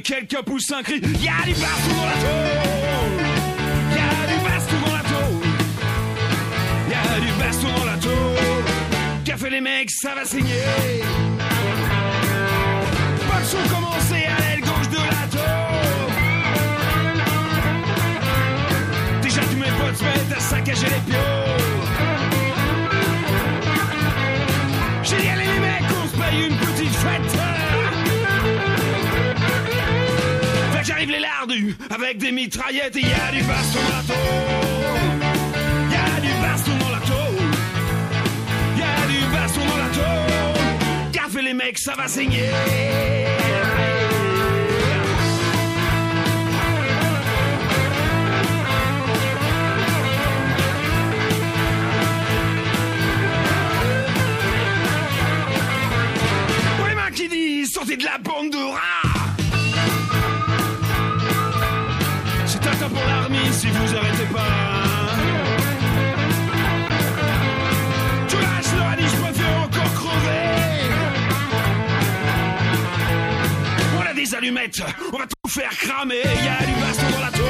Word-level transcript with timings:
les 0.00 0.02
quelques 0.02 0.42
poussins 0.44 0.82
crient 0.82 1.00
Y'a 1.20 1.44
du 1.44 1.52
baston 1.52 1.94
dans 1.96 2.04
la 2.04 2.12
tôle 2.12 3.20
Y'a 3.96 4.26
du 4.32 4.38
baston 4.44 4.76
dans 4.86 4.94
la 4.94 5.02
tôle 5.02 5.48
Y'a 6.90 7.20
du 7.20 7.32
baston 7.38 7.68
dans 7.78 7.84
la 7.84 7.96
tôle 7.96 9.36
fait 9.36 9.50
les 9.50 9.60
mecs, 9.60 9.90
ça 9.90 10.14
va 10.14 10.24
saigner 10.24 10.64
Pas 13.28 13.42
commencé 13.74 14.26
à 14.26 14.40
l'aile 14.40 14.60
gauche 14.60 14.88
de 14.88 14.96
la 14.96 15.26
tôle 15.30 15.40
Déjà 19.22 19.40
tous 19.42 19.56
mes 19.56 19.72
potes 19.78 19.96
se 19.96 20.04
mettent 20.04 20.36
à 20.36 20.40
saccager 20.40 20.86
les 20.86 21.12
pions 21.12 21.49
avec 31.90 32.18
des 32.18 32.32
mitraillettes. 32.32 32.96
Et 32.96 33.00
y 33.00 33.12
a 33.12 33.32
du 33.32 33.42
baston 33.42 33.80
dans 33.88 33.96
la 33.96 34.02
Y 35.90 35.96
a 35.96 36.20
du 36.20 36.28
baston 36.40 36.76
dans 36.78 36.88
la 36.90 37.00
tôle. 37.00 37.46
Y 38.76 38.82
a 38.82 39.06
du 39.08 39.20
baston 39.32 39.60
dans 39.66 39.76
la 39.76 39.88
tôle. 39.88 41.12
Café 41.12 41.42
les 41.42 41.54
mecs, 41.54 41.78
ça 41.78 41.94
va 41.96 42.08
saigner. 42.08 42.50
Les 56.88 56.94
mains 56.94 57.10
qui 57.14 57.28
disent 57.28 57.72
sortez 57.72 57.96
de 57.96 58.04
la 58.04 58.18
bande 58.18 58.50
de 58.50 58.56
rats 58.56 58.89
vous 63.80 63.94
arrêtez 63.96 64.28
pas 64.32 65.16
Tout 68.28 68.38
lâche 68.38 68.72
leur 68.76 68.86
a 68.86 68.96
dit 68.96 69.08
je 69.08 69.16
préfère 69.22 69.58
encore 69.64 69.94
crever. 69.94 70.46
On 73.98 74.10
a 74.10 74.14
des 74.14 74.34
allumettes, 74.34 74.82
on 75.12 75.18
va 75.18 75.24
tout 75.26 75.50
faire 75.50 75.70
cramer. 75.70 76.22
Y 76.22 76.48
a 76.48 76.66
du 76.66 76.74
baston 76.80 77.10
dans 77.14 77.24
la 77.24 77.32
tôle. 77.32 77.48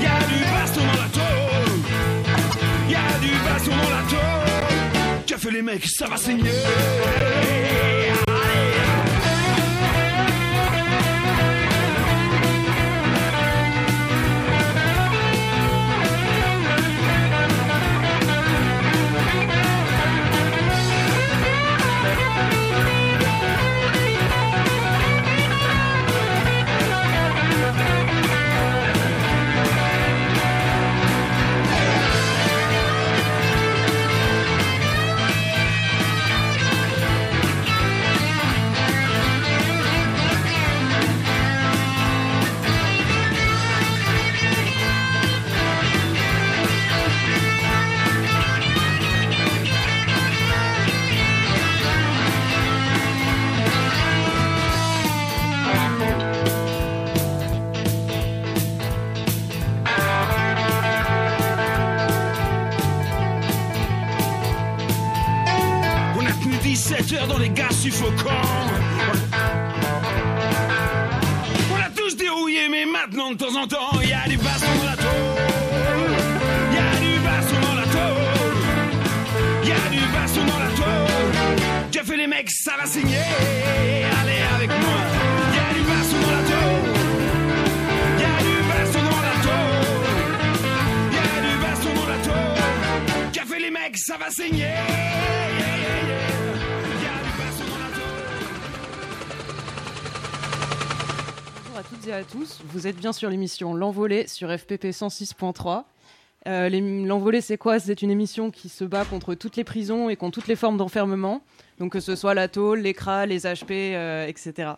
Y 0.00 0.06
a 0.06 0.18
du 0.30 0.38
baston 0.54 0.80
dans 0.80 1.00
la 1.02 1.08
tôle. 1.18 1.72
Y 2.88 2.94
a 2.94 3.18
du 3.20 3.30
baston 3.44 3.70
dans 3.70 3.90
la 3.90 4.02
tôle. 4.10 5.38
Fait 5.42 5.50
les 5.50 5.62
mecs, 5.62 5.86
ça 5.86 6.06
va 6.06 6.16
saigner 6.16 6.44
17 66.82 67.12
heures 67.12 67.28
dans 67.28 67.38
les 67.38 67.48
gaz 67.48 67.78
suffocants. 67.80 68.26
On 71.70 71.76
a 71.76 71.88
tous 71.94 72.16
dérouillé, 72.16 72.68
mais 72.68 72.84
maintenant 72.86 73.30
de 73.30 73.36
temps 73.36 73.54
en 73.54 73.68
temps, 73.68 74.00
il 74.02 74.08
y 74.08 74.12
a 74.12 74.26
du 74.28 74.36
baston 74.36 74.66
dans 74.80 74.90
la 74.90 74.96
tôle. 74.96 75.12
Y 76.72 76.78
a 76.78 77.00
du 77.00 77.20
baston 77.20 77.60
dans 77.62 77.74
la 77.76 77.84
tôle. 77.84 78.24
Y 79.64 79.70
a 79.70 79.90
du 79.90 80.00
baston 80.12 80.44
dans 80.44 80.58
la 80.58 80.70
tôle. 80.70 81.90
Qu'a 81.92 82.02
fait 82.02 82.16
les 82.16 82.26
mecs, 82.26 82.50
ça 82.50 82.72
va 82.76 82.86
saigner. 82.86 83.14
Allez 84.20 84.42
avec 84.56 84.70
moi. 84.70 84.98
Il 85.50 85.56
y 85.56 85.60
a 85.60 85.72
du 85.74 85.82
baston 85.88 86.18
dans 86.20 86.32
la 86.32 86.42
tôle. 86.50 86.82
Il 88.16 88.22
y 88.22 88.26
a 88.26 88.36
du 88.42 88.56
baston 88.68 89.02
dans 89.04 89.22
la 89.22 89.36
tôle. 89.46 89.86
Il 91.10 91.16
y 91.16 91.20
a 91.20 91.42
du 91.46 91.54
baston 91.62 91.90
dans 91.94 92.08
la 92.08 92.18
tôle. 92.24 93.30
Qu'a 93.32 93.44
fait 93.44 93.60
les 93.60 93.70
mecs, 93.70 93.98
ça 93.98 94.16
va 94.16 94.30
saigner. 94.30 95.41
À 101.82 101.84
toutes 101.84 102.06
et 102.06 102.12
à 102.12 102.22
tous. 102.22 102.60
Vous 102.68 102.86
êtes 102.86 102.96
bien 102.96 103.12
sur 103.12 103.28
l'émission 103.28 103.74
L'Envolée 103.74 104.28
sur 104.28 104.56
FPP 104.56 104.86
106.3. 104.86 105.82
Euh, 106.46 106.68
L'Envolée, 107.06 107.40
c'est 107.40 107.56
quoi? 107.56 107.80
C'est 107.80 108.02
une 108.02 108.10
émission 108.10 108.52
qui 108.52 108.68
se 108.68 108.84
bat 108.84 109.04
contre 109.04 109.34
toutes 109.34 109.56
les 109.56 109.64
prisons 109.64 110.08
et 110.08 110.14
contre 110.14 110.38
toutes 110.38 110.48
les 110.48 110.54
formes 110.54 110.76
d'enfermement. 110.76 111.42
Donc 111.80 111.92
que 111.92 112.00
ce 112.00 112.14
soit 112.14 112.34
la 112.34 112.46
tôle, 112.46 112.80
les 112.80 112.94
cras, 112.94 113.26
les 113.26 113.40
HP, 113.40 113.94
euh, 113.94 114.26
etc. 114.26 114.74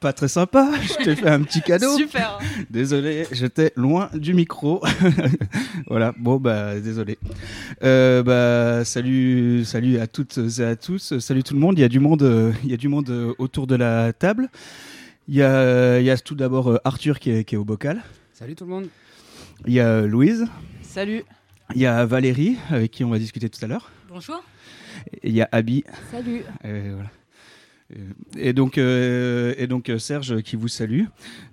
Pas 0.00 0.12
très 0.12 0.28
sympa, 0.28 0.70
je 0.80 1.04
t'ai 1.04 1.16
fait 1.16 1.28
un 1.28 1.42
petit 1.42 1.60
cadeau. 1.60 1.96
Super 1.96 2.38
Désolé, 2.70 3.26
j'étais 3.32 3.72
loin 3.74 4.08
du 4.14 4.32
micro. 4.32 4.80
voilà, 5.88 6.14
bon 6.16 6.36
bah 6.36 6.78
désolé. 6.78 7.18
Euh, 7.82 8.22
bah 8.22 8.84
salut, 8.84 9.64
salut 9.64 9.98
à 9.98 10.06
toutes 10.06 10.38
et 10.60 10.62
à 10.62 10.76
tous. 10.76 11.18
Salut 11.18 11.42
tout 11.42 11.54
le 11.54 11.60
monde. 11.60 11.76
Il 11.78 11.82
y 11.82 11.84
a 11.84 11.88
du 11.88 11.98
monde, 11.98 12.22
euh, 12.22 12.52
il 12.62 12.70
y 12.70 12.74
a 12.74 12.76
du 12.76 12.86
monde 12.86 13.10
euh, 13.10 13.34
autour 13.38 13.66
de 13.66 13.74
la 13.74 14.12
table. 14.12 14.48
Il 15.30 15.34
y 15.34 15.42
a, 15.42 16.00
il 16.00 16.06
y 16.06 16.10
a 16.10 16.16
tout 16.16 16.34
d'abord 16.34 16.70
euh, 16.70 16.78
Arthur 16.84 17.20
qui 17.20 17.30
est, 17.30 17.44
qui 17.44 17.54
est 17.54 17.58
au 17.58 17.64
bocal. 17.64 18.02
Salut 18.32 18.54
tout 18.54 18.64
le 18.64 18.70
monde. 18.70 18.88
Il 19.66 19.74
y 19.74 19.80
a 19.80 19.88
euh, 19.88 20.06
Louise. 20.06 20.46
Salut 20.80 21.22
Il 21.74 21.82
y 21.82 21.86
a 21.86 22.06
Valérie 22.06 22.56
avec 22.70 22.92
qui 22.92 23.04
on 23.04 23.10
va 23.10 23.18
discuter 23.18 23.50
tout 23.50 23.62
à 23.62 23.68
l'heure. 23.68 23.90
Bonjour. 24.08 24.42
Et 25.22 25.28
il 25.28 25.34
y 25.34 25.42
a 25.42 25.48
Abby. 25.52 25.84
Salut. 26.10 26.44
Et 26.64 26.80
voilà. 26.92 27.10
Et 28.38 28.54
donc, 28.54 28.78
euh, 28.78 29.54
et 29.58 29.66
donc 29.66 29.88
euh, 29.88 29.98
Serge 29.98 30.42
qui 30.42 30.56
vous 30.56 30.68
salue, 30.68 31.04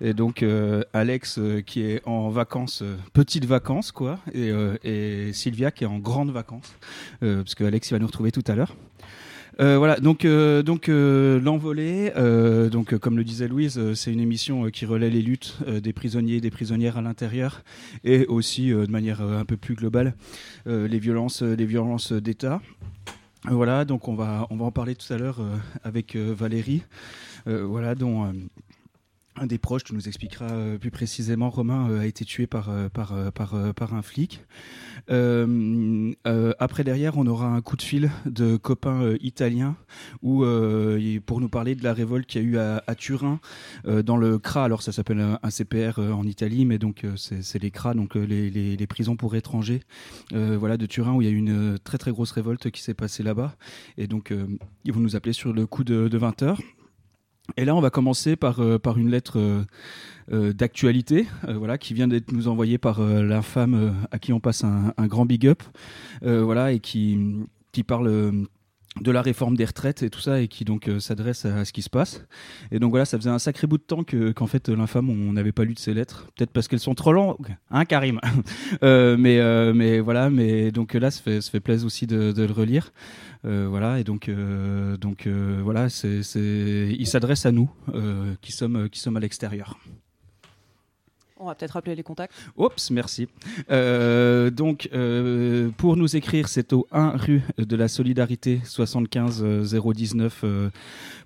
et 0.02 0.14
donc 0.14 0.44
euh, 0.44 0.84
Alex 0.92 1.38
euh, 1.38 1.62
qui 1.62 1.82
est 1.82 2.02
en 2.06 2.28
vacances, 2.30 2.82
euh, 2.82 2.98
petites 3.14 3.46
vacances 3.46 3.94
quoi, 3.94 4.20
et, 4.34 4.50
euh, 4.52 4.76
et 4.84 5.32
Sylvia 5.32 5.72
qui 5.72 5.86
est 5.86 5.88
en 5.88 5.98
grandes 5.98 6.32
vacances, 6.32 6.76
euh, 7.24 7.38
parce 7.38 7.56
que 7.56 7.64
Alex 7.64 7.90
il 7.90 7.94
va 7.94 8.00
nous 8.00 8.08
retrouver 8.08 8.34
tout 8.34 8.44
à 8.48 8.56
l'heure. 8.56 8.76
Euh, 9.62 9.78
voilà, 9.78 9.96
donc 10.02 10.26
euh, 10.26 10.64
donc 10.64 10.90
euh, 10.90 11.40
l'envolée, 11.40 12.12
euh, 12.18 12.70
donc 12.70 12.98
comme 12.98 13.18
le 13.18 13.24
disait 13.24 13.48
Louise, 13.48 13.94
c'est 13.94 14.12
une 14.12 14.20
émission 14.20 14.70
qui 14.70 14.86
relaie 14.86 15.10
les 15.10 15.22
luttes 15.22 15.58
des 15.66 15.94
prisonniers 15.94 16.36
et 16.36 16.42
des 16.42 16.52
prisonnières 16.52 16.98
à 16.98 17.02
l'intérieur, 17.02 17.64
et 18.04 18.26
aussi 18.26 18.70
de 18.70 18.92
manière 18.92 19.22
un 19.22 19.46
peu 19.46 19.56
plus 19.56 19.76
globale 19.76 20.14
les 20.66 21.00
violences, 21.00 21.42
les 21.42 21.66
violences 21.66 22.12
d'État. 22.12 22.62
Voilà, 23.48 23.86
donc 23.86 24.08
on 24.08 24.16
va, 24.16 24.48
on 24.50 24.58
va 24.58 24.66
en 24.66 24.72
parler 24.72 24.96
tout 24.96 25.12
à 25.14 25.18
l'heure 25.18 25.40
avec 25.84 26.16
Valérie, 26.16 26.84
voilà, 27.46 27.96
dont 27.96 28.34
un 29.38 29.48
des 29.48 29.58
proches, 29.58 29.84
tu 29.84 29.94
nous 29.94 30.08
expliqueras 30.08 30.52
euh, 30.52 30.78
plus 30.78 30.92
précisément, 30.92 31.50
Romain 31.50 31.90
euh, 31.90 32.02
a 32.02 32.06
été 32.06 32.26
tué 32.26 32.48
par, 32.48 32.70
euh, 32.70 32.90
par, 32.90 33.14
par, 33.34 33.74
par 33.74 33.94
un 33.94 34.02
flic. 34.02 34.42
Après, 35.08 36.84
derrière, 36.84 37.18
on 37.18 37.28
aura 37.28 37.48
un 37.48 37.62
coup 37.62 37.76
de 37.76 37.82
fil 37.82 38.12
de 38.26 38.58
copains 38.58 39.16
italiens 39.22 39.76
où, 40.22 40.44
pour 41.26 41.42
nous 41.42 41.50
parler 41.50 41.76
de 41.76 41.84
la 41.84 41.94
révolte 41.94 42.26
qu'il 42.28 42.42
y 42.42 42.46
a 42.46 42.48
eu 42.48 42.58
à, 42.58 42.96
Turin, 42.96 43.40
dans 43.86 44.18
le 44.18 44.40
CRA. 44.40 44.64
Alors, 44.64 44.82
ça 44.82 44.92
s'appelle 44.92 45.38
un, 45.42 45.50
CPR 45.50 46.00
en 46.00 46.24
Italie, 46.24 46.66
mais 46.66 46.78
donc 46.78 47.06
c'est 47.16 47.62
les 47.62 47.72
CRA, 47.72 47.94
donc 47.94 48.16
les, 48.16 48.88
prisons 48.88 49.16
pour 49.16 49.36
étrangers 49.36 49.82
voilà, 50.32 50.78
de 50.78 50.86
Turin, 50.86 51.14
où 51.14 51.22
il 51.22 51.26
y 51.26 51.30
a 51.30 51.34
eu 51.34 51.38
une 51.38 51.78
très 51.80 51.98
très 51.98 52.12
grosse 52.12 52.32
révolte 52.32 52.72
qui 52.72 52.82
s'est 52.82 52.96
passée 52.96 53.22
là-bas. 53.22 53.56
Et 53.98 54.08
donc, 54.08 54.34
ils 54.86 54.94
vont 54.94 55.02
nous 55.02 55.16
appeler 55.16 55.34
sur 55.34 55.54
le 55.54 55.68
coup 55.68 55.84
de, 55.84 56.08
de 56.08 56.18
20 56.18 56.42
heures. 56.42 56.62
Et 57.58 57.66
là, 57.66 57.76
on 57.76 57.82
va 57.82 57.90
commencer 57.90 58.36
par, 58.36 58.60
euh, 58.60 58.80
par 58.80 58.98
une 58.98 59.10
lettre 59.10 59.40
euh, 59.40 59.64
euh, 60.32 60.54
d'actualité, 60.54 61.28
voilà, 61.48 61.78
qui 61.78 61.94
vient 61.94 62.08
d'être 62.08 62.32
nous 62.32 62.48
envoyée 62.48 62.78
par 62.78 63.02
la 63.02 63.42
femme 63.42 63.96
à 64.12 64.20
qui 64.20 64.34
on 64.34 64.40
passe 64.40 64.64
un, 64.64 64.94
grand 65.08 65.26
big 65.26 65.48
up, 65.48 65.62
voilà, 66.22 66.72
et 66.72 66.80
qui, 66.80 67.44
parle 67.86 68.48
de 69.02 69.12
la 69.12 69.22
réforme 69.22 69.58
des 69.58 69.66
retraites 69.66 70.04
et 70.04 70.10
tout 70.10 70.22
ça 70.22 70.40
et 70.40 70.48
qui 70.48 70.64
donc 70.64 70.88
euh, 70.88 71.00
s'adresse 71.00 71.46
à, 71.46 71.66
ce 71.66 71.74
qui 71.74 71.82
se 71.82 71.90
passe. 71.90 72.26
Et 72.72 72.80
donc 72.80 72.92
voilà 72.92 73.06
ça 73.06 73.18
faisait 73.18 73.30
un 73.30 73.40
sacré 73.40 73.68
bout 73.68 73.78
de 73.78 73.84
temps 73.84 74.04
que 74.04 74.32
qu'en 74.32 74.48
fait 74.48 74.70
l'infâme 74.70 75.10
on 75.10 75.34
n'avait 75.34 75.52
pas 75.52 75.64
lu 75.64 75.74
de 75.74 75.80
ces 75.80 75.94
lettres. 75.94 76.28
Peut-être 76.36 76.52
parce 76.52 76.68
qu'elles 76.68 76.80
sont 76.80 76.96
trop 76.96 77.14
longues 77.14 77.56
hein 77.72 77.86
Karim? 77.86 78.20
Euh, 78.84 79.16
mais 79.18 79.40
euh, 79.40 79.74
mais 79.74 80.00
voilà 80.00 80.30
mais 80.30 80.72
donc 80.72 80.94
là 80.94 81.10
ça 81.10 81.22
fait 81.22 81.42
fait 81.42 81.60
plaisir 81.60 81.86
aussi 81.86 82.08
de, 82.08 82.32
de 82.32 82.44
le 82.44 82.54
relire. 82.54 82.92
Voilà 83.44 84.00
et 84.00 84.04
donc 84.04 84.30
donc 85.00 85.28
voilà 85.28 85.90
c'est 85.90 86.22
il 86.28 87.08
s'adresse 87.08 87.46
à 87.46 87.52
nous 87.52 87.70
qui 88.42 88.52
sommes 88.52 88.90
qui 88.90 89.00
sommes 89.00 89.18
à 89.18 89.20
l'extérieur 89.20 89.78
on 91.46 91.50
va 91.50 91.56
peut-être 91.56 91.72
rappeler 91.72 91.96
les 91.96 92.04
contacts. 92.04 92.34
Oups, 92.58 92.92
merci. 92.92 93.28
Euh, 93.70 94.50
donc, 94.50 94.90
euh, 94.94 95.70
pour 95.78 95.96
nous 95.96 96.16
écrire, 96.16 96.48
c'est 96.48 96.74
au 96.74 96.88
1 96.92 97.18
rue 97.18 97.44
de 97.58 97.76
la 97.76 97.88
Solidarité, 97.88 98.62
75 98.64 99.44
019 99.44 100.42
euh, 100.44 100.70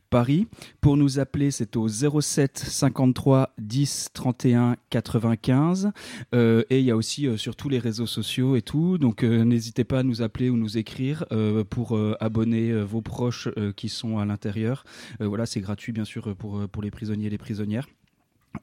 Paris. 0.10 0.48
Pour 0.82 0.98
nous 0.98 1.20
appeler, 1.20 1.52
c'est 1.52 1.78
au 1.78 1.88
07 1.88 2.58
53 2.58 3.54
10 3.60 4.10
31 4.14 4.76
95. 4.90 5.92
et 6.34 6.80
il 6.80 6.84
y 6.84 6.92
a 6.92 6.96
aussi 6.96 7.28
sur 7.38 7.56
tous 7.56 7.70
les 7.70 7.80
réseaux 7.80 8.08
sociaux 8.08 8.56
et 8.56 8.62
tout. 8.62 8.98
Donc, 8.98 9.24
n'hésitez 9.24 9.84
pas 9.84 10.00
à 10.00 10.04
nous 10.04 10.22
appeler 10.22 10.50
ou 10.50 10.58
nous 10.58 10.80
écrire 10.80 11.26
pour 11.70 11.98
abonner 12.20 12.74
vos 12.82 13.02
proches 13.02 13.50
qui 13.76 13.88
sont 13.88 14.18
à 14.18 14.26
l'intérieur. 14.26 14.84
voilà, 15.20 15.46
c'est 15.46 15.62
gratuit, 15.62 15.92
bien 15.92 16.06
sûr, 16.06 16.36
pour, 16.36 16.68
pour 16.68 16.82
les 16.82 16.90
prisonniers 16.90 17.28
et 17.28 17.30
les 17.30 17.38
prisonnières. 17.38 17.88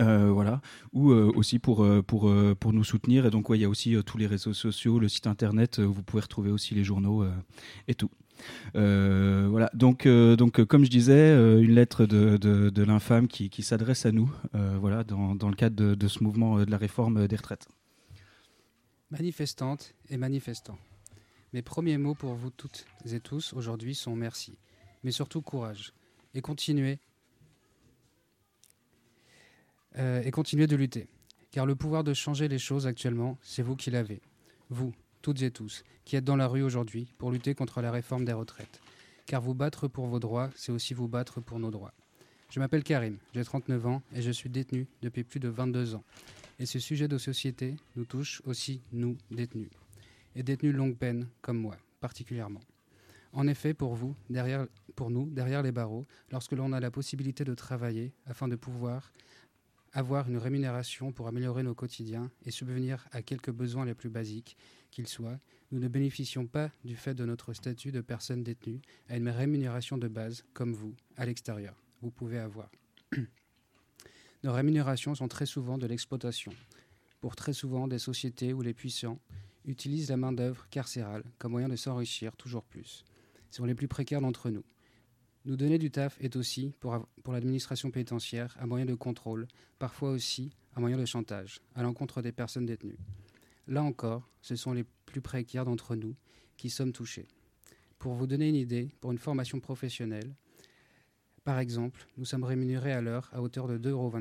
Euh, 0.01 0.31
voilà, 0.31 0.61
ou 0.93 1.13
euh, 1.13 1.31
aussi 1.37 1.59
pour, 1.59 1.85
euh, 1.85 2.03
pour, 2.03 2.33
pour 2.59 2.73
nous 2.73 2.85
soutenir. 2.85 3.25
Et 3.27 3.31
donc, 3.31 3.47
il 3.51 3.61
y 3.61 3.65
a 3.65 3.69
aussi 3.69 3.97
tous 4.05 4.19
les 4.19 4.27
réseaux 4.27 4.53
sociaux, 4.53 4.99
le 4.99 5.09
site 5.09 5.27
internet, 5.27 5.79
où 5.79 5.93
vous 5.93 6.03
pouvez 6.03 6.23
retrouver 6.23 6.51
aussi 6.51 6.75
les 6.75 6.85
journaux 6.85 7.25
et 7.89 7.95
tout. 7.95 8.11
voilà, 8.75 9.71
donc, 9.75 10.07
donc 10.07 10.65
comme 10.65 10.85
je 10.85 10.91
disais, 10.91 11.33
une 11.63 11.73
lettre 11.73 12.05
de, 12.05 12.37
de, 12.37 12.83
l'infâme 12.83 13.29
qui, 13.29 13.49
qui 13.49 13.63
s'adresse 13.63 14.07
à 14.07 14.13
nous, 14.13 14.31
voilà, 14.53 15.05
dans, 15.05 15.35
dans, 15.35 15.49
le 15.49 15.57
cadre 15.57 15.77
de, 15.77 15.95
de, 15.95 16.09
ce 16.09 16.23
mouvement 16.23 16.65
de 16.65 16.71
la 16.71 16.79
réforme 16.79 17.27
des 17.27 17.37
retraites. 17.37 17.69
Manifestantes 19.11 19.95
et 20.11 20.17
manifestants, 20.17 20.79
mes 21.53 21.63
premiers 21.63 21.97
mots 21.97 22.17
pour 22.17 22.35
vous 22.35 22.51
toutes 22.51 22.87
et 23.11 23.21
tous 23.21 23.53
aujourd'hui 23.53 23.95
sont 23.95 24.17
merci, 24.17 24.59
mais 25.05 25.13
surtout 25.13 25.43
courage, 25.43 25.93
et 26.35 26.41
continuez 26.41 26.99
euh, 29.99 30.23
et 30.23 30.31
continuez 30.31 30.67
de 30.67 30.77
lutter. 30.77 31.09
Car 31.51 31.67
le 31.67 31.75
pouvoir 31.75 32.05
de 32.05 32.15
changer 32.15 32.49
les 32.49 32.59
choses 32.59 32.87
actuellement, 32.87 33.39
c'est 33.43 33.63
vous 33.63 33.77
qui 33.77 33.91
l'avez. 33.91 34.21
Vous, 34.69 34.93
toutes 35.23 35.43
et 35.43 35.51
tous, 35.51 35.85
qui 36.05 36.17
êtes 36.17 36.25
dans 36.25 36.37
la 36.37 36.47
rue 36.47 36.63
aujourd'hui 36.63 37.13
pour 37.19 37.31
lutter 37.31 37.55
contre 37.55 37.81
la 37.81 37.91
réforme 37.91 38.25
des 38.25 38.33
retraites. 38.33 38.81
Car 39.27 39.41
vous 39.41 39.55
battre 39.55 39.89
pour 39.89 40.07
vos 40.07 40.21
droits, 40.21 40.51
c'est 40.55 40.73
aussi 40.73 40.95
vous 40.95 41.09
battre 41.09 41.41
pour 41.41 41.59
nos 41.59 41.71
droits. 41.71 41.95
Je 42.51 42.61
m'appelle 42.61 42.85
Karim, 42.85 43.19
j'ai 43.35 43.45
39 43.45 43.87
ans 43.87 44.03
et 44.15 44.23
je 44.23 44.31
suis 44.31 44.49
détenu 44.49 44.87
depuis 45.03 45.25
plus 45.25 45.41
de 45.41 45.49
22 45.49 45.95
ans. 45.95 46.05
Et 46.59 46.67
ce 46.67 46.79
sujet 46.79 47.09
de 47.09 47.19
société 47.19 47.75
nous 47.97 48.05
touche 48.05 48.41
aussi, 48.47 48.81
nous, 48.93 49.17
détenus. 49.31 49.71
Et 50.35 50.43
détenus 50.43 50.75
longue 50.75 50.97
peine, 50.97 51.27
comme 51.43 51.59
moi, 51.59 51.77
particulièrement. 52.01 52.61
En 53.33 53.49
effet, 53.49 53.75
pour 53.75 53.95
vous, 53.95 54.15
derrière, 54.31 54.67
pour 54.95 55.11
nous, 55.11 55.29
derrière 55.29 55.63
les 55.63 55.73
barreaux, 55.73 56.07
lorsque 56.31 56.53
l'on 56.53 56.73
a 56.73 56.81
la 56.81 56.91
possibilité 56.91 57.45
de 57.45 57.55
travailler 57.55 58.13
afin 58.27 58.49
de 58.49 58.57
pouvoir 58.57 59.13
avoir 59.97 60.29
une 60.29 60.37
rémunération 60.37 61.11
pour 61.11 61.27
améliorer 61.27 61.63
nos 61.63 61.75
quotidiens 61.75 62.31
et 62.45 62.51
subvenir 62.51 63.09
à 63.13 63.23
quelques 63.23 63.51
besoins 63.51 63.87
les 63.87 63.95
plus 63.95 64.11
basiques 64.11 64.59
qu'ils 64.91 65.09
soient, 65.09 65.41
nous 65.73 65.81
ne 65.81 65.89
bénéficions 65.89 66.47
pas 66.47 66.71
du 66.85 66.97
fait 66.97 67.15
de 67.15 67.25
notre 67.25 67.55
statut 67.55 67.93
de 67.93 68.03
personne 68.03 68.43
détenue 68.43 68.83
à 69.09 69.17
une 69.17 69.31
rémunération 69.31 69.97
de 69.97 70.07
base 70.07 70.45
comme 70.53 70.75
vous, 70.75 70.95
à 71.17 71.25
l'extérieur. 71.25 71.75
Vous 72.03 72.11
pouvez 72.11 72.39
avoir. 72.39 72.71
Nos 74.45 74.53
rémunérations 74.53 75.15
sont 75.15 75.29
très 75.29 75.47
souvent 75.47 75.79
de 75.79 75.87
l'exploitation, 75.87 76.53
pour 77.23 77.35
très 77.35 77.55
souvent 77.55 77.89
des 77.89 77.99
sociétés 77.99 78.53
où 78.53 78.61
les 78.61 78.75
puissants 78.75 79.19
utilisent 79.65 80.11
la 80.11 80.19
main-d'œuvre 80.19 80.69
carcérale 80.69 81.25
comme 81.39 81.53
moyen 81.53 81.71
de 81.71 81.77
s'enrichir 81.77 82.37
toujours 82.37 82.65
plus. 82.65 83.03
Ce 83.51 83.57
sont 83.57 83.65
les 83.65 83.75
plus 83.75 83.89
précaires 83.89 84.21
d'entre 84.21 84.51
nous. 84.51 84.63
Nous 85.47 85.55
donner 85.55 85.79
du 85.79 85.93
taf 85.93 86.21
est 86.21 86.35
aussi, 86.35 86.75
pour, 86.81 87.07
l'administration 87.29 87.93
pénitentiaire, 87.93 88.57
un 88.59 88.67
moyen 88.67 88.85
de 88.85 88.97
contrôle, 88.97 89.47
parfois 89.79 90.11
aussi 90.11 90.51
un 90.75 90.81
moyen 90.81 90.97
de 90.97 91.05
chantage, 91.05 91.61
à 91.77 91.85
l'encontre 91.85 92.21
des 92.21 92.33
personnes 92.33 92.67
détenues. 92.67 92.99
Là 93.69 93.85
encore, 93.85 94.29
ce 94.43 94.57
sont 94.57 94.73
les 94.73 94.85
plus 95.05 95.21
précaires 95.21 95.65
d'entre 95.65 95.95
nous 95.95 96.17
qui 96.57 96.69
sommes 96.69 96.93
touchés. 96.93 97.29
Pour 98.01 98.15
vous 98.15 98.27
donner 98.27 98.49
une 98.49 98.57
idée, 98.57 98.91
pour 99.01 99.13
une 99.13 99.19
formation 99.19 99.61
professionnelle, 99.61 100.35
par 101.45 101.61
exemple, 101.61 102.09
nous 102.17 102.25
sommes 102.25 102.43
rémunérés 102.43 102.93
à 102.93 103.01
l'heure 103.01 103.31
à 103.33 103.41
hauteur 103.41 103.69
de 103.69 103.79
2,24 103.79 103.91
euros. 103.91 104.13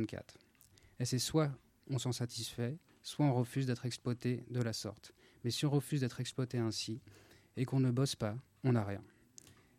Et 0.99 1.05
c'est 1.05 1.17
soit 1.17 1.49
on 1.89 1.97
s'en 1.97 2.11
satisfait, 2.11 2.77
soit 3.01 3.25
on 3.25 3.33
refuse 3.33 3.65
d'être 3.65 3.87
exploité 3.87 4.43
de 4.51 4.61
la 4.61 4.73
sorte. 4.73 5.11
Mais 5.43 5.49
si 5.49 5.65
on 5.65 5.71
refuse 5.71 6.01
d'être 6.01 6.19
exploité 6.19 6.59
ainsi, 6.59 7.01
et 7.57 7.65
qu'on 7.65 7.79
ne 7.79 7.89
bosse 7.89 8.15
pas, 8.15 8.37
on 8.63 8.73
n'a 8.73 8.83
rien. 8.83 9.01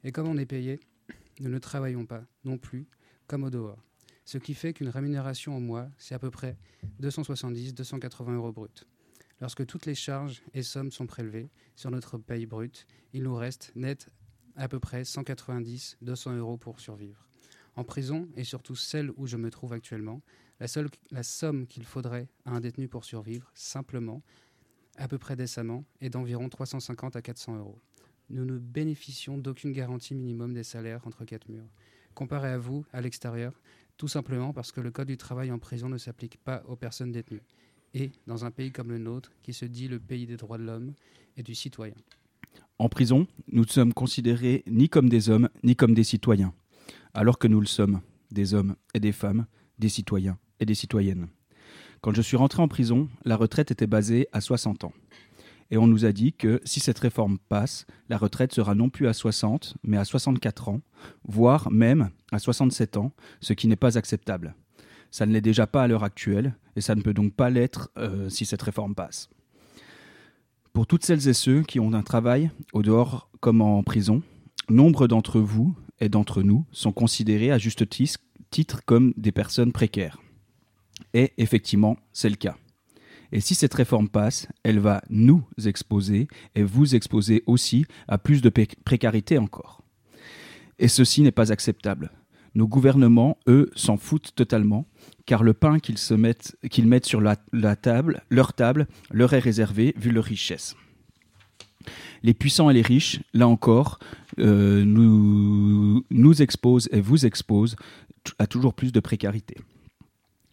Et 0.02 0.10
comme 0.10 0.26
on 0.26 0.38
est 0.38 0.46
payé, 0.46 0.80
nous 1.40 1.50
ne 1.50 1.58
travaillons 1.58 2.06
pas 2.06 2.24
non 2.44 2.58
plus 2.58 2.86
comme 3.26 3.44
au 3.44 3.50
dehors. 3.50 3.82
Ce 4.24 4.38
qui 4.38 4.54
fait 4.54 4.72
qu'une 4.72 4.88
rémunération 4.88 5.56
au 5.56 5.60
mois, 5.60 5.88
c'est 5.98 6.14
à 6.14 6.18
peu 6.18 6.30
près 6.30 6.56
270-280 7.00 8.34
euros 8.34 8.52
brut. 8.52 8.86
Lorsque 9.40 9.66
toutes 9.66 9.86
les 9.86 9.94
charges 9.94 10.42
et 10.54 10.62
sommes 10.62 10.90
sont 10.90 11.06
prélevées 11.06 11.50
sur 11.76 11.90
notre 11.90 12.18
paye 12.18 12.46
brute, 12.46 12.86
il 13.12 13.22
nous 13.22 13.36
reste 13.36 13.72
net 13.76 14.08
à 14.56 14.66
peu 14.68 14.80
près 14.80 15.02
190-200 15.02 16.36
euros 16.38 16.56
pour 16.56 16.80
survivre. 16.80 17.28
En 17.76 17.84
prison, 17.84 18.28
et 18.36 18.44
surtout 18.44 18.74
celle 18.74 19.10
où 19.16 19.26
je 19.26 19.36
me 19.36 19.50
trouve 19.50 19.74
actuellement, 19.74 20.22
la, 20.58 20.66
seule, 20.66 20.88
la 21.10 21.22
somme 21.22 21.66
qu'il 21.66 21.84
faudrait 21.84 22.28
à 22.46 22.52
un 22.52 22.60
détenu 22.60 22.88
pour 22.88 23.04
survivre, 23.04 23.50
simplement, 23.54 24.22
à 24.96 25.06
peu 25.06 25.18
près 25.18 25.36
décemment, 25.36 25.84
est 26.00 26.08
d'environ 26.08 26.48
350 26.48 27.16
à 27.16 27.22
400 27.22 27.58
euros 27.58 27.78
nous 28.30 28.44
ne 28.44 28.58
bénéficions 28.58 29.38
d'aucune 29.38 29.72
garantie 29.72 30.14
minimum 30.14 30.52
des 30.52 30.64
salaires 30.64 31.00
entre 31.06 31.24
quatre 31.24 31.48
murs. 31.48 31.68
Comparé 32.14 32.48
à 32.48 32.58
vous, 32.58 32.84
à 32.92 33.00
l'extérieur, 33.00 33.52
tout 33.96 34.08
simplement 34.08 34.52
parce 34.52 34.72
que 34.72 34.80
le 34.80 34.90
Code 34.90 35.08
du 35.08 35.16
travail 35.16 35.50
en 35.50 35.58
prison 35.58 35.88
ne 35.88 35.98
s'applique 35.98 36.38
pas 36.38 36.62
aux 36.66 36.76
personnes 36.76 37.12
détenues. 37.12 37.42
Et 37.94 38.10
dans 38.26 38.44
un 38.44 38.50
pays 38.50 38.72
comme 38.72 38.90
le 38.90 38.98
nôtre, 38.98 39.32
qui 39.42 39.52
se 39.52 39.64
dit 39.64 39.88
le 39.88 39.98
pays 39.98 40.26
des 40.26 40.36
droits 40.36 40.58
de 40.58 40.64
l'homme 40.64 40.92
et 41.36 41.42
du 41.42 41.54
citoyen. 41.54 41.94
En 42.78 42.88
prison, 42.88 43.26
nous 43.50 43.62
ne 43.62 43.68
sommes 43.68 43.94
considérés 43.94 44.62
ni 44.66 44.88
comme 44.88 45.08
des 45.08 45.30
hommes, 45.30 45.48
ni 45.62 45.76
comme 45.76 45.94
des 45.94 46.04
citoyens, 46.04 46.52
alors 47.14 47.38
que 47.38 47.48
nous 47.48 47.60
le 47.60 47.66
sommes, 47.66 48.00
des 48.30 48.52
hommes 48.52 48.76
et 48.92 49.00
des 49.00 49.12
femmes, 49.12 49.46
des 49.78 49.88
citoyens 49.88 50.38
et 50.60 50.66
des 50.66 50.74
citoyennes. 50.74 51.28
Quand 52.02 52.14
je 52.14 52.22
suis 52.22 52.36
rentré 52.36 52.62
en 52.62 52.68
prison, 52.68 53.08
la 53.24 53.36
retraite 53.36 53.70
était 53.70 53.86
basée 53.86 54.28
à 54.32 54.40
60 54.40 54.84
ans. 54.84 54.92
Et 55.70 55.78
on 55.78 55.86
nous 55.86 56.04
a 56.04 56.12
dit 56.12 56.32
que 56.32 56.60
si 56.64 56.80
cette 56.80 56.98
réforme 56.98 57.38
passe, 57.48 57.86
la 58.08 58.18
retraite 58.18 58.52
sera 58.52 58.74
non 58.74 58.88
plus 58.88 59.08
à 59.08 59.12
60, 59.12 59.76
mais 59.82 59.96
à 59.96 60.04
64 60.04 60.68
ans, 60.68 60.80
voire 61.24 61.70
même 61.70 62.10
à 62.32 62.38
67 62.38 62.96
ans, 62.96 63.12
ce 63.40 63.52
qui 63.52 63.66
n'est 63.66 63.76
pas 63.76 63.98
acceptable. 63.98 64.54
Ça 65.10 65.26
ne 65.26 65.32
l'est 65.32 65.40
déjà 65.40 65.66
pas 65.66 65.82
à 65.82 65.88
l'heure 65.88 66.04
actuelle, 66.04 66.54
et 66.76 66.80
ça 66.80 66.94
ne 66.94 67.02
peut 67.02 67.14
donc 67.14 67.34
pas 67.34 67.50
l'être 67.50 67.90
euh, 67.98 68.28
si 68.28 68.44
cette 68.44 68.62
réforme 68.62 68.94
passe. 68.94 69.28
Pour 70.72 70.86
toutes 70.86 71.04
celles 71.04 71.26
et 71.28 71.32
ceux 71.32 71.62
qui 71.62 71.80
ont 71.80 71.94
un 71.94 72.02
travail, 72.02 72.50
au 72.72 72.82
dehors 72.82 73.30
comme 73.40 73.62
en 73.62 73.82
prison, 73.82 74.22
nombre 74.68 75.06
d'entre 75.06 75.40
vous 75.40 75.74
et 76.00 76.08
d'entre 76.08 76.42
nous 76.42 76.66
sont 76.70 76.92
considérés 76.92 77.50
à 77.50 77.58
juste 77.58 77.88
titre 78.50 78.84
comme 78.84 79.14
des 79.16 79.32
personnes 79.32 79.72
précaires. 79.72 80.20
Et 81.14 81.32
effectivement, 81.38 81.96
c'est 82.12 82.28
le 82.28 82.36
cas. 82.36 82.56
Et 83.32 83.40
si 83.40 83.54
cette 83.54 83.74
réforme 83.74 84.08
passe, 84.08 84.48
elle 84.62 84.78
va 84.78 85.02
nous 85.10 85.42
exposer 85.64 86.28
et 86.54 86.62
vous 86.62 86.94
exposer 86.94 87.42
aussi 87.46 87.84
à 88.08 88.18
plus 88.18 88.42
de 88.42 88.48
précarité 88.48 89.38
encore. 89.38 89.82
Et 90.78 90.88
ceci 90.88 91.22
n'est 91.22 91.32
pas 91.32 91.52
acceptable. 91.52 92.10
Nos 92.54 92.66
gouvernements, 92.66 93.38
eux, 93.48 93.70
s'en 93.74 93.96
foutent 93.96 94.34
totalement, 94.34 94.86
car 95.26 95.42
le 95.42 95.52
pain 95.52 95.78
qu'ils 95.78 95.98
mettent, 96.16 97.06
sur 97.06 97.20
leur 97.20 97.76
table, 97.76 98.22
leur 98.30 99.34
est 99.34 99.38
réservé 99.38 99.94
vu 99.98 100.10
leur 100.10 100.24
richesse. 100.24 100.74
Les 102.22 102.34
puissants 102.34 102.70
et 102.70 102.74
les 102.74 102.82
riches, 102.82 103.20
là 103.34 103.46
encore, 103.46 103.98
euh, 104.38 104.84
nous 104.84 106.42
exposent 106.42 106.88
et 106.92 107.00
vous 107.00 107.26
exposent 107.26 107.76
à 108.38 108.46
toujours 108.46 108.74
plus 108.74 108.90
de 108.90 109.00
précarité 109.00 109.56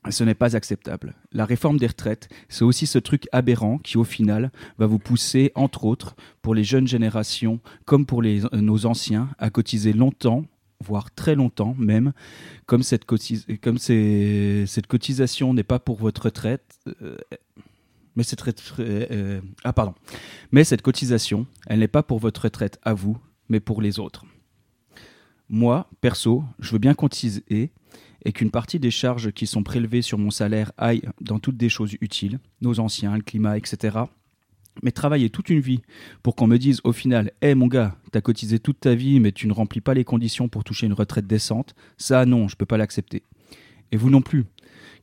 ce 0.10 0.24
n'est 0.24 0.36
pas 0.36 0.55
acceptable. 0.55 1.15
La 1.31 1.45
réforme 1.45 1.77
des 1.77 1.88
retraites, 1.88 2.29
c'est 2.50 2.63
aussi 2.63 2.86
ce 2.86 3.00
truc 3.00 3.27
aberrant 3.31 3.77
qui, 3.77 3.98
au 3.98 4.03
final, 4.03 4.51
va 4.77 4.86
vous 4.86 5.00
pousser, 5.00 5.51
entre 5.55 5.86
autres, 5.86 6.15
pour 6.41 6.55
les 6.55 6.63
jeunes 6.63 6.88
générations, 6.88 7.60
comme 7.86 8.05
pour 8.05 8.22
les, 8.22 8.45
euh, 8.45 8.50
nos 8.53 8.86
anciens, 8.86 9.29
à 9.38 9.50
cotiser 9.50 9.93
longtemps, 9.93 10.45
voire 10.81 11.13
très 11.13 11.36
longtemps 11.36 11.75
même, 11.77 12.13
comme 12.65 12.83
cette, 12.83 13.05
comme 13.05 13.77
cette 13.77 14.88
cotisation 14.88 15.53
n'est 15.53 15.63
pas 15.63 15.79
pour 15.79 15.98
votre 15.98 16.24
retraite. 16.24 16.79
Euh, 17.01 17.17
mais 18.15 18.24
cette 18.24 18.43
euh, 18.79 19.41
ah 19.63 19.74
pardon. 19.74 19.95
Mais 20.51 20.63
cette 20.63 20.81
cotisation, 20.81 21.48
elle 21.65 21.79
n'est 21.79 21.88
pas 21.88 22.03
pour 22.03 22.19
votre 22.19 22.43
retraite 22.43 22.79
à 22.83 22.93
vous, 22.93 23.17
mais 23.50 23.60
pour 23.60 23.81
les 23.81 24.00
autres. 24.00 24.25
Moi, 25.50 25.89
perso, 26.01 26.43
je 26.60 26.72
veux 26.72 26.79
bien 26.79 26.93
cotiser 26.93 27.72
et 28.24 28.32
qu'une 28.32 28.51
partie 28.51 28.80
des 28.80 28.92
charges 28.92 29.32
qui 29.32 29.48
sont 29.48 29.63
prélevées 29.63 30.01
sur 30.01 30.18
mon 30.18 30.32
salaire 30.32 30.72
aillent 30.77 31.03
dans 31.22 31.39
toutes 31.39 31.58
des 31.58 31.70
choses 31.70 31.96
utiles, 32.01 32.39
nos 32.62 32.80
anciens, 32.80 33.15
le 33.15 33.22
climat, 33.22 33.58
etc. 33.58 34.00
Mais 34.82 34.92
travailler 34.92 35.30
toute 35.30 35.50
une 35.50 35.60
vie 35.60 35.82
pour 36.24 36.36
qu'on 36.36 36.48
me 36.48 36.58
dise 36.58 36.82
au 36.84 36.94
final 36.94 37.32
Hé 37.42 37.53
mon 37.53 37.68
gars, 37.68 37.96
t'as 38.12 38.22
cotisé 38.22 38.60
toute 38.60 38.80
ta 38.80 38.96
vie, 38.96 39.20
mais 39.20 39.32
tu 39.32 39.48
ne 39.48 39.53
remplis 39.53 39.82
pas 39.82 39.94
les 39.94 40.03
conditions 40.03 40.48
pour 40.48 40.63
toucher 40.63 40.88
une 40.88 40.94
retraite 40.94 41.27
décente, 41.27 41.75
ça 41.98 42.25
non, 42.25 42.48
je 42.48 42.56
peux 42.56 42.65
pas 42.65 42.77
l'accepter. 42.77 43.24
Et 43.92 43.98
vous 43.98 44.10
non 44.10 44.22
plus, 44.22 44.46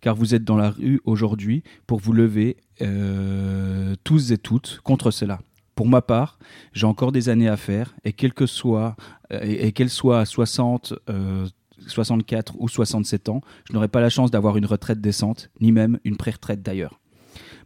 car 0.00 0.16
vous 0.16 0.34
êtes 0.34 0.44
dans 0.44 0.56
la 0.56 0.70
rue 0.70 1.00
aujourd'hui 1.04 1.62
pour 1.86 2.00
vous 2.00 2.12
lever 2.12 2.56
euh, 2.82 3.94
tous 4.02 4.32
et 4.32 4.38
toutes 4.38 4.80
contre 4.82 5.10
cela. 5.10 5.40
Pour 5.76 5.86
ma 5.86 6.02
part, 6.02 6.38
j'ai 6.72 6.86
encore 6.86 7.12
des 7.12 7.28
années 7.28 7.48
à 7.48 7.56
faire, 7.56 7.94
et 8.04 8.12
quelle 8.12 8.34
que 8.34 8.46
soit, 8.46 8.96
euh, 9.32 9.40
et, 9.42 9.72
qu'elle 9.72 9.88
soit 9.88 10.20
à 10.20 10.24
60, 10.24 10.94
64 11.86 12.54
ou 12.58 12.68
67 12.68 13.28
ans, 13.28 13.40
je 13.68 13.72
n'aurai 13.72 13.88
pas 13.88 14.00
la 14.00 14.10
chance 14.10 14.30
d'avoir 14.30 14.56
une 14.56 14.66
retraite 14.66 15.00
décente, 15.00 15.50
ni 15.60 15.72
même 15.72 15.98
une 16.04 16.16
pré-retraite 16.16 16.62
d'ailleurs. 16.62 17.00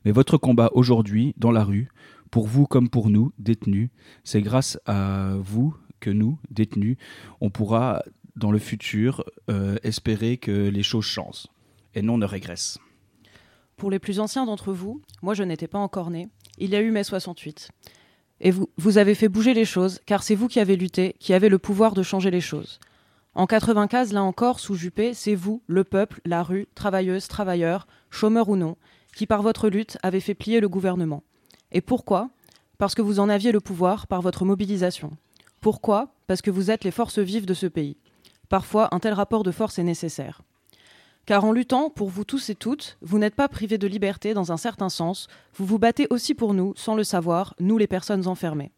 Mais 0.05 0.13
votre 0.13 0.37
combat 0.37 0.71
aujourd'hui, 0.75 1.35
dans 1.37 1.51
la 1.51 1.65
rue, 1.65 1.89
pour 2.31 2.47
vous 2.47 2.67
comme 2.67 2.89
pour 2.89 3.11
nous, 3.11 3.33
détenus, 3.39 3.91
c'est 4.25 4.43
grâce 4.43 4.79
à 4.87 5.35
vous 5.39 5.75
que 6.01 6.11
nous, 6.11 6.39
détenus, 6.51 6.97
on 7.41 7.51
pourra, 7.51 8.03
dans 8.37 8.53
le 8.53 8.59
futur, 8.59 9.25
euh, 9.51 9.77
espérer 9.83 10.37
que 10.37 10.69
les 10.69 10.83
choses 10.83 11.05
changent 11.05 11.47
et 11.95 12.03
non 12.03 12.19
ne 12.19 12.27
régressent. 12.27 12.79
Pour 13.77 13.91
les 13.91 13.99
plus 13.99 14.21
anciens 14.21 14.47
d'entre 14.47 14.73
vous, 14.73 15.01
moi 15.23 15.35
je 15.35 15.43
n'étais 15.43 15.69
pas 15.69 15.79
encore 15.79 16.11
né, 16.11 16.29
il 16.59 16.71
y 16.71 16.77
a 16.77 16.81
eu 16.81 16.91
mai 16.91 17.05
68. 17.05 17.71
Et 18.41 18.51
vous, 18.51 18.69
vous 18.77 18.99
avez 18.99 19.15
fait 19.15 19.29
bouger 19.29 19.55
les 19.55 19.65
choses, 19.65 20.01
car 20.07 20.23
c'est 20.23 20.35
vous 20.35 20.49
qui 20.49 20.61
avez 20.61 20.77
lutté, 20.77 21.15
qui 21.19 21.33
avez 21.33 21.49
le 21.49 21.59
pouvoir 21.59 21.95
de 21.95 22.03
changer 22.03 22.31
les 22.31 22.41
choses. 22.41 22.79
En 23.35 23.47
95, 23.47 24.13
là 24.13 24.23
encore, 24.23 24.61
sous 24.61 24.77
Juppé, 24.77 25.13
c'est 25.13 25.35
vous, 25.35 25.61
le 25.67 25.83
peuple, 25.83 26.21
la 26.25 26.45
rue, 26.45 26.69
travailleuses, 26.77 27.27
travailleurs, 27.27 27.89
chômeurs 28.09 28.49
ou 28.49 28.55
non, 28.55 28.77
qui 29.17 29.27
par 29.27 29.43
votre 29.43 29.69
lutte 29.69 29.99
avez 30.05 30.21
fait 30.21 30.35
plier 30.35 30.61
le 30.61 30.69
gouvernement. 30.69 31.25
Et 31.73 31.81
pourquoi? 31.81 32.31
Parce 32.79 32.95
que 32.95 33.03
vous 33.03 33.19
en 33.19 33.29
aviez 33.29 33.51
le 33.51 33.61
pouvoir 33.61 34.07
par 34.07 34.23
votre 34.23 34.45
mobilisation. 34.45 35.11
Pourquoi? 35.61 36.15
Parce 36.29 36.43
que 36.43 36.51
vous 36.53 36.71
êtes 36.71 36.85
les 36.85 36.93
forces 36.93 37.19
vives 37.19 37.47
de 37.47 37.55
ce 37.55 37.67
pays. 37.67 37.97
Parfois, 38.49 38.95
un 38.95 39.01
tel 39.01 39.15
rapport 39.15 39.43
de 39.43 39.51
force 39.51 39.81
est 39.81 39.85
nécessaire. 39.85 40.43
Car 41.27 41.45
en 41.45 41.53
luttant 41.53 41.91
pour 41.91 42.11
vous 42.11 42.25
tous 42.25 42.51
et 42.51 42.55
toutes, 42.55 42.99
vous 43.01 43.19
n'êtes 43.19 43.35
pas 43.35 43.49
privés 43.49 43.79
de 43.79 43.87
liberté 43.89 44.35
dans 44.35 44.53
un 44.53 44.57
certain 44.57 44.91
sens, 44.91 45.27
vous 45.55 45.65
vous 45.65 45.79
battez 45.79 46.07
aussi 46.11 46.35
pour 46.35 46.55
nous, 46.55 46.73
sans 46.77 46.95
le 46.95 47.03
savoir, 47.03 47.55
nous 47.59 47.79
les 47.79 47.87
personnes 47.87 48.29
enfermées. 48.29 48.73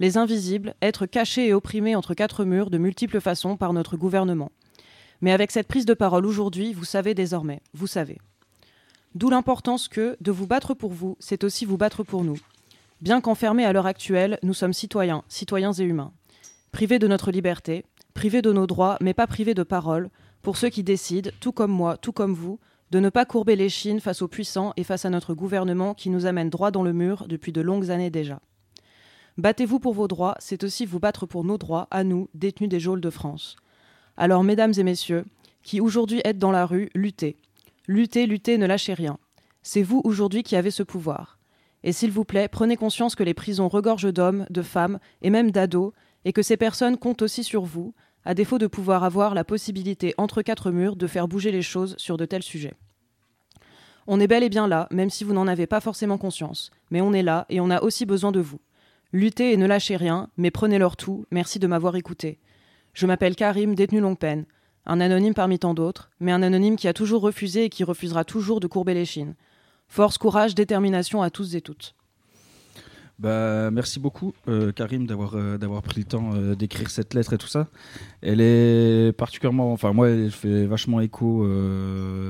Les 0.00 0.16
invisibles, 0.18 0.74
être 0.82 1.06
cachés 1.06 1.48
et 1.48 1.54
opprimés 1.54 1.94
entre 1.94 2.14
quatre 2.14 2.44
murs 2.44 2.70
de 2.70 2.78
multiples 2.78 3.20
façons 3.20 3.56
par 3.56 3.72
notre 3.72 3.96
gouvernement. 3.96 4.50
Mais 5.20 5.32
avec 5.32 5.50
cette 5.50 5.68
prise 5.68 5.86
de 5.86 5.94
parole 5.94 6.26
aujourd'hui, 6.26 6.72
vous 6.72 6.84
savez 6.84 7.14
désormais, 7.14 7.60
vous 7.74 7.86
savez. 7.86 8.18
D'où 9.14 9.30
l'importance 9.30 9.88
que, 9.88 10.16
de 10.20 10.32
vous 10.32 10.46
battre 10.46 10.74
pour 10.74 10.92
vous, 10.92 11.16
c'est 11.20 11.44
aussi 11.44 11.64
vous 11.64 11.76
battre 11.76 12.02
pour 12.02 12.24
nous. 12.24 12.38
Bien 13.00 13.20
qu'enfermés 13.20 13.64
à 13.64 13.72
l'heure 13.72 13.86
actuelle, 13.86 14.38
nous 14.42 14.54
sommes 14.54 14.72
citoyens, 14.72 15.22
citoyens 15.28 15.72
et 15.72 15.82
humains. 15.82 16.12
Privés 16.72 16.98
de 16.98 17.06
notre 17.06 17.30
liberté, 17.30 17.84
privés 18.14 18.42
de 18.42 18.52
nos 18.52 18.66
droits, 18.66 18.96
mais 19.00 19.14
pas 19.14 19.26
privés 19.26 19.54
de 19.54 19.62
parole, 19.62 20.08
pour 20.40 20.56
ceux 20.56 20.70
qui 20.70 20.82
décident, 20.82 21.30
tout 21.40 21.52
comme 21.52 21.70
moi, 21.70 21.96
tout 21.96 22.12
comme 22.12 22.34
vous, 22.34 22.58
de 22.90 23.00
ne 23.00 23.08
pas 23.08 23.24
courber 23.24 23.56
les 23.56 23.68
chines 23.68 24.00
face 24.00 24.22
aux 24.22 24.28
puissants 24.28 24.72
et 24.76 24.84
face 24.84 25.04
à 25.04 25.10
notre 25.10 25.34
gouvernement 25.34 25.94
qui 25.94 26.10
nous 26.10 26.26
amène 26.26 26.50
droit 26.50 26.70
dans 26.70 26.82
le 26.82 26.92
mur 26.92 27.26
depuis 27.28 27.52
de 27.52 27.60
longues 27.60 27.90
années 27.90 28.10
déjà. 28.10 28.40
Battez-vous 29.38 29.78
pour 29.78 29.94
vos 29.94 30.08
droits, 30.08 30.36
c'est 30.40 30.62
aussi 30.62 30.84
vous 30.84 31.00
battre 31.00 31.24
pour 31.24 31.44
nos 31.44 31.56
droits, 31.56 31.88
à 31.90 32.04
nous, 32.04 32.28
détenus 32.34 32.68
des 32.68 32.80
geôles 32.80 33.00
de 33.00 33.10
France. 33.10 33.56
Alors, 34.18 34.44
mesdames 34.44 34.74
et 34.76 34.82
messieurs, 34.82 35.24
qui 35.62 35.80
aujourd'hui 35.80 36.20
êtes 36.24 36.38
dans 36.38 36.50
la 36.50 36.66
rue, 36.66 36.90
luttez. 36.94 37.38
Luttez, 37.86 38.26
luttez, 38.26 38.58
ne 38.58 38.66
lâchez 38.66 38.92
rien. 38.92 39.18
C'est 39.62 39.82
vous 39.82 40.02
aujourd'hui 40.04 40.42
qui 40.42 40.54
avez 40.54 40.70
ce 40.70 40.82
pouvoir. 40.82 41.38
Et 41.82 41.92
s'il 41.92 42.10
vous 42.10 42.24
plaît, 42.24 42.48
prenez 42.48 42.76
conscience 42.76 43.14
que 43.14 43.22
les 43.22 43.34
prisons 43.34 43.68
regorgent 43.68 44.12
d'hommes, 44.12 44.46
de 44.50 44.62
femmes 44.62 44.98
et 45.22 45.30
même 45.30 45.50
d'ados, 45.50 45.92
et 46.24 46.32
que 46.32 46.42
ces 46.42 46.56
personnes 46.56 46.98
comptent 46.98 47.22
aussi 47.22 47.42
sur 47.42 47.62
vous, 47.62 47.94
à 48.24 48.34
défaut 48.34 48.58
de 48.58 48.66
pouvoir 48.66 49.02
avoir 49.02 49.34
la 49.34 49.44
possibilité 49.44 50.14
entre 50.18 50.42
quatre 50.42 50.70
murs 50.70 50.94
de 50.94 51.06
faire 51.06 51.26
bouger 51.26 51.50
les 51.50 51.62
choses 51.62 51.96
sur 51.96 52.16
de 52.16 52.24
tels 52.24 52.42
sujets. 52.42 52.74
On 54.06 54.20
est 54.20 54.26
bel 54.26 54.42
et 54.42 54.48
bien 54.48 54.68
là, 54.68 54.88
même 54.90 55.10
si 55.10 55.24
vous 55.24 55.32
n'en 55.32 55.46
avez 55.46 55.66
pas 55.66 55.80
forcément 55.80 56.18
conscience, 56.18 56.70
mais 56.90 57.00
on 57.00 57.12
est 57.12 57.22
là 57.22 57.46
et 57.48 57.60
on 57.60 57.70
a 57.70 57.82
aussi 57.82 58.04
besoin 58.04 58.30
de 58.30 58.40
vous. 58.40 58.60
Luttez 59.14 59.52
et 59.52 59.58
ne 59.58 59.66
lâchez 59.66 59.96
rien, 59.96 60.30
mais 60.38 60.50
prenez 60.50 60.78
leur 60.78 60.96
tout, 60.96 61.26
merci 61.30 61.58
de 61.58 61.66
m'avoir 61.66 61.96
écouté. 61.96 62.38
Je 62.94 63.06
m'appelle 63.06 63.36
Karim, 63.36 63.74
détenu 63.74 64.00
longue 64.00 64.18
peine. 64.18 64.46
Un 64.86 65.00
anonyme 65.00 65.34
parmi 65.34 65.58
tant 65.58 65.74
d'autres, 65.74 66.10
mais 66.18 66.32
un 66.32 66.42
anonyme 66.42 66.76
qui 66.76 66.88
a 66.88 66.94
toujours 66.94 67.20
refusé 67.20 67.64
et 67.64 67.68
qui 67.68 67.84
refusera 67.84 68.24
toujours 68.24 68.58
de 68.58 68.66
courber 68.66 68.94
les 68.94 69.04
chines. 69.04 69.34
Force, 69.86 70.16
courage, 70.16 70.54
détermination 70.54 71.20
à 71.20 71.28
tous 71.28 71.54
et 71.54 71.60
toutes. 71.60 71.94
Bah, 73.22 73.70
merci 73.70 74.00
beaucoup, 74.00 74.34
euh, 74.48 74.72
Karim, 74.72 75.06
d'avoir 75.06 75.36
euh, 75.36 75.56
d'avoir 75.56 75.80
pris 75.82 76.00
le 76.00 76.06
temps 76.06 76.32
euh, 76.34 76.56
d'écrire 76.56 76.90
cette 76.90 77.14
lettre 77.14 77.34
et 77.34 77.38
tout 77.38 77.46
ça. 77.46 77.68
Elle 78.20 78.40
est 78.40 79.16
particulièrement, 79.16 79.72
enfin 79.72 79.92
moi, 79.92 80.08
elle 80.08 80.32
fait 80.32 80.66
vachement 80.66 81.00
écho, 81.00 81.46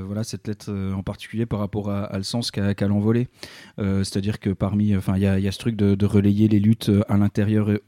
voilà, 0.05 0.23
cette 0.23 0.47
lettre 0.47 0.71
en 0.71 1.01
particulier 1.01 1.47
par 1.47 1.59
rapport 1.59 1.89
à, 1.89 2.15
le 2.15 2.23
sens 2.23 2.51
qu'a 2.51 2.75
qu 2.75 2.85
l'envolée. 2.85 3.27
C'est-à-dire 3.77 4.39
que 4.39 4.51
parmi, 4.51 4.95
enfin, 4.95 5.17
il 5.17 5.21
y 5.21 5.27
a, 5.27 5.51
ce 5.51 5.59
truc 5.59 5.75
de, 5.75 6.05
relayer 6.05 6.47
les 6.47 6.59
luttes 6.59 6.91
à 7.07 7.17
l'intérieur 7.17 7.69
et, 7.71 7.81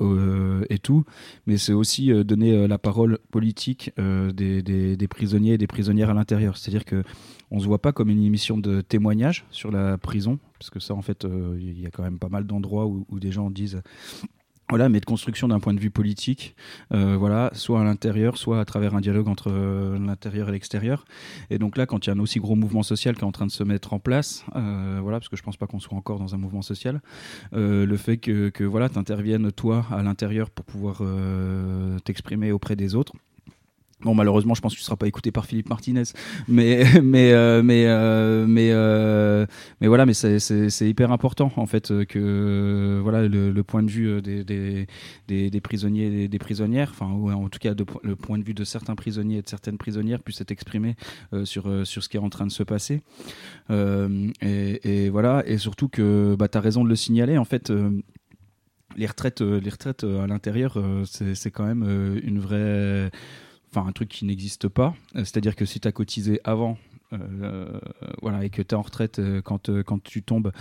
et, 0.70 0.80
tout, 0.80 1.04
mais 1.48 1.58
c'est 1.58 1.74
aussi 1.74 2.12
donner 2.24 2.68
la 2.68 2.78
parole 2.78 3.18
politique 3.32 3.92
des, 3.98 4.62
des, 4.62 4.96
des, 4.96 5.08
prisonniers 5.08 5.54
et 5.54 5.58
des 5.58 5.68
prisonnières 5.68 6.12
à 6.12 6.14
l'intérieur. 6.14 6.58
C'est-à-dire 6.58 6.86
que 6.86 7.04
on 7.52 7.60
se 7.60 7.66
voit 7.66 7.82
pas 7.82 7.92
comme 7.92 8.10
une 8.10 8.24
émission 8.24 8.58
de 8.58 8.82
témoignage 8.82 9.46
sur 9.52 9.72
la 9.72 9.98
prison, 9.98 10.40
parce 10.60 10.70
que 10.70 10.80
ça, 10.80 10.94
en 10.94 11.02
fait, 11.02 11.26
euh, 11.26 11.58
il 11.60 11.80
y 11.80 11.86
a 11.86 11.92
quand 11.92 12.04
même 12.04 12.20
pas 12.20 12.30
mal 12.30 12.46
d'endroits 12.46 12.86
où, 12.86 13.20
des 13.20 13.32
gens 13.32 13.50
disent 13.50 13.82
voilà, 14.70 14.90
mais 14.90 15.00
de 15.00 15.06
construction 15.06 15.48
d'un 15.48 15.60
point 15.60 15.76
de 15.76 15.80
vue 15.80 15.92
politique, 15.92 16.56
euh, 16.92 17.16
voilà, 17.18 17.52
soit 17.54 17.82
à 17.82 17.84
l'intérieur, 17.84 18.36
soit 18.36 18.60
à 18.60 18.66
travers 18.66 18.96
un 18.96 19.02
dialogue 19.02 19.28
entre 19.28 19.52
euh, 19.52 20.00
l'intérieur 20.00 20.50
et 20.50 20.54
l'extérieur. 20.54 21.06
Et 21.52 21.60
donc 21.60 21.78
là, 21.78 21.86
quand 21.86 22.06
il 22.06 22.10
y 22.10 22.12
a 22.12 22.16
un 22.16 22.20
aussi 22.20 22.40
gros 22.40 22.56
mouvement 22.56 22.82
social 22.82 23.16
qui 23.16 23.22
est 23.22 23.28
en 23.28 23.32
train 23.32 23.46
de 23.46 23.52
se 23.52 23.64
mettre 23.64 23.94
en 23.94 24.00
place, 24.00 24.44
voilà, 24.54 25.20
parce 25.20 25.30
que 25.30 25.36
je 25.36 25.44
pense 25.44 25.58
pas 25.58 25.68
qu'on 25.68 25.80
soit 25.80 25.96
encore 25.96 26.18
dans 26.18 26.34
un 26.34 26.40
mouvement 26.40 26.64
social, 26.64 27.02
le 27.52 27.98
fait 27.98 28.18
que, 28.18 28.50
que 28.50 28.64
voilà, 28.64 28.90
tu 28.90 28.98
interviennes 28.98 29.52
toi 29.52 29.86
à 29.92 30.02
l'intérieur 30.02 30.50
pour 30.50 30.66
pouvoir 30.66 31.04
t'exprimer 32.04 32.52
auprès 32.52 32.76
des 32.76 32.96
autres. 32.96 33.14
Bon, 34.02 34.14
malheureusement, 34.14 34.54
je 34.54 34.62
pense 34.62 34.74
que 34.74 34.78
tu 34.78 34.84
ne 34.84 34.86
seras 34.86 34.98
pas 34.98 35.08
écouté 35.08 35.32
par 35.32 35.46
Philippe 35.46 35.70
Martinez, 35.70 36.04
mais 36.50 36.84
mais 37.02 37.32
euh, 37.32 37.64
mais 37.64 37.86
euh, 37.88 38.46
mais 38.46 38.72
euh, 38.72 39.46
mais 39.80 39.88
voilà, 39.88 40.06
mais 40.06 40.14
c'est 40.14 40.90
hyper 40.90 41.12
important 41.12 41.52
en 41.56 41.66
fait 41.66 42.06
que 42.06 43.00
voilà 43.02 43.28
le, 43.28 43.64
point 43.64 43.84
de 43.84 43.90
vue 43.90 44.22
des, 44.22 44.44
des, 44.44 45.50
des, 45.50 45.62
prisonniers 45.62 46.24
et 46.24 46.28
des, 46.28 46.40
prisonnières, 46.40 46.90
enfin 46.92 47.10
ou 47.10 47.32
en 47.32 47.48
tout 47.48 47.58
cas 47.58 47.74
le 48.04 48.16
point 48.16 48.38
de 48.38 48.44
vue 48.44 48.54
de 48.54 48.66
certains 48.66 48.96
prisonniers 48.96 49.38
et 49.38 49.42
de 49.42 49.50
certaines 49.50 49.78
prisonnières 49.78 50.22
puisse 50.22 50.42
être 50.42 50.52
exprimé 50.52 50.96
sur 51.46 51.88
sur 51.88 52.04
ce 52.04 52.10
qui 52.10 52.18
est 52.18 52.20
en 52.20 52.30
train 52.30 52.46
de 52.46 52.52
se 52.52 52.64
passer. 52.64 53.02
Et, 53.72 55.06
et, 55.06 55.10
voilà, 55.10 55.44
et 55.48 55.58
surtout 55.58 55.88
que 55.88 56.36
bah, 56.38 56.50
tu 56.50 56.58
as 56.58 56.62
raison 56.62 56.84
de 56.84 56.90
le 56.90 56.96
signaler 56.96 57.38
en 57.38 57.46
fait 57.46 57.72
les 58.98 59.08
retraites, 59.08 59.42
les 59.42 59.70
retraites 59.70 60.04
à 60.04 60.28
l'intérieur, 60.28 60.78
c'est 61.06 61.52
quand 61.52 61.66
même 61.66 62.20
une 62.24 62.40
vraie 62.40 63.10
un 63.82 63.92
truc 63.92 64.10
qui 64.10 64.26
n'existe 64.26 64.68
pas. 64.68 64.96
Euh, 65.16 65.20
c'est-à-dire 65.20 65.56
que 65.56 65.66
si 65.66 65.80
tu 65.80 65.88
as 65.88 65.92
cotisé 65.92 66.40
avant, 66.44 66.78
euh, 67.14 67.80
voilà, 68.22 68.44
et 68.44 68.50
que 68.50 68.62
tu 68.62 68.70
es 68.70 68.74
en 68.74 68.82
retraite 68.82 69.20
euh, 69.20 69.42
quand, 69.42 69.70
quand 69.84 70.02
tu 70.04 70.24
tombes, 70.24 70.52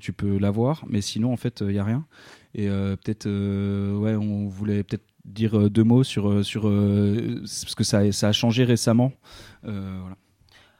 tu 0.00 0.12
peux 0.12 0.38
l'avoir, 0.38 0.84
mais 0.88 1.00
sinon 1.00 1.32
en 1.32 1.36
fait 1.36 1.60
il 1.60 1.68
n'y 1.68 1.78
a 1.78 1.84
rien. 1.84 2.06
Et 2.54 2.68
peut-être, 2.68 3.26
ouais, 3.26 4.14
on 4.14 4.48
voulait 4.48 4.82
peut-être 4.82 5.04
dire 5.24 5.70
deux 5.70 5.84
mots 5.84 6.04
sur, 6.04 6.44
sur 6.44 6.62
parce 6.62 7.74
que 7.74 7.84
ça, 7.84 8.10
ça 8.12 8.28
a 8.28 8.32
changé 8.32 8.64
récemment. 8.64 9.12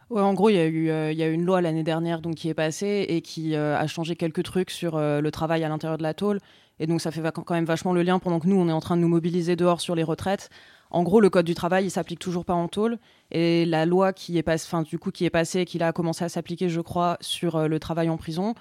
Ouais, 0.09 0.23
en 0.23 0.35
gros, 0.35 0.50
il 0.50 0.55
y, 0.55 0.59
a 0.59 0.66
eu, 0.66 0.87
y 0.87 1.23
a 1.23 1.28
une 1.28 1.45
loi 1.45 1.61
l'année 1.61 1.83
dernière 1.83 2.23
donc, 2.23 2.37
qui 2.37 2.49
est 2.49 2.55
passée 2.55 3.07
et 3.09 3.21
qui 3.21 3.57
a 3.57 3.87
changé 3.87 4.16
quelques 4.16 4.45
trucs 4.45 4.71
sur 4.71 4.99
le 4.99 5.31
travail 5.31 5.64
à 5.64 5.69
l'intérieur 5.69 5.99
de 5.99 6.02
la 6.02 6.14
tôle. 6.14 6.38
Et 6.78 6.87
donc, 6.87 7.00
ça 7.00 7.11
fait 7.11 7.23
quand 7.33 7.55
même 7.55 7.64
vachement 7.64 7.93
le 7.93 8.02
lien 8.02 8.19
pendant 8.19 8.38
que 8.38 8.47
nous, 8.47 8.57
on 8.57 8.69
est 8.69 8.73
en 8.73 8.81
train 8.81 8.97
de 8.97 9.02
nous 9.02 9.09
mobiliser 9.09 9.57
dehors 9.57 9.81
sur 9.81 9.95
les 9.95 10.02
retraites. 10.02 10.50
En 10.90 11.02
gros, 11.02 11.21
le 11.21 11.31
code 11.31 11.47
du 11.47 11.55
travail, 11.55 11.87
il 11.87 11.90
s'applique 11.90 12.19
toujours 12.19 12.45
pas 12.45 12.55
en 12.55 12.69
tôle. 12.69 12.99
Et 13.31 13.64
la 13.66 13.87
loi 13.87 14.12
qui 14.12 14.38
est, 14.38 14.43
du 14.88 14.99
coup, 14.99 15.11
qui 15.11 15.25
est 15.25 15.31
passée 15.31 15.61
et 15.61 15.64
qui 15.64 15.83
a 15.83 15.93
commencé 15.93 16.25
à 16.25 16.28
s'appliquer, 16.28 16.69
je 16.69 16.81
crois, 16.81 17.16
sur 17.21 17.57
euh, 17.57 17.69
le 17.69 17.81
travail 17.81 18.09
en 18.09 18.16
prison, 18.16 18.55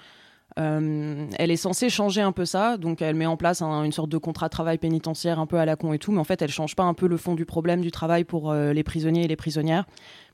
Euh, 0.58 1.26
elle 1.38 1.50
est 1.50 1.56
censée 1.56 1.90
changer 1.90 2.22
un 2.22 2.32
peu 2.32 2.46
ça, 2.46 2.78
donc 2.78 3.02
elle 3.02 3.14
met 3.14 3.26
en 3.26 3.36
place 3.36 3.60
un- 3.60 3.84
une 3.84 3.92
sorte 3.92 4.08
de 4.08 4.16
contrat 4.16 4.46
de 4.46 4.52
travail 4.52 4.78
pénitentiaire 4.78 5.38
un 5.38 5.44
peu 5.44 5.58
à 5.58 5.66
la 5.66 5.76
con 5.76 5.92
et 5.92 5.98
tout, 5.98 6.12
mais 6.12 6.18
en 6.18 6.24
fait 6.24 6.40
elle 6.40 6.50
change 6.50 6.74
pas 6.74 6.84
un 6.84 6.94
peu 6.94 7.08
le 7.08 7.18
fond 7.18 7.34
du 7.34 7.44
problème 7.44 7.82
du 7.82 7.90
travail 7.90 8.24
pour 8.24 8.50
euh, 8.50 8.72
les 8.72 8.82
prisonniers 8.82 9.24
et 9.24 9.28
les 9.28 9.36
prisonnières. 9.36 9.84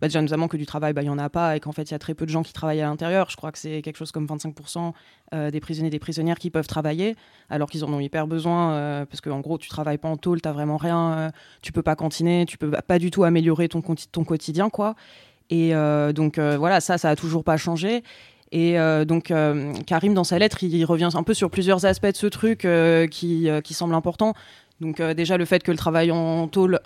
Bah, 0.00 0.06
déjà 0.06 0.22
notamment 0.22 0.46
que 0.46 0.56
du 0.56 0.64
travail, 0.64 0.92
bah, 0.92 1.02
il 1.02 1.06
y 1.06 1.10
en 1.10 1.18
a 1.18 1.28
pas 1.28 1.56
et 1.56 1.60
qu'en 1.60 1.72
fait 1.72 1.82
il 1.82 1.90
y 1.90 1.94
a 1.94 1.98
très 1.98 2.14
peu 2.14 2.24
de 2.24 2.30
gens 2.30 2.44
qui 2.44 2.52
travaillent 2.52 2.82
à 2.82 2.86
l'intérieur. 2.86 3.30
Je 3.30 3.36
crois 3.36 3.50
que 3.50 3.58
c'est 3.58 3.82
quelque 3.82 3.96
chose 3.96 4.12
comme 4.12 4.26
25% 4.26 4.92
euh, 5.34 5.50
des 5.50 5.58
prisonniers 5.58 5.88
et 5.88 5.90
des 5.90 5.98
prisonnières 5.98 6.38
qui 6.38 6.50
peuvent 6.50 6.68
travailler, 6.68 7.16
alors 7.50 7.68
qu'ils 7.68 7.84
en 7.84 7.92
ont 7.92 8.00
hyper 8.00 8.28
besoin, 8.28 9.04
parce 9.06 9.20
qu'en 9.20 9.40
gros 9.40 9.58
tu 9.58 9.68
travailles 9.68 9.98
pas 9.98 10.08
en 10.08 10.16
tôle, 10.16 10.40
t'as 10.40 10.52
vraiment 10.52 10.76
rien, 10.76 11.32
tu 11.62 11.72
peux 11.72 11.82
pas 11.82 11.96
cantiner, 11.96 12.46
tu 12.46 12.58
peux 12.58 12.70
pas 12.70 12.98
du 13.00 13.10
tout 13.10 13.24
améliorer 13.24 13.68
ton, 13.68 13.82
quotidien, 13.82 14.70
quoi. 14.70 14.94
Et 15.50 15.72
donc 16.14 16.38
voilà, 16.38 16.80
ça, 16.80 16.98
ça 16.98 17.10
a 17.10 17.16
toujours 17.16 17.44
pas 17.44 17.56
changé. 17.56 18.02
Et 18.52 18.78
euh, 18.78 19.04
donc 19.04 19.30
euh, 19.30 19.72
Karim, 19.86 20.14
dans 20.14 20.24
sa 20.24 20.38
lettre, 20.38 20.62
il 20.62 20.84
revient 20.84 21.08
un 21.14 21.22
peu 21.22 21.34
sur 21.34 21.50
plusieurs 21.50 21.86
aspects 21.86 22.12
de 22.12 22.16
ce 22.16 22.26
truc 22.26 22.64
euh, 22.64 23.06
qui, 23.06 23.48
qui 23.64 23.74
semblent 23.74 23.94
importants. 23.94 24.34
Donc 24.80 25.00
déjà 25.00 25.36
le 25.36 25.44
fait 25.44 25.62
que 25.62 25.70
le 25.70 25.76
travail 25.76 26.10
en 26.10 26.48
tôle, 26.48 26.80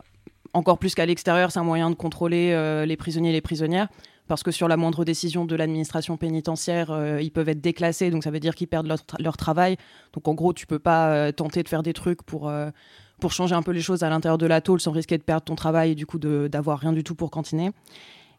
encore 0.52 0.78
plus 0.78 0.94
qu'à 0.94 1.06
l'extérieur, 1.06 1.50
c'est 1.50 1.58
un 1.58 1.64
moyen 1.64 1.90
de 1.90 1.96
contrôler 1.96 2.84
les 2.86 2.96
prisonniers 2.96 3.30
et 3.30 3.32
les 3.32 3.40
prisonnières. 3.40 3.88
Parce 4.28 4.42
que 4.42 4.50
sur 4.50 4.68
la 4.68 4.76
moindre 4.76 5.04
décision 5.04 5.44
de 5.44 5.54
l'administration 5.56 6.16
pénitentiaire, 6.16 7.18
ils 7.20 7.30
peuvent 7.30 7.48
être 7.48 7.60
déclassés, 7.60 8.10
donc 8.10 8.24
ça 8.24 8.30
veut 8.30 8.40
dire 8.40 8.54
qu'ils 8.54 8.68
perdent 8.68 8.88
leur, 8.88 8.98
tra- 8.98 9.22
leur 9.22 9.36
travail. 9.36 9.76
Donc 10.12 10.28
en 10.28 10.34
gros, 10.34 10.52
tu 10.52 10.66
peux 10.66 10.78
pas 10.78 11.32
tenter 11.32 11.62
de 11.62 11.68
faire 11.68 11.82
des 11.82 11.92
trucs 11.94 12.22
pour, 12.22 12.52
pour 13.18 13.32
changer 13.32 13.54
un 13.54 13.62
peu 13.62 13.70
les 13.72 13.80
choses 13.80 14.02
à 14.02 14.10
l'intérieur 14.10 14.36
de 14.36 14.46
la 14.46 14.60
tôle 14.60 14.80
sans 14.80 14.90
risquer 14.90 15.16
de 15.16 15.22
perdre 15.22 15.44
ton 15.44 15.54
travail 15.54 15.92
et 15.92 15.94
du 15.94 16.06
coup 16.06 16.18
d'avoir 16.18 16.80
rien 16.80 16.92
du 16.92 17.02
tout 17.02 17.14
pour 17.14 17.30
cantiner. 17.30 17.70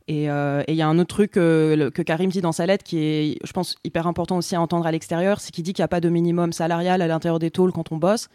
Et 0.08 0.30
euh, 0.30 0.64
et 0.68 0.74
il 0.74 0.78
y 0.78 0.82
a 0.82 0.88
un 0.88 1.00
autre 1.00 1.14
truc 1.16 1.38
euh, 1.38 1.90
que 1.92 2.02
Karim 2.02 2.30
dit 2.30 2.42
dans 2.42 2.52
sa 2.52 2.66
lettre 2.66 2.84
qui 2.84 3.00
est, 3.00 3.38
je 3.44 3.52
pense, 3.52 3.76
hyper 3.84 4.08
important 4.08 4.38
aussi 4.38 4.56
à 4.56 4.62
entendre 4.62 4.86
à 4.86 4.92
l'extérieur, 4.92 5.42
c'est 5.42 5.52
qu'il 5.52 5.64
dit 5.64 5.74
qu'il 5.74 5.82
n'y 5.82 5.86
a 5.86 5.90
pas 5.90 6.00
de 6.00 6.10
minimum 6.10 6.54
salarial 6.54 7.02
à 7.02 7.08
l'intérieur 7.08 7.40
des 7.40 7.52
tôles 7.52 7.74
quand 7.74 7.92
on 7.92 7.98
bosse. 7.98 8.30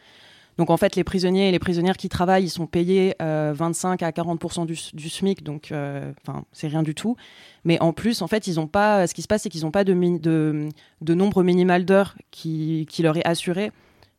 Donc 0.59 0.71
en 0.71 0.77
fait, 0.77 0.97
les 0.97 1.05
prisonniers 1.05 1.49
et 1.49 1.51
les 1.51 1.59
prisonnières 1.59 1.97
qui 1.97 2.09
travaillent, 2.09 2.45
ils 2.45 2.51
sont 2.51 2.67
payés 2.67 3.15
euh, 3.23 3.53
25 3.57 4.03
à 4.03 4.11
40% 4.11 4.67
du, 4.67 4.79
du 4.93 5.09
SMIC, 5.09 5.43
donc 5.43 5.73
euh, 5.73 6.13
c'est 6.53 6.69
rien 6.69 6.83
du 6.83 6.95
tout. 6.95 7.17
Mais 7.65 7.81
en 7.81 7.93
plus, 7.93 8.21
en 8.21 8.27
fait, 8.29 8.47
ils 8.47 8.61
ont 8.61 8.67
pas. 8.67 9.07
Ce 9.07 9.15
qui 9.15 9.23
se 9.23 9.29
passe, 9.29 9.43
c'est 9.43 9.49
qu'ils 9.49 9.63
n'ont 9.63 9.71
pas 9.71 9.85
de 9.85 9.95
nombre 11.01 11.43
minimal 11.43 11.85
d'heures 11.85 12.15
qui, 12.31 12.87
qui 12.91 13.03
leur 13.03 13.17
est 13.17 13.27
assuré. 13.27 13.73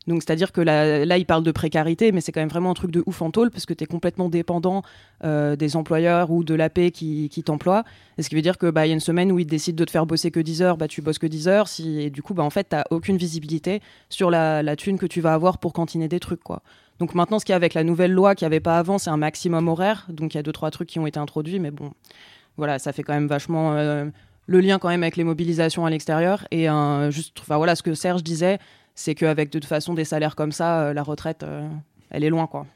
Donc 0.06 0.22
c'est-à-dire 0.22 0.52
que 0.52 0.60
là, 0.60 1.04
là, 1.04 1.18
ils 1.18 1.24
parlent 1.24 1.44
de 1.44 1.52
précarité, 1.52 2.12
mais 2.12 2.20
c'est 2.20 2.32
quand 2.32 2.40
même 2.40 2.48
vraiment 2.48 2.70
un 2.70 2.74
truc 2.74 2.90
de 2.90 3.02
ouf 3.06 3.22
en 3.22 3.30
tôle, 3.30 3.50
parce 3.50 3.64
que 3.66 3.72
tu 3.72 3.84
es 3.84 3.86
complètement 3.86 4.28
dépendant 4.28 4.82
euh, 5.24 5.56
des 5.56 5.76
employeurs 5.76 6.30
ou 6.30 6.44
de 6.44 6.54
l'AP 6.54 6.90
qui, 6.90 7.28
qui 7.30 7.42
t'emploie. 7.42 7.84
Ce 8.18 8.28
qui 8.28 8.34
veut 8.34 8.42
dire 8.42 8.58
que 8.58 8.70
bah, 8.70 8.86
il 8.86 8.90
y 8.90 8.92
a 8.92 8.94
une 8.94 9.00
semaine 9.00 9.32
où 9.32 9.38
ils 9.38 9.46
décident 9.46 9.76
de 9.76 9.84
te 9.84 9.90
faire 9.90 10.06
bosser 10.06 10.30
que 10.30 10.40
10 10.40 10.62
heures, 10.62 10.76
bah, 10.76 10.88
tu 10.88 11.00
bosses 11.00 11.18
que 11.18 11.26
10 11.26 11.48
heures. 11.48 11.68
Si, 11.68 12.00
et 12.00 12.10
du 12.10 12.22
coup, 12.22 12.34
bah, 12.34 12.42
en 12.42 12.50
fait, 12.50 12.68
tu 12.68 12.76
aucune 12.90 13.16
visibilité 13.16 13.80
sur 14.10 14.30
la, 14.30 14.62
la 14.62 14.76
thune 14.76 14.98
que 14.98 15.06
tu 15.06 15.20
vas 15.20 15.32
avoir 15.32 15.58
pour 15.58 15.72
cantiner 15.72 16.08
des 16.08 16.20
trucs. 16.20 16.42
quoi. 16.42 16.62
Donc 16.98 17.14
maintenant, 17.14 17.38
ce 17.38 17.44
qu'il 17.44 17.52
y 17.52 17.54
a 17.54 17.56
avec 17.56 17.74
la 17.74 17.84
nouvelle 17.84 18.12
loi 18.12 18.34
qu'il 18.34 18.46
n'y 18.46 18.52
avait 18.52 18.60
pas 18.60 18.78
avant, 18.78 18.98
c'est 18.98 19.10
un 19.10 19.16
maximum 19.16 19.68
horaire. 19.68 20.06
Donc 20.10 20.34
il 20.34 20.36
y 20.36 20.40
a 20.40 20.42
deux, 20.42 20.52
trois 20.52 20.70
trucs 20.70 20.88
qui 20.88 20.98
ont 20.98 21.06
été 21.06 21.18
introduits, 21.18 21.58
mais 21.58 21.70
bon, 21.70 21.92
voilà, 22.56 22.78
ça 22.78 22.92
fait 22.92 23.02
quand 23.02 23.14
même 23.14 23.26
vachement 23.26 23.72
euh, 23.72 24.04
le 24.46 24.60
lien 24.60 24.78
quand 24.78 24.88
même 24.88 25.02
avec 25.02 25.16
les 25.16 25.24
mobilisations 25.24 25.86
à 25.86 25.90
l'extérieur. 25.90 26.46
Et 26.50 26.68
juste, 27.10 27.38
enfin 27.40 27.56
voilà, 27.56 27.74
ce 27.74 27.82
que 27.82 27.94
Serge 27.94 28.22
disait, 28.22 28.58
c'est 28.94 29.14
qu'avec 29.14 29.50
de 29.50 29.58
toute 29.58 29.68
façon 29.68 29.94
des 29.94 30.04
salaires 30.04 30.36
comme 30.36 30.52
ça, 30.52 30.86
euh, 30.86 30.92
la 30.92 31.02
retraite, 31.02 31.42
euh, 31.42 31.68
elle 32.10 32.24
est 32.24 32.30
loin, 32.30 32.46
quoi. 32.46 32.66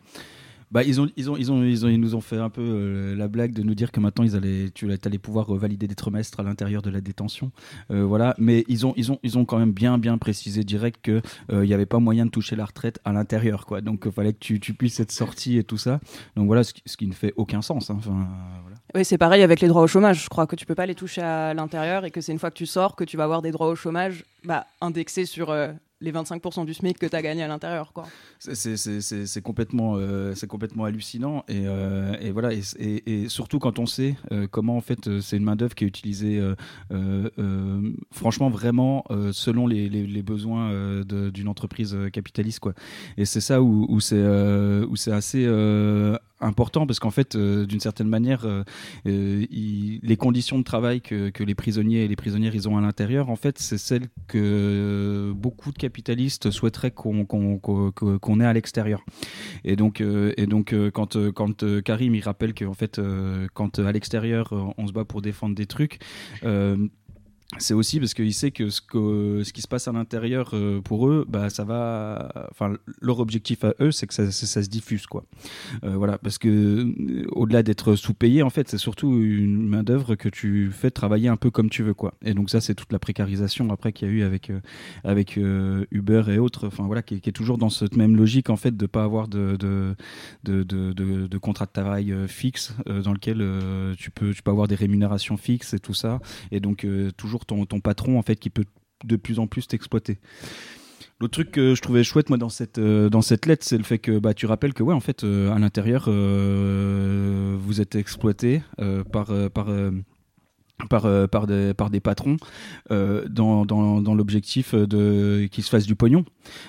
Bah, 0.70 0.82
ils, 0.82 1.00
ont, 1.00 1.08
ils, 1.16 1.30
ont, 1.30 1.36
ils, 1.38 1.50
ont, 1.50 1.62
ils, 1.64 1.86
ont, 1.86 1.88
ils 1.88 1.98
nous 1.98 2.14
ont 2.14 2.20
fait 2.20 2.36
un 2.36 2.50
peu 2.50 2.60
euh, 2.60 3.16
la 3.16 3.26
blague 3.26 3.54
de 3.54 3.62
nous 3.62 3.74
dire 3.74 3.90
que 3.90 4.00
maintenant 4.00 4.22
ils 4.22 4.36
allaient, 4.36 4.68
tu 4.68 4.86
allais 5.02 5.16
pouvoir 5.16 5.54
euh, 5.54 5.56
valider 5.56 5.86
des 5.86 5.94
trimestres 5.94 6.40
à 6.40 6.42
l'intérieur 6.42 6.82
de 6.82 6.90
la 6.90 7.00
détention. 7.00 7.52
Euh, 7.90 8.04
voilà. 8.04 8.34
Mais 8.36 8.66
ils 8.68 8.84
ont, 8.84 8.92
ils, 8.98 9.10
ont, 9.10 9.18
ils 9.22 9.38
ont 9.38 9.46
quand 9.46 9.56
même 9.58 9.72
bien, 9.72 9.96
bien 9.96 10.18
précisé 10.18 10.64
direct 10.64 11.02
qu'il 11.02 11.22
n'y 11.50 11.72
avait 11.72 11.86
pas 11.86 12.00
moyen 12.00 12.26
de 12.26 12.30
toucher 12.30 12.54
la 12.54 12.66
retraite 12.66 13.00
à 13.06 13.14
l'intérieur. 13.14 13.64
quoi. 13.64 13.80
Donc 13.80 14.02
il 14.04 14.12
fallait 14.12 14.34
que 14.34 14.40
tu, 14.40 14.60
tu 14.60 14.74
puisses 14.74 15.00
être 15.00 15.10
sorti 15.10 15.56
et 15.56 15.64
tout 15.64 15.78
ça. 15.78 16.00
Donc 16.36 16.48
voilà, 16.48 16.62
ce 16.64 16.74
qui, 16.74 16.82
ce 16.84 16.98
qui 16.98 17.06
ne 17.06 17.14
fait 17.14 17.32
aucun 17.36 17.62
sens. 17.62 17.88
hein. 17.88 17.94
Enfin, 17.96 18.28
voilà. 18.60 18.76
Oui, 18.94 19.06
c'est 19.06 19.16
pareil 19.16 19.42
avec 19.42 19.62
les 19.62 19.68
droits 19.68 19.80
au 19.80 19.86
chômage. 19.86 20.22
Je 20.24 20.28
crois 20.28 20.46
que 20.46 20.54
tu 20.54 20.66
peux 20.66 20.74
pas 20.74 20.84
les 20.84 20.94
toucher 20.94 21.22
à 21.22 21.54
l'intérieur 21.54 22.04
et 22.04 22.10
que 22.10 22.20
c'est 22.20 22.32
une 22.32 22.38
fois 22.38 22.50
que 22.50 22.58
tu 22.58 22.66
sors 22.66 22.94
que 22.94 23.04
tu 23.04 23.16
vas 23.16 23.24
avoir 23.24 23.40
des 23.40 23.52
droits 23.52 23.68
au 23.68 23.74
chômage 23.74 24.22
bah, 24.44 24.66
indexés 24.82 25.24
sur 25.24 25.50
les 26.00 26.12
25% 26.12 26.64
du 26.64 26.74
SMIC 26.74 26.98
que 26.98 27.06
tu 27.06 27.16
as 27.16 27.22
gagné 27.22 27.42
à 27.42 27.48
l'intérieur. 27.48 27.92
quoi. 27.92 28.06
C'est- 28.38 29.42
complètement, 29.42 29.94
euh, 29.96 30.34
complètement 30.48 30.84
hallucinant 30.84 31.44
et, 31.48 31.64
euh, 31.66 32.30
voilà 32.32 32.50
et, 32.52 33.28
surtout 33.28 33.58
quand 33.58 33.78
on 33.78 33.86
sait 33.86 34.16
euh, 34.32 34.46
comment 34.50 34.76
en 34.76 34.80
fait 34.80 35.20
c'est 35.20 35.36
une 35.36 35.44
main 35.44 35.56
d'œuvre 35.56 35.74
qui 35.74 35.84
est 35.84 35.88
utilisée 35.88 36.40
franchement 38.10 38.48
vraiment 38.48 39.04
selon 39.32 39.66
les, 39.66 40.22
besoins 40.22 41.02
d'une 41.04 41.48
entreprise 41.48 41.96
capitaliste 42.12 42.60
quoi 42.60 42.74
et 43.16 43.24
c'est 43.24 43.40
ça 43.40 43.62
où, 43.62 44.00
c'est 44.00 45.12
assez 45.12 45.46
important 46.40 46.86
parce 46.86 47.00
qu'en 47.00 47.10
fait 47.10 47.34
euh, 47.34 47.66
d'une 47.66 47.80
certaine 47.80 48.08
manière 48.08 48.44
euh, 48.44 48.62
euh, 49.06 49.44
les 49.50 50.16
conditions 50.16 50.58
de 50.58 50.64
travail 50.64 51.00
que, 51.00 51.32
les 51.42 51.54
prisonniers 51.54 52.04
et 52.04 52.08
les 52.08 52.16
prisonnières 52.16 52.54
ils 52.54 52.68
ont 52.68 52.76
à 52.76 52.80
l'intérieur 52.80 53.30
en 53.30 53.36
fait 53.36 53.58
c'est 53.58 53.78
celles 53.78 54.08
que 54.26 55.32
beaucoup 55.34 55.72
de 55.72 55.78
capitalistes 55.78 56.50
souhaiteraient 56.50 56.90
qu'on 56.90 58.40
ait 58.40 58.44
à 58.44 58.52
l'extérieur. 58.52 59.04
Et 59.64 59.76
donc 59.76 60.00
et 60.00 60.46
donc 60.46 60.74
quand 60.92 61.16
quand 61.32 61.82
Karim 61.82 62.14
il 62.14 62.22
rappelle 62.22 62.54
que 62.54 62.64
en 62.64 62.74
fait 62.74 63.00
quand 63.54 63.78
à 63.78 63.92
l'extérieur 63.92 64.52
on 64.76 64.86
se 64.86 64.92
bat 64.92 65.04
pour 65.04 65.22
défendre 65.22 65.54
des 65.54 65.66
trucs 65.66 66.00
c'est 67.56 67.72
aussi 67.72 67.98
parce 67.98 68.12
qu'il 68.12 68.34
sait 68.34 68.50
que 68.50 68.68
ce, 68.68 68.82
que 68.82 69.42
ce 69.42 69.54
qui 69.54 69.62
se 69.62 69.68
passe 69.68 69.88
à 69.88 69.92
l'intérieur 69.92 70.50
euh, 70.52 70.82
pour 70.82 71.08
eux, 71.08 71.24
bah, 71.26 71.48
ça 71.48 71.64
va. 71.64 72.30
Enfin, 72.50 72.74
leur 73.00 73.20
objectif 73.20 73.64
à 73.64 73.72
eux, 73.80 73.90
c'est 73.90 74.06
que 74.06 74.12
ça, 74.12 74.30
se 74.30 74.68
diffuse, 74.68 75.06
quoi. 75.06 75.24
Euh, 75.82 75.96
voilà, 75.96 76.18
parce 76.18 76.36
que 76.36 76.48
euh, 76.48 77.24
au-delà 77.32 77.62
d'être 77.62 77.94
sous-payé, 77.96 78.42
en 78.42 78.50
fait, 78.50 78.68
c'est 78.68 78.76
surtout 78.76 79.18
une 79.22 79.66
main 79.66 79.82
d'œuvre 79.82 80.14
que 80.14 80.28
tu 80.28 80.70
fais 80.70 80.90
travailler 80.90 81.28
un 81.28 81.38
peu 81.38 81.50
comme 81.50 81.70
tu 81.70 81.82
veux, 81.82 81.94
quoi. 81.94 82.12
Et 82.22 82.34
donc 82.34 82.50
ça, 82.50 82.60
c'est 82.60 82.74
toute 82.74 82.92
la 82.92 82.98
précarisation 82.98 83.70
après 83.70 83.94
qu'il 83.94 84.08
y 84.08 84.10
a 84.10 84.14
eu 84.14 84.22
avec 84.22 84.52
avec 85.04 85.38
Uber 85.90 86.24
et 86.28 86.38
autres. 86.38 86.66
Enfin 86.66 86.84
voilà, 86.84 87.00
qui, 87.02 87.14
est- 87.14 87.32
toujours 87.32 87.56
dans 87.56 87.70
cette 87.70 87.96
même 87.96 88.14
logique 88.16 88.50
en 88.50 88.56
fait 88.56 88.76
de 88.76 88.86
pas 88.86 89.04
avoir 89.04 89.26
de 89.28 89.56
de 89.56 89.94
de, 90.44 90.62
de, 90.64 90.92
de- 91.26 91.38
contrat 91.38 91.66
de 91.66 91.70
travail 91.72 92.12
fixe 92.26 92.74
dans 92.86 93.12
lequel 93.12 93.38
tu 93.96 94.10
peux 94.10 94.32
tu 94.34 94.42
peux 94.42 94.50
avoir 94.50 94.66
des 94.68 94.74
rémunérations 94.74 95.36
fixes 95.36 95.72
et 95.72 95.78
tout 95.78 95.94
ça 95.94 96.20
et 96.50 96.58
donc 96.60 96.84
euh, 96.84 97.10
ton, 97.44 97.66
ton 97.66 97.80
patron 97.80 98.18
en 98.18 98.22
fait 98.22 98.36
qui 98.36 98.50
peut 98.50 98.64
de 99.04 99.16
plus 99.16 99.38
en 99.38 99.46
plus 99.46 99.66
t'exploiter. 99.66 100.18
L'autre 101.20 101.32
truc 101.32 101.50
que 101.50 101.74
je 101.74 101.82
trouvais 101.82 102.04
chouette 102.04 102.28
moi 102.28 102.38
dans 102.38 102.48
cette 102.48 102.78
euh, 102.78 103.08
dans 103.08 103.22
cette 103.22 103.46
lettre, 103.46 103.64
c'est 103.66 103.76
le 103.76 103.82
fait 103.82 103.98
que 103.98 104.18
bah 104.18 104.34
tu 104.34 104.46
rappelles 104.46 104.72
que 104.72 104.84
ouais 104.84 104.94
en 104.94 105.00
fait 105.00 105.24
euh, 105.24 105.52
à 105.52 105.58
l'intérieur 105.58 106.04
euh, 106.06 107.56
vous 107.58 107.80
êtes 107.80 107.96
exploité 107.96 108.62
par 109.12 109.32
par 109.50 109.66
par, 110.88 111.28
par, 111.28 111.48
des, 111.48 111.74
par 111.74 111.90
des 111.90 111.98
patrons 111.98 112.36
dans, 112.88 113.66
dans, 113.66 114.00
dans 114.00 114.14
l'objectif 114.14 114.76
de 114.76 115.48
qu'ils 115.50 115.64
se 115.64 115.70
fassent 115.70 115.86
du 115.86 115.96
pognon 115.96 116.24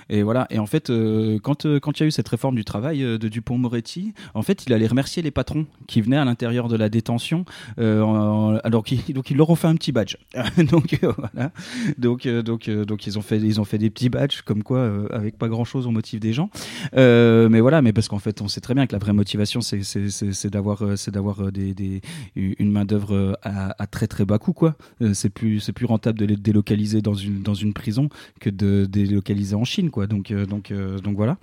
et 0.10 0.24
voilà. 0.24 0.48
Et 0.50 0.60
en 0.60 0.66
fait 0.66 0.90
euh, 0.90 1.40
quand 1.42 1.66
euh, 1.66 1.80
quand 1.80 2.00
il 2.00 2.04
y 2.04 2.06
a 2.06 2.08
eu 2.08 2.12
cette 2.12 2.28
réforme 2.28 2.56
du 2.56 2.66
travail 2.66 3.04
euh, 3.04 3.18
de 3.18 3.28
Dupont 3.28 3.58
Moretti 3.58 4.14
en 4.34 4.42
fait 4.42 4.66
il 4.66 4.74
allait 4.74 4.88
remercier 4.88 5.22
les 5.22 5.32
patrons 5.32 5.66
qui 5.88 6.02
venaient 6.02 6.18
à 6.18 6.26
l'intérieur 6.26 6.68
de 6.68 6.76
la 6.76 6.90
détention 6.90 7.46
euh, 7.80 8.60
alors 8.64 8.84
donc 9.10 9.32
ils 9.32 9.38
leur 9.38 9.50
ont 9.50 9.56
fait 9.56 9.68
un 9.68 9.76
petit 9.76 9.92
badge. 9.92 10.18
Donc 10.70 11.00
voilà. 11.02 11.52
Donc 11.98 12.28
donc 12.28 12.68
ils 12.68 13.18
ont 13.18 13.22
fait 13.22 13.38
ils 13.38 13.60
ont 13.60 13.66
fait 13.66 13.78
des 13.78 13.90
petits 13.90 14.10
badges 14.10 14.42
comme 14.42 14.64
quoi 14.64 14.90
avec 15.12 15.38
pas 15.38 15.48
grand 15.48 15.66
chose 15.66 15.88
on 15.88 15.92
motive 15.92 16.20
des 16.20 16.34
gens. 16.34 16.50
Mais 16.94 17.60
voilà 17.60 17.82
mais 17.82 17.94
parce 17.94 18.08
qu'en 18.08 18.20
fait 18.20 18.42
on 18.42 18.48
sait 18.48 18.62
très 18.62 18.74
bien 18.74 18.88
que 18.88 18.94
la 18.94 19.00
vraie 19.00 19.14
motivation 19.14 19.62
c'est 19.62 19.84
c'est 19.84 20.50
d'avoir 20.50 20.84
c'est 20.96 21.12
d'avoir 21.12 21.52
des, 21.52 21.74
des 21.74 22.02
une 22.36 22.72
main 22.72 22.86
d'œuvre 22.86 23.38
à, 23.42 23.76
à 23.82 23.88
très 23.88 24.08
très 24.08 24.26
bas 24.26 24.38
coût 24.38 24.54
quoi. 24.54 24.76
C'est 25.14 25.30
plus 25.30 25.60
c'est 25.60 25.74
plus 25.74 25.86
rentable 25.86 26.20
de 26.20 26.26
les 26.26 26.36
délocaliser 26.36 27.02
dans 27.02 27.14
une 27.14 27.42
dans 27.42 27.54
une 27.54 27.74
prison 27.74 28.10
que 28.40 28.50
de 28.50 28.86
délocaliser 28.90 29.56
en 29.56 29.66
Chine 29.70 29.90
quoi. 29.90 30.08
Donc 30.08 30.32
euh, 30.32 30.46
donc 30.46 30.72
euh, 30.72 31.00
donc 31.00 31.16
voilà. 31.16 31.38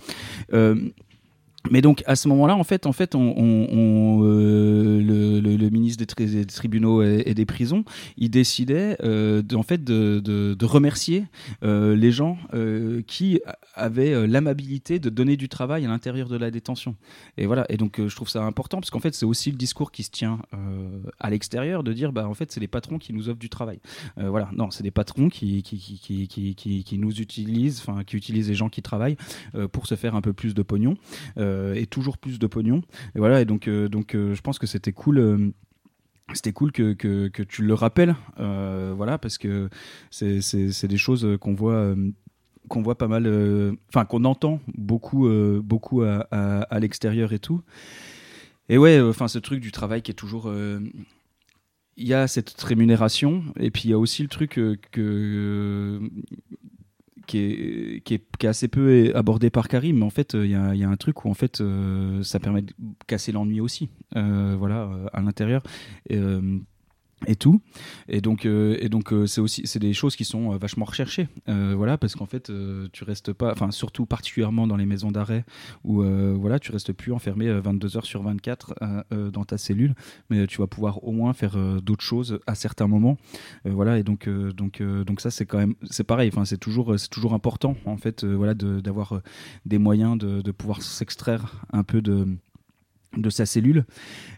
Euh, 0.52 0.74
mais 1.70 1.80
donc 1.82 2.02
à 2.06 2.16
ce 2.16 2.28
moment-là, 2.28 2.56
en 2.56 2.64
fait, 2.64 2.86
en 2.86 2.92
fait, 2.92 3.14
euh, 3.14 5.00
le, 5.00 5.70
ministre 5.70 5.98
des, 5.98 6.06
tri- 6.06 6.26
des 6.26 6.46
tribunaux 6.46 7.02
et, 7.02 7.34
des 7.34 7.46
prisons, 7.46 7.84
il 8.16 8.30
décidait 8.30 8.96
euh, 9.02 9.42
de- 9.42 9.56
en 9.56 9.62
fait 9.62 9.82
de, 9.84 10.56
remercier 10.64 11.24
euh, 11.62 11.94
les 11.94 12.10
gens 12.12 12.38
qui 13.06 13.40
avaient 13.74 14.26
l'amabilité 14.26 14.98
de 14.98 15.10
donner 15.10 15.36
du 15.36 15.48
travail 15.48 15.84
à 15.84 15.88
l'intérieur 15.88 16.28
de 16.28 16.36
la 16.36 16.50
détention. 16.50 16.96
Et 17.36 17.46
voilà. 17.46 17.66
Et 17.68 17.76
donc 17.76 18.00
je 18.04 18.14
trouve 18.14 18.28
ça 18.28 18.42
important 18.42 18.78
parce 18.78 18.90
qu'en 18.90 19.00
fait 19.00 19.14
c'est 19.14 19.26
aussi 19.26 19.50
le 19.50 19.56
discours 19.56 19.92
qui 19.92 20.02
se 20.02 20.10
tient 20.10 20.40
à 21.20 21.30
l'extérieur 21.30 21.82
de 21.82 21.92
dire 21.92 22.12
bah 22.12 22.28
en 22.28 22.34
fait 22.34 22.50
c'est 22.52 22.60
les 22.60 22.68
patrons 22.68 22.98
qui 22.98 23.12
nous 23.12 23.28
offrent 23.28 23.38
du 23.38 23.48
travail. 23.48 23.78
Voilà. 24.16 24.50
Non, 24.54 24.70
c'est 24.70 24.82
des 24.82 24.90
patrons 24.90 25.28
qui 25.28 25.62
qui, 25.62 25.78
qui, 25.78 26.28
qui, 26.28 26.84
qui, 26.84 26.98
nous 26.98 27.20
utilisent, 27.20 27.80
enfin 27.86 28.02
qui 28.04 28.16
utilisent 28.16 28.48
les 28.48 28.54
gens 28.54 28.68
qui 28.68 28.82
travaillent 28.82 29.16
pour 29.72 29.86
se 29.86 29.94
faire 29.94 30.14
un 30.14 30.20
peu 30.20 30.32
plus 30.32 30.54
de 30.54 30.62
pognon 30.62 30.96
et 31.74 31.86
toujours 31.86 32.18
plus 32.18 32.38
de 32.38 32.46
pognon. 32.46 32.82
Et 33.14 33.18
voilà, 33.18 33.40
et 33.40 33.44
donc, 33.44 33.68
euh, 33.68 33.88
donc 33.88 34.14
euh, 34.14 34.34
je 34.34 34.42
pense 34.42 34.58
que 34.58 34.66
c'était 34.66 34.92
cool. 34.92 35.18
euh, 35.18 35.50
c'était 36.34 36.52
cool 36.52 36.72
que, 36.72 36.92
que, 36.92 37.42
tu 37.44 37.62
le 37.62 37.74
rappelles, 37.74 38.16
euh, 38.40 38.92
voilà, 38.96 39.16
parce 39.16 39.38
que 39.38 39.68
c'est, 40.10 40.86
des 40.86 40.96
choses 40.96 41.26
qu'on 41.40 41.54
voit, 41.54 41.74
euh, 41.74 42.10
qu'on 42.68 42.82
voit 42.82 42.98
pas 42.98 43.06
mal, 43.06 43.26
euh, 43.26 43.74
enfin 43.90 44.04
qu'on 44.04 44.24
entend 44.24 44.60
beaucoup, 44.76 45.28
euh, 45.28 45.60
beaucoup 45.62 46.02
à, 46.02 46.26
à, 46.32 46.62
à 46.62 46.80
l'extérieur 46.80 47.32
et 47.32 47.38
tout. 47.38 47.62
Et 48.68 48.76
ouais, 48.76 49.00
enfin 49.00 49.28
ce 49.28 49.38
truc 49.38 49.60
du 49.60 49.70
travail 49.70 50.02
qui 50.02 50.10
est 50.10 50.14
toujours, 50.14 50.48
euh, 50.48 50.80
il 51.96 52.08
y 52.08 52.14
a 52.14 52.26
cette 52.26 52.60
rémunération, 52.60 53.44
et 53.58 53.70
puis 53.70 53.82
il 53.84 53.90
y 53.90 53.94
a 53.94 53.98
aussi 53.98 54.22
le 54.22 54.28
truc 54.28 54.58
euh, 54.58 54.76
que 54.90 56.00
qui 57.26 57.38
est, 57.38 58.44
assez 58.44 58.68
peu 58.68 59.12
abordé 59.14 59.50
par 59.50 59.68
Karim, 59.68 59.98
mais 59.98 60.04
en 60.04 60.10
fait, 60.10 60.34
il 60.34 60.50
y, 60.50 60.54
a, 60.54 60.88
un 60.88 60.96
truc 60.96 61.24
où 61.24 61.30
en 61.30 61.34
fait, 61.34 61.60
euh, 61.60 62.22
ça 62.22 62.38
permet 62.38 62.62
de 62.62 62.72
casser 63.06 63.32
l'ennui 63.32 63.60
aussi, 63.60 63.88
euh, 64.16 64.54
voilà, 64.58 64.82
euh, 64.82 65.06
à 65.12 65.20
l'intérieur. 65.20 65.62
Et, 67.26 67.34
tout. 67.34 67.62
Et 68.08 68.20
donc 68.20 68.44
euh, 68.44 68.76
et 68.78 68.90
donc 68.90 69.12
euh, 69.12 69.26
c'est 69.26 69.40
aussi 69.40 69.62
c'est 69.64 69.78
des 69.78 69.94
choses 69.94 70.16
qui 70.16 70.26
sont 70.26 70.52
euh, 70.52 70.58
vachement 70.58 70.84
recherchées. 70.84 71.28
Voilà 71.46 71.96
parce 71.96 72.14
qu'en 72.14 72.26
fait 72.26 72.52
tu 72.92 73.04
restes 73.04 73.32
pas 73.32 73.52
enfin 73.52 73.70
surtout 73.70 74.04
particulièrement 74.04 74.66
dans 74.66 74.76
les 74.76 74.84
maisons 74.84 75.10
d'arrêt 75.10 75.44
où 75.84 76.02
voilà 76.02 76.58
tu 76.58 76.72
restes 76.72 76.92
plus 76.92 77.12
enfermé 77.12 77.50
22 77.50 77.96
heures 77.96 78.06
sur 78.06 78.22
24 78.22 78.74
euh, 79.12 79.30
dans 79.30 79.44
ta 79.44 79.56
cellule. 79.56 79.94
Mais 80.30 80.46
tu 80.46 80.58
vas 80.58 80.66
pouvoir 80.66 81.02
au 81.04 81.12
moins 81.12 81.32
faire 81.32 81.56
d'autres 81.80 82.04
choses 82.04 82.38
à 82.46 82.54
certains 82.54 82.86
moments. 82.86 83.16
Voilà 83.64 83.98
et 83.98 84.02
donc 84.02 84.28
donc 84.28 84.82
donc 84.82 85.20
ça 85.20 85.30
c'est 85.30 85.46
quand 85.46 85.58
même 85.58 85.74
c'est 85.90 86.04
pareil. 86.04 86.30
Enfin 86.32 86.44
c'est 86.44 86.58
toujours 86.58 86.98
c'est 86.98 87.10
toujours 87.10 87.34
important 87.34 87.76
en 87.86 87.96
fait 87.96 88.24
voilà 88.24 88.54
d'avoir 88.54 89.20
des 89.64 89.78
moyens 89.78 90.18
de 90.18 90.50
pouvoir 90.52 90.82
s'extraire 90.82 91.64
un 91.72 91.82
peu 91.82 92.02
de 92.02 92.26
de 93.16 93.30
sa 93.30 93.46
cellule. 93.46 93.84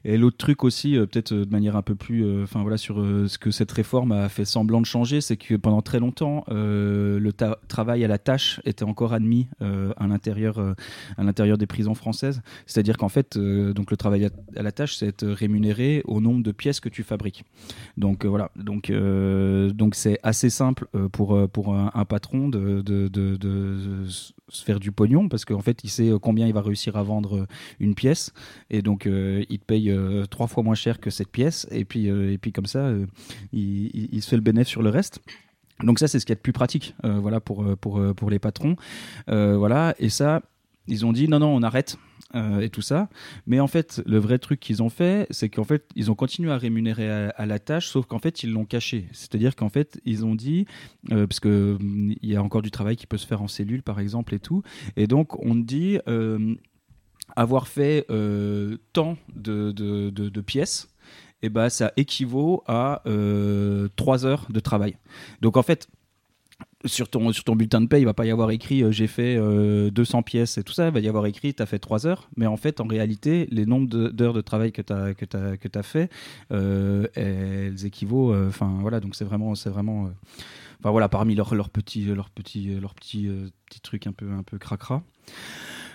Et 0.04 0.16
l'autre 0.16 0.36
truc 0.36 0.64
aussi, 0.64 0.96
euh, 0.96 1.06
peut-être 1.06 1.32
euh, 1.32 1.44
de 1.44 1.50
manière 1.50 1.76
un 1.76 1.82
peu 1.82 1.94
plus, 1.94 2.24
euh, 2.24 2.44
enfin 2.44 2.62
voilà, 2.62 2.76
sur 2.76 2.96
ce 2.96 3.38
que 3.38 3.50
cette 3.50 3.72
réforme 3.72 4.12
a 4.12 4.28
fait 4.28 4.44
semblant 4.44 4.80
de 4.80 4.86
changer, 4.86 5.20
c'est 5.20 5.36
que 5.36 5.54
pendant 5.54 5.82
très 5.82 5.98
longtemps, 5.98 6.44
le 6.48 7.30
travail 7.68 8.04
à 8.04 8.08
la 8.08 8.18
tâche 8.18 8.60
était 8.64 8.84
encore 8.84 9.12
admis 9.12 9.48
à 9.60 10.06
l'intérieur, 10.06 10.58
à 11.16 11.22
l'intérieur 11.22 11.58
des 11.58 11.66
prisons 11.66 11.94
françaises. 11.94 12.42
C'est-à-dire 12.66 12.96
qu'en 12.96 13.08
fait, 13.08 13.38
donc 13.38 13.90
le 13.90 13.96
travail 13.96 14.28
à, 14.56 14.62
la 14.62 14.72
tâche, 14.72 14.96
c'est 14.96 15.06
être 15.06 15.26
rémunéré 15.26 16.02
au 16.06 16.20
nombre 16.20 16.42
de 16.42 16.52
pièces 16.52 16.80
que 16.80 16.88
tu 16.88 17.02
fabriques. 17.02 17.44
Donc 17.96 18.24
voilà, 18.24 18.50
donc 18.56 18.90
donc 18.90 19.94
c'est 19.94 20.18
assez 20.22 20.50
simple 20.50 20.86
pour 21.12 21.48
pour 21.50 21.74
un, 21.74 21.90
un 21.94 22.04
patron 22.04 22.48
de, 22.48 22.82
de, 22.82 23.08
de, 23.08 23.36
de, 23.36 24.04
se 24.06 24.64
faire 24.64 24.80
du 24.80 24.92
pognon 24.92 25.28
parce 25.28 25.44
qu'en 25.44 25.60
fait, 25.60 25.80
il 25.84 25.90
sait 25.90 26.10
combien 26.20 26.46
il 26.46 26.54
va 26.54 26.62
réussir 26.62 26.96
à 26.96 27.02
vendre 27.02 27.46
une 27.80 27.94
pièce 27.94 28.32
et 28.70 28.82
donc 28.82 29.06
euh, 29.06 29.44
il 29.48 29.60
paye 29.60 29.90
euh, 29.90 30.26
trois 30.26 30.46
fois 30.46 30.62
moins 30.62 30.74
cher 30.74 31.00
que 31.00 31.10
cette 31.10 31.30
pièce 31.30 31.66
et 31.70 31.84
puis 31.84 32.08
euh, 32.08 32.32
et 32.32 32.38
puis 32.38 32.52
comme 32.52 32.66
ça 32.66 32.90
il, 33.52 33.86
il, 33.94 34.08
il, 34.12 34.22
se 34.22 34.30
fait 34.30 34.36
le 34.36 34.42
bénéfice 34.42 34.70
sur 34.70 34.82
le 34.82 34.90
reste 34.90 35.20
donc 35.82 35.98
ça 35.98 36.08
c'est 36.08 36.18
ce 36.18 36.26
qui 36.26 36.32
est 36.32 36.36
le 36.36 36.40
plus 36.40 36.52
pratique 36.52 36.94
voilà 37.02 37.40
pour 37.40 37.64
pour 37.76 38.02
pour 38.14 38.30
les 38.30 38.38
patrons 38.38 38.76
voilà 39.26 39.94
et 39.98 40.08
ça 40.08 40.42
ils 40.86 41.06
ont 41.06 41.12
dit 41.12 41.28
non 41.28 41.38
non 41.38 41.54
on 41.54 41.62
arrête 41.62 41.98
euh, 42.34 42.60
et 42.60 42.68
tout 42.68 42.82
ça. 42.82 43.08
Mais 43.46 43.58
en 43.58 43.68
fait, 43.68 44.02
le 44.04 44.18
vrai 44.18 44.38
truc 44.38 44.60
qu'ils 44.60 44.82
ont 44.82 44.90
fait, 44.90 45.26
c'est 45.30 45.48
qu'en 45.48 45.64
fait, 45.64 45.88
ils 45.96 46.10
ont 46.10 46.14
continué 46.14 46.50
à 46.52 46.58
rémunérer 46.58 47.08
à, 47.34 47.46
la 47.46 47.58
tâche, 47.58 47.88
sauf 47.88 48.04
qu'en 48.04 48.18
fait, 48.18 48.42
ils 48.42 48.52
l'ont 48.52 48.66
caché. 48.66 49.08
C'est-à-dire 49.12 49.56
qu'en 49.56 49.70
fait, 49.70 49.98
ils 50.04 50.26
ont 50.26 50.34
dit, 50.34 50.66
euh, 51.10 51.26
parce 51.26 51.40
que 51.40 51.78
il 51.80 52.28
y 52.28 52.36
a 52.36 52.42
encore 52.42 52.60
du 52.60 52.70
travail 52.70 52.96
qui 52.96 53.06
peut 53.06 53.16
se 53.16 53.26
faire 53.26 53.40
en 53.40 53.48
cellule, 53.48 53.82
par 53.82 53.98
exemple, 53.98 54.34
et 54.34 54.40
tout. 54.40 54.62
Et 54.96 55.06
donc, 55.06 55.42
on 55.42 55.54
dit 55.54 56.00
euh, 56.06 56.54
avoir 57.36 57.68
fait 57.68 58.06
euh, 58.10 58.78
tant 58.92 59.16
de, 59.34 60.40
pièces. 60.40 60.88
Et 61.40 61.50
ben, 61.50 61.68
ça 61.68 61.92
équivaut 61.96 62.64
à 62.66 63.02
euh, 63.06 63.88
3 63.94 64.26
heures 64.26 64.46
de 64.50 64.58
travail. 64.58 64.96
Donc 65.40 65.56
en 65.56 65.62
fait, 65.62 65.88
sur 66.84 67.08
ton, 67.08 67.32
sur 67.32 67.44
ton 67.44 67.56
bulletin 67.56 67.80
de 67.80 67.86
paie, 67.86 68.00
il 68.00 68.04
va 68.04 68.14
pas 68.14 68.24
y 68.24 68.30
avoir 68.30 68.50
écrit 68.50 68.82
euh, 68.82 68.92
j'ai 68.92 69.06
fait 69.08 69.36
euh, 69.36 69.90
200 69.90 70.22
pièces 70.22 70.58
et 70.58 70.62
tout 70.62 70.72
ça, 70.72 70.86
il 70.86 70.92
va 70.92 71.00
y 71.00 71.08
avoir 71.08 71.26
écrit 71.26 71.54
tu 71.54 71.62
as 71.62 71.66
fait 71.66 71.78
3 71.78 72.06
heures, 72.06 72.28
mais 72.36 72.46
en 72.46 72.56
fait, 72.56 72.80
en 72.80 72.86
réalité, 72.86 73.48
les 73.50 73.66
nombres 73.66 73.88
d'heures 73.88 74.32
de, 74.32 74.40
travail 74.40 74.72
que 74.72 74.82
tu 74.82 74.92
as, 74.92 75.12
as, 75.34 75.78
as 75.78 75.82
fait, 75.82 76.10
euh, 76.52 77.06
elles 77.14 77.84
équivaut, 77.84 78.34
enfin 78.46 78.78
voilà, 78.80 79.00
donc 79.00 79.16
c'est 79.16 79.24
vraiment, 79.24 79.50
enfin 79.50 80.12
voilà, 80.82 81.08
parmi 81.08 81.34
leurs 81.34 81.54
leur 81.54 81.70
petits, 81.70 82.04
leur 82.04 82.30
petit, 82.30 82.78
leur 82.80 82.94
petit 82.94 83.28
trucs 83.82 84.06
un 84.06 84.12
peu, 84.12 84.30
un 84.30 84.42
peu 84.42 84.58
cracra. 84.58 85.02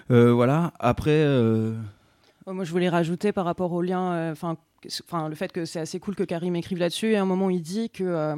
Voilà, 0.09 0.73
après. 0.79 1.25
Moi, 2.45 2.65
je 2.65 2.71
voulais 2.71 2.89
rajouter 2.89 3.31
par 3.31 3.45
rapport 3.45 3.71
au 3.71 3.81
lien, 3.81 4.31
enfin, 4.31 4.57
enfin 5.05 5.29
le 5.29 5.35
fait 5.35 5.51
que 5.51 5.65
c'est 5.65 5.79
assez 5.79 5.99
cool 5.99 6.15
que 6.15 6.23
Karim 6.23 6.55
écrive 6.55 6.77
là-dessus. 6.77 7.11
Et 7.11 7.15
à 7.15 7.21
un 7.21 7.25
moment, 7.25 7.49
il 7.49 7.61
dit 7.61 7.89
que 7.89 8.03
euh, 8.03 8.35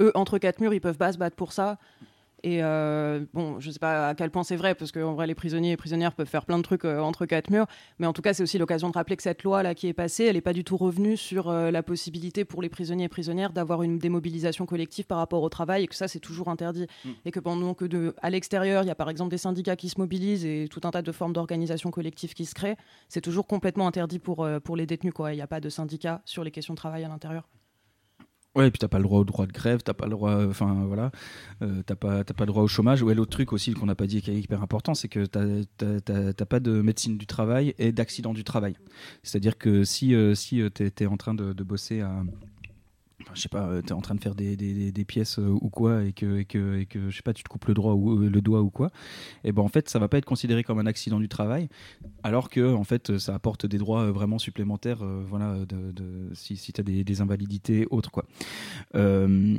eux, 0.00 0.12
entre 0.14 0.38
quatre 0.38 0.60
murs, 0.60 0.74
ils 0.74 0.80
peuvent 0.80 0.96
pas 0.96 1.12
se 1.12 1.18
battre 1.18 1.36
pour 1.36 1.52
ça. 1.52 1.78
Et 2.44 2.62
euh, 2.62 3.24
bon, 3.34 3.58
je 3.58 3.70
sais 3.70 3.78
pas 3.78 4.08
à 4.08 4.14
quel 4.14 4.30
point 4.30 4.44
c'est 4.44 4.56
vrai, 4.56 4.74
parce 4.74 4.92
qu'en 4.92 5.14
vrai, 5.14 5.26
les 5.26 5.34
prisonniers 5.34 5.72
et 5.72 5.76
prisonnières 5.76 6.12
peuvent 6.12 6.28
faire 6.28 6.44
plein 6.44 6.58
de 6.58 6.62
trucs 6.62 6.84
euh, 6.84 7.00
entre 7.00 7.26
quatre 7.26 7.50
murs. 7.50 7.66
Mais 7.98 8.06
en 8.06 8.12
tout 8.12 8.22
cas, 8.22 8.32
c'est 8.32 8.42
aussi 8.42 8.58
l'occasion 8.58 8.90
de 8.90 8.94
rappeler 8.94 9.16
que 9.16 9.22
cette 9.22 9.42
loi 9.42 9.62
là 9.62 9.74
qui 9.74 9.88
est 9.88 9.92
passée, 9.92 10.24
elle 10.24 10.34
n'est 10.34 10.40
pas 10.40 10.52
du 10.52 10.64
tout 10.64 10.76
revenue 10.76 11.16
sur 11.16 11.48
euh, 11.48 11.70
la 11.70 11.82
possibilité 11.82 12.44
pour 12.44 12.62
les 12.62 12.68
prisonniers 12.68 13.04
et 13.04 13.08
prisonnières 13.08 13.52
d'avoir 13.52 13.82
une 13.82 13.98
démobilisation 13.98 14.66
collective 14.66 15.06
par 15.06 15.18
rapport 15.18 15.42
au 15.42 15.48
travail, 15.48 15.84
et 15.84 15.86
que 15.88 15.96
ça, 15.96 16.06
c'est 16.08 16.20
toujours 16.20 16.48
interdit. 16.48 16.86
Mmh. 17.04 17.10
Et 17.24 17.30
que 17.30 17.40
pendant 17.40 17.74
que 17.74 17.84
de, 17.84 18.14
à 18.22 18.30
l'extérieur, 18.30 18.84
il 18.84 18.86
y 18.86 18.90
a 18.90 18.94
par 18.94 19.10
exemple 19.10 19.30
des 19.30 19.38
syndicats 19.38 19.76
qui 19.76 19.88
se 19.88 19.98
mobilisent 19.98 20.44
et 20.44 20.68
tout 20.70 20.80
un 20.84 20.90
tas 20.90 21.02
de 21.02 21.12
formes 21.12 21.32
d'organisation 21.32 21.90
collective 21.90 22.34
qui 22.34 22.44
se 22.44 22.54
créent, 22.54 22.76
c'est 23.08 23.20
toujours 23.20 23.46
complètement 23.46 23.86
interdit 23.86 24.18
pour, 24.18 24.48
pour 24.62 24.76
les 24.76 24.86
détenus. 24.86 25.08
Il 25.18 25.34
n'y 25.34 25.40
a 25.40 25.46
pas 25.46 25.60
de 25.60 25.68
syndicat 25.68 26.20
sur 26.24 26.44
les 26.44 26.50
questions 26.50 26.74
de 26.74 26.76
travail 26.76 27.04
à 27.04 27.08
l'intérieur. 27.08 27.48
Ouais, 28.56 28.68
et 28.68 28.70
puis 28.70 28.78
t'as 28.78 28.88
pas 28.88 28.98
le 28.98 29.04
droit 29.04 29.20
au 29.20 29.24
droit 29.24 29.46
de 29.46 29.52
grève, 29.52 29.82
t'as 29.84 29.94
pas 29.94 30.06
le 30.06 30.12
droit, 30.12 30.44
enfin 30.46 30.84
voilà, 30.86 31.12
euh, 31.62 31.82
t'as 31.86 31.94
pas, 31.94 32.24
pas 32.24 32.44
le 32.44 32.46
droit 32.46 32.62
au 32.62 32.66
chômage. 32.66 33.02
Ouais, 33.02 33.14
l'autre 33.14 33.30
truc 33.30 33.52
aussi 33.52 33.72
qu'on 33.72 33.86
n'a 33.86 33.94
pas 33.94 34.06
dit 34.06 34.20
qui 34.20 34.30
est 34.30 34.40
hyper 34.40 34.62
important, 34.62 34.94
c'est 34.94 35.08
que 35.08 35.26
t'as 35.26 36.44
pas 36.44 36.58
de 36.58 36.82
médecine 36.82 37.18
du 37.18 37.26
travail 37.26 37.74
et 37.78 37.92
d'accident 37.92 38.32
du 38.32 38.44
travail. 38.44 38.76
C'est-à-dire 39.22 39.58
que 39.58 39.84
si, 39.84 40.14
euh, 40.14 40.34
si 40.34 40.62
t'es 40.72 40.92
es 40.98 41.06
en 41.06 41.16
train 41.16 41.34
de 41.34 41.62
bosser 41.62 42.00
à 42.00 42.24
Enfin, 43.22 43.32
je 43.34 43.40
sais 43.40 43.48
pas, 43.48 43.82
tu 43.82 43.88
es 43.88 43.92
en 43.92 44.00
train 44.00 44.14
de 44.14 44.20
faire 44.20 44.34
des, 44.36 44.56
des, 44.56 44.92
des 44.92 45.04
pièces 45.04 45.40
euh, 45.40 45.48
ou 45.60 45.70
quoi, 45.70 46.04
et 46.04 46.12
que, 46.12 46.38
et 46.38 46.44
que, 46.44 46.78
et 46.78 46.86
que, 46.86 47.10
je 47.10 47.16
sais 47.16 47.22
pas, 47.22 47.34
tu 47.34 47.42
te 47.42 47.48
coupes 47.48 47.66
le, 47.66 47.74
droit 47.74 47.94
ou, 47.94 48.22
euh, 48.22 48.30
le 48.30 48.40
doigt 48.40 48.62
ou 48.62 48.70
quoi, 48.70 48.90
et 49.42 49.50
ben 49.50 49.62
en 49.62 49.68
fait, 49.68 49.88
ça 49.88 49.98
va 49.98 50.08
pas 50.08 50.18
être 50.18 50.24
considéré 50.24 50.62
comme 50.62 50.78
un 50.78 50.86
accident 50.86 51.18
du 51.18 51.28
travail, 51.28 51.68
alors 52.22 52.48
que 52.48 52.74
en 52.74 52.84
fait, 52.84 53.18
ça 53.18 53.34
apporte 53.34 53.66
des 53.66 53.78
droits 53.78 54.02
euh, 54.02 54.12
vraiment 54.12 54.38
supplémentaires, 54.38 55.02
euh, 55.02 55.24
voilà, 55.28 55.64
de, 55.68 55.92
de, 55.92 56.28
si, 56.34 56.56
si 56.56 56.72
tu 56.72 56.80
as 56.80 56.84
des, 56.84 57.20
invalidités 57.20 57.86
autres, 57.90 58.12
quoi. 58.12 58.24
Euh, 58.94 59.58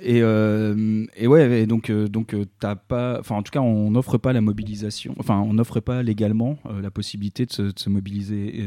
et, 0.00 0.18
et 0.18 1.26
ouais, 1.26 1.60
et 1.60 1.66
donc, 1.66 1.90
donc 1.90 2.34
t'as 2.58 2.76
pas, 2.76 3.18
enfin, 3.20 3.34
en 3.36 3.42
tout 3.42 3.50
cas, 3.50 3.60
on 3.60 3.90
n'offre 3.90 4.16
pas 4.16 4.32
la 4.32 4.40
mobilisation, 4.40 5.14
enfin, 5.18 5.38
on 5.40 5.54
n'offre 5.54 5.80
pas 5.80 6.02
légalement 6.02 6.58
la 6.80 6.90
possibilité 6.90 7.44
de 7.44 7.52
se, 7.52 7.62
de 7.62 7.78
se 7.78 7.90
mobiliser 7.90 8.66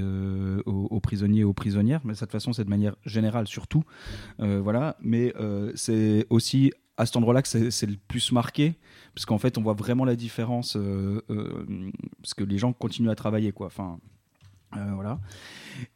aux, 0.66 1.00
prisonniers 1.00 1.42
et 1.42 1.44
aux 1.44 1.54
prisonnières, 1.54 2.02
mais 2.04 2.14
de 2.14 2.20
toute 2.20 2.32
façon, 2.32 2.54
c'est 2.54 2.66
de 2.66 2.70
manière 2.70 2.96
générale, 3.06 3.48
surtout. 3.48 3.84
Euh, 4.40 4.62
voilà, 4.62 4.96
mais 5.02 5.34
euh, 5.40 5.72
c'est 5.76 6.26
aussi 6.30 6.72
à 6.98 7.06
cet 7.06 7.16
endroit-là 7.16 7.42
que 7.42 7.48
c'est 7.48 7.86
le 7.86 7.96
plus 8.08 8.32
marqué, 8.32 8.76
parce 9.14 9.26
qu'en 9.26 9.38
fait, 9.38 9.58
on 9.58 9.62
voit 9.62 9.74
vraiment 9.74 10.04
la 10.04 10.16
différence, 10.16 10.76
euh, 10.76 11.22
parce 12.22 12.34
que 12.34 12.44
les 12.44 12.58
gens 12.58 12.74
continuent 12.74 13.10
à 13.10 13.16
travailler, 13.16 13.54
quoi. 13.54 13.68
Enfin, 13.68 14.00
voilà. 14.74 15.20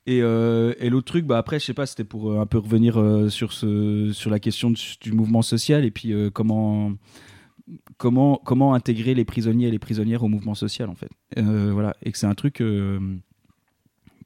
Et, 0.06 0.20
et 0.20 0.90
l'autre 0.90 1.06
truc, 1.06 1.26
bah 1.26 1.38
après, 1.38 1.60
je 1.60 1.66
sais 1.66 1.74
pas, 1.74 1.86
c'était 1.86 2.06
pour 2.06 2.40
un 2.40 2.46
peu 2.46 2.58
revenir 2.58 2.96
sur 3.30 3.52
ce, 3.52 4.12
sur 4.14 4.32
la 4.32 4.40
question 4.40 4.72
du, 4.72 5.12
mouvement 5.12 5.42
social 5.42 5.84
et 5.84 5.92
puis 5.92 6.14
comment 6.34 6.94
comment 7.98 8.42
comment 8.44 8.74
intégrer 8.74 9.14
les 9.14 9.26
prisonniers 9.26 9.68
et 9.68 9.72
les 9.72 9.80
prisonnières 9.80 10.24
au 10.24 10.30
mouvement 10.30 10.56
social 10.56 10.90
en 10.90 10.96
fait. 10.96 11.12
Voilà. 11.36 11.98
Et 12.02 12.14
que 12.14 12.18
c'est 12.18 12.28
un 12.28 12.34
truc 12.34 12.64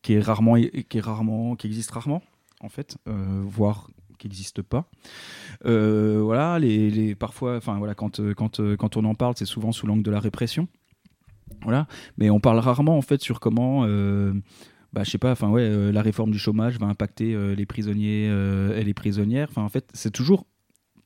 qui 0.04 0.14
est 0.14 0.20
rarement 0.20 0.56
qui 0.56 0.98
est 0.98 1.02
rarement 1.02 1.56
qui 1.56 1.66
existe 1.66 1.90
rarement 1.90 2.22
en 2.62 2.70
fait 2.70 2.98
euh, 3.08 3.43
voire 3.46 3.89
qui 4.17 4.28
n'existe 4.28 4.62
pas. 4.62 4.89
Euh, 5.65 6.22
voilà 6.24 6.58
les, 6.60 6.89
les 6.89 7.15
parfois 7.15 7.60
voilà 7.60 7.93
quand 7.93 8.20
quand 8.34 8.76
quand 8.76 8.98
on 8.98 9.06
en 9.06 9.15
parle 9.15 9.36
c'est 9.38 9.46
souvent 9.46 9.72
sous 9.72 9.88
l'angle 9.88 10.04
de 10.04 10.12
la 10.12 10.20
répression. 10.20 10.67
Voilà. 11.62 11.88
Mais 12.17 12.30
on 12.30 12.39
parle 12.39 12.60
rarement 12.60 12.98
en 12.98 13.02
fait 13.02 13.22
sur 13.22 13.39
comment 13.39 13.86
euh, 13.86 14.34
bah, 14.93 15.04
je 15.04 15.12
sais 15.12 15.17
pas, 15.17 15.34
ouais, 15.34 15.62
euh, 15.62 15.91
la 15.91 16.02
réforme 16.02 16.32
du 16.32 16.39
chômage 16.39 16.80
va 16.80 16.88
impacter 16.88 17.34
euh, 17.34 17.54
les 17.54 17.65
prisonniers 17.65 18.28
euh, 18.30 18.80
et 18.80 18.84
les 18.84 18.93
prisonnières. 18.93 19.50
En 19.56 19.70
fait, 19.70 19.89
c'est 19.93 20.12
toujours 20.12 20.48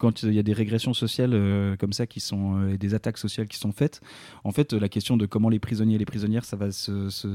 quand 0.01 0.23
il 0.23 0.33
y 0.33 0.39
a 0.39 0.43
des 0.43 0.53
régressions 0.53 0.95
sociales 0.95 1.35
euh, 1.35 1.75
comme 1.77 1.93
ça 1.93 2.07
qui 2.07 2.19
sont 2.19 2.57
euh, 2.57 2.75
des 2.77 2.95
attaques 2.95 3.19
sociales 3.19 3.47
qui 3.47 3.59
sont 3.59 3.71
faites, 3.71 4.01
en 4.43 4.51
fait, 4.51 4.73
la 4.73 4.89
question 4.89 5.15
de 5.15 5.27
comment 5.27 5.47
les 5.47 5.59
prisonniers 5.59 5.95
et 5.95 5.99
les 5.99 6.05
prisonnières 6.05 6.43
ça 6.43 6.57
va 6.57 6.71
se, 6.71 7.11
se 7.11 7.27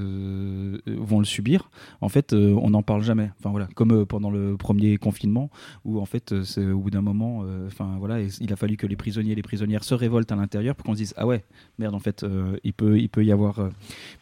vont 0.87 1.20
le 1.20 1.24
subir, 1.24 1.70
en 2.00 2.09
fait, 2.09 2.33
euh, 2.33 2.59
on 2.61 2.70
n'en 2.70 2.83
parle 2.83 3.02
jamais. 3.02 3.31
Enfin 3.38 3.50
voilà, 3.50 3.68
comme 3.76 3.92
euh, 3.92 4.05
pendant 4.05 4.31
le 4.31 4.57
premier 4.57 4.98
confinement 4.98 5.48
où 5.85 6.00
en 6.00 6.07
fait, 6.07 6.33
au 6.33 6.79
bout 6.79 6.90
d'un 6.90 7.02
moment, 7.02 7.42
euh, 7.44 7.68
enfin 7.68 7.96
voilà, 7.98 8.20
il 8.40 8.52
a 8.52 8.57
fallu 8.57 8.76
que 8.76 8.87
les 8.88 8.96
prisonniers 8.96 9.33
et 9.33 9.37
les 9.37 9.42
prisonnières 9.42 9.85
se 9.85 9.94
révoltent 9.94 10.33
à 10.33 10.37
l'intérieur 10.37 10.74
pour 10.74 10.85
qu'on 10.87 10.94
se 10.94 10.98
dise 10.98 11.14
ah 11.16 11.26
ouais, 11.26 11.44
merde, 11.79 11.94
en 11.94 12.00
fait, 12.00 12.24
euh, 12.24 12.57
il 12.64 12.72
peut 12.72 12.98
il 12.98 13.09
peut 13.09 13.24
y 13.24 13.31
avoir 13.31 13.70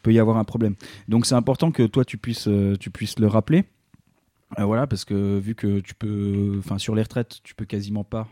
peut 0.02 0.12
y 0.12 0.18
avoir 0.18 0.36
un 0.36 0.44
problème. 0.44 0.74
Donc 1.08 1.24
c'est 1.24 1.34
important 1.34 1.70
que 1.70 1.84
toi 1.86 2.04
tu 2.04 2.18
puisses 2.18 2.48
tu 2.78 2.90
puisses 2.90 3.18
le 3.18 3.26
rappeler. 3.26 3.64
Euh, 4.58 4.64
voilà, 4.64 4.86
parce 4.86 5.04
que 5.04 5.38
vu 5.38 5.54
que 5.54 5.80
tu 5.80 5.94
peux, 5.94 6.56
enfin 6.58 6.78
sur 6.78 6.94
les 6.94 7.02
retraites, 7.02 7.40
tu 7.42 7.54
peux 7.54 7.64
quasiment 7.64 8.04
pas 8.04 8.28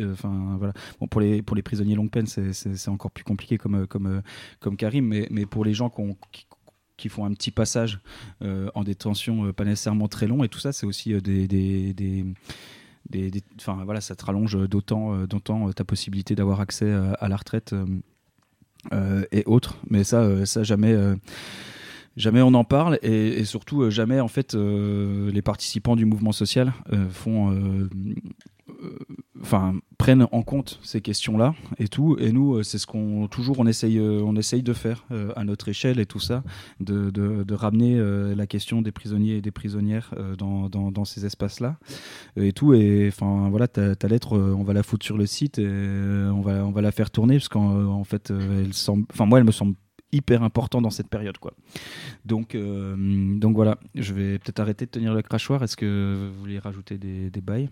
euh, 0.00 0.12
enfin 0.12 0.56
voilà. 0.58 0.72
Bon 0.98 1.06
pour 1.08 1.20
les 1.20 1.42
pour 1.42 1.56
les 1.56 1.62
prisonniers 1.62 1.94
longue 1.94 2.10
peine, 2.10 2.26
c'est- 2.26 2.88
encore 2.88 3.10
plus 3.10 3.24
compliqué 3.24 3.58
comme 3.58 3.74
euh, 3.74 3.86
comme 3.86 4.22
comme 4.60 4.76
Karim, 4.76 5.06
mais 5.06 5.26
mais 5.30 5.44
pour 5.46 5.64
les 5.64 5.74
gens 5.74 5.90
qui, 6.32 6.46
qui 6.96 7.08
font 7.10 7.24
un 7.26 7.32
petit 7.34 7.50
passage 7.50 8.00
en 8.40 8.82
détention, 8.82 9.52
pas 9.52 9.64
nécessairement 9.64 10.08
très 10.08 10.26
long, 10.26 10.42
et 10.42 10.48
tout 10.48 10.58
ça, 10.58 10.72
c'est 10.72 10.86
aussi 10.86 11.20
des 11.20 11.46
des, 11.46 11.92
des 11.92 12.24
voilà, 13.84 14.00
ça 14.00 14.14
te 14.16 14.24
rallonge 14.24 14.56
d'autant 14.68 15.26
d'autant 15.26 15.70
ta 15.72 15.84
possibilité 15.84 16.34
d'avoir 16.34 16.60
accès 16.60 16.90
à 16.92 17.28
la 17.28 17.36
retraite 17.36 17.74
et 19.32 19.42
autres. 19.46 19.76
Mais 19.90 20.02
ça, 20.04 20.46
ça 20.46 20.62
jamais. 20.62 20.94
Jamais 22.18 22.42
on 22.42 22.52
en 22.54 22.64
parle 22.64 22.98
et, 23.02 23.44
surtout 23.44 23.82
euh, 23.82 23.90
jamais 23.90 24.18
en 24.18 24.26
fait 24.26 24.56
euh, 24.56 25.30
les 25.30 25.40
participants 25.40 25.94
du 25.94 26.04
mouvement 26.04 26.32
social 26.32 26.74
euh, 26.92 27.08
font, 27.08 27.56
enfin 29.40 29.74
prennent 29.98 30.26
en 30.32 30.42
compte 30.42 30.80
ces 30.82 31.00
questions-là 31.00 31.54
et 31.78 31.86
tout. 31.86 32.16
Et 32.18 32.32
nous, 32.32 32.64
c'est 32.64 32.78
ce 32.78 32.88
qu'on 32.88 33.28
toujours 33.28 33.60
on 33.60 33.66
essaye, 33.66 34.00
on 34.00 34.34
essaye 34.34 34.64
de 34.64 34.72
faire 34.72 35.06
à 35.36 35.44
notre 35.44 35.68
échelle 35.68 36.00
et 36.00 36.06
tout 36.06 36.18
ça, 36.18 36.42
de, 36.80 37.10
de, 37.10 37.54
ramener 37.54 38.00
la 38.34 38.46
question 38.48 38.82
des 38.82 38.92
prisonniers 38.92 39.36
et 39.36 39.40
des 39.40 39.50
prisonnières 39.52 40.12
dans, 40.38 40.68
dans, 40.68 41.04
ces 41.04 41.24
espaces-là 41.24 41.78
euh, 42.36 42.44
et 42.44 42.52
tout. 42.52 42.74
Et 42.74 43.08
enfin 43.08 43.48
voilà, 43.48 43.68
ta, 43.68 43.94
ta 43.94 44.08
lettre, 44.08 44.36
on 44.36 44.64
va 44.64 44.72
la 44.72 44.82
foutre 44.82 45.06
sur 45.06 45.18
le 45.18 45.26
site 45.26 45.58
et 45.58 45.66
on 45.66 46.40
va 46.40 46.64
on 46.64 46.72
va 46.72 46.80
la 46.80 46.92
faire 46.92 47.10
tourner 47.10 47.36
parce 47.36 47.48
qu'en 47.48 47.86
en 47.86 48.04
fait, 48.04 48.30
elle 48.30 48.74
semble, 48.74 49.06
enfin 49.12 49.24
moi, 49.24 49.38
elle 49.38 49.44
me 49.44 49.52
semble 49.52 49.74
hyper 50.12 50.42
important 50.42 50.80
dans 50.80 50.90
cette 50.90 51.08
période 51.08 51.38
quoi. 51.38 51.54
Donc, 52.24 52.54
euh, 52.54 53.38
donc 53.38 53.54
voilà, 53.54 53.78
je 53.94 54.12
vais 54.14 54.38
peut-être 54.38 54.60
arrêter 54.60 54.86
de 54.86 54.90
tenir 54.90 55.14
le 55.14 55.22
crachoir. 55.22 55.62
Est-ce 55.62 55.76
que 55.76 56.30
vous 56.32 56.40
voulez 56.40 56.58
rajouter 56.58 56.98
des, 56.98 57.30
des 57.30 57.40
bails? 57.40 57.68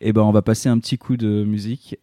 Eh 0.00 0.12
ben, 0.12 0.22
on 0.22 0.32
va 0.32 0.42
passer 0.42 0.68
un 0.68 0.78
petit 0.78 0.98
coup 0.98 1.16
de 1.16 1.44
musique. 1.44 1.98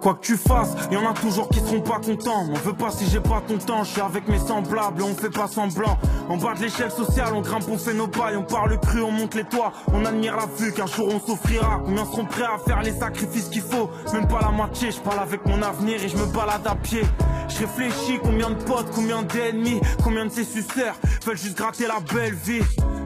Quoi 0.00 0.14
que 0.14 0.20
tu 0.20 0.36
fasses, 0.36 0.74
y 0.90 0.96
en 0.96 1.10
a 1.10 1.12
toujours 1.12 1.48
qui 1.50 1.60
seront 1.60 1.82
pas 1.82 1.98
contents. 1.98 2.44
M'en 2.44 2.54
veux 2.54 2.72
pas 2.72 2.90
si 2.90 3.06
j'ai 3.06 3.20
pas 3.20 3.42
ton 3.46 3.58
temps, 3.58 3.84
je 3.84 3.90
suis 3.90 4.00
avec 4.00 4.26
mes 4.28 4.38
semblables, 4.38 5.02
on 5.02 5.14
fait 5.14 5.30
pas 5.30 5.46
semblant. 5.46 5.98
En 6.28 6.38
bas 6.38 6.54
de 6.54 6.60
l'échelle 6.60 6.90
sociale, 6.90 7.34
on 7.34 7.42
grimpe, 7.42 7.64
on 7.70 7.76
fait 7.76 7.92
nos 7.92 8.06
bails, 8.06 8.36
on 8.36 8.42
parle 8.42 8.80
cru, 8.80 9.02
on 9.02 9.10
monte 9.10 9.34
les 9.34 9.44
toits, 9.44 9.72
on 9.92 10.04
admire 10.06 10.36
la 10.36 10.46
vue 10.46 10.72
qu'un 10.72 10.86
jour 10.86 11.08
on 11.12 11.20
s'offrira. 11.20 11.80
Combien 11.84 12.04
seront 12.06 12.24
prêts 12.24 12.44
à 12.44 12.58
faire 12.58 12.82
les 12.82 12.92
sacrifices 12.92 13.48
qu'il 13.48 13.62
faut? 13.62 13.90
Même 14.14 14.26
pas 14.26 14.40
la 14.40 14.50
moitié, 14.50 14.90
je 14.90 15.00
parle 15.00 15.18
avec 15.18 15.44
mon 15.44 15.60
avenir 15.60 16.02
et 16.02 16.08
je 16.08 16.16
me 16.16 16.24
balade 16.26 16.66
à 16.66 16.74
pied. 16.76 17.02
Je 17.48 17.58
réfléchis 17.58 18.18
combien 18.22 18.50
de 18.50 18.62
potes, 18.62 18.90
combien 18.94 19.22
d'ennemis, 19.22 19.80
combien 20.02 20.24
de 20.24 20.30
ces 20.30 20.44
suceurs 20.44 20.94
veulent 21.26 21.36
juste 21.36 21.58
gratter 21.58 21.86
la 21.86 22.00
belle 22.00 22.34
vie. 22.34 22.62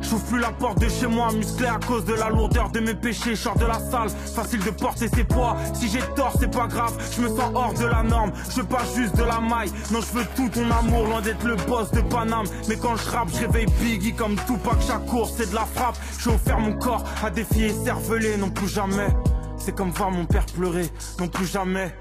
J'ouvre 0.09 0.25
plus 0.27 0.38
la 0.38 0.53
porte 0.53 0.79
de 0.81 0.88
chez 0.88 1.07
moi, 1.07 1.33
musclé 1.33 1.67
à 1.67 1.79
cause 1.87 2.05
de 2.05 2.14
la 2.14 2.29
lourdeur 2.29 2.71
de 2.71 2.81
mes 2.81 2.95
péchés. 2.95 3.35
Sors 3.35 3.57
de 3.57 3.64
la 3.64 3.81
salle, 3.81 4.11
facile 4.11 4.61
de 4.61 4.71
porter 4.71 5.09
ses 5.09 5.25
poids. 5.25 5.57
Si 5.73 5.88
j'ai 5.88 6.03
tort, 6.14 6.33
c'est 6.38 6.51
pas 6.51 6.67
grave, 6.67 6.97
je 7.17 7.23
me 7.23 7.29
sens 7.29 7.51
hors 7.55 7.75
de 7.75 7.87
la 7.87 8.03
norme. 8.03 8.33
Je 8.51 8.61
veux 8.61 8.67
pas 8.67 8.83
juste 8.95 9.17
de 9.17 9.25
la 9.25 9.40
maille, 9.40 9.73
non, 9.90 10.01
je 10.01 10.19
veux 10.19 10.27
tout 10.37 10.49
ton 10.49 10.71
amour, 10.71 11.07
loin 11.07 11.21
d'être 11.21 11.45
le 11.45 11.57
boss 11.57 11.90
de 11.90 12.03
Paname. 12.03 12.47
Mais 12.69 12.77
quand 12.77 12.97
je 12.97 13.11
rappe, 13.11 13.29
je 13.33 13.40
réveille 13.40 13.67
Biggie 13.81 14.14
comme 14.14 14.37
Tupac. 14.47 14.81
Chaque 14.87 15.07
course, 15.07 15.35
c'est 15.37 15.51
de 15.51 15.55
la 15.55 15.64
frappe. 15.64 15.97
J'ai 16.23 16.31
offert 16.31 16.59
mon 16.59 16.75
corps 16.75 17.05
à 17.23 17.31
des 17.31 17.45
filles 17.45 17.75
cervelées, 17.85 18.37
non 18.37 18.51
plus 18.51 18.69
jamais. 18.69 19.09
C'est 19.57 19.75
comme 19.75 19.90
voir 19.90 20.11
mon 20.11 20.27
père 20.27 20.47
pleurer, 20.47 20.90
non 21.19 21.29
plus 21.29 21.47
jamais. 21.47 21.95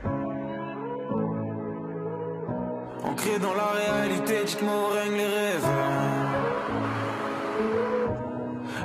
Ancré 3.05 3.39
dans 3.39 3.53
la 3.53 3.71
réalité, 3.71 4.43
dites-moi 4.45 4.73
où 4.73 4.93
règnent 4.93 5.17
les 5.17 5.25
rêves. 5.25 6.12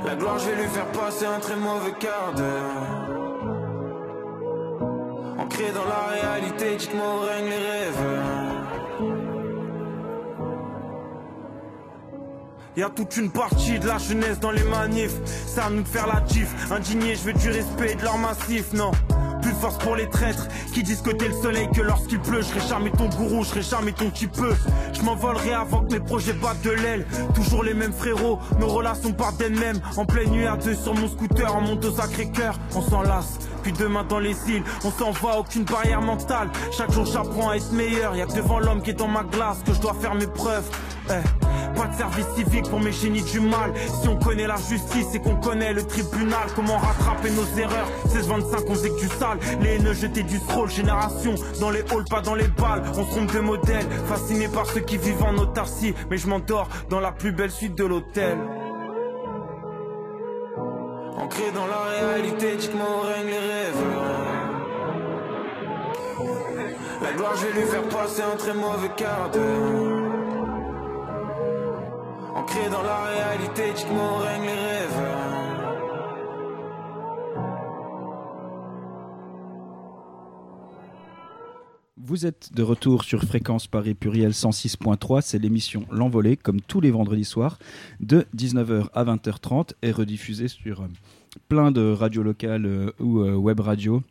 La 0.09 0.15
gloire, 0.15 0.39
je 0.39 0.49
vais 0.49 0.63
lui 0.63 0.69
faire 0.69 0.87
passer 0.87 1.25
un 1.27 1.39
très 1.39 1.55
mauvais 1.55 1.93
quart 1.99 2.33
d'heure. 2.35 3.09
Ancré 5.37 5.65
dans 5.71 5.85
la 5.85 6.19
réalité, 6.19 6.77
dites-moi 6.77 7.05
où 7.05 7.19
règnent 7.27 7.49
les 7.49 7.57
rêves. 7.57 8.05
Y 12.75 12.81
a 12.81 12.89
toute 12.89 13.17
une 13.17 13.29
partie 13.29 13.77
de 13.77 13.85
la 13.85 13.99
jeunesse 13.99 14.39
dans 14.39 14.49
les 14.49 14.63
manifs. 14.63 15.13
À 15.63 15.69
nous 15.69 15.85
faire 15.85 16.07
la 16.07 16.25
gif. 16.25 16.55
Indigné, 16.71 17.13
je 17.13 17.25
veux 17.25 17.33
du 17.33 17.51
respect 17.51 17.91
et 17.91 17.95
de 17.95 18.03
leur 18.03 18.17
massif, 18.17 18.73
non. 18.73 18.89
Force 19.59 19.77
pour 19.77 19.95
les 19.95 20.07
traîtres 20.07 20.47
qui 20.73 20.83
disent 20.83 21.01
que 21.01 21.09
t'es 21.09 21.27
le 21.27 21.33
soleil 21.33 21.67
que 21.73 21.81
lorsqu'il 21.81 22.19
pleut. 22.19 22.41
Je 22.41 22.47
serai 22.47 22.67
jamais 22.67 22.91
ton 22.91 23.09
gourou, 23.09 23.43
je 23.43 23.49
serai 23.49 23.61
jamais 23.61 23.91
ton 23.91 24.09
qui 24.09 24.27
peut. 24.27 24.55
Je 24.93 25.01
m'envolerai 25.01 25.53
avant 25.53 25.83
que 25.83 25.93
mes 25.93 25.99
projets 25.99 26.33
battent 26.33 26.61
de 26.61 26.71
l'aile. 26.71 27.05
Toujours 27.35 27.63
les 27.63 27.73
mêmes 27.73 27.93
frérots, 27.93 28.39
nos 28.59 28.67
relations 28.67 29.11
partent 29.11 29.37
d'elles-mêmes. 29.37 29.79
En 29.97 30.05
pleine 30.05 30.29
nuit 30.29 30.47
à 30.47 30.55
deux 30.55 30.75
sur 30.75 30.93
mon 30.93 31.07
scooter, 31.07 31.53
on 31.55 31.61
monte 31.61 31.83
au 31.85 31.91
Sacré-Cœur, 31.91 32.57
on 32.75 32.81
s'en 32.81 33.01
lasse. 33.01 33.39
Puis 33.63 33.73
demain 33.73 34.05
dans 34.07 34.19
les 34.19 34.35
îles, 34.49 34.63
on 34.85 34.91
s'en 34.91 35.11
va, 35.11 35.39
aucune 35.39 35.63
barrière 35.63 36.01
mentale. 36.01 36.49
Chaque 36.71 36.91
jour 36.91 37.05
j'apprends 37.05 37.49
à 37.49 37.57
être 37.57 37.71
meilleur. 37.73 38.15
Y'a 38.15 38.25
que 38.25 38.35
devant 38.35 38.59
l'homme 38.59 38.81
qui 38.81 38.91
est 38.91 38.93
dans 38.93 39.07
ma 39.07 39.23
glace 39.23 39.57
que 39.65 39.73
je 39.73 39.81
dois 39.81 39.93
faire 39.93 40.15
mes 40.15 40.27
preuves. 40.27 40.69
Eh, 41.09 41.13
pas 41.69 41.87
de 41.87 41.95
service 41.95 42.27
civique 42.35 42.69
pour 42.69 42.79
mes 42.79 42.91
génies 42.91 43.23
du 43.23 43.39
mal. 43.39 43.73
Si 44.01 44.07
on 44.07 44.17
connaît 44.17 44.47
la 44.47 44.57
justice 44.57 45.07
et 45.13 45.19
qu'on 45.19 45.35
connaît 45.35 45.73
le 45.73 45.83
tribunal, 45.85 46.47
comment 46.55 46.77
rattraper 46.77 47.29
nos 47.31 47.45
erreurs? 47.59 47.87
16-25, 48.07 48.63
on 48.67 48.75
faisait 48.75 48.89
que 48.89 48.99
du 48.99 49.07
sale. 49.07 49.39
Les 49.61 49.75
haineux 49.75 49.93
jetaient 49.93 50.23
du 50.23 50.37
scroll, 50.37 50.69
génération. 50.69 51.35
Dans 51.59 51.69
les 51.69 51.81
halls, 51.81 52.05
pas 52.09 52.21
dans 52.21 52.35
les 52.35 52.47
balles. 52.47 52.83
On 52.97 53.05
se 53.05 53.09
trompe 53.11 53.33
de 53.33 53.39
modèle, 53.39 53.85
fasciné 54.07 54.47
par 54.47 54.65
ceux 54.65 54.81
qui 54.81 54.97
vivent 54.97 55.23
en 55.23 55.35
autarcie. 55.37 55.93
Mais 56.09 56.17
je 56.17 56.27
m'endors 56.27 56.67
dans 56.89 56.99
la 56.99 57.11
plus 57.11 57.31
belle 57.31 57.51
suite 57.51 57.75
de 57.75 57.85
l'hôtel. 57.85 58.37
Ancré 61.17 61.51
dans 61.53 61.67
la 61.67 62.07
réalité, 62.07 62.55
dites-moi 62.55 62.85
où 62.85 63.07
règnent 63.07 63.27
les 63.27 63.39
rêves. 63.39 63.75
La 67.01 67.11
gloire, 67.13 67.33
je 67.35 67.45
vais 67.47 67.61
lui 67.61 67.67
faire 67.67 67.83
passer 67.83 68.21
un 68.21 68.35
très 68.37 68.53
mauvais 68.53 68.89
quart 68.95 69.29
d'heure. 69.31 69.98
Dans 72.29 72.83
la 72.83 73.05
réalité. 73.05 73.73
Vous 81.97 82.25
êtes 82.27 82.53
de 82.53 82.61
retour 82.61 83.03
sur 83.03 83.23
Fréquence 83.23 83.65
Paris 83.65 83.95
Pluriel 83.95 84.31
106.3. 84.31 85.21
C'est 85.21 85.39
l'émission 85.39 85.85
L'Envolée, 85.91 86.37
comme 86.37 86.61
tous 86.61 86.81
les 86.81 86.91
vendredis 86.91 87.25
soirs, 87.25 87.57
de 87.99 88.25
19h 88.35 88.89
à 88.93 89.05
20h30 89.05 89.73
et 89.81 89.91
rediffusée 89.91 90.49
sur 90.49 90.81
euh, 90.81 90.87
plein 91.47 91.71
de 91.71 91.91
radios 91.91 92.23
locales 92.23 92.65
euh, 92.65 92.91
ou 92.99 93.21
euh, 93.21 93.33
web 93.33 93.59
radios. 93.59 94.03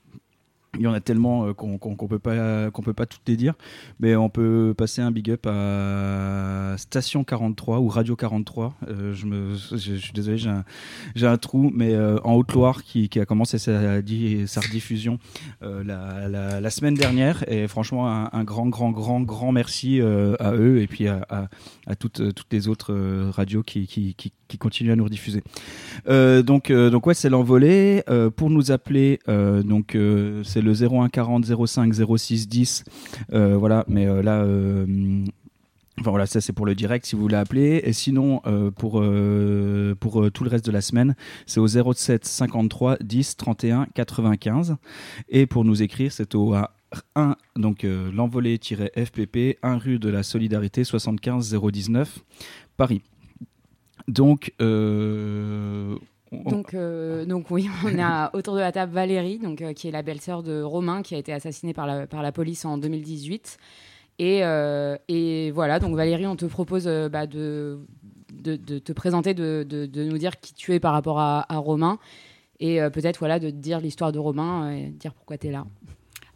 Il 0.77 0.83
y 0.83 0.87
en 0.87 0.93
a 0.93 1.01
tellement 1.01 1.47
euh, 1.47 1.55
qu'on 1.55 1.79
qu'on 1.79 2.09
peut 2.09 2.19
pas 2.19 2.71
qu'on 2.71 2.83
peut 2.83 2.93
pas 2.93 3.07
toutes 3.07 3.27
les 3.27 3.37
dire, 3.37 3.55
mais 4.01 4.17
on 4.17 4.29
peut 4.29 4.75
passer 4.77 5.01
un 5.01 5.11
big 5.11 5.31
up 5.31 5.47
à 5.47 6.75
Station 6.77 7.25
43 7.25 7.79
ou 7.79 7.89
Radio 7.89 8.17
43. 8.17 8.75
Euh, 8.89 9.15
je 9.15 9.95
suis 9.97 10.13
désolé, 10.13 10.37
j'ai 10.37 11.27
un, 11.27 11.37
trou, 11.39 11.71
mais 11.75 11.95
euh, 11.95 12.19
en 12.23 12.35
Haute-Loire 12.35 12.83
qui, 12.83 13.09
a 13.19 13.25
commencé 13.25 13.59
sa, 13.59 14.03
di- 14.03 14.47
sa 14.47 14.61
rediffusion 14.61 15.19
la, 15.63 16.71
semaine 16.71 16.95
dernière. 16.95 17.51
Et 17.51 17.67
franchement, 17.67 18.07
un, 18.07 18.45
grand, 18.45 18.67
grand, 18.67 18.91
grand, 18.91 19.21
grand 19.21 19.53
merci 19.53 20.01
à 20.01 20.53
eux 20.53 20.81
et 20.81 20.87
puis 20.87 21.09
à, 21.09 21.49
toutes, 21.99 22.35
toutes 22.35 22.53
les 22.53 22.69
autres 22.69 22.95
radios 23.31 23.63
qui, 23.63 23.87
qui, 23.87 24.59
continuent 24.59 24.93
à 24.93 24.97
nous 24.97 25.05
rediffuser. 25.05 25.43
Donc, 26.07 26.71
donc 26.71 27.07
ouais, 27.07 27.15
c'est 27.15 27.31
l'envolée. 27.31 28.05
Pour 28.37 28.51
nous 28.51 28.71
appeler, 28.71 29.19
donc 29.27 29.95
euh, 29.95 30.43
c'est 30.59 30.63
le 30.63 30.73
01 30.73 31.09
40 31.09 31.45
05 31.67 31.93
06 32.17 32.49
10. 32.49 32.85
Euh, 33.33 33.57
voilà, 33.57 33.85
mais 33.89 34.07
euh, 34.07 34.23
là. 34.23 34.41
euh, 34.43 35.25
Enfin 36.01 36.11
voilà, 36.11 36.27
ça 36.27 36.41
c'est 36.41 36.53
pour 36.53 36.65
le 36.65 36.77
direct 36.77 37.07
si 37.07 37.17
vous 37.17 37.23
voulez 37.23 37.35
appeler. 37.35 37.81
Et 37.83 37.93
sinon, 37.93 38.41
euh, 38.47 38.71
pour, 38.71 39.03
pour 39.99 40.31
tout 40.31 40.45
le 40.45 40.51
reste 40.51 40.65
de 40.65 40.71
la 40.71 40.81
semaine, 40.81 41.17
c'est 41.45 41.59
au 41.59 41.67
07 41.67 42.25
53 42.25 42.99
10 43.01 43.37
31 43.37 43.87
95. 43.95 44.77
Et 45.29 45.47
pour 45.47 45.65
nous 45.65 45.83
écrire, 45.83 46.13
c'est 46.13 46.37
au 46.37 46.55
1, 47.17 47.37
donc 47.57 47.85
l'envolée-fpp, 47.85 49.59
1 49.65 49.77
rue 49.79 49.99
de 49.99 50.09
la 50.09 50.23
Solidarité, 50.23 50.85
75 50.85 51.53
019, 51.73 52.21
Paris. 52.77 53.03
Donc, 54.07 54.53
on- 54.61 55.99
Donc, 56.33 56.75
euh, 56.75 57.25
donc 57.25 57.51
oui, 57.51 57.69
on 57.85 57.99
a 57.99 58.31
autour 58.35 58.55
de 58.55 58.61
la 58.61 58.73
table 58.73 58.93
Valérie, 58.93 59.39
donc, 59.39 59.63
euh, 59.63 59.73
qui 59.73 59.89
est 59.89 59.91
la 59.91 60.03
belle-sœur 60.03 60.43
de 60.43 60.63
Romain, 60.63 61.03
qui 61.03 61.15
a 61.15 61.19
été 61.19 61.33
assassinée 61.33 61.75
par 61.75 61.87
la, 61.87 62.07
par 62.07 62.23
la 62.23 62.33
police 62.33 62.65
en 62.65 62.79
2018. 62.79 63.59
Et, 64.19 64.45
euh, 64.45 64.97
et 65.09 65.51
voilà, 65.53 65.79
donc 65.79 65.95
Valérie, 65.95 66.27
on 66.27 66.37
te 66.37 66.47
propose 66.47 66.87
euh, 66.87 67.09
bah, 67.09 67.27
de, 67.27 67.79
de, 68.33 68.57
de 68.57 68.79
te 68.79 68.93
présenter, 68.93 69.33
de, 69.33 69.65
de, 69.69 69.87
de 69.87 70.05
nous 70.05 70.19
dire 70.19 70.41
qui 70.41 70.55
tu 70.55 70.75
es 70.75 70.81
par 70.81 70.93
rapport 70.93 71.21
à, 71.21 71.47
à 71.53 71.59
Romain. 71.59 71.99
Et 72.61 72.83
euh, 72.83 72.91
peut-être 72.91 73.19
voilà, 73.19 73.39
de 73.39 73.51
te 73.51 73.55
dire 73.55 73.81
l'histoire 73.81 74.11
de 74.13 74.19
Romain 74.19 74.65
euh, 74.65 74.71
et 74.73 74.87
dire 74.89 75.15
pourquoi 75.15 75.39
tu 75.39 75.47
es 75.47 75.53
là. 75.53 75.65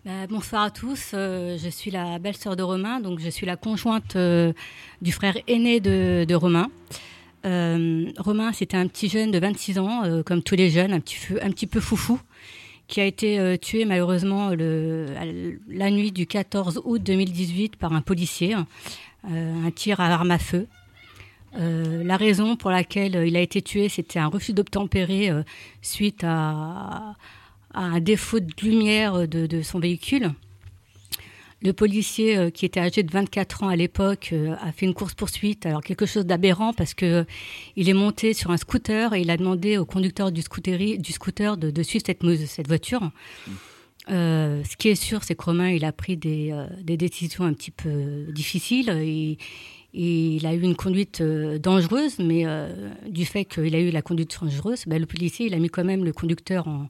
Bah, 0.05 0.27
bonsoir 0.29 0.63
à 0.63 0.71
tous, 0.71 1.13
euh, 1.15 1.57
je 1.59 1.69
suis 1.69 1.91
la 1.91 2.19
belle-sœur 2.19 2.57
de 2.57 2.63
Romain, 2.63 3.01
donc 3.01 3.21
je 3.21 3.29
suis 3.29 3.47
la 3.47 3.57
conjointe 3.57 4.17
euh, 4.17 4.53
du 5.01 5.13
frère 5.13 5.37
aîné 5.47 5.81
de, 5.81 6.25
de 6.25 6.35
Romain. 6.35 6.71
Euh, 7.45 8.11
Romain, 8.19 8.53
c'était 8.53 8.77
un 8.77 8.87
petit 8.87 9.09
jeune 9.09 9.31
de 9.31 9.39
26 9.39 9.79
ans, 9.79 10.05
euh, 10.05 10.23
comme 10.23 10.43
tous 10.43 10.55
les 10.55 10.71
jeunes, 10.71 10.93
un 10.93 11.01
petit, 11.01 11.67
peu- 11.67 11.81
foufou, 11.81 12.21
qui 12.87 13.01
a 13.01 13.05
été 13.05 13.39
euh, 13.39 13.57
tué 13.57 13.85
malheureusement 13.85 14.51
la 14.51 15.91
nuit 15.91 16.13
du 16.13 16.27
14 16.27 16.83
août 16.85 17.03
2018 17.03 17.77
par 17.77 17.93
un 17.93 18.03
policier, 18.03 18.55
un 19.25 19.71
tir 19.75 20.01
à 20.01 20.07
arme 20.07 20.31
à 20.31 20.39
feu. 20.39 20.67
La 21.55 22.17
raison 22.17 22.57
pour 22.57 22.71
laquelle 22.71 23.27
il 23.27 23.37
a 23.37 23.41
été 23.41 23.61
tué, 23.61 23.89
c'était 23.89 24.19
un 24.19 24.29
refus 24.29 24.53
d'obtempérer 24.55 25.31
suite 25.83 26.25
à, 26.25 27.15
un 27.75 28.01
défaut 28.01 28.41
de 28.41 28.53
lumière 28.63 29.29
de 29.29 29.63
son 29.63 29.79
véhicule. 29.79 30.33
Le 31.63 31.73
policier, 31.73 32.37
euh, 32.37 32.51
qui 32.51 32.65
était 32.65 32.81
âgé 32.81 33.05
de 33.05 33.13
24 33.13 33.63
ans 33.63 33.69
à 33.69 33.77
l'époque, 33.77 34.31
euh, 34.33 34.55
a 34.61 34.73
fait 34.73 34.85
une 34.85 34.95
course-poursuite. 34.95 35.65
Alors, 35.65 35.81
quelque 35.81 36.07
chose 36.07 36.27
d'aberrant 36.27 36.73
parce 36.73 36.93
que 36.93 37.07
euh, 37.07 37.25
il 37.77 37.89
est 37.89 37.95
monté 37.95 38.35
sur 38.35 38.51
un 38.51 38.57
scooter 38.57 39.15
et 39.15 39.21
il 39.21 39.31
a 39.31 39.37
demandé 39.37 39.79
au 39.79 39.85
conducteur 39.85 40.33
du, 40.33 40.43
scooter 40.43 41.57
de, 41.57 41.71
de 41.71 41.83
suivre 41.85 42.05
cette, 42.05 42.67
voiture. 42.67 43.11
Euh, 44.11 44.65
ce 44.69 44.77
qui 44.77 44.89
est 44.89 44.97
sûr, 44.97 45.23
c'est 45.23 45.37
que 45.37 45.45
Romain, 45.45 45.71
il 45.71 45.85
a 45.85 45.93
pris 45.93 46.17
des, 46.17 46.53
des 46.83 46.97
décisions 46.97 47.45
un 47.45 47.53
petit 47.53 47.71
peu 47.71 48.27
difficiles. 48.31 48.91
Et, 48.91 49.39
et 49.95 50.37
il 50.37 50.47
a 50.47 50.55
eu 50.55 50.63
une 50.63 50.75
conduite 50.75 51.23
dangereuse, 51.23 52.19
mais 52.19 52.45
du 53.09 53.25
fait 53.25 53.45
qu'il 53.45 53.77
a 53.77 53.79
eu 53.79 53.91
la 53.91 54.03
conduite 54.03 54.37
dangereuse, 54.41 54.85
ben, 54.87 54.99
le 54.99 55.07
policier, 55.07 55.47
il 55.47 55.55
a 55.55 55.59
mis 55.59 55.69
quand 55.69 55.85
même 55.85 56.05
le 56.05 56.13
conducteur 56.13 56.67
en, 56.67 56.89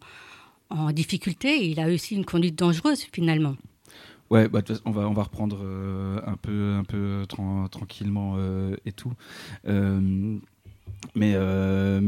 en 0.70 0.92
difficulté. 0.92 1.64
Et 1.64 1.66
il 1.66 1.80
a 1.80 1.88
aussi 1.88 2.14
une 2.14 2.24
conduite 2.24 2.58
dangereuse, 2.58 3.06
finalement. 3.12 3.56
Ouais, 4.32 4.48
bah, 4.48 4.62
on 4.86 4.90
va 5.12 5.22
reprendre 5.22 5.58
euh, 5.62 6.18
un 6.26 6.36
peu 6.84 7.26
tran- 7.28 7.68
tranquillement 7.68 8.36
euh, 8.38 8.74
et 8.86 8.92
tout. 8.92 9.12
Euh, 9.68 10.38
mais 11.14 11.34
euh. 11.34 12.00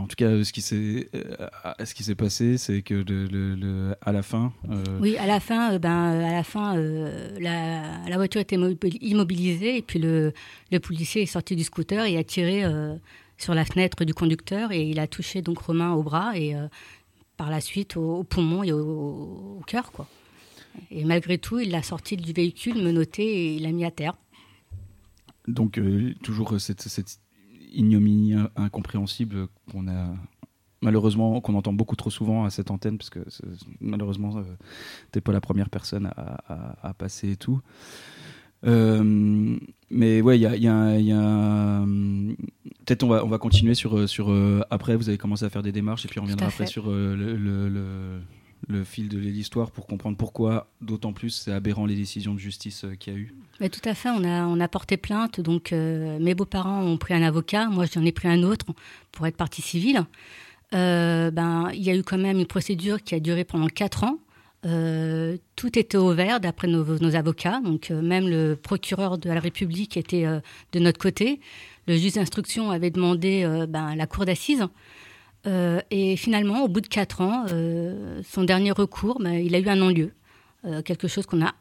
En 0.00 0.08
tout 0.08 0.16
cas, 0.16 0.42
ce 0.42 0.52
qui 0.52 0.60
s'est 0.60 1.08
euh, 1.14 1.46
passé, 2.16 2.58
c'est 2.58 2.82
que 2.82 2.94
la 4.10 4.24
fin. 4.24 4.52
euh, 4.70 4.98
Oui, 5.00 5.16
à 5.18 5.28
la 5.28 5.38
fin, 5.38 5.74
euh, 5.74 5.78
ben, 5.78 6.14
euh, 6.14 6.24
à 6.26 6.32
la 6.32 6.42
fin, 6.42 6.76
euh, 6.76 7.30
la, 7.38 8.16
voiture 8.16 8.40
était 8.40 8.56
immobil- 8.56 8.98
immobilisée 9.00 9.76
et 9.76 9.82
puis 9.82 10.00
le, 10.00 10.32
policier 10.80 11.22
est 11.22 11.26
sorti 11.26 11.54
du 11.54 11.62
scooter 11.62 12.06
et 12.06 12.16
a 12.18 12.24
tiré 12.24 12.64
euh, 12.64 12.96
sur 13.36 13.54
la 13.54 13.64
fenêtre 13.64 14.04
du 14.04 14.14
conducteur 14.14 14.72
et 14.72 14.82
il 14.82 14.98
a 14.98 15.06
touché 15.06 15.42
donc 15.42 15.58
Romain 15.58 15.92
au 15.92 16.02
bras 16.02 16.36
et 16.36 16.56
euh, 16.56 16.66
par 17.36 17.50
la 17.50 17.60
suite 17.60 17.96
au, 17.96 18.16
au 18.16 18.24
poumon 18.24 18.64
et 18.64 18.72
au, 18.72 19.58
au 19.60 19.62
cœur, 19.64 19.92
quoi. 19.92 20.08
Et 20.90 21.04
malgré 21.04 21.38
tout, 21.38 21.58
il 21.58 21.70
l'a 21.70 21.82
sorti 21.82 22.16
du 22.16 22.32
véhicule 22.32 22.82
menotté 22.82 23.22
et 23.24 23.54
il 23.56 23.62
l'a 23.62 23.72
mis 23.72 23.84
à 23.84 23.90
terre. 23.90 24.14
Donc 25.46 25.78
euh, 25.78 26.14
toujours 26.22 26.60
cette, 26.60 26.82
cette 26.82 27.20
ignominie 27.72 28.34
in- 28.34 28.50
incompréhensible 28.56 29.48
qu'on 29.70 29.88
a 29.88 30.14
malheureusement 30.80 31.40
qu'on 31.40 31.54
entend 31.54 31.72
beaucoup 31.72 31.96
trop 31.96 32.10
souvent 32.10 32.44
à 32.44 32.50
cette 32.50 32.70
antenne 32.70 32.98
parce 32.98 33.10
que 33.10 33.20
malheureusement 33.80 34.36
euh, 34.36 34.42
t'es 35.10 35.20
pas 35.20 35.32
la 35.32 35.40
première 35.40 35.70
personne 35.70 36.06
à, 36.06 36.38
à- 36.48 36.88
à 36.88 36.94
passer 36.94 37.30
et 37.32 37.36
tout. 37.36 37.60
Euh, 38.66 39.56
mais 39.90 40.20
ouais, 40.20 40.38
il 40.38 40.42
y 40.42 40.46
a, 40.46 40.56
y 40.56 40.66
a 40.68 40.74
a 40.74 41.84
peut-être 42.84 43.04
on 43.04 43.08
va 43.08 43.24
on 43.24 43.28
va 43.28 43.38
continuer 43.38 43.74
sur 43.74 44.08
sur 44.08 44.30
euh, 44.30 44.62
après 44.70 44.96
vous 44.96 45.08
avez 45.08 45.16
commencé 45.18 45.44
à 45.44 45.50
faire 45.50 45.62
des 45.62 45.72
démarches 45.72 46.04
et 46.04 46.08
puis 46.08 46.18
on 46.18 46.22
reviendra 46.22 46.46
après 46.46 46.64
sur 46.66 46.90
euh, 46.90 47.14
le, 47.16 47.36
le- 47.36 47.68
le- 47.68 48.20
le 48.68 48.84
fil 48.84 49.08
de 49.08 49.18
l'histoire 49.18 49.70
pour 49.70 49.86
comprendre 49.86 50.16
pourquoi 50.16 50.68
d'autant 50.80 51.12
plus 51.12 51.30
c'est 51.30 51.52
aberrant 51.52 51.86
les 51.86 51.96
décisions 51.96 52.34
de 52.34 52.38
justice 52.38 52.84
euh, 52.84 52.94
qu'il 52.94 53.12
y 53.12 53.16
a 53.16 53.18
eu. 53.18 53.34
Mais 53.60 53.70
tout 53.70 53.80
à 53.84 53.94
fait, 53.94 54.10
on 54.10 54.60
a, 54.60 54.68
porté 54.68 54.96
plainte. 54.96 55.40
Donc, 55.40 55.72
euh, 55.72 56.18
mes 56.20 56.34
beaux-parents 56.34 56.82
ont 56.82 56.96
pris 56.96 57.14
un 57.14 57.22
avocat. 57.22 57.68
Moi, 57.68 57.86
j'en 57.92 58.04
ai 58.04 58.12
pris 58.12 58.28
un 58.28 58.42
autre 58.44 58.66
pour 59.10 59.26
être 59.26 59.36
partie 59.36 59.62
civile. 59.62 60.04
Euh, 60.74 61.30
ben, 61.30 61.70
il 61.72 61.82
y 61.82 61.90
a 61.90 61.96
eu 61.96 62.02
quand 62.02 62.18
même 62.18 62.38
une 62.38 62.46
procédure 62.46 63.02
qui 63.02 63.14
a 63.14 63.20
duré 63.20 63.44
pendant 63.44 63.66
quatre 63.66 64.04
ans. 64.04 64.18
Tout 64.62 65.78
était 65.78 65.96
au 65.96 66.12
vert 66.12 66.40
d'après 66.40 66.68
nos, 66.68 66.84
nos 66.84 67.16
avocats. 67.16 67.60
Donc, 67.64 67.90
même 67.90 68.28
le 68.28 68.54
procureur 68.54 69.18
de 69.18 69.30
la 69.30 69.40
République 69.40 69.96
était 69.96 70.24
de 70.72 70.78
notre 70.78 70.98
côté. 70.98 71.40
Le 71.86 71.96
juge 71.96 72.12
d'instruction 72.12 72.70
avait 72.70 72.90
demandé 72.90 73.44
ben, 73.68 73.96
la 73.96 74.06
cour 74.06 74.24
d'assises. 74.24 74.66
Euh, 75.48 75.80
et 75.90 76.16
finalement, 76.16 76.62
au 76.64 76.68
bout 76.68 76.80
de 76.82 76.86
quatre 76.88 77.20
ans, 77.22 77.46
euh, 77.52 78.20
son 78.22 78.44
dernier 78.44 78.70
recours, 78.72 79.18
ben, 79.20 79.32
il 79.32 79.54
a 79.54 79.58
eu 79.58 79.68
un 79.68 79.76
non-lieu. 79.76 80.12
Euh, 80.64 80.82
quelque 80.82 81.08
chose 81.08 81.24
qu'on 81.26 81.42
a 81.44 81.54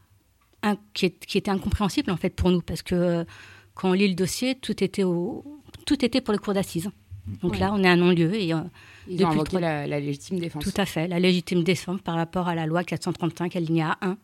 qui, 0.93 1.05
est- 1.05 1.25
qui 1.25 1.37
était 1.37 1.51
incompréhensible 1.51 2.11
en 2.11 2.17
fait 2.17 2.31
pour 2.31 2.49
nous 2.51 2.61
parce 2.61 2.81
que 2.81 3.25
quand 3.75 3.89
on 3.91 3.93
lit 3.93 4.07
le 4.09 4.15
dossier, 4.15 4.55
tout 4.55 4.83
était 4.83 5.03
au, 5.03 5.45
tout 5.85 6.03
était 6.03 6.19
pour 6.19 6.33
le 6.33 6.39
cours 6.39 6.53
d'assises. 6.53 6.89
Donc 7.41 7.53
Ouais. 7.53 7.59
là, 7.59 7.71
on 7.73 7.81
est 7.83 7.87
à 7.87 7.95
non-lieu 7.95 8.33
et 8.33 8.45
Ils 9.07 9.23
ont 9.25 9.29
invoqué 9.29 9.59
la, 9.59 9.85
la 9.87 9.99
légitime 9.99 10.39
défense. 10.39 10.63
tout 10.63 10.73
à 10.81 10.85
fait 10.85 11.07
la 11.07 11.19
légitime 11.19 11.63
défense 11.63 12.01
par 12.01 12.15
rapport 12.15 12.47
à 12.49 12.55
la 12.55 12.65
loi 12.65 12.83
435 12.83 13.55
alinéa 13.55 13.97
1. 14.01 14.17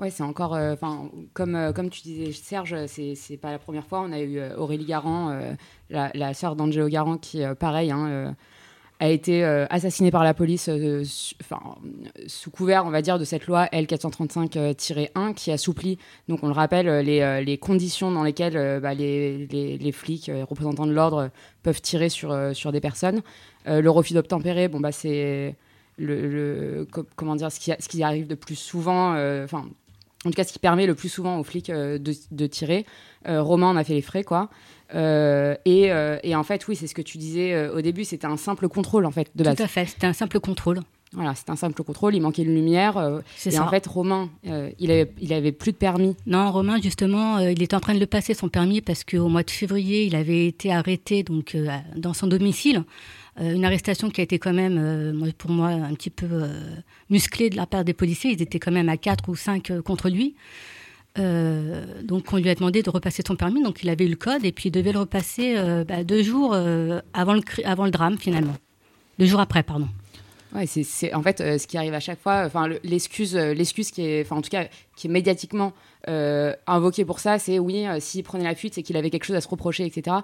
Ouais, 0.00 0.08
c'est 0.10 0.22
encore, 0.22 0.54
euh, 0.54 0.72
enfin, 0.72 1.10
comme 1.34 1.54
euh, 1.54 1.72
comme 1.72 1.90
tu 1.90 2.00
disais, 2.00 2.32
Serge, 2.32 2.86
c'est 2.86 3.14
c'est 3.14 3.36
pas 3.36 3.50
la 3.52 3.58
première 3.58 3.84
fois. 3.86 4.00
On 4.00 4.12
a 4.12 4.20
eu 4.20 4.38
euh, 4.38 4.56
Aurélie 4.56 4.86
Garand, 4.86 5.28
euh, 5.30 5.52
la, 5.90 6.32
sœur 6.32 6.56
d'Angelo 6.56 6.88
Garand, 6.88 7.18
qui, 7.18 7.42
pareil, 7.58 7.90
hein, 7.90 8.34
a 8.98 9.08
été 9.10 9.42
assassinée 9.44 10.10
par 10.10 10.24
la 10.24 10.32
police, 10.34 10.70
su- 11.04 11.34
sous 12.26 12.50
couvert, 12.50 12.84
on 12.86 12.90
va 12.90 13.02
dire, 13.02 13.18
de 13.18 13.24
cette 13.24 13.46
loi 13.46 13.66
L435-1, 13.72 15.34
qui 15.34 15.50
assouplit, 15.50 15.98
donc 16.28 16.42
on 16.42 16.46
le 16.48 16.52
rappelle, 16.52 16.86
les, 17.04 17.42
les 17.44 17.58
conditions 17.58 18.10
dans 18.10 18.22
lesquelles 18.24 18.80
bah, 18.80 18.94
les, 18.94 19.46
les, 19.48 19.78
les 19.78 19.92
flics, 19.92 20.28
euh, 20.28 20.44
représentants 20.44 20.86
de 20.86 20.92
l'ordre, 20.92 21.30
peuvent 21.62 21.80
tirer 21.82 22.08
sur 22.08 22.34
sur 22.54 22.72
des 22.72 22.80
personnes. 22.80 23.20
Le 23.66 23.88
refus 23.90 24.14
d'obtempérer, 24.14 24.68
bon 24.68 24.80
bah 24.80 24.92
c'est 24.92 25.56
le, 25.98 26.28
le- 26.28 26.86
co- 26.90 27.06
comment 27.16 27.36
dire, 27.36 27.52
ce 27.52 27.60
qui, 27.60 27.72
ce 27.78 27.88
qui 27.88 28.02
arrive 28.02 28.26
de 28.26 28.34
plus 28.34 28.54
souvent, 28.56 29.10
enfin, 29.44 29.66
en 30.24 30.30
tout 30.30 30.36
cas, 30.36 30.44
ce 30.44 30.52
qui 30.52 30.58
permet 30.58 30.86
le 30.86 30.94
plus 30.94 31.08
souvent 31.08 31.38
aux 31.38 31.44
flics 31.44 31.70
euh, 31.70 31.98
de, 31.98 32.14
de 32.30 32.46
tirer. 32.46 32.84
Euh, 33.26 33.42
Romain 33.42 33.68
en 33.68 33.76
a 33.76 33.84
fait 33.84 33.94
les 33.94 34.02
frais, 34.02 34.22
quoi. 34.22 34.50
Euh, 34.94 35.54
et, 35.64 35.90
et 36.22 36.34
en 36.34 36.42
fait, 36.42 36.66
oui, 36.68 36.76
c'est 36.76 36.86
ce 36.86 36.94
que 36.94 37.02
tu 37.02 37.16
disais 37.16 37.68
au 37.68 37.80
début, 37.80 38.04
c'était 38.04 38.26
un 38.26 38.36
simple 38.36 38.68
contrôle, 38.68 39.06
en 39.06 39.10
fait, 39.10 39.30
de 39.34 39.44
base. 39.44 39.56
Tout 39.56 39.62
à 39.62 39.68
fait, 39.68 39.86
c'était 39.86 40.06
un 40.06 40.12
simple 40.12 40.40
contrôle. 40.40 40.80
Voilà, 41.12 41.34
c'était 41.34 41.50
un 41.50 41.56
simple 41.56 41.82
contrôle, 41.82 42.14
il 42.14 42.20
manquait 42.20 42.44
de 42.44 42.50
lumière. 42.50 43.20
C'est 43.36 43.50
et 43.50 43.56
ça. 43.56 43.64
en 43.64 43.68
fait, 43.68 43.86
Romain, 43.86 44.30
il, 44.44 44.90
avait, 44.90 45.12
il 45.20 45.32
avait 45.32 45.52
plus 45.52 45.72
de 45.72 45.76
permis. 45.76 46.16
Non, 46.26 46.50
Romain, 46.50 46.80
justement, 46.80 47.38
il 47.38 47.62
est 47.62 47.74
en 47.74 47.80
train 47.80 47.94
de 47.94 48.00
le 48.00 48.06
passer 48.06 48.34
son 48.34 48.48
permis 48.48 48.80
parce 48.80 49.04
qu'au 49.04 49.28
mois 49.28 49.42
de 49.42 49.50
février, 49.50 50.04
il 50.04 50.16
avait 50.16 50.46
été 50.46 50.72
arrêté 50.72 51.22
donc 51.22 51.56
dans 51.96 52.14
son 52.14 52.26
domicile. 52.26 52.84
Euh, 53.40 53.54
une 53.54 53.64
arrestation 53.64 54.10
qui 54.10 54.20
a 54.20 54.24
été 54.24 54.38
quand 54.38 54.52
même, 54.52 54.76
euh, 54.78 55.30
pour 55.38 55.50
moi, 55.50 55.68
un 55.68 55.94
petit 55.94 56.10
peu 56.10 56.26
euh, 56.30 56.48
musclée 57.08 57.48
de 57.48 57.56
la 57.56 57.66
part 57.66 57.84
des 57.84 57.94
policiers. 57.94 58.32
Ils 58.32 58.42
étaient 58.42 58.58
quand 58.58 58.72
même 58.72 58.88
à 58.88 58.96
4 58.96 59.28
ou 59.28 59.36
5 59.36 59.70
euh, 59.70 59.82
contre 59.82 60.08
lui. 60.08 60.34
Donc 61.16 62.32
on 62.32 62.36
lui 62.36 62.48
a 62.48 62.54
demandé 62.54 62.82
de 62.82 62.88
repasser 62.88 63.22
son 63.26 63.34
permis, 63.34 63.62
donc 63.62 63.82
il 63.82 63.90
avait 63.90 64.06
eu 64.06 64.08
le 64.08 64.16
code 64.16 64.44
et 64.44 64.52
puis 64.52 64.68
il 64.68 64.72
devait 64.72 64.92
le 64.92 65.00
repasser 65.00 65.56
bah, 65.86 66.04
deux 66.04 66.22
jours 66.22 66.54
avant, 66.54 67.34
le, 67.34 67.90
drame 67.90 68.16
finalement. 68.16 68.56
Deux 69.18 69.26
jours 69.26 69.40
après, 69.40 69.64
pardon. 69.64 69.88
Ouais, 70.54 70.66
c'est, 70.66 71.12
en 71.12 71.20
fait 71.20 71.58
ce 71.58 71.66
qui 71.66 71.76
arrive 71.76 71.94
à 71.94 72.00
chaque 72.00 72.20
fois. 72.20 72.44
Enfin, 72.46 72.68
le- 72.68 72.78
l'excuse, 72.84 73.34
l'excuse 73.34 73.90
qui 73.90 74.02
est, 74.02 74.22
enfin, 74.22 74.36
en 74.36 74.40
tout 74.40 74.50
cas, 74.50 74.68
qui 75.00 75.06
est 75.06 75.10
médiatiquement 75.10 75.72
euh, 76.08 76.52
invoqué 76.66 77.04
pour 77.04 77.20
ça, 77.20 77.38
c'est 77.38 77.58
oui, 77.58 77.86
euh, 77.86 77.98
s'il 78.00 78.22
prenait 78.22 78.44
la 78.44 78.54
fuite, 78.54 78.74
c'est 78.74 78.82
qu'il 78.82 78.96
avait 78.98 79.08
quelque 79.08 79.24
chose 79.24 79.36
à 79.36 79.40
se 79.40 79.48
reprocher, 79.48 79.84
etc. 79.86 80.16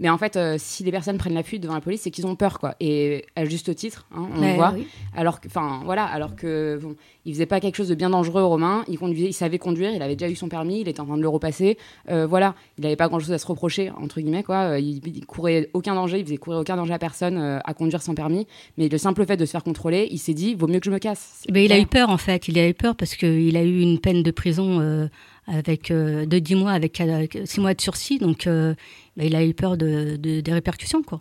Mais 0.00 0.08
en 0.08 0.16
fait, 0.16 0.36
euh, 0.36 0.56
si 0.58 0.84
les 0.84 0.90
personnes 0.90 1.18
prennent 1.18 1.34
la 1.34 1.42
fuite 1.42 1.62
devant 1.62 1.74
la 1.74 1.80
police, 1.80 2.02
c'est 2.02 2.10
qu'ils 2.10 2.26
ont 2.26 2.34
peur, 2.34 2.58
quoi. 2.58 2.74
Et 2.80 3.26
à 3.36 3.44
juste 3.44 3.74
titre, 3.74 4.06
hein, 4.14 4.26
on 4.30 4.34
le 4.36 4.40
Mais 4.40 4.56
voit. 4.56 4.72
oui. 4.74 4.86
Alors 5.14 5.40
que, 5.40 5.48
enfin, 5.48 5.82
voilà, 5.84 6.04
alors 6.04 6.34
que 6.34 6.78
bon, 6.82 6.96
il 7.26 7.34
faisait 7.34 7.46
pas 7.46 7.60
quelque 7.60 7.76
chose 7.76 7.88
de 7.88 7.94
bien 7.94 8.08
dangereux, 8.08 8.42
Romain. 8.42 8.84
Il 8.88 8.98
conduisait, 8.98 9.28
il 9.28 9.34
savait 9.34 9.58
conduire, 9.58 9.90
il 9.90 10.00
avait 10.00 10.16
déjà 10.16 10.30
eu 10.30 10.36
son 10.36 10.48
permis, 10.48 10.80
il 10.80 10.88
était 10.88 11.00
en 11.00 11.06
train 11.06 11.18
de 11.18 11.22
le 11.22 11.28
repasser. 11.28 11.76
Voilà, 12.08 12.54
il 12.78 12.82
n'avait 12.82 12.96
pas 12.96 13.08
grand 13.08 13.18
chose 13.18 13.32
à 13.32 13.38
se 13.38 13.46
reprocher 13.46 13.90
entre 13.90 14.20
guillemets, 14.20 14.42
quoi. 14.42 14.78
Il, 14.78 15.00
il 15.06 15.26
courait 15.26 15.70
aucun 15.72 15.94
danger, 15.94 16.18
il 16.18 16.24
faisait 16.24 16.36
courir 16.36 16.60
aucun 16.60 16.76
danger 16.76 16.92
à 16.94 16.98
personne 16.98 17.60
à 17.64 17.74
conduire 17.74 18.02
sans 18.02 18.14
permis. 18.14 18.46
Mais 18.76 18.88
le 18.88 18.98
simple 18.98 19.24
fait 19.26 19.36
de 19.36 19.44
se 19.44 19.50
faire 19.50 19.62
contrôler, 19.64 20.08
il 20.10 20.18
s'est 20.18 20.34
dit, 20.34 20.54
vaut 20.54 20.66
mieux 20.66 20.80
que 20.80 20.86
je 20.86 20.90
me 20.90 20.98
casse. 20.98 21.42
Ben, 21.50 21.62
il 21.62 21.72
a 21.72 21.78
eu 21.78 21.86
peur 21.86 22.10
en 22.10 22.18
fait. 22.18 22.48
Il 22.48 22.58
a 22.58 22.68
eu 22.68 22.74
peur 22.74 22.96
parce 22.96 23.14
qu'il 23.14 23.56
a 23.56 23.62
eu 23.62 23.80
une 23.80 23.98
peine 23.98 24.21
de 24.22 24.30
prison 24.30 24.80
euh, 24.80 25.08
avec 25.46 25.90
euh, 25.90 26.26
de 26.26 26.38
10 26.38 26.54
mois 26.56 26.72
avec 26.72 27.00
6 27.44 27.60
mois 27.60 27.74
de 27.74 27.80
sursis. 27.80 28.18
Donc 28.18 28.46
euh, 28.46 28.74
ben, 29.16 29.26
il 29.26 29.34
a 29.36 29.44
eu 29.44 29.54
peur 29.54 29.76
de, 29.76 30.16
de- 30.16 30.40
des 30.40 30.52
répercussions 30.52 31.02
quoi. 31.02 31.20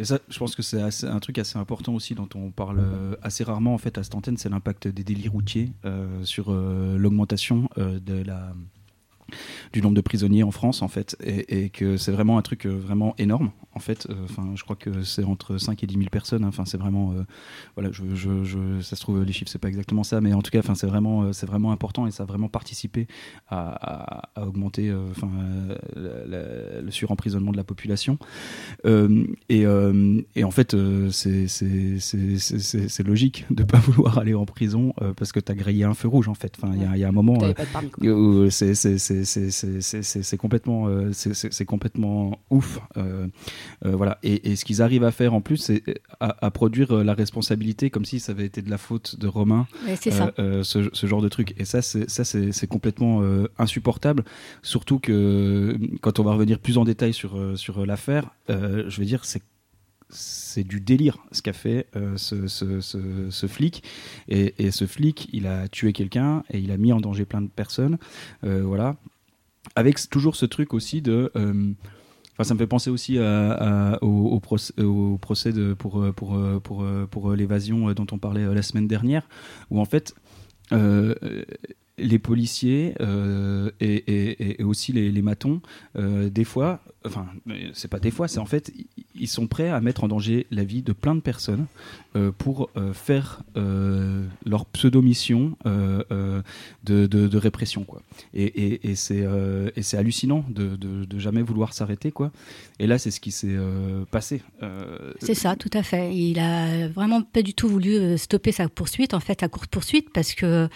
Et 0.00 0.04
ça, 0.04 0.20
je 0.28 0.38
pense 0.38 0.54
que 0.54 0.62
c'est 0.62 0.80
un 1.06 1.18
truc 1.18 1.38
assez 1.38 1.58
important 1.58 1.92
aussi 1.92 2.14
dont 2.14 2.28
on 2.36 2.50
parle 2.52 2.80
assez 3.20 3.42
rarement 3.42 3.74
en 3.74 3.78
fait 3.78 3.98
à 3.98 4.04
cette 4.04 4.14
antenne, 4.14 4.36
c'est 4.36 4.48
l'impact 4.48 4.86
des 4.86 5.02
délits 5.02 5.26
routiers 5.26 5.72
sur 6.22 6.52
l'augmentation 6.52 7.68
de 7.76 8.22
la 8.22 8.52
du 9.72 9.82
nombre 9.82 9.94
de 9.94 10.00
prisonniers 10.00 10.42
en 10.42 10.50
France 10.50 10.82
en 10.82 10.88
fait 10.88 11.16
et, 11.22 11.64
et 11.64 11.70
que 11.70 11.96
c'est 11.96 12.12
vraiment 12.12 12.38
un 12.38 12.42
truc 12.42 12.66
euh, 12.66 12.70
vraiment 12.70 13.14
énorme 13.18 13.50
en 13.74 13.80
fait 13.80 14.06
Euh, 14.10 14.14
enfin 14.24 14.50
je 14.54 14.62
crois 14.64 14.76
que 14.76 15.02
c'est 15.02 15.24
entre 15.24 15.58
5 15.58 15.82
et 15.82 15.86
10 15.86 15.94
000 15.94 16.06
personnes 16.10 16.44
hein. 16.44 16.48
enfin 16.48 16.64
c'est 16.64 16.78
vraiment 16.78 17.12
euh, 17.12 17.22
voilà 17.76 17.90
je, 17.92 18.02
je, 18.14 18.44
je- 18.44 18.80
ça 18.80 18.96
se 18.96 19.00
trouve 19.00 19.22
les 19.22 19.32
chiffres 19.32 19.50
c'est 19.50 19.58
pas 19.60 19.68
exactement 19.68 20.02
ça 20.04 20.20
mais 20.20 20.32
en 20.32 20.42
tout 20.42 20.50
cas 20.50 20.60
enfin 20.60 20.74
c'est 20.74 20.86
vraiment 20.86 21.32
c'est 21.32 21.46
vraiment 21.46 21.72
important 21.72 22.06
et 22.06 22.10
ça 22.10 22.22
a 22.24 22.26
vraiment 22.26 22.48
participé 22.48 23.06
à, 23.48 23.58
à- 23.70 24.30
à 24.40 24.46
augmenter 24.46 24.92
enfin 25.10 25.28
le 25.96 26.90
suremprisonnement 26.90 27.52
de 27.52 27.56
la 27.56 27.64
population 27.64 28.18
et, 28.84 29.64
et 30.36 30.44
en 30.44 30.50
fait, 30.50 30.76
c'est- 31.10 33.02
logique 33.06 33.46
de 33.50 33.62
pas 33.62 33.78
vouloir 33.88 34.18
aller 34.18 34.34
en 34.34 34.44
prison 34.46 34.92
parce 35.16 35.32
que 35.32 35.40
tu 35.40 35.52
as 35.52 35.54
grillé 35.54 35.84
un 35.84 35.94
feu 35.94 36.08
rouge, 36.08 36.28
en 36.28 36.34
fait. 36.34 36.52
Enfin, 36.60 36.72
il 36.74 36.82
y, 36.82 36.84
a- 36.84 36.96
il 36.96 37.00
y 37.00 37.04
a 37.04 37.08
un 37.08 37.12
moment. 37.12 37.38
C'est 38.98 39.17
c'est- 39.24 40.36
complètement, 40.36 40.88
euh, 40.88 41.12
c'est- 41.12 41.64
complètement 41.64 42.38
ouf. 42.50 42.78
euh, 42.96 43.26
euh, 43.84 43.94
voilà. 43.96 44.18
Et, 44.22 44.50
et 44.50 44.56
ce 44.56 44.64
qu'ils 44.64 44.82
arrivent 44.82 45.04
à 45.04 45.10
faire 45.10 45.34
en 45.34 45.40
plus, 45.40 45.56
c'est 45.58 45.82
à, 46.20 46.36
à 46.44 46.50
produire 46.50 46.92
euh, 46.98 47.04
la 47.04 47.14
responsabilité 47.14 47.90
comme 47.90 48.04
si 48.04 48.20
ça 48.20 48.32
avait 48.32 48.46
été 48.46 48.62
de 48.62 48.70
la 48.70 48.78
faute 48.78 49.18
de 49.18 49.26
Romain 49.26 49.66
euh, 50.10 50.14
ça. 50.16 50.32
euh, 50.38 50.62
ce, 50.62 50.88
ce 50.92 51.06
genre 51.06 51.22
de 51.22 51.28
truc. 51.28 51.54
Et 51.58 51.64
ça, 51.64 51.82
c'est 51.82 52.66
complètement 52.66 53.22
euh, 53.22 53.48
insupportable. 53.58 54.24
Surtout 54.62 54.98
que 54.98 55.12
euh, 55.12 55.78
quand 56.00 56.18
on 56.18 56.24
va 56.24 56.32
revenir 56.32 56.58
plus 56.58 56.78
en 56.78 56.84
détail 56.84 57.12
sur 57.12 57.36
euh, 57.38 57.56
sur 57.56 57.84
l'affaire, 57.86 58.30
euh, 58.50 58.84
je 58.88 59.00
veux 59.00 59.06
dire, 59.06 59.24
c'est 59.24 59.42
c'est 60.10 60.64
du 60.64 60.80
délire 60.80 61.18
ce 61.32 61.42
qu'a 61.42 61.52
fait 61.52 61.86
euh, 61.96 62.16
ce, 62.16 63.46
flic. 63.46 63.82
Et, 64.28 64.70
ce 64.70 64.86
flic 64.86 65.28
il 65.32 65.46
a 65.46 65.68
tué 65.68 65.92
quelqu'un 65.92 66.44
et 66.50 66.58
il 66.58 66.70
a 66.70 66.76
mis 66.76 66.92
en 66.92 67.00
danger 67.00 67.24
plein 67.24 67.42
de 67.42 67.48
personnes. 67.48 67.98
Euh, 68.44 68.62
voilà. 68.62 68.96
Avec 69.76 69.98
toujours 70.08 70.36
ce 70.36 70.46
truc 70.46 70.74
aussi 70.74 71.02
de 71.02 71.30
euh, 71.36 71.72
Enfin, 72.34 72.44
ça 72.50 72.54
me 72.54 72.60
fait 72.60 72.68
penser 72.68 72.88
aussi 72.88 73.18
au, 73.18 74.40
procès, 74.40 74.80
au 74.80 75.18
procès 75.18 75.52
de, 75.52 75.74
pour, 75.74 76.14
pour, 76.14 76.38
pour, 76.62 76.86
pour, 77.10 77.32
l'évasion 77.32 77.92
dont 77.94 78.06
on 78.12 78.18
parlait 78.18 78.54
la 78.54 78.62
semaine 78.62 78.86
dernière, 78.86 79.28
où 79.70 79.80
en 79.80 79.84
fait, 79.84 80.14
les 81.98 82.18
policiers 82.18 82.94
euh, 83.00 83.70
et, 83.80 84.62
aussi 84.62 84.92
les, 84.92 85.22
matons, 85.22 85.60
euh, 85.96 86.30
des 86.30 86.44
fois, 86.44 86.80
enfin, 87.04 87.26
c'est 87.72 87.88
pas 87.88 87.98
des 87.98 88.10
fois, 88.10 88.28
c'est 88.28 88.38
en 88.38 88.46
fait, 88.46 88.72
ils 89.14 89.28
sont 89.28 89.46
prêts 89.46 89.68
à 89.68 89.80
mettre 89.80 90.04
en 90.04 90.08
danger 90.08 90.46
la 90.50 90.64
vie 90.64 90.82
de 90.82 90.92
plein 90.92 91.14
de 91.14 91.20
personnes 91.20 91.66
euh, 92.16 92.30
pour 92.36 92.70
faire 92.92 93.42
leur 94.44 94.66
pseudo-mission 94.66 95.56
de, 95.64 97.36
répression, 97.36 97.84
quoi. 97.84 98.02
Et, 98.34 98.94
c'est 98.94 99.96
hallucinant 99.96 100.44
de, 100.48 101.18
jamais 101.18 101.42
vouloir 101.42 101.72
s'arrêter, 101.72 102.12
quoi. 102.12 102.32
Et 102.78 102.86
là, 102.86 102.98
c'est 102.98 103.10
ce 103.10 103.20
qui 103.20 103.30
s'est 103.30 103.56
passé. 104.10 104.42
C'est 105.20 105.34
ça, 105.34 105.56
tout 105.56 105.70
à 105.72 105.82
fait. 105.82 106.14
Il 106.14 106.38
a 106.38 106.88
vraiment 106.88 107.22
pas 107.22 107.42
du 107.42 107.54
tout 107.54 107.68
voulu 107.68 108.16
stopper 108.18 108.52
sa 108.52 108.68
poursuite, 108.68 109.14
en 109.14 109.20
fait, 109.20 109.40
sa 109.40 109.48
course 109.48 109.66
poursuite, 109.66 110.10
parce 110.12 110.34
que 110.34 110.68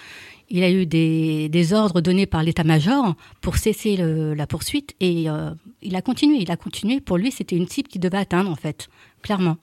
il 0.52 0.62
a 0.62 0.70
eu 0.70 0.84
des, 0.86 1.48
des 1.48 1.72
ordres 1.72 2.00
donnés 2.00 2.26
par 2.26 2.42
l'état-major 2.42 3.14
pour 3.40 3.56
cesser 3.56 3.96
la 3.96 4.46
poursuite 4.46 4.94
et 5.00 5.28
euh, 5.28 5.50
il 5.80 5.96
a 5.96 6.02
continué. 6.02 6.36
Il 6.40 6.50
a 6.50 6.56
continué. 6.56 7.00
Pour 7.00 7.16
lui, 7.16 7.32
c'était 7.32 7.56
une 7.56 7.66
cible 7.66 7.88
qu'il 7.88 8.00
devait 8.02 8.18
atteindre, 8.18 8.50
en 8.50 8.54
fait, 8.64 8.88
clairement. 9.22 9.56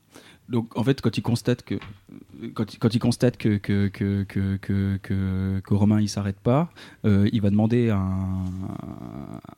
Donc 0.49 0.75
en 0.75 0.83
fait, 0.83 0.99
quand 0.99 1.15
il 1.15 1.21
constate 1.21 1.61
que 1.61 1.75
quand, 2.55 2.93
il- 2.95 2.99
constate 2.99 3.37
que 3.37 3.57
que 3.57 3.87
que 3.89 4.23
que 4.23 4.97
que, 5.63 5.73
Romain 5.75 6.01
il 6.01 6.09
s'arrête 6.09 6.39
pas, 6.39 6.71
euh, 7.05 7.29
il 7.31 7.39
va 7.41 7.51
demander 7.51 7.91
un, 7.91 8.45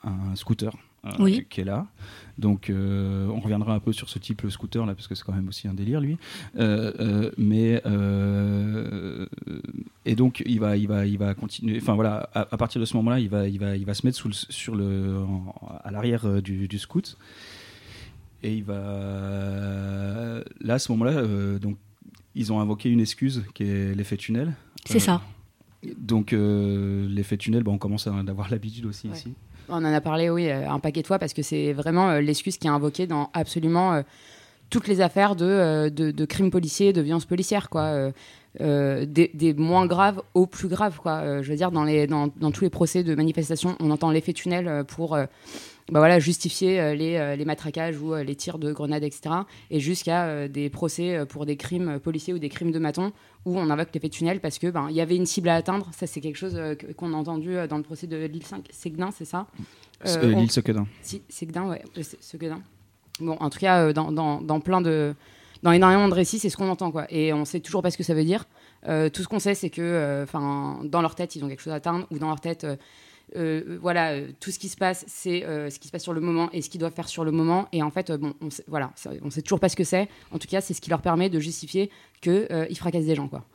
un 0.04 0.36
scooter 0.36 0.74
Oui. 1.20 1.46
qui 1.50 1.62
est 1.62 1.64
là. 1.66 1.88
Donc 2.38 2.70
euh, 2.70 3.28
on 3.28 3.40
reviendra 3.40 3.74
un 3.74 3.80
peu 3.80 3.92
sur 3.92 4.08
ce 4.10 4.20
type 4.20 4.44
de 4.46 4.50
scooter 4.50 4.86
là 4.86 4.94
parce 4.96 5.08
que 5.08 5.16
c'est 5.16 5.24
quand 5.24 5.34
même 5.34 5.48
aussi 5.48 5.68
un 5.68 5.74
délire 5.74 6.00
lui. 6.02 6.18
Euh, 6.58 6.92
euh, 7.00 7.32
mais 7.38 7.82
euh, 7.86 9.26
et 10.06 10.16
donc 10.16 10.44
il 10.46 10.60
va 10.60 10.78
il 10.78 10.88
va 10.88 11.06
il 11.06 11.18
va 11.18 11.34
continuer. 11.34 11.78
Enfin 11.82 11.96
voilà, 11.96 12.30
à, 12.34 12.42
à 12.52 12.58
partir 12.58 12.80
de 12.80 12.86
ce 12.86 12.96
moment-là, 12.98 13.20
il 13.20 13.30
va 13.30 13.48
il 13.48 13.60
va 13.60 13.76
il 13.76 13.86
va 13.86 13.94
se 13.94 14.06
mettre 14.06 14.18
sous 14.18 14.28
le, 14.28 14.34
sur 14.34 14.76
le 14.76 15.18
en- 15.20 15.56
à 15.84 15.92
l'arrière 15.92 16.26
euh, 16.26 16.42
du, 16.42 16.68
du 16.68 16.78
scoot. 16.80 17.18
Et 18.44 18.56
il 18.58 18.64
va. 18.64 18.76
Là, 20.62 20.74
à 20.76 20.80
ce 20.80 20.92
moment-là, 20.94 21.12
euh, 21.12 21.60
donc, 21.60 21.78
ils 22.36 22.52
ont 22.52 22.60
invoqué 22.60 22.90
une 22.90 23.00
excuse 23.00 23.44
qui 23.54 23.64
est 23.64 23.94
l'effet 23.96 24.18
tunnel. 24.18 24.54
C'est 24.86 24.98
Euh, 24.98 25.00
ça. 25.00 25.22
Donc, 25.98 26.34
euh, 26.34 27.08
l'effet 27.10 27.38
tunnel, 27.38 27.64
bon, 27.64 27.74
on 27.74 27.78
commence 27.78 28.08
à 28.08 28.14
en 28.14 28.28
avoir 28.28 28.50
l'habitude 28.50 28.86
aussi 28.86 29.10
Ouais. 29.10 29.16
ici. 29.16 29.34
On 29.72 29.86
en 29.86 29.94
a 29.94 30.02
parlé, 30.02 30.30
oui, 30.30 30.50
euh, 30.50 30.70
un 30.70 30.80
paquet 30.80 31.02
de 31.02 31.08
fois, 31.08 31.18
parce 31.18 31.34
que 31.34 31.42
c'est 31.42 31.72
vraiment 31.72 32.10
euh, 32.10 32.22
l'excuse 32.22 32.58
qui 32.58 32.68
est 32.68 32.70
invoquée 32.70 33.08
dans 33.08 33.30
absolument 33.34 33.94
euh, 33.94 34.02
toutes 34.70 34.88
les 34.88 35.00
affaires 35.00 35.36
de, 35.36 35.90
de, 35.90 36.26
crimes 36.26 36.52
policiers, 36.52 36.94
de 36.94 37.02
violences 37.02 37.26
policières, 37.26 37.70
quoi. 37.70 38.12
Des, 38.58 39.56
moins 39.58 39.86
graves 39.86 40.22
aux 40.34 40.46
plus 40.46 40.70
graves, 40.70 40.98
quoi. 40.98 41.42
Je 41.42 41.50
veux 41.50 41.58
dire, 41.58 41.72
dans, 41.72 42.52
tous 42.52 42.64
les 42.64 42.70
procès 42.70 43.04
de 43.04 43.14
manifestation, 43.14 43.76
on 43.82 43.92
entend 43.92 44.12
l'effet 44.12 44.32
tunnel 44.32 44.86
pour 44.86 45.18
bah 45.92 46.00
voilà, 46.00 46.20
justifier 46.20 46.80
euh, 46.80 46.96
les, 46.96 47.18
euh, 47.18 47.36
les 47.36 47.46
matraquages 47.46 47.98
ou 48.00 48.14
euh, 48.14 48.24
les 48.24 48.36
tirs 48.36 48.58
de 48.58 48.72
grenades, 48.72 49.04
etc. 49.04 49.36
Et 49.70 49.80
jusqu'à 49.80 50.48
des 50.48 50.70
procès 50.70 51.26
pour 51.28 51.46
des 51.46 51.58
crimes 51.58 52.00
policiers 52.00 52.34
ou 52.34 52.40
des 52.40 52.50
crimes 52.50 52.72
de 52.72 52.80
maton 52.80 53.12
où 53.46 53.58
on 53.58 53.70
invoque 53.70 53.90
l'effet 53.94 54.10
tunnel 54.10 54.40
parce 54.40 54.58
que 54.58 54.68
ben 54.68 54.88
il 54.90 54.96
y 54.96 55.02
avait 55.02 55.16
une 55.16 55.26
cible 55.26 55.50
à 55.50 55.56
atteindre. 55.56 55.90
Ça, 55.92 56.08
c'est 56.08 56.22
quelque 56.22 56.38
chose 56.38 56.60
qu'on 56.96 57.14
a 57.14 57.18
entendu 57.18 57.56
dans 57.70 57.78
le 57.78 57.84
procès 57.84 58.08
de 58.08 58.18
l'île 58.26 58.46
5 58.46 58.68
Séguin, 58.72 59.12
c'est 59.12 59.26
ça? 59.26 59.48
Euh, 60.06 60.34
L'île 60.34 60.52
Sequedin. 60.52 60.88
si, 61.02 61.22
Séguin, 61.30 61.68
ouais. 61.68 61.84
Bon, 63.20 63.38
en 63.40 63.50
tout 63.50 63.60
cas, 63.60 63.94
dans, 63.94 64.12
dans, 64.12 64.42
dans 64.42 64.60
plein 64.60 64.82
de. 64.82 65.14
Dans 65.64 65.72
énormément 65.72 66.08
de 66.08 66.14
récits, 66.16 66.40
c'est 66.40 66.50
ce 66.50 66.58
qu'on 66.58 66.70
entend, 66.70 66.90
quoi. 66.90 67.06
Et 67.12 67.34
on 67.34 67.46
sait 67.46 67.60
toujours 67.60 67.84
pas 67.84 67.92
ce 67.92 67.98
que 67.98 68.04
ça 68.04 68.16
veut 68.16 68.24
dire. 68.24 68.46
Euh, 68.88 69.10
tout 69.10 69.22
ce 69.22 69.28
qu'on 69.28 69.38
sait, 69.38 69.54
c'est 69.54 69.70
que, 69.70 69.82
euh, 69.82 70.24
enfin, 70.24 70.80
dans 70.84 71.04
leur 71.04 71.14
tête, 71.14 71.36
ils 71.36 71.46
ont 71.46 71.48
quelque 71.48 71.62
chose 71.62 71.74
à 71.74 71.76
atteindre, 71.76 72.08
ou 72.10 72.18
dans 72.18 72.30
leur 72.30 72.42
tête, 72.42 72.66
euh, 73.36 73.78
voilà, 73.82 74.12
euh, 74.12 74.28
tout 74.40 74.52
ce 74.52 74.60
qui 74.60 74.70
se 74.70 74.78
passe, 74.78 75.04
c'est 75.08 75.46
euh, 75.46 75.70
ce 75.70 75.80
qui 75.80 75.88
se 75.88 75.92
passe 75.92 76.04
sur 76.04 76.14
le 76.14 76.22
moment 76.22 76.50
et 76.52 76.62
ce 76.62 76.70
qu'ils 76.70 76.80
doivent 76.80 76.94
faire 76.94 77.08
sur 77.10 77.24
le 77.24 77.32
moment. 77.32 77.68
Et 77.72 77.82
en 77.84 77.92
fait, 77.92 78.10
euh, 78.10 78.18
bon, 78.18 78.34
on 78.42 78.50
sait, 78.50 78.64
voilà, 78.68 78.94
on 79.22 79.30
sait 79.30 79.42
toujours 79.42 79.60
pas 79.60 79.70
ce 79.70 79.76
que 79.76 79.84
c'est. 79.84 80.08
En 80.32 80.40
tout 80.40 80.48
cas, 80.48 80.62
c'est 80.62 80.74
ce 80.74 80.82
qui 80.82 80.90
leur 80.90 81.02
permet 81.02 81.30
de 81.30 81.40
justifier 81.40 81.90
qu'ils 82.22 82.48
ils 82.70 82.78
fracassent 82.78 83.06
des 83.06 83.16
gens, 83.16 83.28
quoi. 83.28 83.46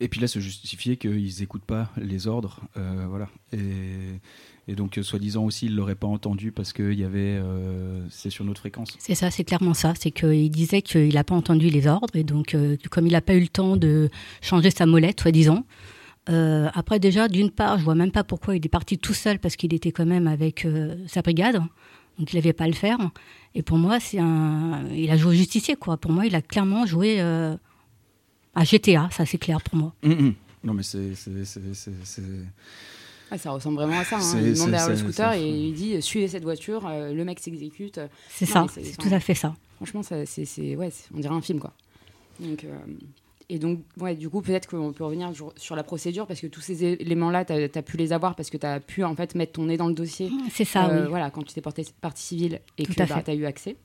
Et 0.00 0.06
puis 0.06 0.20
là, 0.20 0.28
se 0.28 0.38
justifier 0.38 0.96
qu'ils 0.96 1.40
n'écoutent 1.40 1.64
pas 1.64 1.90
les 1.96 2.28
ordres. 2.28 2.60
euh, 2.76 3.06
voilà. 3.08 3.28
Et, 3.52 3.58
et 4.68 4.76
donc, 4.76 4.96
soi-disant 5.02 5.44
aussi, 5.44 5.66
ils 5.66 5.72
ne 5.72 5.76
l'auraient 5.76 5.96
pas 5.96 6.06
entendu 6.06 6.52
parce 6.52 6.72
que 6.72 6.92
il 6.92 7.00
y 7.00 7.04
avait. 7.04 7.18
euh, 7.42 8.06
c'est 8.08 8.30
sur 8.30 8.44
notre 8.44 8.60
fréquence. 8.60 8.94
C'est 9.00 9.16
ça, 9.16 9.32
c'est 9.32 9.42
clairement 9.42 9.74
ça. 9.74 9.94
C'est 9.98 10.12
qu'il 10.12 10.50
disait 10.50 10.82
qu'il 10.82 11.14
n'a 11.14 11.24
pas 11.24 11.34
entendu 11.34 11.68
les 11.68 11.88
ordres 11.88 12.14
et 12.14 12.22
donc, 12.22 12.54
euh, 12.54 12.76
comme 12.90 13.08
il 13.08 13.12
n'a 13.12 13.20
pas 13.20 13.34
eu 13.34 13.40
le 13.40 13.48
temps 13.48 13.76
de 13.76 14.08
changer 14.40 14.70
sa 14.70 14.86
molette, 14.86 15.20
soi-disant. 15.20 15.64
Euh, 16.28 16.68
après, 16.74 16.98
déjà, 16.98 17.28
d'une 17.28 17.50
part, 17.50 17.78
je 17.78 17.84
vois 17.84 17.94
même 17.94 18.10
pas 18.12 18.24
pourquoi 18.24 18.56
il 18.56 18.64
est 18.64 18.68
parti 18.68 18.98
tout 18.98 19.14
seul 19.14 19.38
parce 19.38 19.56
qu'il 19.56 19.72
était 19.74 19.92
quand 19.92 20.06
même 20.06 20.26
avec 20.26 20.64
euh, 20.64 20.96
sa 21.06 21.22
brigade. 21.22 21.60
Donc, 22.18 22.32
il 22.32 22.36
n'avait 22.36 22.52
pas 22.52 22.64
à 22.64 22.68
le 22.68 22.72
faire. 22.74 22.98
Et 23.54 23.62
pour 23.62 23.78
moi, 23.78 24.00
c'est 24.00 24.18
un. 24.18 24.84
Il 24.92 25.10
a 25.10 25.16
joué 25.16 25.30
au 25.32 25.36
justicier, 25.36 25.76
quoi. 25.76 25.96
Pour 25.96 26.10
moi, 26.12 26.26
il 26.26 26.34
a 26.34 26.42
clairement 26.42 26.84
joué 26.86 27.20
euh, 27.20 27.56
à 28.54 28.64
GTA, 28.64 29.08
ça, 29.12 29.24
c'est 29.24 29.38
clair 29.38 29.60
pour 29.62 29.76
moi. 29.78 29.94
Hum, 30.02 30.12
hum. 30.12 30.34
Non, 30.64 30.74
mais 30.74 30.82
c'est. 30.82 31.12
Ah, 33.30 33.36
ça 33.36 33.50
ressemble 33.50 33.76
vraiment 33.76 33.98
à 33.98 34.04
ça. 34.04 34.16
hein. 34.16 34.20
Il 34.40 34.48
monte 34.48 34.56
c'est- 34.56 34.70
derrière 34.70 34.88
le 34.88 34.96
scooter 34.96 35.32
et 35.34 35.48
il 35.48 35.74
dit 35.74 36.00
suivez 36.00 36.28
cette 36.28 36.44
voiture, 36.44 36.86
euh, 36.86 37.12
le 37.12 37.24
mec 37.24 37.40
s'exécute. 37.40 38.00
C'est 38.28 38.46
ça, 38.46 38.66
c'est- 38.72 38.96
tout 38.96 39.08
à 39.12 39.20
fait 39.20 39.34
ça. 39.34 39.54
Franchement, 39.76 40.02
ça, 40.02 40.24
c'est, 40.24 40.44
c'est- 40.46 40.76
ouais, 40.76 40.90
on 41.14 41.20
dirait 41.20 41.34
un 41.34 41.42
film, 41.42 41.60
quoi. 41.60 41.74
Donc, 42.40 42.64
euh, 42.64 42.70
Et 43.50 43.58
donc, 43.58 43.80
ouais, 43.98 44.14
du 44.14 44.28
coup, 44.28 44.42
peut-être 44.42 44.68
qu'on 44.68 44.92
peut 44.92 45.04
revenir 45.04 45.32
sur, 45.56 45.76
la 45.76 45.82
procédure 45.82 46.26
parce 46.26 46.40
que 46.40 46.46
tous 46.46 46.60
ces 46.60 46.84
éléments-là, 46.84 47.46
tu 47.46 47.52
as, 47.52 47.82
pu 47.82 47.96
les 47.96 48.12
avoir 48.12 48.34
parce 48.34 48.50
que 48.50 48.58
tu 48.58 48.66
as 48.66 48.78
pu 48.78 49.04
en 49.04 49.14
fait 49.14 49.34
mettre 49.34 49.52
ton 49.52 49.64
nez 49.64 49.78
dans 49.78 49.88
le 49.88 49.94
dossier. 49.94 50.30
C'est 50.50 50.66
ça, 50.66 50.88
euh, 50.90 51.04
oui. 51.04 51.08
Voilà, 51.08 51.30
quand 51.30 51.42
tu 51.42 51.54
t'es 51.54 51.62
porté 51.62 51.86
partie 52.02 52.22
civile 52.22 52.60
et 52.76 52.84
Tout 52.84 52.92
que 52.92 52.98
bah, 52.98 53.22
tu 53.24 53.30
as 53.30 53.34
eu 53.34 53.46
accès. 53.46 53.76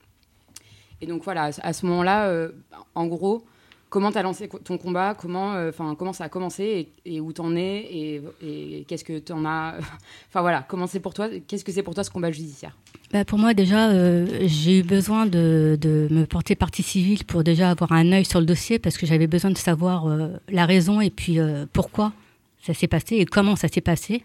Et 1.00 1.06
donc 1.06 1.24
voilà, 1.24 1.50
à 1.62 1.72
ce 1.72 1.86
moment-là, 1.86 2.28
euh, 2.28 2.52
en 2.94 3.06
gros, 3.06 3.44
comment 3.90 4.10
tu 4.10 4.18
as 4.18 4.22
lancé 4.22 4.48
ton 4.48 4.78
combat 4.78 5.14
comment, 5.14 5.54
euh, 5.54 5.70
comment 5.98 6.12
ça 6.12 6.24
a 6.24 6.28
commencé 6.28 6.88
et, 7.04 7.20
où 7.20 7.32
t'en 7.32 7.54
es 7.56 8.20
et, 8.42 8.84
qu'est-ce 8.88 9.04
que 9.04 9.18
t'en 9.18 9.44
as. 9.44 9.74
Enfin 10.28 10.40
voilà, 10.40 10.64
comment 10.68 10.86
c'est 10.86 11.00
pour 11.00 11.14
toi 11.14 11.28
Qu'est-ce 11.46 11.64
que 11.64 11.72
c'est 11.72 11.82
pour 11.82 11.94
toi 11.94 12.04
ce 12.04 12.10
combat 12.10 12.30
judiciaire? 12.32 12.76
Bah, 13.14 13.24
pour 13.24 13.38
moi, 13.38 13.54
déjà, 13.54 13.90
euh, 13.90 14.26
j'ai 14.42 14.80
eu 14.80 14.82
besoin 14.82 15.24
de, 15.26 15.78
me 16.10 16.24
porter 16.24 16.56
partie 16.56 16.82
civile 16.82 17.24
pour 17.24 17.44
déjà 17.44 17.70
avoir 17.70 17.92
un 17.92 18.10
œil 18.10 18.24
sur 18.24 18.40
le 18.40 18.46
dossier 18.46 18.80
parce 18.80 18.98
que 18.98 19.06
j'avais 19.06 19.28
besoin 19.28 19.52
de 19.52 19.56
savoir 19.56 20.08
euh, 20.08 20.30
la 20.48 20.66
raison 20.66 21.00
et 21.00 21.10
puis 21.10 21.38
euh, 21.38 21.64
pourquoi 21.72 22.12
ça 22.60 22.74
s'est 22.74 22.88
passé 22.88 23.18
et 23.18 23.24
comment 23.24 23.54
ça 23.54 23.68
s'est 23.68 23.80
passé. 23.80 24.24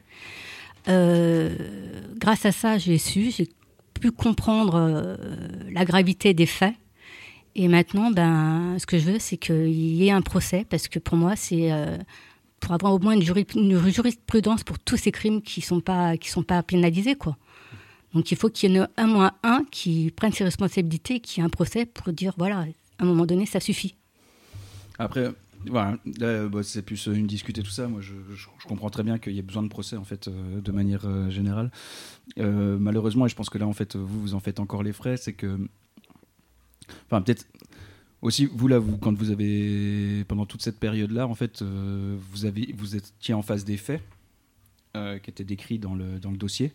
Grâce 0.87 2.47
à 2.47 2.51
ça, 2.51 2.79
j'ai 2.79 2.97
su, 2.97 3.29
j'ai 3.29 3.47
pu 3.99 4.09
comprendre 4.09 5.17
la 5.71 5.85
gravité 5.85 6.33
des 6.33 6.47
faits. 6.47 6.73
Et 7.61 7.67
maintenant, 7.67 8.09
ben, 8.09 8.77
ce 8.79 8.85
que 8.85 8.97
je 8.97 9.11
veux, 9.11 9.19
c'est 9.19 9.35
qu'il 9.35 9.67
y 9.67 10.07
ait 10.07 10.11
un 10.11 10.21
procès 10.21 10.65
parce 10.69 10.87
que 10.87 10.97
pour 10.97 11.17
moi, 11.17 11.35
c'est 11.35 11.73
euh, 11.73 11.97
pour 12.61 12.71
avoir 12.71 12.93
au 12.93 12.99
moins 12.99 13.11
une, 13.11 13.21
juri- 13.21 13.45
une 13.53 13.77
jurisprudence 13.91 14.63
pour 14.63 14.79
tous 14.79 14.95
ces 14.95 15.11
crimes 15.11 15.41
qui 15.41 15.59
sont 15.59 15.81
pas 15.81 16.13
sont 16.23 16.41
pas 16.41 16.63
pénalisés, 16.63 17.15
quoi. 17.15 17.35
Donc 18.13 18.31
il 18.31 18.37
faut 18.37 18.47
qu'il 18.49 18.71
y 18.71 18.79
en 18.79 18.85
ait 18.85 18.87
un 18.95 19.07
moins 19.07 19.33
un 19.43 19.65
qui 19.71 20.09
prenne 20.15 20.31
ses 20.31 20.45
responsabilités, 20.45 21.19
qui 21.19 21.41
ait 21.41 21.43
un 21.43 21.49
procès 21.49 21.85
pour 21.85 22.13
dire 22.13 22.31
voilà, 22.37 22.59
à 22.59 23.03
un 23.03 23.05
moment 23.05 23.25
donné, 23.25 23.45
ça 23.45 23.59
suffit. 23.59 23.95
Après, 24.97 25.29
voilà, 25.67 25.97
là, 26.17 26.47
bah, 26.47 26.63
c'est 26.63 26.81
plus 26.81 27.09
euh, 27.09 27.13
une 27.13 27.27
discutée 27.27 27.61
tout 27.61 27.71
ça. 27.71 27.89
Moi, 27.89 27.99
je, 27.99 28.13
comprends 28.69 28.89
très 28.89 29.03
bien 29.03 29.17
qu'il 29.17 29.33
y 29.33 29.39
ait 29.39 29.41
besoin 29.41 29.63
de 29.63 29.67
procès 29.67 29.97
en 29.97 30.05
fait, 30.05 30.29
euh, 30.29 30.61
de 30.61 30.71
manière 30.71 31.29
générale. 31.29 31.71
Malheureusement, 32.37 33.25
et 33.25 33.29
je 33.29 33.35
pense 33.35 33.49
que 33.49 33.57
là, 33.57 33.67
en 33.67 33.73
fait, 33.73 33.97
vous 33.97 34.21
vous 34.21 34.33
en 34.33 34.39
faites 34.39 34.61
encore 34.61 34.81
les 34.81 34.93
frais, 34.93 35.17
c'est 35.17 35.33
que, 35.33 35.57
enfin, 37.05 37.21
peut-être 37.21 37.45
aussi 38.21 38.45
vous 38.45 38.67
là, 38.67 38.79
vous, 38.79 38.97
quand 38.97 39.13
vous 39.13 39.31
avez 39.31 40.23
pendant 40.27 40.45
toute 40.45 40.61
cette 40.61 40.79
période-là, 40.79 41.27
en 41.27 41.35
fait, 41.35 41.61
euh, 41.61 42.17
vous 42.31 42.45
avez, 42.45 42.73
vous 42.77 42.95
étiez 42.95 43.33
en 43.33 43.41
face 43.41 43.65
des 43.65 43.77
faits 43.77 44.01
euh, 44.95 45.19
qui 45.19 45.29
étaient 45.29 45.43
décrits 45.43 45.79
dans 45.79 45.95
le 45.95 46.19
dans 46.19 46.31
le 46.31 46.37
dossier. 46.37 46.73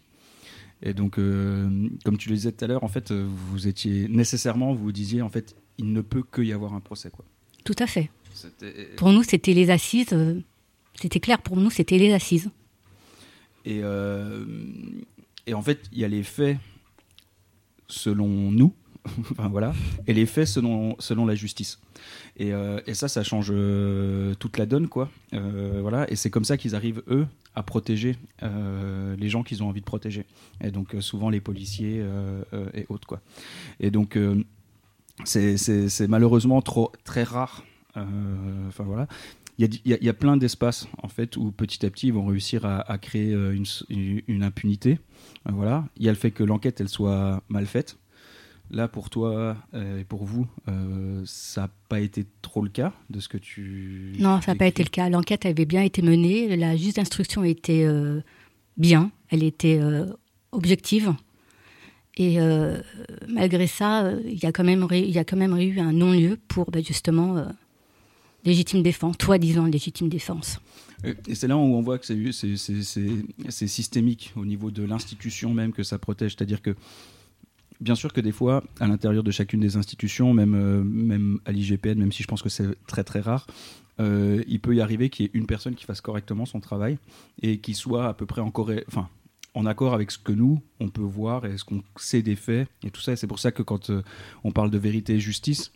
Et 0.82 0.92
donc, 0.92 1.18
euh, 1.18 1.88
comme 2.04 2.18
tu 2.18 2.28
le 2.28 2.34
disais 2.34 2.52
tout 2.52 2.64
à 2.64 2.68
l'heure, 2.68 2.84
en 2.84 2.88
fait, 2.88 3.12
vous 3.12 3.68
étiez 3.68 4.08
nécessairement, 4.08 4.74
vous 4.74 4.92
disiez, 4.92 5.22
en 5.22 5.30
fait, 5.30 5.56
il 5.78 5.92
ne 5.92 6.00
peut 6.00 6.22
que 6.22 6.42
y 6.42 6.52
avoir 6.52 6.74
un 6.74 6.80
procès, 6.80 7.10
quoi. 7.10 7.24
Tout 7.64 7.76
à 7.78 7.86
fait. 7.86 8.10
Pour 8.96 9.12
nous, 9.12 9.22
c'était 9.22 9.54
les 9.54 9.70
assises. 9.70 10.14
c'était 11.00 11.20
clair 11.20 11.40
pour 11.40 11.56
nous, 11.56 11.70
c'était 11.70 11.96
les 11.96 12.12
assises. 12.12 12.50
Et, 13.64 13.80
euh, 13.82 14.44
et 15.46 15.54
en 15.54 15.62
fait, 15.62 15.80
il 15.92 15.98
y 15.98 16.04
a 16.04 16.08
les 16.08 16.22
faits 16.22 16.58
selon 17.88 18.50
nous, 18.50 18.74
voilà, 19.50 19.74
et 20.07 20.14
les 20.14 20.26
faits 20.26 20.48
selon, 20.48 20.96
selon 20.98 21.26
la 21.26 21.34
justice. 21.34 21.78
Et, 22.36 22.52
euh, 22.52 22.80
et 22.86 22.94
ça, 22.94 23.07
ça 23.09 23.22
change 23.22 23.48
euh, 23.52 24.34
toute 24.34 24.57
la 24.59 24.66
donne, 24.66 24.88
quoi. 24.88 25.11
Euh, 25.34 25.78
voilà, 25.82 26.11
et 26.11 26.16
c'est 26.16 26.30
comme 26.30 26.44
ça 26.44 26.57
qu'ils 26.57 26.74
arrivent, 26.74 27.02
eux, 27.09 27.26
à 27.55 27.62
protéger 27.62 28.16
les 28.42 29.28
gens 29.28 29.42
qu'ils 29.44 29.62
ont 29.62 29.68
envie 29.68 29.80
de 29.80 29.84
protéger. 29.86 30.24
Et 30.61 30.70
donc, 30.70 30.96
souvent, 31.00 31.30
les 31.30 31.40
policiers 31.40 32.05
et 32.74 32.86
autres, 32.88 33.07
quoi. 33.07 33.20
Et 33.78 33.90
donc, 33.92 34.18
c'est- 35.24 36.09
malheureusement 36.09 36.61
trop, 36.62 36.90
très 37.05 37.22
rare. 37.22 37.64
Enfin, 37.94 38.84
voilà. 38.84 39.07
Il 39.59 39.72
y, 39.72 39.80
y 40.05 40.09
a- 40.09 40.14
plein 40.14 40.36
d'espaces 40.36 40.88
en 41.00 41.07
fait 41.07 41.36
où 41.36 41.52
petit 41.52 41.86
à 41.86 41.90
petit 41.90 42.09
ils 42.09 42.12
vont 42.12 42.26
réussir 42.26 42.66
à, 42.66 42.98
créer 42.98 43.30
une, 43.32 43.64
une- 44.26 44.42
impunité. 44.42 44.98
Voilà. 45.46 45.84
Il 45.96 46.05
y 46.05 46.09
a 46.09 46.12
le 46.12 46.18
fait 46.18 46.32
que 46.32 46.42
l'enquête 46.42 46.80
elle 46.80 46.88
soit 46.88 47.40
mal 47.48 47.66
faite. 47.66 47.96
Là 48.70 48.88
pour 48.88 49.10
toi 49.10 49.56
euh, 49.74 50.00
et 50.00 50.04
pour 50.04 50.24
vous, 50.24 50.46
euh, 50.68 51.22
ça 51.26 51.62
n'a 51.62 51.70
pas 51.88 52.00
été 52.00 52.26
trop 52.42 52.62
le 52.62 52.70
cas 52.70 52.92
de 53.10 53.20
ce 53.20 53.28
que 53.28 53.38
tu. 53.38 54.14
Non, 54.18 54.40
ça 54.40 54.52
n'a 54.52 54.58
pas 54.58 54.66
été 54.66 54.82
le 54.82 54.88
cas. 54.88 55.08
L'enquête 55.08 55.46
avait 55.46 55.66
bien 55.66 55.82
été 55.82 56.02
menée. 56.02 56.56
La 56.56 56.76
juge 56.76 56.94
d'instruction 56.94 57.44
était 57.44 57.84
euh, 57.84 58.20
bien. 58.76 59.10
Elle 59.28 59.42
était 59.42 59.80
objective. 60.52 61.14
Et 62.16 62.40
euh, 62.40 62.80
malgré 63.28 63.66
ça, 63.66 64.12
il 64.24 64.42
y, 64.42 64.46
a 64.46 64.52
quand 64.52 64.64
même 64.64 64.86
il 64.92 65.10
y 65.10 65.18
a 65.18 65.24
quand 65.24 65.36
même 65.36 65.56
eu 65.58 65.80
un 65.80 65.92
non-lieu 65.92 66.38
pour 66.46 66.70
bah, 66.70 66.80
justement 66.80 67.36
euh, 67.36 67.46
légitime 68.44 68.82
défense, 68.82 69.16
soi-disant 69.20 69.66
légitime 69.66 70.08
défense. 70.08 70.60
Et 71.26 71.34
c'est 71.34 71.48
là 71.48 71.56
où 71.56 71.60
on 71.60 71.82
voit 71.82 71.98
que 71.98 72.06
c'est 72.06 73.66
systémique 73.66 74.32
au 74.36 74.46
niveau 74.46 74.70
de 74.70 74.84
l'institution 74.84 75.52
même 75.52 75.72
que 75.72 75.82
ça 75.82 75.98
protège. 75.98 76.36
C'est-à-dire 76.36 76.62
que, 76.62 76.76
bien 77.81 77.95
sûr 77.95 78.12
que 78.12 78.20
des 78.20 78.33
fois, 78.33 78.62
à 78.81 78.87
l'intérieur 78.87 79.22
de 79.22 79.31
chacune 79.31 79.61
des 79.61 79.77
institutions, 79.77 80.33
même, 80.33 80.55
euh, 80.55 81.39
à 81.45 81.53
l'IGPN, 81.53 81.99
même 81.99 82.12
si 82.12 82.22
je 82.22 82.29
pense 82.29 82.43
que 82.43 82.49
c'est 82.49 82.66
très 82.87 83.05
très 83.05 83.20
rare, 83.20 83.47
euh, 84.01 84.43
il 84.49 84.61
peut 84.61 84.75
y 84.75 84.81
arriver 84.81 85.09
qu'il 85.09 85.27
y 85.27 85.29
ait 85.29 85.33
une 85.35 85.47
personne 85.47 85.75
qui 85.75 85.85
fasse 85.85 86.01
correctement 86.01 86.47
son 86.47 86.61
travail 86.61 86.99
et 87.43 87.59
qui 87.59 87.75
soit 87.75 88.09
à 88.09 88.14
peu 88.14 88.27
près 88.27 88.41
en, 88.41 88.53
en 89.55 89.66
accord 89.66 89.95
avec 89.95 90.11
ce 90.11 90.18
que 90.18 90.33
nous, 90.33 90.61
on 90.81 90.89
peut 90.89 91.03
voir 91.03 91.47
et 91.47 91.57
ce 91.59 91.64
qu'on 91.64 91.83
sait 91.97 92.22
des 92.22 92.37
faits 92.37 92.68
et 92.83 92.91
tout 92.91 93.01
ça. 93.01 93.14
C'est 93.16 93.27
pour 93.27 93.39
ça 93.39 93.53
que 93.53 93.62
quand 93.62 93.91
euh, 93.91 94.03
on 94.43 94.51
parle 94.51 94.70
de 94.70 94.79
vérité 94.79 95.14
et 95.14 95.20
justice, 95.20 95.72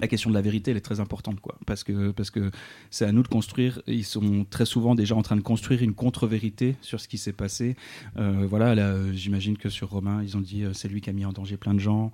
la 0.00 0.08
question 0.08 0.30
de 0.30 0.34
la 0.34 0.40
vérité, 0.40 0.70
elle 0.70 0.76
est 0.78 0.80
très 0.80 1.00
importante, 1.00 1.40
quoi. 1.40 1.58
Parce 1.66 1.84
que, 1.84 2.12
parce 2.12 2.30
que 2.30 2.50
c'est 2.90 3.04
à 3.04 3.12
nous 3.12 3.22
de 3.22 3.28
construire. 3.28 3.82
Ils 3.86 4.04
sont 4.04 4.46
très 4.48 4.64
souvent 4.64 4.94
déjà 4.94 5.14
en 5.14 5.22
train 5.22 5.36
de 5.36 5.42
construire 5.42 5.82
une 5.82 5.92
contre-vérité 5.92 6.76
sur 6.80 6.98
ce 6.98 7.08
qui 7.08 7.18
s'est 7.18 7.34
passé. 7.34 7.76
Euh, 8.16 8.46
voilà, 8.48 8.74
là, 8.74 8.96
j'imagine 9.12 9.58
que 9.58 9.68
sur 9.68 9.90
Romain, 9.90 10.22
ils 10.22 10.36
ont 10.36 10.40
dit 10.40 10.64
euh, 10.64 10.72
c'est 10.72 10.88
lui 10.88 11.02
qui 11.02 11.10
a 11.10 11.12
mis 11.12 11.26
en 11.26 11.32
danger 11.32 11.58
plein 11.58 11.74
de 11.74 11.78
gens. 11.80 12.10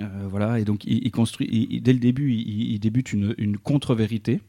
Euh, 0.00 0.26
voilà, 0.28 0.58
et 0.58 0.64
donc 0.64 0.84
il, 0.84 1.06
il 1.06 1.82
dès 1.82 1.92
le 1.92 1.98
début, 1.98 2.34
il, 2.34 2.72
il 2.72 2.78
débute 2.78 3.12
une, 3.12 3.34
une 3.38 3.56
contre-vérité. 3.56 4.40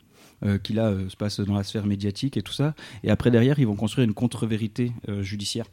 qui 0.63 0.73
là 0.73 0.93
se 1.07 1.15
passe 1.15 1.39
dans 1.39 1.55
la 1.55 1.63
sphère 1.63 1.85
médiatique 1.85 2.35
et 2.35 2.41
tout 2.41 2.53
ça, 2.53 2.75
et 3.03 3.09
après 3.09 3.31
derrière 3.31 3.57
ils 3.57 3.65
vont 3.65 3.75
construire 3.75 4.05
une 4.05 4.13
contre-vérité 4.13 4.91
judiciaire, 5.21 5.65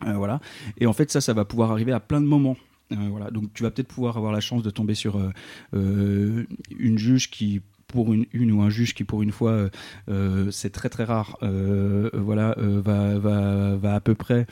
voilà. 0.00 0.40
Et 0.78 0.86
en 0.86 0.92
fait 0.92 1.10
ça, 1.12 1.20
ça 1.20 1.34
va 1.34 1.44
pouvoir 1.44 1.70
arriver 1.70 1.92
à 1.92 2.00
plein 2.00 2.20
de 2.20 2.26
moments. 2.26 2.56
Euh. 2.92 3.30
Donc 3.30 3.52
tu 3.54 3.62
vas 3.62 3.70
peut-être 3.70 3.88
pouvoir 3.88 4.16
avoir 4.16 4.32
la 4.32 4.40
chance 4.40 4.62
de 4.62 4.70
tomber 4.70 4.94
sur 4.94 5.16
euh, 5.18 5.30
euh, 5.74 6.46
une 6.78 6.98
juge 6.98 7.30
qui 7.30 7.60
pour 7.88 8.12
une, 8.14 8.26
un 8.34 8.70
juge 8.70 8.94
qui 8.94 9.04
pour 9.04 9.22
une 9.22 9.32
fois 9.32 9.68
c'est 10.50 10.70
très 10.70 10.88
très 10.88 11.04
rare 11.04 11.36
voilà 12.14 12.54
va, 12.56 13.18
va, 13.18 13.94
à 13.94 14.00
peu 14.00 14.14
près 14.14 14.46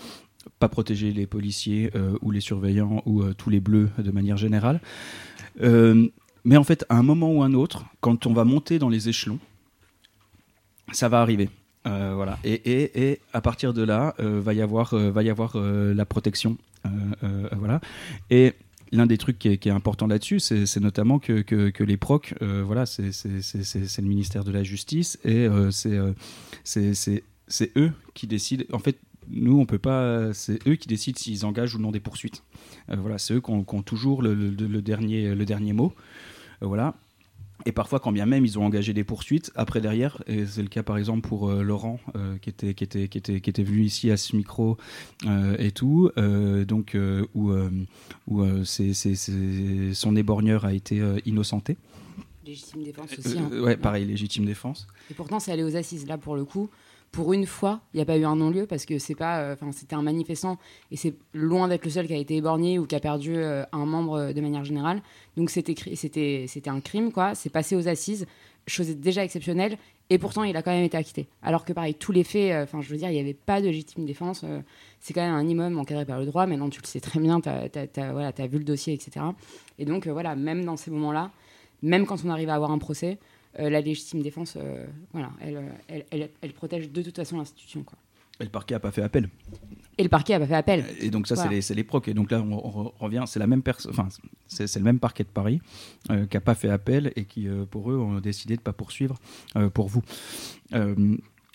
pas 0.58 0.68
protéger 0.68 1.10
les 1.10 1.26
policiers 1.26 1.90
ou 2.20 2.32
les 2.32 2.40
surveillants 2.40 3.02
ou 3.06 3.24
tous 3.32 3.48
les 3.48 3.60
bleus 3.60 3.88
de 3.96 4.10
manière 4.10 4.36
générale 4.36 4.82
mais 5.58 6.56
en 6.58 6.64
fait 6.64 6.84
à 6.90 6.98
un 6.98 7.02
moment 7.02 7.32
ou 7.32 7.42
un 7.42 7.54
autre 7.54 7.86
quand 8.02 8.26
on 8.26 8.34
va 8.34 8.44
monter 8.44 8.78
dans 8.78 8.90
les 8.90 9.08
échelons 9.08 9.38
ça 10.92 11.08
va 11.08 11.22
arriver 11.22 11.48
Euh, 11.86 12.12
voilà 12.14 12.38
et, 12.44 12.52
et, 12.52 13.10
et 13.10 13.20
à 13.32 13.40
partir 13.40 13.72
de 13.72 13.82
là 13.82 14.14
euh, 14.20 14.38
va 14.38 14.52
y 14.52 14.60
avoir 14.60 14.92
euh, 14.92 15.10
va 15.10 15.22
y 15.22 15.30
avoir 15.30 15.56
euh, 15.56 15.94
la 15.94 16.04
protection 16.04 16.58
voilà 17.52 17.80
et 18.28 18.52
l'un 18.92 19.06
des 19.06 19.16
trucs 19.16 19.38
qui 19.38 19.48
est, 19.48 19.66
important 19.68 20.08
là-dessus, 20.08 20.40
c'est 20.40 20.80
notamment 20.80 21.20
que, 21.20 21.42
que, 21.42 21.84
les 21.84 21.96
procs, 21.96 22.34
voilà, 22.40 22.86
c'est 22.86 23.02
le 23.04 24.02
ministère 24.02 24.42
de 24.42 24.50
la 24.50 24.64
Justice 24.64 25.16
et 25.24 25.46
c'est 26.64 26.82
eux 27.76 27.92
qui 28.14 28.26
décident. 28.26 28.64
En 28.72 28.80
fait, 28.80 28.98
nous, 29.28 29.60
on 29.60 29.66
peut 29.66 29.78
pas. 29.78 30.32
C'est 30.32 30.66
eux 30.66 30.74
qui 30.74 30.88
décident 30.88 31.18
s'ils 31.18 31.46
engagent 31.46 31.76
ou 31.76 31.78
non 31.78 31.92
des 31.92 32.00
poursuites. 32.00 32.42
Voilà, 32.88 33.18
c'est 33.18 33.34
eux 33.34 33.40
qui 33.40 33.50
ont, 33.50 33.82
toujours 33.82 34.22
le, 34.22 34.32
dernier, 34.82 35.34
le 35.34 35.44
dernier 35.44 35.72
mot. 35.72 35.92
Voilà. 36.60 36.94
Et 37.66 37.72
parfois, 37.72 38.00
quand 38.00 38.12
bien 38.12 38.26
même 38.26 38.44
ils 38.46 38.58
ont 38.58 38.64
engagé 38.64 38.92
des 38.92 39.04
poursuites, 39.04 39.52
après 39.54 39.80
derrière, 39.80 40.22
et 40.26 40.46
c'est 40.46 40.62
le 40.62 40.68
cas 40.68 40.82
par 40.82 40.96
exemple 40.98 41.26
pour 41.28 41.48
euh, 41.50 41.62
Laurent, 41.62 42.00
euh, 42.16 42.36
qui, 42.38 42.48
était, 42.50 42.74
qui, 42.74 42.84
était, 42.84 43.08
qui, 43.08 43.18
était, 43.18 43.40
qui 43.40 43.50
était 43.50 43.62
venu 43.62 43.82
ici 43.82 44.10
à 44.10 44.16
ce 44.16 44.34
micro 44.34 44.78
euh, 45.26 45.56
et 45.58 45.70
tout, 45.70 46.10
donc 46.66 46.96
où, 47.34 47.52
où 48.28 48.64
c'est- 48.64 48.94
c'est- 48.94 49.14
c'est- 49.14 49.94
son 49.94 50.16
éborgneur 50.16 50.64
a 50.64 50.72
été 50.72 51.02
innocenté. 51.26 51.76
Légitime 52.46 52.82
défense 52.82 53.18
aussi. 53.18 53.38
hein. 53.38 53.50
Ouais, 53.62 53.76
pareil, 53.76 54.04
légitime 54.06 54.44
défense. 54.46 54.86
Et 55.10 55.14
pourtant, 55.14 55.38
c'est 55.38 55.52
allé 55.52 55.62
aux 55.62 55.76
assises. 55.76 56.06
Là, 56.06 56.16
pour 56.18 56.34
le 56.36 56.44
coup, 56.44 56.68
pour 57.12 57.32
une 57.32 57.46
fois, 57.46 57.80
il 57.92 57.96
n'y 57.96 58.02
a 58.02 58.04
pas 58.04 58.16
eu 58.16 58.24
un 58.24 58.36
non-lieu 58.36 58.66
parce 58.66 58.86
que 58.86 58.98
c'est 58.98 59.16
pas, 59.16 59.40
euh, 59.40 59.56
c'était 59.72 59.96
un 59.96 60.02
manifestant 60.02 60.58
et 60.92 60.96
c'est 60.96 61.14
loin 61.34 61.66
d'être 61.66 61.84
le 61.84 61.90
seul 61.90 62.06
qui 62.06 62.14
a 62.14 62.16
été 62.16 62.36
éborgné 62.36 62.78
ou 62.78 62.86
qui 62.86 62.94
a 62.94 63.00
perdu 63.00 63.36
euh, 63.36 63.64
un 63.72 63.84
membre 63.84 64.14
euh, 64.14 64.32
de 64.32 64.40
manière 64.40 64.64
générale. 64.64 65.02
Donc 65.36 65.50
c'était, 65.50 65.74
un 66.66 66.80
crime, 66.80 67.10
quoi. 67.10 67.34
C'est 67.34 67.50
passé 67.50 67.74
aux 67.74 67.88
assises, 67.88 68.26
chose 68.68 68.88
déjà 68.90 69.24
exceptionnelle. 69.24 69.76
Et 70.08 70.18
pourtant, 70.18 70.44
il 70.44 70.56
a 70.56 70.62
quand 70.62 70.72
même 70.72 70.84
été 70.84 70.96
acquitté. 70.96 71.28
Alors 71.42 71.64
que 71.64 71.72
pareil, 71.72 71.94
tous 71.94 72.10
les 72.10 72.24
faits, 72.24 72.68
je 72.80 72.88
veux 72.88 72.96
dire, 72.96 73.10
il 73.10 73.14
n'y 73.14 73.20
avait 73.20 73.34
pas 73.34 73.60
de 73.60 73.66
légitime 73.66 74.04
défense. 74.04 74.44
c'est 74.98 75.14
quand 75.14 75.20
même 75.20 75.34
un 75.34 75.46
immeuble 75.46 75.78
encadré 75.78 76.04
par 76.04 76.18
le 76.18 76.26
droit. 76.26 76.46
Maintenant, 76.46 76.68
tu 76.68 76.80
le 76.80 76.86
sais 76.86 76.98
très 76.98 77.20
bien. 77.20 77.40
Tu 77.40 77.48
as, 77.48 78.12
voilà, 78.12 78.32
as 78.36 78.46
vu 78.48 78.58
le 78.58 78.64
dossier, 78.64 78.92
etc. 78.92 79.24
Et 79.78 79.84
donc, 79.84 80.08
voilà, 80.08 80.34
même 80.34 80.64
dans 80.64 80.76
ces 80.76 80.90
moments-là, 80.90 81.30
même 81.82 82.06
quand 82.06 82.24
on 82.24 82.28
arrive 82.28 82.48
à 82.48 82.56
avoir 82.56 82.72
un 82.72 82.78
procès, 82.78 83.18
la 83.58 83.80
légitime 83.80 84.22
défense, 84.22 84.56
euh, 84.56 84.86
voilà, 85.12 85.30
elle, 85.40 85.56
euh, 85.56 85.60
elle, 85.88 86.04
elle, 86.10 86.30
elle 86.40 86.52
protège 86.52 86.90
de 86.90 87.02
toute 87.02 87.16
façon 87.16 87.38
l'institution. 87.38 87.82
Quoi. 87.82 87.98
Et 88.40 88.44
le 88.44 88.50
parquet 88.50 88.74
a 88.74 88.80
pas 88.80 88.90
fait 88.90 89.02
appel. 89.02 89.28
Et 89.98 90.02
le 90.02 90.08
parquet 90.08 90.32
a 90.34 90.40
pas 90.40 90.46
fait 90.46 90.54
appel. 90.54 90.84
Et 91.00 91.10
donc 91.10 91.26
ça, 91.26 91.34
Voilà. 91.34 91.50
c'est 91.50 91.54
les, 91.56 91.60
c'est 91.62 91.74
les 91.74 91.84
procs. 91.84 92.08
Et 92.08 92.14
donc 92.14 92.30
là, 92.30 92.40
on, 92.40 92.52
on 92.54 92.92
revient, 93.04 93.24
c'est 93.26 93.38
la 93.38 93.46
même 93.46 93.62
personne, 93.62 93.90
enfin, 93.92 94.08
c'est 94.48 94.66
c'est 94.66 94.78
le 94.78 94.84
même 94.84 94.98
parquet 94.98 95.24
de 95.24 95.28
Paris 95.28 95.60
euh, 96.10 96.24
qui 96.26 96.36
a 96.36 96.40
pas 96.40 96.54
fait 96.54 96.70
appel 96.70 97.12
et 97.16 97.24
qui, 97.24 97.48
euh, 97.48 97.64
pour 97.66 97.90
eux, 97.90 97.98
ont 97.98 98.18
décidé 98.20 98.56
de 98.56 98.62
pas 98.62 98.72
poursuivre 98.72 99.16
euh, 99.56 99.68
pour 99.68 99.88
vous. 99.88 100.02
Euh, 100.74 100.94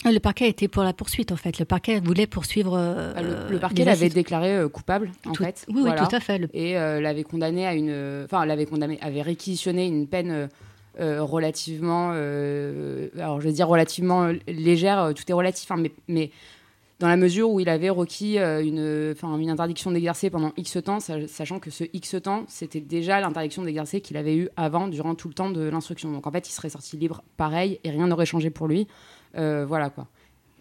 Le 0.04 0.20
parquet 0.20 0.48
était 0.48 0.68
pour 0.68 0.84
la 0.84 0.94
poursuite 0.94 1.32
en 1.32 1.38
fait. 1.38 1.58
Le 1.58 1.66
parquet 1.66 2.00
voulait 2.02 2.28
poursuivre. 2.28 2.76
euh, 2.78 3.14
Ah, 3.16 3.24
le, 3.24 3.58
parquet 3.58 3.84
l'avait 3.86 4.10
déclaré 4.10 4.56
euh, 4.56 4.70
coupable, 4.70 5.10
en 5.26 5.32
Tout- 5.32 5.44
fait. 5.44 5.66
Oui, 5.70 5.82
oui, 5.84 5.90
tout 5.98 6.16
à 6.16 6.20
fait. 6.20 6.38
Le- 6.38 6.50
et 6.54 6.78
euh, 6.78 7.02
l'avait 7.02 7.24
condamné 7.24 7.66
à 7.66 7.74
une, 7.74 8.26
enfin 8.26 8.46
l'avait 8.46 8.68
condamné, 8.68 9.00
avait 9.02 9.24
réquisitionné 9.24 9.88
une 9.88 10.06
peine 10.08 10.50
euh, 11.00 11.24
relativement, 11.24 12.12
euh, 12.14 13.10
alors 13.16 13.42
je 13.42 13.50
dire 13.50 13.68
relativement 13.68 14.24
euh, 14.24 14.34
légère, 14.48 15.14
tout 15.16 15.24
est 15.28 15.34
relatif, 15.34 15.70
hein, 15.72 15.78
mais, 15.78 15.92
mais 16.08 16.32
dans 17.00 17.08
la 17.08 17.18
mesure 17.18 17.50
où 17.50 17.60
il 17.60 17.70
avait 17.70 17.90
requis 17.90 18.38
une, 18.38 19.14
une 19.22 19.50
interdiction 19.50 19.92
d'exercer 19.92 20.30
pendant 20.30 20.54
X 20.58 20.78
temps, 20.84 21.00
sa- 21.00 21.28
sachant 21.28 21.60
que 21.60 21.70
ce 21.70 21.84
X 21.94 22.16
temps 22.24 22.46
c'était 22.48 22.80
déjà 22.80 23.20
l'interdiction 23.20 23.64
d'exercer 23.64 24.00
qu'il 24.02 24.18
avait 24.18 24.36
eu 24.36 24.50
avant, 24.56 24.88
durant 24.88 25.16
tout 25.16 25.28
le 25.28 25.34
temps 25.34 25.50
de 25.50 25.62
l'instruction. 25.62 26.12
Donc 26.12 26.26
en 26.28 26.32
fait, 26.32 26.48
il 26.48 26.52
serait 26.52 26.70
sorti 26.70 26.98
libre 26.98 27.24
pareil 27.38 27.80
et 27.84 27.90
rien 27.90 28.08
n'aurait 28.08 28.26
changé 28.26 28.50
pour 28.50 28.68
lui. 28.68 28.88
Voilà 29.34 29.90
quoi. 29.90 30.08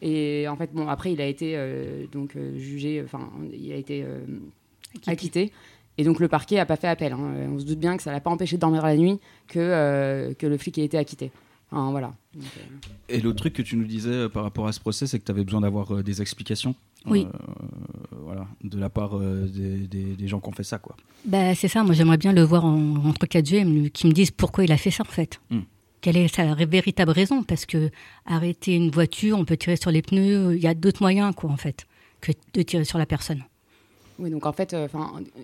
Et 0.02 0.46
en 0.48 0.56
fait, 0.56 0.70
bon, 0.74 0.88
après, 0.88 1.12
il 1.12 1.20
a 1.20 1.26
été 1.26 1.54
euh, 1.56 2.04
donc 2.12 2.36
euh, 2.36 2.58
jugé, 2.58 3.00
enfin, 3.02 3.30
il 3.52 3.72
a 3.72 3.76
été 3.76 4.02
euh, 4.02 4.18
acquitté. 5.06 5.50
Et 5.98 6.04
donc 6.04 6.18
le 6.20 6.28
parquet 6.28 6.58
a 6.58 6.66
pas 6.66 6.76
fait 6.76 6.88
appel. 6.88 7.12
hein. 7.12 7.18
On 7.52 7.58
se 7.58 7.64
doute 7.64 7.78
bien 7.78 7.96
que 7.96 8.02
ça 8.02 8.10
l'a 8.12 8.20
pas 8.20 8.30
empêché 8.30 8.56
de 8.56 8.60
dormir 8.60 8.82
la 8.82 8.96
nuit 8.96 9.20
que, 9.48 9.58
euh, 9.60 10.34
que 10.34 10.46
le 10.46 10.58
flic 10.58 10.78
ait 10.78 10.84
été 10.84 10.98
acquitté. 10.98 11.30
Enfin, 11.70 11.90
voilà. 11.90 12.14
Donc, 12.34 12.44
euh, 12.58 12.60
et 13.08 13.20
le 13.20 13.34
truc 13.34 13.52
que 13.54 13.62
tu 13.62 13.76
nous 13.76 13.84
disais 13.86 14.10
euh, 14.10 14.28
par 14.28 14.42
rapport 14.42 14.66
à 14.66 14.72
ce 14.72 14.80
procès, 14.80 15.06
c'est 15.06 15.18
que 15.18 15.24
tu 15.24 15.30
avais 15.30 15.44
besoin 15.44 15.60
d'avoir 15.60 15.94
euh, 15.94 16.02
des 16.02 16.20
explications. 16.20 16.74
Oui. 17.06 17.26
euh, 17.32 17.38
voilà, 18.22 18.46
de 18.62 18.78
la 18.78 18.88
part 18.90 19.16
euh, 19.18 19.46
des, 19.46 19.86
des- 19.86 20.14
des 20.16 20.28
gens 20.28 20.40
qui 20.40 20.48
ont 20.48 20.52
fait 20.52 20.62
ça, 20.64 20.78
quoi. 20.78 20.96
Ben, 21.26 21.54
c'est 21.54 21.68
ça, 21.68 21.82
moi 21.84 21.94
j'aimerais 21.94 22.16
bien 22.16 22.32
le 22.32 22.42
voir 22.42 22.64
en, 22.64 22.96
entre 23.06 23.26
quatre 23.26 23.50
yeux 23.50 23.58
et 23.60 23.64
me- 23.64 23.88
qu'il 23.88 24.08
me 24.08 24.14
dise 24.14 24.30
pourquoi 24.30 24.64
il 24.64 24.72
a 24.72 24.76
fait 24.76 24.90
ça 24.90 25.02
en 25.06 25.10
fait. 25.10 25.40
Hmm. 25.50 25.60
Quelle 26.00 26.16
est 26.16 26.28
sa 26.28 26.54
véritable 26.54 27.10
raison? 27.12 27.42
Parce 27.44 27.66
que 27.66 27.90
arrêter 28.26 28.74
une 28.74 28.90
voiture, 28.90 29.38
on 29.38 29.44
peut 29.44 29.56
tirer 29.56 29.76
sur 29.76 29.90
les 29.90 30.02
pneus, 30.02 30.54
il 30.56 30.62
y 30.62 30.66
a 30.66 30.74
d'autres 30.74 31.02
moyens 31.02 31.34
quoi 31.34 31.50
en 31.50 31.56
fait 31.56 31.86
que 32.20 32.32
de 32.54 32.62
tirer 32.62 32.84
sur 32.84 32.98
la 32.98 33.06
personne. 33.06 33.42
oui, 34.18 34.30
donc 34.30 34.46
en 34.46 34.52
fait, 34.52 34.74
enfin, 34.74 35.12
euh, 35.18 35.42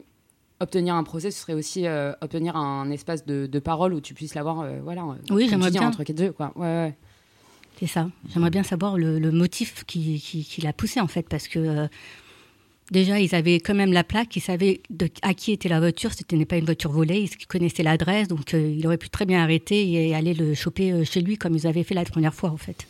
obtenir 0.61 0.95
un 0.95 1.03
procès, 1.05 1.31
ce 1.31 1.41
serait 1.41 1.55
aussi 1.55 1.87
euh, 1.87 2.13
obtenir 2.21 2.55
un 2.57 2.91
espace 2.91 3.25
de, 3.27 3.47
de 3.47 3.59
parole 3.59 3.95
où 3.95 4.01
tu 4.01 4.15
puisses 4.15 4.35
l'avoir, 4.35 4.61
euh, 4.61 4.79
voilà. 4.83 5.03
euh, 5.03 5.15
tu 5.45 5.49
j'aimerais 5.51 5.71
bien. 5.71 5.89
entre 5.89 6.05
deux, 6.13 6.33
quoi. 6.33 6.53
Ouais, 6.57 6.63
ouais. 6.67 6.97
C'est 7.79 7.87
ça. 7.87 8.11
J'aimerais 8.33 8.51
bien 8.51 8.63
savoir 8.63 8.99
le, 8.99 9.19
le 9.19 9.31
motif 9.33 9.85
qui, 9.87 10.21
qui, 10.21 10.45
qui 10.45 10.61
l'a 10.61 10.73
poussé 10.75 11.01
en 11.01 11.07
fait 11.09 11.27
parce 11.29 11.49
que 11.49 11.59
euh, 11.59 11.87
déjà 12.91 13.19
ils 13.21 13.35
avaient 13.35 13.59
quand 13.61 13.75
même 13.75 13.93
la 13.93 14.05
plaque, 14.05 14.37
ils 14.37 14.41
savaient 14.41 14.83
de, 14.91 15.09
à 15.23 15.33
qui 15.33 15.53
était 15.53 15.71
la 15.71 15.81
voiture, 15.81 16.13
c'était 16.13 16.37
n'est 16.37 16.45
pas 16.45 16.59
une 16.59 16.67
voiture 16.67 16.93
volée, 16.93 17.23
ils 17.41 17.47
connaissaient 17.47 17.83
l'adresse 17.83 18.29
donc 18.29 18.53
euh, 18.53 18.75
il 18.77 18.87
aurait 18.87 18.99
pu 18.99 19.09
très 19.09 19.25
bien 19.25 19.43
arrêter 19.43 19.91
et 19.93 20.15
aller 20.15 20.35
le 20.35 20.53
choper 20.55 21.05
chez 21.07 21.23
lui 21.23 21.39
comme 21.39 21.55
ils 21.55 21.67
avaient 21.67 21.85
fait 21.85 21.95
la 21.95 22.05
première 22.05 22.35
fois 22.35 22.51
en 22.51 22.59
fait. 22.59 22.87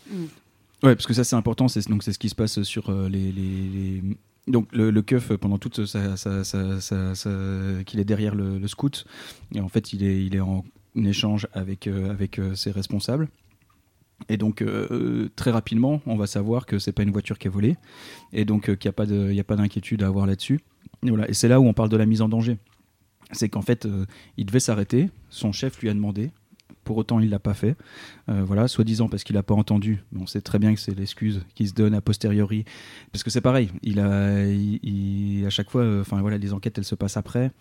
Ouais, 0.82 0.96
parce 0.96 1.06
que 1.06 1.14
ça 1.14 1.22
c'est 1.22 1.36
important, 1.36 1.68
c'est 1.68 1.88
donc 1.88 2.02
c'est 2.02 2.12
ce 2.12 2.18
qui 2.18 2.28
se 2.30 2.34
passe 2.34 2.62
sur 2.62 2.90
euh, 2.90 3.08
les, 3.08 3.30
les- 3.30 4.02
les- 4.02 4.02
donc 4.50 4.68
le, 4.72 4.90
le 4.90 5.02
keuf 5.02 5.30
euh, 5.30 5.38
pendant 5.38 5.58
toute 5.58 5.86
sa, 5.86 6.14
qu'il 7.84 8.00
est 8.00 8.04
derrière 8.04 8.34
le, 8.34 8.66
scout 8.68 9.04
et 9.54 9.60
en 9.60 9.68
fait 9.68 9.92
il 9.92 10.04
est 10.04 10.24
il 10.24 10.36
est 10.36 10.40
en 10.40 10.64
échange 10.96 11.48
avec 11.52 11.86
euh, 11.86 12.10
avec 12.10 12.38
euh, 12.38 12.54
ses 12.54 12.70
responsables. 12.70 13.28
Et 14.28 14.36
donc 14.36 14.62
très 15.34 15.50
rapidement 15.50 16.02
on 16.04 16.16
va 16.16 16.26
savoir 16.26 16.66
que 16.66 16.78
c'est 16.78 16.92
pas 16.92 17.02
une 17.02 17.10
voiture 17.10 17.38
qui 17.38 17.46
est 17.46 17.50
volée 17.50 17.76
et 18.34 18.44
donc 18.44 18.64
qu'il 18.64 18.76
n'y 18.84 18.90
a 18.90 18.92
pas 18.92 19.06
de 19.06 19.42
pas 19.42 19.56
d'inquiétude 19.56 20.02
à 20.02 20.08
avoir 20.08 20.26
là-dessus. 20.26 20.60
Et 21.06 21.08
voilà. 21.08 21.26
Et 21.30 21.32
c'est 21.32 21.48
là 21.48 21.58
où 21.58 21.64
on 21.64 21.72
parle 21.72 21.88
de 21.88 21.96
la 21.96 22.04
mise 22.04 22.20
en 22.20 22.28
danger. 22.28 22.58
C'est 23.32 23.48
qu'en 23.48 23.62
fait 23.62 23.88
il 24.36 24.44
devait 24.44 24.60
s'arrêter. 24.60 25.08
Son 25.30 25.52
chef 25.52 25.80
lui 25.80 25.88
a 25.88 25.94
demandé 25.94 26.32
pour 26.90 26.96
autant, 26.96 27.20
il 27.20 27.30
l'a 27.30 27.38
pas 27.38 27.54
fait. 27.54 27.76
Euh, 28.28 28.42
voilà, 28.44 28.66
soi-disant 28.66 29.08
parce 29.08 29.22
qu'il 29.22 29.36
n'a 29.36 29.44
pas 29.44 29.54
entendu. 29.54 30.02
Mais 30.10 30.20
on 30.20 30.26
sait 30.26 30.40
très 30.40 30.58
bien 30.58 30.74
que 30.74 30.80
c'est 30.80 30.92
l'excuse 30.98 31.40
qui 31.54 31.68
se 31.68 31.72
donne 31.72 31.94
a 31.94 32.00
posteriori. 32.00 32.64
Parce 33.12 33.22
que 33.22 33.30
c'est 33.30 33.40
pareil. 33.40 33.70
Il 33.84 34.00
a, 34.00 34.44
il- 34.44 34.80
il- 34.82 35.46
à 35.46 35.50
chaque 35.50 35.70
fois, 35.70 35.82
euh, 35.82 36.00
enfin 36.00 36.20
voilà, 36.20 36.36
les 36.36 36.52
enquêtes, 36.52 36.78
elles 36.78 36.84
se 36.84 36.96
passent 36.96 37.16
après 37.16 37.52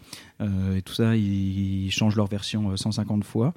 euh, 0.41 0.75
et 0.77 0.81
tout 0.81 0.93
ça. 0.95 1.15
Ils, 1.15 1.85
ils 1.85 1.91
changent 1.91 2.15
leur 2.15 2.25
version 2.25 2.71
euh, 2.71 2.75
150 2.75 3.23
fois. 3.23 3.53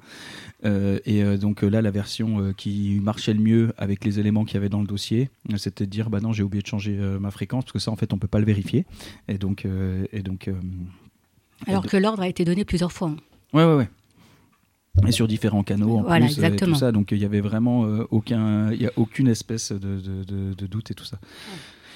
Et 0.63 1.23
donc 1.39 1.63
là, 1.63 1.81
la 1.81 1.89
version 1.91 2.53
qui 2.55 2.99
marchait 3.01 3.33
le 3.33 3.39
mieux 3.41 3.73
avec 3.79 4.05
les 4.05 4.19
éléments 4.19 4.45
qu'il 4.45 4.53
y 4.53 4.57
avait 4.57 4.69
dans 4.69 4.81
le 4.81 4.85
dossier, 4.87 5.31
c'était 5.57 5.85
de 5.85 5.89
dire, 5.89 6.11
bah 6.11 6.19
non, 6.19 6.33
j'ai 6.33 6.43
oublié 6.43 6.61
de 6.61 6.67
changer 6.67 6.95
ma 7.19 7.31
fréquence 7.31 7.63
parce 7.63 7.73
que 7.73 7.79
ça, 7.79 7.89
en 7.89 7.95
fait, 7.95 8.13
on 8.13 8.19
peut 8.19 8.27
pas 8.27 8.39
le 8.39 8.45
vérifier. 8.45 8.85
Et 9.27 9.39
donc, 9.39 9.65
et 10.13 10.21
donc. 10.21 10.51
Alors 11.65 11.85
que 11.87 11.97
l'ordre 11.97 12.21
a 12.21 12.27
été 12.27 12.45
donné 12.45 12.63
plusieurs 12.63 12.91
fois. 12.91 13.09
hein. 13.09 13.17
Ouais, 13.53 13.65
ouais, 13.65 13.75
ouais. 13.75 13.89
Et 15.07 15.11
sur 15.11 15.27
différents 15.27 15.63
canaux 15.63 15.97
en 15.97 16.01
Voilà, 16.03 16.27
plus, 16.27 16.37
euh, 16.37 16.41
et 16.43 16.45
exactement. 16.45 16.73
tout 16.73 16.79
ça. 16.79 16.91
Donc 16.91 17.11
il 17.11 17.17
y 17.17 17.25
avait 17.25 17.41
vraiment 17.41 17.85
euh, 17.85 18.05
aucun, 18.11 18.71
il 18.71 18.81
y 18.81 18.85
a 18.85 18.91
aucune 18.95 19.27
espèce 19.27 19.71
de, 19.71 19.99
de, 19.99 20.23
de- 20.23 20.53
de 20.53 20.67
doute 20.67 20.91
et 20.91 20.93
tout 20.93 21.03
ça. 21.03 21.17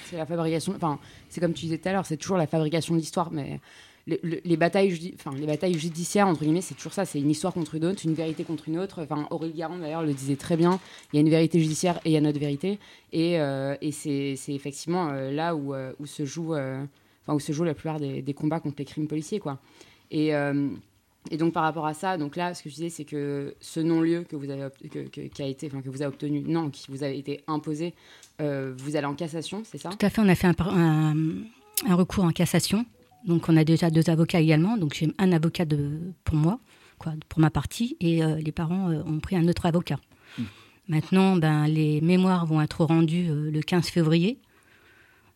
C'est 0.06 0.18
la 0.18 0.26
fabrication. 0.26 0.74
Enfin, 0.76 0.98
c'est 1.30 1.40
comme 1.40 1.54
tu 1.54 1.66
disais 1.66 1.78
tout 1.78 1.88
à 1.90 1.92
l'heure, 1.92 2.06
c'est 2.08 2.18
toujours 2.18 2.38
la 2.38 2.48
fabrication 2.48 2.96
de 2.96 3.00
l'histoire, 3.00 3.32
mais 3.32 3.60
les, 4.08 4.20
les- 4.24 4.42
les 4.44 4.58
batailles, 4.58 5.14
enfin, 5.14 5.32
les 5.38 5.46
batailles 5.46 5.78
judiciaires 5.78 6.28
entre 6.28 6.42
guillemets, 6.44 6.62
c'est 6.62 6.74
toujours 6.74 6.92
ça. 6.94 7.06
C'est 7.06 7.20
une 7.20 7.30
histoire 7.30 7.54
contre 7.54 7.76
une 7.76 7.86
autre, 7.86 8.02
une 8.04 8.16
vérité 8.16 8.44
contre 8.44 8.68
une 8.68 8.80
autre. 8.80 9.04
Enfin, 9.04 9.28
Aurélie 9.30 9.54
Garand 9.54 9.78
d'ailleurs 9.78 10.02
le 10.04 10.14
disait 10.14 10.36
très 10.36 10.58
bien. 10.58 10.80
Il 11.14 11.18
y 11.18 11.20
a 11.20 11.22
une 11.22 11.30
vérité 11.30 11.60
judiciaire 11.60 12.00
et 12.04 12.10
il 12.10 12.14
y 12.14 12.18
a 12.18 12.22
notre 12.22 12.40
vérité. 12.40 12.80
Et, 13.14 13.40
euh, 13.40 13.76
et 13.80 13.92
c'est 13.92 14.36
effectivement 14.48 15.10
euh, 15.12 15.32
là 15.32 15.56
où, 15.56 15.76
euh, 15.76 15.94
où 16.00 16.08
se 16.08 16.26
joue, 16.26 16.56
euh, 16.56 16.84
enfin, 17.28 17.36
où 17.36 17.40
se 17.40 17.52
joue 17.52 17.64
la 17.64 17.76
plupart 17.76 18.00
des, 18.00 18.24
des 18.24 18.34
combats 18.34 18.60
contre 18.60 18.78
les 18.80 18.86
crimes 18.86 19.08
policiers, 19.08 19.40
quoi. 19.40 19.60
Et 20.10 20.34
euh, 20.34 20.70
et 21.32 21.38
donc 21.38 21.54
par 21.54 21.64
rapport 21.64 21.86
à 21.86 21.94
ça, 21.94 22.18
donc 22.18 22.36
là, 22.36 22.54
ce 22.54 22.64
que 22.64 22.70
je 22.70 22.76
disais, 22.76 22.90
c'est 22.90 23.06
que 23.06 23.56
ce 23.60 23.80
non-lieu 23.80 24.24
que 24.28 24.36
vous 24.36 24.50
avez 24.50 24.68
que, 24.92 25.00
que- 25.08 25.22
qui 25.28 25.42
a 25.42 25.48
été, 25.48 25.68
enfin 25.68 25.82
que 25.82 25.90
vous 25.90 26.02
avez 26.02 26.08
obtenu, 26.14 26.42
non, 26.42 26.70
qui 26.70 26.86
vous 26.90 27.04
a 27.04 27.08
été 27.10 27.42
imposé, 27.48 27.94
euh, 28.42 28.74
vous 28.78 28.96
allez 28.96 29.06
en 29.08 29.16
cassation, 29.16 29.64
c'est 29.66 29.78
ça? 29.78 29.90
Tout 29.90 30.06
à 30.06 30.10
fait, 30.10 30.22
on 30.22 30.28
a 30.30 30.36
fait 30.36 30.48
un, 30.48 30.54
par- 30.54 30.74
un- 30.76 31.16
un 31.86 31.96
recours 31.96 32.24
en 32.24 32.32
cassation. 32.32 32.86
Donc 33.26 33.50
on 33.50 33.58
a 33.58 33.64
déjà 33.64 33.90
deux 33.90 34.10
avocats 34.10 34.40
également. 34.40 34.78
Donc 34.78 34.94
j'ai 34.94 35.12
un 35.18 35.32
avocat 35.32 35.66
de, 35.66 36.00
pour 36.24 36.36
moi, 36.36 36.60
quoi, 37.00 37.14
pour 37.30 37.40
ma 37.40 37.50
partie, 37.50 37.98
et 38.00 38.24
euh, 38.24 38.36
les 38.38 38.52
parents 38.52 38.90
euh, 38.90 39.02
ont 39.06 39.20
pris 39.20 39.36
un 39.36 39.48
autre 39.48 39.66
avocat. 39.66 40.00
Maintenant, 40.88 41.36
ben, 41.36 41.68
les 41.68 42.00
mémoires 42.02 42.46
vont 42.46 42.62
être 42.62 42.86
rendues 42.86 43.30
euh, 43.30 43.52
le 43.52 43.62
15 43.62 43.88
février. 43.90 44.38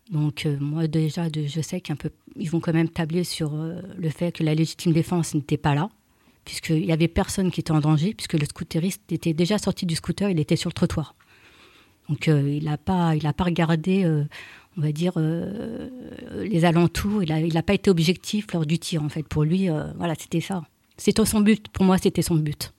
Donc 0.09 0.45
euh, 0.45 0.57
moi 0.59 0.87
déjà, 0.87 1.27
je 1.33 1.61
sais 1.61 1.79
qu'un 1.79 1.95
peu, 1.95 2.09
ils 2.35 2.49
vont 2.49 2.59
quand 2.59 2.73
même 2.73 2.89
tabler 2.89 3.23
sur 3.23 3.53
euh, 3.53 3.81
le 3.97 4.09
fait 4.09 4.31
que 4.31 4.43
la 4.43 4.55
légitime 4.55 4.91
défense 4.91 5.33
n'était 5.33 5.57
pas 5.57 5.73
là, 5.73 5.89
puisqu'il 6.43 6.85
y 6.85 6.91
avait 6.91 7.07
personne 7.07 7.51
qui 7.51 7.61
était 7.61 7.71
en 7.71 7.79
danger, 7.79 8.13
puisque 8.13 8.33
le 8.33 8.45
scooteriste 8.45 9.09
était 9.11 9.33
déjà 9.33 9.57
sorti 9.57 9.85
du 9.85 9.95
scooter, 9.95 10.29
il 10.29 10.39
était 10.39 10.57
sur 10.57 10.69
le 10.69 10.73
trottoir. 10.73 11.15
Donc 12.09 12.27
euh, 12.27 12.57
il 12.57 12.65
n'a 12.65 12.77
pas, 12.77 13.13
pas 13.37 13.43
regardé, 13.43 14.05
on 14.77 14.81
va 14.81 14.91
dire, 14.91 15.13
les 15.17 16.65
alentours. 16.65 17.23
Il 17.23 17.53
n'a 17.53 17.63
pas 17.63 17.73
été 17.73 17.89
objectif 17.89 18.51
lors 18.53 18.65
du 18.65 18.79
tir 18.79 19.03
en 19.03 19.09
fait. 19.09 19.23
Pour 19.23 19.43
lui, 19.43 19.69
voilà, 19.95 20.15
c'était 20.19 20.41
ça. 20.41 20.63
C'était 20.97 21.23
son 21.25 21.39
but. 21.39 21.69
Pour 21.69 21.85
moi, 21.85 21.97
c'était 21.97 22.21
son 22.21 22.35
but. 22.35 22.73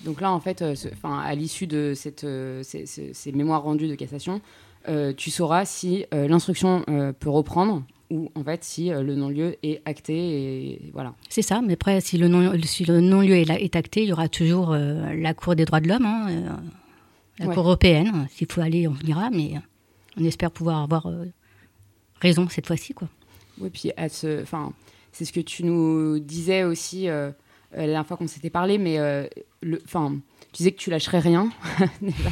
Donc 0.00 0.20
là, 0.20 0.32
en 0.32 0.40
fait, 0.40 0.64
à 1.04 1.34
l'issue 1.36 1.68
de 1.68 1.92
cette, 1.94 2.26
ces, 2.62 3.32
mémoires 3.32 3.62
rendues 3.62 3.86
de 3.86 3.94
cassation, 3.94 4.40
tu 5.16 5.30
sauras 5.30 5.64
si 5.64 6.06
euh, 6.12 6.28
l'instruction 6.28 6.84
euh, 6.88 7.12
peut 7.12 7.30
reprendre 7.30 7.84
ou 8.12 8.30
en 8.34 8.44
fait 8.44 8.62
si 8.62 8.92
euh, 8.92 9.02
le 9.02 9.14
non-lieu 9.14 9.56
est 9.62 9.80
acté 9.86 10.14
et 10.14 10.90
voilà. 10.92 11.14
C'est 11.28 11.42
ça. 11.42 11.62
Mais 11.62 11.72
après, 11.72 12.00
si 12.00 12.18
le 12.18 12.28
si 12.62 12.84
non-lieu 12.90 13.36
est, 13.36 13.76
acté, 13.76 14.02
il 14.02 14.10
y 14.10 14.12
aura 14.12 14.28
toujours 14.28 14.72
euh, 14.72 15.14
la 15.14 15.34
Cour 15.34 15.56
des 15.56 15.64
droits 15.64 15.80
de 15.80 15.88
l'homme, 15.88 16.04
hein, 16.04 16.26
euh, 16.30 16.48
la 17.38 17.46
Ouais. 17.46 17.54
Cour 17.54 17.64
européenne. 17.64 18.28
S'il 18.30 18.50
faut 18.52 18.60
aller, 18.60 18.86
on 18.86 18.94
ira. 19.06 19.30
Mais 19.30 19.56
euh, 19.56 19.60
on 20.20 20.24
espère 20.24 20.50
pouvoir 20.50 20.82
avoir 20.82 21.06
euh, 21.06 21.24
raison 22.20 22.48
cette 22.48 22.66
fois-ci, 22.66 22.92
quoi. 22.92 23.08
Oui, 23.58 23.70
puis 23.70 23.90
à 23.96 24.08
ce, 24.08 24.42
enfin, 24.42 24.72
c'est 25.12 25.24
ce 25.24 25.32
que 25.32 25.40
tu 25.40 25.64
nous 25.64 26.18
disais 26.18 26.64
aussi 26.64 27.08
euh, 27.08 27.30
euh, 27.30 27.32
la 27.72 27.86
dernière 27.86 28.06
fois 28.06 28.16
qu'on 28.18 28.26
s'était 28.26 28.50
parlé, 28.50 28.76
mais 28.78 28.98
euh, 28.98 29.26
le, 29.62 29.80
enfin, 29.84 30.16
tu 30.52 30.58
disais 30.58 30.72
que 30.72 30.78
tu 30.78 30.90
lâcherais 30.90 31.18
rien, 31.20 31.50
déjà, 32.02 32.30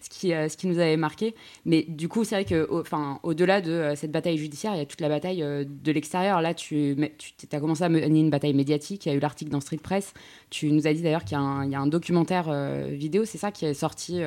ce 0.00 0.08
qui, 0.08 0.32
euh, 0.32 0.48
ce 0.48 0.56
qui 0.56 0.66
nous 0.66 0.78
avait 0.78 0.96
marqué. 0.96 1.34
Mais 1.66 1.84
du 1.86 2.08
coup, 2.08 2.24
c'est 2.24 2.34
vrai 2.36 2.44
que, 2.44 2.66
au- 2.70 2.80
enfin, 2.80 3.20
au-delà 3.22 3.60
de 3.60 3.70
euh, 3.70 3.94
cette 3.94 4.10
bataille 4.10 4.38
judiciaire, 4.38 4.74
il 4.74 4.78
y 4.78 4.80
a 4.80 4.86
toute 4.86 5.00
la 5.02 5.08
bataille 5.10 5.42
euh, 5.42 5.64
de 5.66 5.92
l'extérieur. 5.92 6.40
Là, 6.40 6.54
tu, 6.54 6.96
tu 7.18 7.46
as 7.54 7.60
commencé 7.60 7.82
à 7.82 7.88
mener 7.88 8.20
une 8.20 8.30
bataille 8.30 8.54
médiatique. 8.54 9.04
Il 9.06 9.10
y 9.10 9.12
a 9.12 9.14
eu 9.14 9.20
l'article 9.20 9.50
dans 9.50 9.60
Street 9.60 9.76
Press. 9.82 10.14
Tu 10.50 10.72
nous 10.72 10.86
as 10.86 10.94
dit 10.94 11.02
d'ailleurs 11.02 11.24
qu'il 11.24 11.32
y, 11.32 11.40
a 11.40 11.40
un- 11.40 11.64
il 11.66 11.70
y 11.70 11.74
a 11.74 11.80
un 11.80 11.86
documentaire 11.86 12.50
vidéo, 12.90 13.24
c'est 13.26 13.38
ça, 13.38 13.52
qui 13.52 13.66
est 13.66 13.74
sorti 13.74 14.20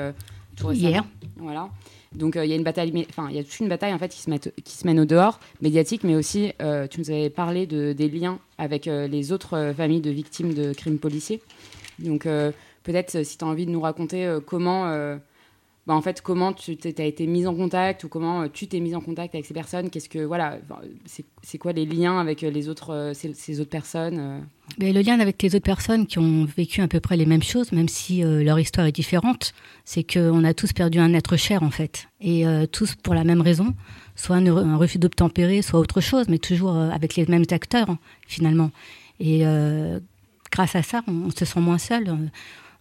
tout 0.56 0.68
récemment. 0.68 0.90
Hier. 0.90 1.04
Voilà. 1.38 1.70
Donc 2.14 2.38
il 2.42 2.48
y 2.50 2.54
a 2.54 2.56
une 2.58 2.64
bataille, 2.64 2.94
enfin 3.10 3.28
il 3.30 3.38
y 3.38 3.40
a 3.40 3.44
toute 3.44 3.58
une 3.62 3.70
bataille 3.70 3.94
en 3.94 3.98
fait 3.98 4.10
qui 4.10 4.20
se, 4.22 4.30
met, 4.30 4.38
qui 4.40 4.76
se 4.78 4.86
mène 4.86 5.00
au 5.00 5.06
dehors, 5.06 5.40
médiatique, 5.62 6.04
mais 6.04 6.16
aussi 6.16 6.52
tu 6.92 7.00
nous 7.00 7.10
avais 7.10 7.30
parlé 7.30 7.66
de, 7.66 7.94
des 7.94 8.10
liens 8.10 8.38
avec 8.58 8.86
les 8.86 9.32
autres 9.32 9.74
familles 9.76 10.02
de 10.02 10.12
victimes 10.12 10.54
de 10.54 10.74
crimes 10.74 11.00
policiers. 11.00 11.42
Donc 12.00 12.28
peut-être 12.84 13.24
si 13.24 13.38
tu 13.38 13.46
as 13.46 13.48
envie 13.48 13.66
de 13.66 13.72
nous 13.72 13.82
raconter 13.82 14.38
comment 14.46 15.20
bah, 15.88 15.96
en 15.96 16.02
fait, 16.02 16.22
comment 16.22 16.54
tu 16.54 16.78
as 16.98 17.04
été 17.04 17.26
mise 17.26 17.48
en 17.48 17.56
contact 17.56 18.04
ou 18.04 18.08
comment 18.08 18.44
euh, 18.44 18.48
tu 18.54 18.68
t'es 18.68 18.80
mise 18.80 18.94
en 18.94 19.02
contact 19.02 19.34
avec 19.34 19.48
ces 19.48 19.54
personnes 19.54 19.90
Qu'est-ce 19.90 20.10
que 20.10 20.20
voilà, 20.20 20.60
c'est 21.42 21.58
quoi 21.58 21.72
les 21.72 21.88
liens 21.88 22.20
avec 22.20 22.44
euh, 22.44 22.52
les 22.52 22.70
autres 22.70 22.94
euh, 22.94 23.14
ces, 23.16 23.60
autres 23.60 23.72
personnes 23.72 24.46
Mais 24.80 24.94
le 24.94 25.02
lien 25.02 25.20
avec 25.20 25.42
les 25.42 25.56
autres 25.56 25.66
personnes 25.66 26.06
qui 26.06 26.20
ont 26.20 26.46
vécu 26.46 26.82
à 26.82 26.88
peu 26.88 27.00
près 27.00 27.18
les 27.18 27.26
mêmes 27.26 27.42
choses, 27.42 27.72
même 27.72 27.88
si 27.88 28.22
leur 28.22 28.60
histoire 28.60 28.86
est 28.86 28.92
différente, 28.92 29.54
c'est 29.84 30.04
qu'on 30.04 30.44
a 30.44 30.54
tous 30.54 30.72
perdu 30.72 31.00
un 31.00 31.14
être 31.16 31.36
cher 31.36 31.64
en 31.64 31.72
fait, 31.72 32.08
et 32.22 32.46
tous 32.72 32.96
pour 32.96 33.16
la 33.16 33.24
même 33.24 33.42
raison, 33.42 33.74
soit 34.16 34.36
un, 34.36 34.78
refus 34.78 35.00
d'obtempérer, 35.00 35.62
soit 35.62 35.80
autre 35.80 36.00
chose, 36.00 36.28
mais 36.30 36.38
toujours 36.38 36.76
avec 36.78 37.16
les 37.16 37.26
mêmes 37.26 37.46
acteurs 37.50 37.98
finalement. 38.28 38.72
Et 39.20 39.44
grâce 40.52 40.76
à 40.76 40.84
ça, 40.84 41.02
on 41.08 41.32
se 41.32 41.44
sent 41.44 41.60
moins 41.60 41.80
seul 41.80 42.30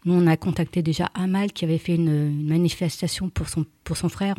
nous, 0.05 0.15
on 0.15 0.27
a 0.27 0.37
contacté 0.37 0.83
déjà 0.83 1.11
Amal 1.15 1.53
qui 1.53 1.65
avait 1.65 1.79
fait 1.79 1.95
une, 1.95 2.47
manifestation 2.47 3.29
pour 3.29 3.49
son, 3.49 3.67
pour 3.85 3.97
son 3.97 4.09
frère 4.09 4.37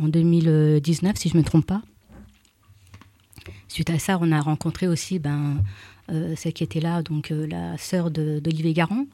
en 0.00 0.08
2019, 0.08 1.16
si 1.16 1.28
je 1.28 1.34
ne 1.34 1.42
me 1.42 1.44
trompe 1.44 1.66
pas. 1.66 1.82
Suite 3.68 3.90
à 3.90 3.98
ça, 3.98 4.18
on 4.20 4.32
a 4.32 4.40
rencontré 4.40 4.88
aussi 4.88 5.18
ben, 5.18 5.62
euh, 6.10 6.34
celle 6.36 6.52
qui 6.52 6.64
était 6.64 6.80
là, 6.80 7.02
donc 7.02 7.30
euh, 7.30 7.46
la 7.46 7.76
sœur 7.76 8.10
d'Olivier 8.10 8.72
Garon. 8.72 9.06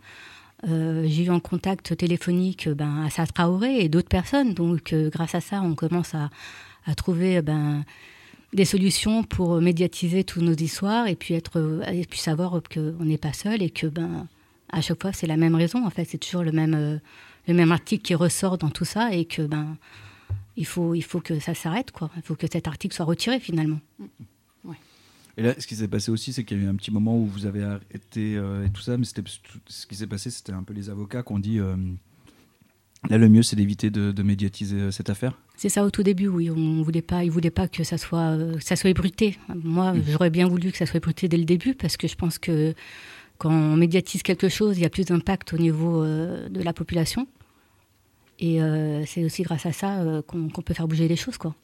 Euh, 0.68 1.04
j'ai 1.08 1.24
eu 1.24 1.30
en 1.30 1.40
contact 1.40 1.96
téléphonique 1.96 2.68
ben, 2.68 3.04
Assa 3.04 3.26
Traoré 3.26 3.80
et 3.80 3.88
d'autres 3.88 4.08
personnes. 4.08 4.54
Donc, 4.54 4.94
grâce 4.94 5.34
à 5.34 5.40
ça, 5.40 5.62
on 5.62 5.74
commence 5.74 6.14
à, 6.14 6.30
à 6.84 6.94
trouver 6.94 7.42
ben, 7.42 7.84
des 8.52 8.64
solutions 8.64 9.24
pour 9.24 9.60
médiatiser 9.60 10.22
toutes 10.22 10.42
nos 10.42 10.54
histoires 10.54 11.06
et 11.06 11.16
puis, 11.16 11.34
être, 11.34 11.82
et 11.90 12.04
puis 12.04 12.18
savoir 12.20 12.60
qu'on 12.72 13.04
n'est 13.04 13.18
pas 13.18 13.32
seul 13.32 13.62
et 13.62 13.70
que 13.70 13.86
ben, 13.86 14.28
à 14.72 14.80
chaque 14.80 15.00
fois, 15.00 15.12
c'est 15.12 15.26
la 15.26 15.36
même 15.36 15.54
raison. 15.54 15.84
En 15.86 15.90
fait, 15.90 16.04
c'est 16.04 16.18
toujours 16.18 16.42
le 16.42 16.52
même, 16.52 16.74
euh, 16.74 16.98
le 17.48 17.54
même 17.54 17.72
article 17.72 18.02
qui 18.02 18.14
ressort 18.14 18.58
dans 18.58 18.70
tout 18.70 18.84
ça 18.84 19.12
et 19.12 19.24
que 19.24 19.42
ben, 19.42 19.76
il 20.56 20.66
faut, 20.66 20.94
il 20.94 21.02
faut 21.02 21.20
que 21.20 21.38
ça 21.40 21.54
s'arrête, 21.54 21.90
quoi. 21.90 22.10
Il 22.16 22.22
faut 22.22 22.36
que 22.36 22.46
cet 22.50 22.68
article 22.68 22.94
soit 22.94 23.04
retiré 23.04 23.40
finalement. 23.40 23.80
Et 25.36 25.42
là, 25.42 25.54
ce 25.58 25.66
qui 25.66 25.76
s'est 25.76 25.88
passé 25.88 26.10
aussi, 26.10 26.32
c'est 26.32 26.44
qu'il 26.44 26.58
y 26.58 26.60
a 26.60 26.64
eu 26.64 26.68
un 26.68 26.74
petit 26.74 26.90
moment 26.90 27.16
où 27.16 27.24
vous 27.24 27.46
avez 27.46 27.62
arrêté 27.62 28.36
euh, 28.36 28.66
et 28.66 28.70
tout 28.70 28.82
ça, 28.82 28.98
mais 28.98 29.04
c'était 29.04 29.22
ce 29.66 29.86
qui 29.86 29.94
s'est 29.94 30.08
passé, 30.08 30.28
c'était 30.28 30.52
un 30.52 30.62
peu 30.62 30.74
les 30.74 30.90
avocats 30.90 31.22
qui 31.22 31.32
ont 31.32 31.38
dit. 31.38 31.60
Euh, 31.60 31.76
là, 33.08 33.16
le 33.16 33.28
mieux, 33.28 33.42
c'est 33.42 33.56
d'éviter 33.56 33.90
de, 33.90 34.22
médiatiser 34.22 34.90
cette 34.90 35.08
affaire. 35.08 35.38
C'est 35.56 35.68
ça 35.68 35.84
au 35.84 35.90
tout 35.90 36.02
début, 36.02 36.26
oui. 36.26 36.50
On 36.50 36.82
voulait 36.82 37.00
pas, 37.00 37.24
ils 37.24 37.30
voulaient 37.30 37.50
pas 37.50 37.68
que 37.68 37.84
ça 37.84 37.96
soit, 37.96 38.36
ça 38.60 38.76
soit 38.76 38.90
ébruité. 38.90 39.38
Moi, 39.54 39.94
mmh. 39.94 40.02
j'aurais 40.08 40.30
bien 40.30 40.46
voulu 40.46 40.72
que 40.72 40.76
ça 40.76 40.84
soit 40.84 40.98
ébruité 40.98 41.28
dès 41.28 41.38
le 41.38 41.44
début 41.44 41.74
parce 41.74 41.96
que 41.96 42.08
je 42.08 42.16
pense 42.16 42.38
que 42.38 42.74
quand 43.40 43.50
on 43.50 43.74
médiatise 43.74 44.22
quelque 44.22 44.50
chose, 44.50 44.76
il 44.76 44.82
y 44.82 44.84
a 44.84 44.90
plus 44.90 45.06
d'impact 45.06 45.54
au 45.54 45.56
niveau 45.56 46.04
euh, 46.04 46.48
de 46.50 46.62
la 46.62 46.74
population. 46.74 47.26
Et 48.38 48.62
euh, 48.62 49.02
c'est 49.06 49.24
aussi 49.24 49.42
grâce 49.42 49.64
à 49.64 49.72
ça 49.72 50.00
euh, 50.00 50.20
qu'on 50.20 50.48
peut 50.50 50.74
faire 50.74 50.86
bouger 50.86 51.08
les 51.08 51.16
choses. 51.16 51.38
Quoi. 51.38 51.54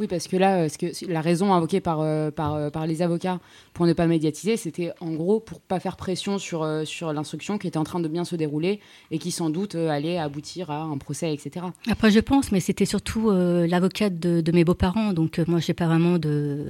Oui, 0.00 0.06
parce 0.06 0.26
que 0.26 0.38
là, 0.38 0.70
ce 0.70 0.78
que, 0.78 0.86
la 1.06 1.20
raison 1.20 1.52
invoquée 1.52 1.80
par, 1.80 1.98
par, 2.32 2.70
par 2.70 2.86
les 2.86 3.02
avocats 3.02 3.40
pour 3.74 3.86
ne 3.86 3.92
pas 3.92 4.06
médiatiser, 4.06 4.56
c'était 4.56 4.92
en 5.00 5.12
gros 5.12 5.38
pour 5.38 5.60
pas 5.60 5.80
faire 5.80 5.96
pression 5.96 6.38
sur, 6.38 6.66
sur 6.84 7.12
l'instruction 7.12 7.58
qui 7.58 7.66
était 7.66 7.78
en 7.78 7.84
train 7.84 8.00
de 8.00 8.08
bien 8.08 8.24
se 8.24 8.36
dérouler 8.36 8.80
et 9.10 9.18
qui 9.18 9.30
sans 9.30 9.50
doute 9.50 9.74
allait 9.74 10.18
aboutir 10.18 10.70
à 10.70 10.82
un 10.82 10.98
procès, 10.98 11.32
etc. 11.32 11.66
Après, 11.88 12.10
je 12.10 12.20
pense, 12.20 12.52
mais 12.52 12.60
c'était 12.60 12.84
surtout 12.84 13.30
l'avocate 13.30 14.18
de, 14.18 14.52
mes 14.52 14.64
beaux-parents, 14.64 15.14
donc 15.14 15.40
moi, 15.46 15.60
j'ai 15.60 15.74
pas 15.74 15.86
vraiment 15.86 16.18
de, 16.18 16.66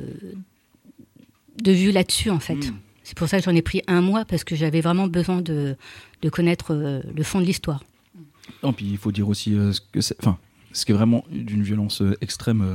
de 1.63 1.73
vue 1.73 1.91
là-dessus, 1.91 2.31
en 2.31 2.41
fait. 2.41 2.55
Hmm. 2.55 2.77
C'est 3.07 3.17
pour 3.17 3.29
ça 3.29 3.39
que 3.39 3.45
j'en 3.45 3.55
ai 3.55 3.63
pris 3.63 3.83
un 3.87 4.01
mois, 4.01 4.25
parce 4.25 4.43
que 4.43 4.57
j'avais 4.57 4.81
vraiment 4.81 5.07
besoin 5.07 5.41
de, 5.41 5.77
de 6.23 6.29
connaître 6.29 6.75
euh, 6.75 7.03
le 7.15 7.23
fond 7.23 7.41
de 7.41 7.45
l'histoire. 7.45 7.85
Et 8.65 8.73
puis 8.73 8.87
il 8.87 8.99
faut 8.99 9.13
dire 9.13 9.29
aussi 9.29 9.55
euh, 9.55 9.71
ce 9.71 9.81
que 9.81 10.01
c'est. 10.01 10.17
Enfin, 10.19 10.39
ce 10.73 10.85
qui 10.85 10.91
est 10.91 10.95
vraiment 10.97 11.25
d'une 11.31 11.63
violence 11.63 12.03
euh, 12.03 12.19
extrême 12.21 12.67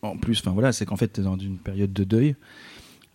en 0.00 0.16
plus, 0.16 0.38
enfin 0.38 0.52
voilà, 0.52 0.70
c'est 0.70 0.86
qu'en 0.86 0.94
fait, 0.94 1.18
dans 1.18 1.36
une 1.36 1.58
période 1.58 1.92
de 1.92 2.04
deuil 2.04 2.36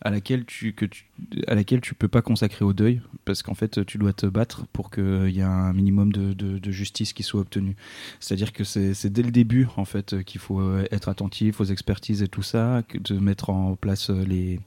à 0.04 0.10
laquelle 0.10 0.44
tu 0.44 0.74
que 0.74 0.84
tu, 0.84 1.06
à 1.46 1.54
laquelle 1.54 1.80
tu 1.80 1.94
peux 1.94 2.08
pas 2.08 2.22
consacrer 2.22 2.64
au 2.64 2.72
deuil 2.72 3.00
parce 3.24 3.42
qu'en 3.42 3.54
fait 3.54 3.84
tu 3.86 3.98
dois 3.98 4.12
te 4.12 4.26
battre 4.26 4.66
pour 4.72 4.90
qu'il 4.90 5.30
y 5.30 5.40
ait 5.40 5.42
un 5.42 5.72
minimum 5.72 6.12
de, 6.12 6.34
de, 6.34 6.70
justice 6.70 7.12
qui 7.12 7.22
soit 7.22 7.40
obtenu. 7.40 7.74
C'est-à-dire 8.20 8.52
que 8.52 8.64
c'est 8.64 9.06
dès 9.06 9.22
le 9.22 9.30
début 9.30 9.66
en 9.76 9.84
fait 9.84 10.22
qu'il 10.24 10.40
faut 10.40 10.78
être 10.90 11.08
attentif 11.08 11.60
aux 11.60 11.64
expertises 11.64 12.22
et 12.22 12.28
tout 12.28 12.42
ça, 12.42 12.82
de 12.92 13.18
mettre 13.18 13.50
en 13.50 13.76
place 13.76 14.10
les 14.10 14.60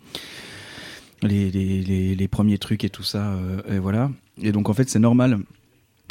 les, 1.23 1.49
les, 1.51 2.15
les, 2.15 2.27
premiers 2.27 2.57
trucs 2.57 2.83
et 2.83 2.89
tout 2.89 3.03
ça 3.03 3.33
euh, 3.33 3.61
et 3.69 3.79
voilà. 3.79 4.11
Et 4.41 4.51
donc 4.51 4.69
en 4.69 4.73
fait 4.73 4.89
c'est 4.89 4.99
normal 4.99 5.39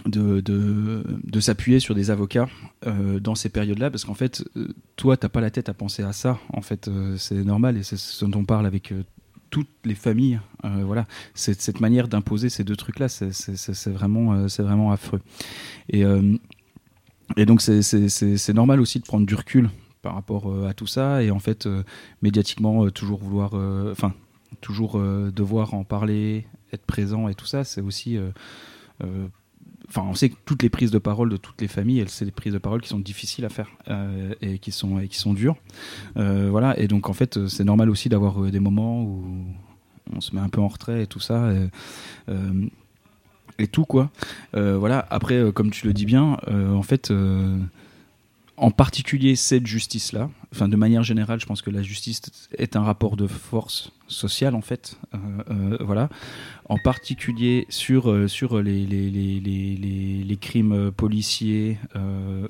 de, 0.05 0.41
de, 0.41 1.05
de 1.25 1.41
s'appuyer 1.41 1.81
sur 1.81 1.95
des 1.95 2.11
avocats 2.11 2.49
euh, 2.87 3.19
dans 3.19 3.35
ces 3.35 3.49
périodes-là, 3.49 3.91
parce 3.91 4.05
qu'en 4.05 4.15
fait, 4.15 4.45
euh, 4.57 4.69
toi, 4.95 5.17
t'as 5.17 5.29
pas 5.29 5.41
la 5.41 5.51
tête 5.51 5.69
à 5.69 5.75
penser 5.75 6.03
à 6.03 6.13
ça. 6.13 6.39
En 6.53 6.61
fait, 6.61 6.89
c'est 7.17 7.43
normal, 7.43 7.77
et 7.77 7.83
c'est 7.83 7.97
ce 7.97 8.25
dont 8.25 8.41
on 8.41 8.45
parle 8.45 8.67
avec 8.67 8.93
toutes 9.51 9.71
les 9.85 9.95
familles. 9.95 10.41
Euh, 10.65 10.83
voilà, 10.85 11.07
cette 11.35 11.81
manière 11.81 12.09
d'imposer 12.09 12.49
ces 12.49 12.65
deux 12.65 12.77
trucs-là, 12.77 13.09
c'est 13.09 13.91
vraiment, 13.91 14.35
euh, 14.35 14.47
vraiment 14.59 14.93
affreux. 14.93 15.21
Et, 15.89 16.05
euh, 16.05 16.37
et 17.37 17.47
donc 17.47 17.61
c'est 17.61 18.55
normal 18.55 18.81
aussi 18.81 19.01
de 19.01 19.05
prendre 19.05 19.27
du 19.27 19.35
recul 19.35 19.71
par 20.03 20.15
rapport 20.15 20.67
à 20.67 20.75
tout 20.75 20.87
ça 20.87 21.25
et 21.25 21.33
en 21.33 21.41
fait 21.41 21.69
médiatiquement 22.23 22.89
toujours 22.91 23.19
vouloir, 23.19 23.55
enfin 23.91 24.15
toujours 24.61 25.01
devoir 25.01 25.75
en 25.75 25.83
parler, 25.83 26.47
être 26.73 26.87
présent 26.87 27.27
et 27.27 27.35
tout 27.35 27.47
ça, 27.47 27.65
c'est 27.65 27.81
aussi 27.81 28.17
enfin, 29.89 30.03
on 30.09 30.15
sait 30.15 30.31
que 30.31 30.37
toutes 30.45 30.63
les 30.63 30.69
prises 30.69 30.91
de 30.91 30.99
parole 30.99 31.29
de 31.29 31.37
toutes 31.37 31.61
les 31.61 31.69
familles, 31.69 32.05
c'est 32.09 32.25
des 32.25 32.31
prises 32.31 32.53
de 32.53 32.59
parole 32.59 32.81
qui 32.81 32.89
sont 32.89 32.99
difficiles 32.99 33.45
à 33.45 33.49
faire 33.49 33.69
euh, 33.89 34.35
et 34.41 34.59
qui 34.59 34.73
sont 34.73 34.99
et 34.99 35.09
qui 35.09 35.19
sont 35.19 35.35
dures. 35.35 35.57
Euh, 36.17 36.49
voilà, 36.51 36.79
et 36.79 36.89
donc 36.89 37.09
en 37.09 37.13
fait, 37.13 37.47
c'est 37.49 37.65
normal 37.65 37.91
aussi 37.91 38.09
d'avoir 38.09 38.43
euh, 38.43 38.51
des 38.51 38.61
moments 38.61 39.03
où 39.03 39.25
on 40.15 40.21
se 40.21 40.35
met 40.35 40.41
un 40.41 40.49
peu 40.49 40.61
en 40.61 40.69
retrait 40.69 41.03
et 41.03 41.07
tout 41.07 41.21
ça. 41.21 41.53
Et, 41.53 41.69
et 43.59 43.69
tout 43.69 43.85
quoi. 43.85 44.11
voilà. 44.53 45.07
Après, 45.11 45.51
comme 45.53 45.71
tu 45.71 45.87
le 45.87 45.93
dis 45.93 46.05
bien, 46.05 46.37
en 46.47 46.83
fait 46.83 47.13
en 48.57 48.71
particulier 48.71 49.37
cette 49.37 49.67
justice-là, 49.67 50.31
enfin 50.57 50.69
de 50.69 50.77
manière 50.77 51.03
générale, 51.03 51.39
je 51.39 51.47
pense 51.47 51.61
que 51.61 51.71
la 51.71 51.83
justice 51.83 52.23
est 52.57 52.77
un 52.77 52.83
rapport 52.83 53.17
de 53.17 53.27
force 53.27 53.93
sociale 54.09 54.55
en 54.55 54.63
fait, 54.63 54.99
euh, 55.15 55.19
euh, 55.51 55.77
voilà. 55.81 56.09
En 56.69 56.79
particulier 56.79 57.67
sur 57.69 58.11
euh, 58.11 58.27
sur 58.27 58.63
les 58.63 58.87
les, 58.87 59.11
les, 59.11 59.41
les, 59.41 60.25
les 60.25 60.37
crimes 60.37 60.91
policiers 60.91 61.79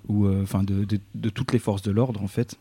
ou 0.09 0.28
enfin 0.28 0.62
de, 0.62 0.84
de, 0.84 0.98
de, 1.14 1.28
toutes 1.28 1.52
les 1.52 1.59
forces 1.59 1.82
de 1.82 1.90
l'ordre 1.90 2.22
en 2.22 2.28
fait. 2.28 2.57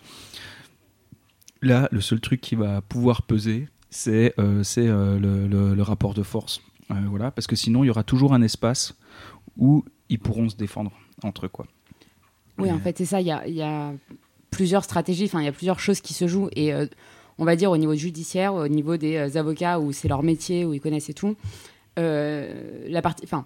Là, 1.62 1.88
le 1.92 2.02
seul 2.02 2.20
truc 2.20 2.42
qui 2.42 2.56
va 2.56 2.82
pouvoir 2.82 3.22
peser, 3.22 3.68
c'est 3.90 4.34
c'est 4.64 4.88
le, 4.88 5.48
le, 5.48 5.76
le, 5.76 5.82
rapport 5.84 6.14
de 6.14 6.24
force, 6.24 6.62
voilà, 6.90 7.32
parce 7.32 7.48
que 7.48 7.56
sinon 7.56 7.84
il 7.84 7.88
y 7.88 7.90
aura 7.90 8.04
toujours 8.04 8.34
un 8.34 8.42
espace 8.42 8.96
où 9.58 9.86
ils 10.10 10.20
pourront 10.20 10.50
se 10.50 10.56
défendre 10.56 10.92
entre 11.24 11.46
eux 11.46 11.50
quoi. 11.50 11.68
Oui, 12.58 12.72
en 12.72 12.80
fait, 12.80 12.98
c'est 12.98 13.06
ça. 13.06 13.22
Il 13.22 13.28
y 13.28 13.32
a, 13.62 13.94
plusieurs 14.56 14.86
stratégies, 14.86 15.26
enfin, 15.26 15.42
il 15.42 15.46
y 15.46 15.50
a 15.50 15.52
plusieurs 15.52 15.82
choses 15.82 16.00
qui 16.00 16.14
se 16.14 16.28
jouent. 16.28 16.50
Et 16.56 16.74
euh, 16.74 16.86
on 17.38 17.44
va 17.44 17.58
dire 17.58 17.72
au 17.72 17.78
niveau 17.78 17.94
judiciaire, 17.94 18.54
au 18.54 18.70
niveau 18.70 18.96
des 18.96 19.18
euh, 19.18 19.38
avocats, 19.38 19.80
où 19.80 19.92
c'est 19.92 20.08
leur 20.08 20.24
métier, 20.24 20.64
où 20.64 20.74
ils 20.74 20.80
connaissent 20.80 21.10
et 21.10 21.14
tout. 21.14 21.36
Euh, 22.00 22.88
la 22.88 23.02
partie, 23.02 23.26
enfin, 23.26 23.46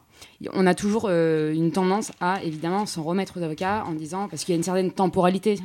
on 0.53 0.67
a 0.67 0.75
toujours 0.75 1.09
une 1.09 1.71
tendance 1.71 2.11
à 2.19 2.43
évidemment 2.43 2.85
s'en 2.85 3.03
remettre 3.03 3.39
aux 3.39 3.43
avocats 3.43 3.83
en 3.85 3.93
disant 3.93 4.27
parce 4.27 4.43
qu'il 4.43 4.53
y 4.53 4.55
a 4.55 4.57
une 4.57 4.63
certaine 4.63 4.91
temporalité 4.91 5.59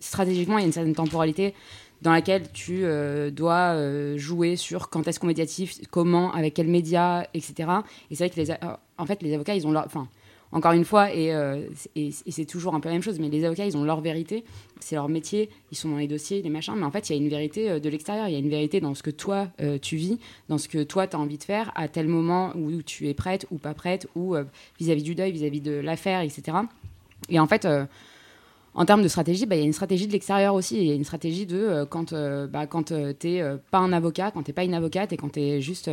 stratégiquement, 0.00 0.58
il 0.58 0.60
y 0.60 0.64
a 0.64 0.66
une 0.66 0.72
certaine 0.72 0.94
temporalité 0.94 1.54
dans 2.02 2.12
laquelle 2.12 2.50
tu 2.52 2.84
dois 3.32 4.16
jouer 4.18 4.56
sur 4.56 4.90
quand 4.90 5.08
est-ce 5.08 5.18
qu'on 5.18 5.28
médiatif, 5.28 5.80
comment, 5.90 6.30
avec 6.34 6.52
quels 6.52 6.68
médias, 6.68 7.24
etc. 7.32 7.70
Et 8.10 8.16
c'est 8.16 8.28
vrai 8.28 8.30
que 8.30 8.40
les, 8.40 8.54
en 8.98 9.06
fait, 9.06 9.22
les 9.22 9.32
avocats, 9.32 9.54
ils 9.54 9.66
ont 9.66 9.72
leur, 9.72 9.86
enfin, 9.86 10.08
encore 10.52 10.72
une 10.72 10.84
fois, 10.84 11.08
euh, 11.14 11.64
et, 11.94 12.10
c'est 12.10 12.44
toujours 12.44 12.74
un 12.74 12.80
peu 12.80 12.88
la 12.88 12.94
même 12.94 13.02
chose, 13.02 13.20
mais 13.20 13.28
les 13.28 13.44
avocats, 13.44 13.66
ils 13.66 13.76
ont 13.76 13.84
leur 13.84 14.00
vérité, 14.00 14.44
c'est 14.80 14.96
leur 14.96 15.08
métier, 15.08 15.48
ils 15.70 15.76
sont 15.76 15.90
dans 15.90 15.96
les 15.96 16.08
dossiers, 16.08 16.42
les 16.42 16.50
machins, 16.50 16.74
mais 16.76 16.84
en 16.84 16.90
fait, 16.90 17.08
il 17.08 17.16
y 17.16 17.18
a 17.18 17.22
une 17.22 17.28
vérité 17.28 17.70
euh, 17.70 17.78
de 17.78 17.88
l'extérieur, 17.88 18.26
il 18.26 18.32
y 18.32 18.36
a 18.36 18.38
une 18.38 18.48
vérité 18.48 18.80
dans 18.80 18.94
ce 18.94 19.02
que 19.02 19.10
toi, 19.10 19.48
euh, 19.60 19.78
tu 19.80 19.96
vis, 19.96 20.18
dans 20.48 20.58
ce 20.58 20.68
que 20.68 20.82
toi, 20.82 21.06
tu 21.06 21.14
as 21.14 21.20
envie 21.20 21.38
de 21.38 21.44
faire, 21.44 21.70
à 21.76 21.86
tel 21.86 22.08
moment 22.08 22.52
où 22.56 22.82
tu 22.82 23.08
es 23.08 23.14
prête 23.14 23.46
ou 23.52 23.58
pas 23.58 23.74
prête, 23.74 24.08
ou 24.16 24.34
vis-à-vis 24.78 25.04
du 25.04 25.14
deuil, 25.14 25.30
vis-à-vis 25.30 25.60
de 25.60 25.72
l'affaire, 25.72 26.20
etc. 26.20 26.58
Et 27.28 27.38
en 27.38 27.46
fait, 27.46 27.66
en 28.74 28.84
termes 28.84 29.02
de 29.02 29.08
stratégie, 29.08 29.46
bah, 29.46 29.54
il 29.54 29.60
y 29.60 29.62
a 29.62 29.66
une 29.66 29.72
stratégie 29.72 30.06
de 30.06 30.12
l'extérieur 30.12 30.54
aussi. 30.54 30.78
Il 30.78 30.84
y 30.84 30.90
a 30.90 30.94
une 30.94 31.04
stratégie 31.04 31.46
de 31.46 31.84
quand, 31.90 32.12
bah, 32.48 32.66
quand 32.66 32.84
tu 32.84 32.94
n'es 33.28 33.42
pas 33.70 33.78
un 33.78 33.92
avocat, 33.92 34.30
quand 34.32 34.42
tu 34.42 34.50
n'es 34.50 34.54
pas 34.54 34.64
une 34.64 34.74
avocate 34.74 35.12
et 35.12 35.16
quand 35.16 35.32
tu 35.32 35.40
es 35.40 35.60
juste, 35.60 35.90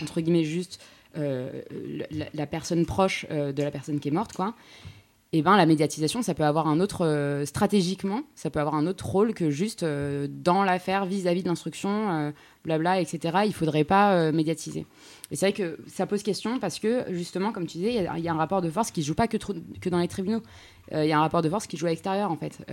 entre 0.00 0.20
guillemets, 0.20 0.44
juste 0.44 0.80
euh, 1.16 1.62
la, 2.34 2.46
personne 2.46 2.86
proche 2.86 3.26
euh, 3.30 3.52
de 3.52 3.62
la 3.62 3.70
personne 3.70 4.00
qui 4.00 4.08
est 4.08 4.12
morte, 4.12 4.32
quoi. 4.32 4.54
et 5.32 5.42
ben 5.42 5.56
la 5.56 5.66
médiatisation, 5.66 6.22
ça 6.22 6.34
peut 6.34 6.44
avoir 6.44 6.66
un 6.68 6.80
autre 6.80 7.04
euh, 7.04 7.44
stratégiquement, 7.44 8.22
ça 8.34 8.50
peut 8.50 8.60
avoir 8.60 8.74
un 8.74 8.86
autre 8.86 9.04
rôle 9.06 9.34
que 9.34 9.50
juste 9.50 9.82
euh, 9.82 10.28
dans 10.30 10.62
l'affaire 10.62 11.04
vis-à-vis 11.04 11.42
de 11.42 11.48
l'instruction, 11.48 12.10
euh, 12.10 12.30
blabla, 12.64 13.00
etc. 13.00 13.38
Il 13.46 13.52
faudrait 13.52 13.84
pas 13.84 14.32
médiatiser. 14.32 14.86
Et 15.30 15.36
c'est 15.36 15.46
vrai 15.46 15.52
que 15.52 15.78
ça 15.86 16.06
pose 16.06 16.22
question 16.22 16.58
parce 16.58 16.78
que 16.78 17.04
justement, 17.10 17.52
comme 17.52 17.66
tu 17.66 17.78
disais, 17.78 17.94
il 17.94 18.24
y 18.24 18.28
a- 18.28 18.32
un 18.32 18.36
rapport 18.36 18.62
de 18.62 18.70
force 18.70 18.90
qui 18.90 19.02
se 19.02 19.08
joue 19.08 19.14
pas 19.14 19.28
que, 19.28 19.36
dans 19.88 19.98
les 19.98 20.08
tribunaux. 20.08 20.42
Il 20.92 21.04
y 21.04 21.12
a 21.12 21.18
un 21.18 21.20
rapport 21.20 21.42
de 21.42 21.48
force 21.48 21.66
qui 21.66 21.76
joue 21.76 21.86
à 21.86 21.90
l'extérieur 21.90 22.30
en 22.30 22.36
fait, 22.36 22.64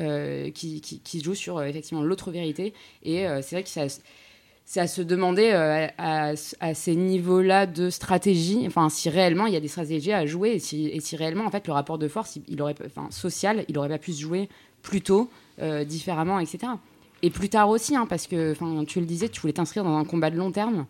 qui, 0.54 0.82
qui, 0.82 1.22
joue 1.22 1.36
sur 1.36 1.62
effectivement 1.64 2.04
l'autre 2.04 2.32
vérité. 2.32 2.74
Et 3.04 3.26
c'est 3.42 3.56
vrai 3.56 3.64
que 3.64 3.70
ça 3.70 3.88
c'est 4.66 4.80
à 4.80 4.88
se 4.88 5.02
demander 5.02 5.52
euh, 5.52 5.88
à, 5.98 6.30
à- 6.30 6.34
à 6.60 6.74
ces 6.74 6.96
niveaux-là 6.96 7.66
de 7.68 7.90
stratégie, 7.90 8.64
enfin 8.66 8.90
si 8.90 9.10
réellement 9.10 9.46
il 9.46 9.54
y 9.54 9.58
a 9.58 9.60
des 9.60 9.68
stratégies 9.68 10.14
à 10.14 10.26
jouer 10.26 10.52
et 10.52 10.60
si, 10.60 10.88
et 10.88 11.00
si 11.00 11.16
réellement 11.16 11.46
en 11.46 11.50
fait 11.52 11.68
le 11.68 11.74
rapport 11.74 11.98
de 11.98 12.08
force, 12.08 12.36
il, 12.38 12.44
il 12.48 12.62
aurait, 12.62 12.76
enfin 12.86 13.08
social, 13.12 13.66
il 13.68 13.78
aurait 13.78 13.90
pas 13.90 13.98
pu 13.98 14.14
se 14.14 14.22
jouer 14.22 14.50
plus 14.82 15.02
tôt, 15.02 15.30
euh, 15.62 15.84
différemment, 15.84 16.40
etc. 16.40 16.60
Et 17.22 17.30
plus 17.30 17.50
tard 17.50 17.70
aussi, 17.70 17.96
hein, 17.96 18.06
parce 18.08 18.28
que 18.28 18.52
enfin 18.54 18.84
tu 18.86 19.00
le 19.00 19.06
disais, 19.06 19.30
tu 19.30 19.40
voulais 19.42 19.54
t'inscrire 19.54 19.84
dans 19.84 19.98
un 19.98 20.06
combat 20.06 20.30
de 20.30 20.38
long 20.38 20.52
terme 20.52 20.86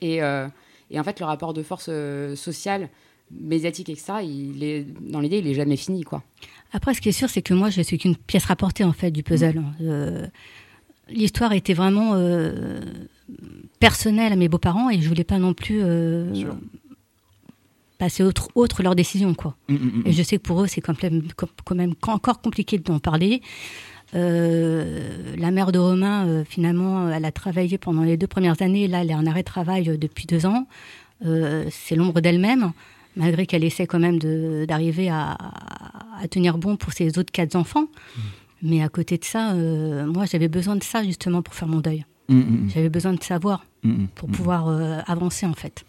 et, 0.00 0.22
euh, 0.22 0.48
et 0.90 0.98
en 0.98 1.04
fait 1.04 1.20
le 1.20 1.26
rapport 1.26 1.52
de 1.54 1.62
force 1.62 1.90
social, 2.36 2.88
médiatique, 3.30 3.88
etc. 3.88 4.12
Il 4.24 4.62
est 4.62 4.86
dans 5.00 5.20
l'idée, 5.20 5.38
il 5.38 5.46
est 5.48 5.54
jamais 5.54 5.76
fini 5.76 6.02
quoi. 6.02 6.22
Après, 6.74 6.94
ce 6.94 7.00
qui 7.00 7.08
est 7.10 7.12
sûr, 7.12 7.28
c'est 7.30 7.42
que 7.42 7.52
moi, 7.54 7.68
je 7.70 7.82
suis 7.82 7.98
qu'une 7.98 8.16
pièce 8.16 8.44
rapportée 8.46 8.82
en 8.84 8.92
fait 8.92 9.10
du 9.10 9.22
puzzle. 9.22 9.62
Euh, 9.82 10.26
L'histoire 11.12 11.52
était 11.52 11.74
vraiment 11.74 12.12
euh, 12.14 12.80
personnelle 13.80 14.32
à 14.32 14.36
mes 14.36 14.48
beaux-parents 14.48 14.90
et 14.90 15.00
je 15.00 15.08
voulais 15.08 15.24
pas 15.24 15.38
non 15.38 15.54
plus 15.54 15.80
euh, 15.82 16.32
passer 17.98 18.22
autre, 18.22 18.48
autre 18.54 18.82
leur 18.82 18.94
décision, 18.94 19.34
quoi. 19.34 19.56
Mm, 19.68 19.74
mm, 19.74 19.78
mm. 19.78 20.02
Et 20.06 20.12
je 20.12 20.22
sais 20.22 20.36
que 20.36 20.42
pour 20.42 20.62
eux, 20.62 20.66
c'est 20.66 20.80
quand 20.80 21.00
même, 21.02 21.22
quand 21.36 21.74
même 21.74 21.94
encore 22.06 22.40
compliqué 22.40 22.78
d'en 22.78 22.98
parler. 22.98 23.42
Euh, 24.14 25.34
la 25.38 25.50
mère 25.50 25.72
de 25.72 25.78
Romain, 25.78 26.44
finalement, 26.44 27.08
elle 27.10 27.24
a 27.24 27.32
travaillé 27.32 27.78
pendant 27.78 28.02
les 28.02 28.16
deux 28.16 28.26
premières 28.26 28.60
années. 28.60 28.88
Là, 28.88 29.02
elle 29.02 29.10
est 29.10 29.14
en 29.14 29.26
arrêt 29.26 29.42
de 29.42 29.46
travail 29.46 29.96
depuis 29.98 30.26
deux 30.26 30.46
ans. 30.46 30.66
C'est 31.24 31.94
l'ombre 31.94 32.20
d'elle-même, 32.20 32.72
malgré 33.16 33.46
qu'elle 33.46 33.64
essaie 33.64 33.86
quand 33.86 34.00
même 34.00 34.18
d'arriver 34.66 35.08
à, 35.08 35.38
à 36.20 36.28
tenir 36.28 36.58
bon 36.58 36.76
pour 36.76 36.92
ses 36.92 37.18
autres 37.18 37.32
quatre 37.32 37.56
enfants. 37.56 37.86
Mais 38.62 38.82
à 38.82 38.88
côté 38.88 39.18
de 39.18 39.24
ça, 39.24 39.52
euh, 39.52 40.06
moi, 40.06 40.24
j'avais 40.24 40.48
besoin 40.48 40.76
de 40.76 40.84
ça 40.84 41.02
justement 41.02 41.42
pour 41.42 41.54
faire 41.54 41.68
mon 41.68 41.80
deuil. 41.80 42.04
Mm, 42.28 42.36
mm, 42.38 42.70
J'avais 42.72 42.88
besoin 42.90 43.12
de 43.12 43.22
savoir 43.22 43.66
mm, 43.82 43.90
mm, 43.90 44.06
pour 44.14 44.28
mm. 44.28 44.32
pouvoir 44.32 44.68
euh, 44.68 45.00
avancer 45.06 45.46
en 45.46 45.54
fait. 45.54 45.84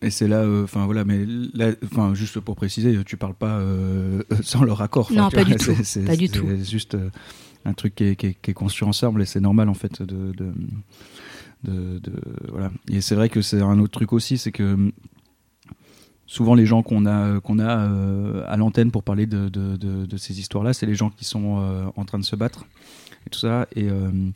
Et 0.00 0.10
c'est 0.10 0.28
là, 0.28 0.36
euh, 0.42 0.62
enfin 0.62 0.84
voilà, 0.86 1.04
mais 1.04 1.26
là, 1.26 1.72
enfin 1.84 2.14
juste 2.14 2.38
pour 2.38 2.54
préciser, 2.54 2.96
tu 3.04 3.16
parles 3.16 3.34
pas 3.34 3.60
sans 4.42 4.62
leur 4.62 4.80
accord. 4.80 5.10
Non, 5.12 5.28
pas 5.28 5.42
vois, 5.42 5.44
du 5.44 5.56
tout, 5.56 5.74
c'est- 5.74 5.82
c'est- 5.84 6.04
pas 6.04 6.14
du 6.16 6.28
c'est 6.28 6.32
tout. 6.38 6.46
juste 6.64 6.94
euh, 6.94 7.10
un 7.64 7.72
truc 7.72 7.96
qui 7.96 8.04
est, 8.04 8.14
qui 8.16 8.26
est- 8.28 8.36
qui 8.40 8.52
est 8.52 8.54
construit 8.54 8.88
ensemble 8.88 9.22
et 9.22 9.26
c'est 9.26 9.40
normal 9.40 9.68
en 9.68 9.74
fait 9.74 10.00
de, 10.00 10.30
de, 10.32 10.52
de- 11.64 11.98
de- 11.98 12.22
voilà. 12.52 12.70
Et 12.88 13.00
c'est 13.00 13.16
vrai 13.16 13.28
que 13.28 13.42
c'est 13.42 13.60
un 13.60 13.80
autre 13.80 13.90
truc 13.90 14.12
aussi, 14.12 14.38
c'est 14.38 14.52
que 14.52 14.92
souvent 16.28 16.54
les 16.54 16.66
gens 16.66 16.82
qu'on 16.84 17.06
a 17.06 17.40
a 17.40 17.78
euh, 17.80 18.44
à 18.46 18.56
l'antenne 18.56 18.92
pour 18.92 19.02
parler 19.02 19.26
de, 19.26 19.48
de, 19.48 20.16
ces 20.16 20.38
histoires-là, 20.38 20.72
c'est 20.72 20.86
les 20.86 20.94
gens 20.94 21.10
qui 21.10 21.24
sont 21.24 21.58
euh, 21.58 21.86
en 21.96 22.04
train 22.04 22.20
de 22.20 22.24
se 22.24 22.36
battre 22.36 22.66
et 23.26 23.30
tout 23.30 23.40
ça 23.40 23.66
et 23.74 23.88
euh, 23.88 24.30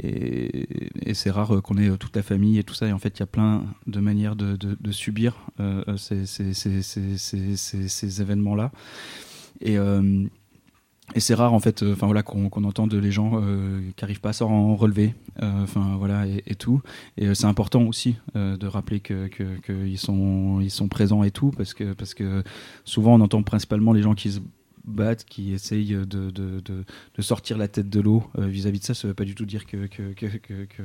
et, 0.00 0.68
et 1.10 1.14
c'est 1.14 1.30
rare 1.30 1.60
qu'on 1.60 1.76
ait 1.76 1.90
toute 1.96 2.14
la 2.14 2.22
famille 2.22 2.56
et 2.58 2.62
tout 2.62 2.74
ça. 2.74 2.86
Et 2.86 2.92
en 2.92 3.00
fait, 3.00 3.18
il 3.18 3.20
y 3.20 3.22
a 3.24 3.26
plein 3.26 3.64
de 3.88 3.98
manières 3.98 4.36
de, 4.36 4.56
subir 4.92 5.44
ces, 5.96 6.24
ces- 6.24 8.22
événements-là. 8.22 8.70
Et, 9.60 9.76
et 11.14 11.20
c'est 11.20 11.34
rare 11.34 11.54
en 11.54 11.60
fait, 11.60 11.82
euh, 11.82 11.94
enfin 11.94 12.06
voilà, 12.06 12.22
qu'on 12.22 12.48
qu'on 12.50 12.64
entende 12.64 12.92
les 12.94 13.10
gens 13.10 13.40
euh, 13.42 13.80
qui 13.96 14.04
n'arrivent 14.04 14.20
pas 14.20 14.30
à 14.30 14.34
s'en 14.34 14.74
relever, 14.76 15.14
euh, 15.42 15.62
enfin 15.62 15.96
voilà, 15.98 16.26
et, 16.26 16.54
tout. 16.54 16.82
Et 17.16 17.34
c'est 17.34 17.46
important 17.46 17.82
aussi 17.82 18.16
de 18.34 18.66
rappeler 18.66 19.00
que 19.00 19.26
qu'ils 19.26 19.98
sont 19.98 20.60
ils 20.60 20.70
sont 20.70 20.88
présents 20.88 21.24
et 21.24 21.30
tout, 21.30 21.50
parce 21.50 21.72
que 21.72 21.94
parce 21.94 22.14
que 22.14 22.42
souvent 22.84 23.14
on 23.14 23.20
entend 23.20 23.42
principalement 23.42 23.92
les 23.92 24.02
gens 24.02 24.14
qui 24.14 24.32
se 24.32 24.40
battent, 24.84 25.24
qui 25.24 25.52
essayent 25.52 25.94
de, 25.94 26.30
de, 26.30 26.60
de, 26.60 27.22
sortir 27.22 27.58
la 27.58 27.68
tête 27.68 27.90
de 27.90 28.00
l'eau 28.00 28.24
vis-à-vis 28.38 28.78
de 28.78 28.84
ça. 28.84 28.94
Ça 28.94 29.06
veut 29.08 29.14
pas 29.14 29.24
du 29.24 29.34
tout 29.34 29.44
dire 29.44 29.66
que, 29.66 29.86
que, 29.86 30.14
que, 30.14 30.82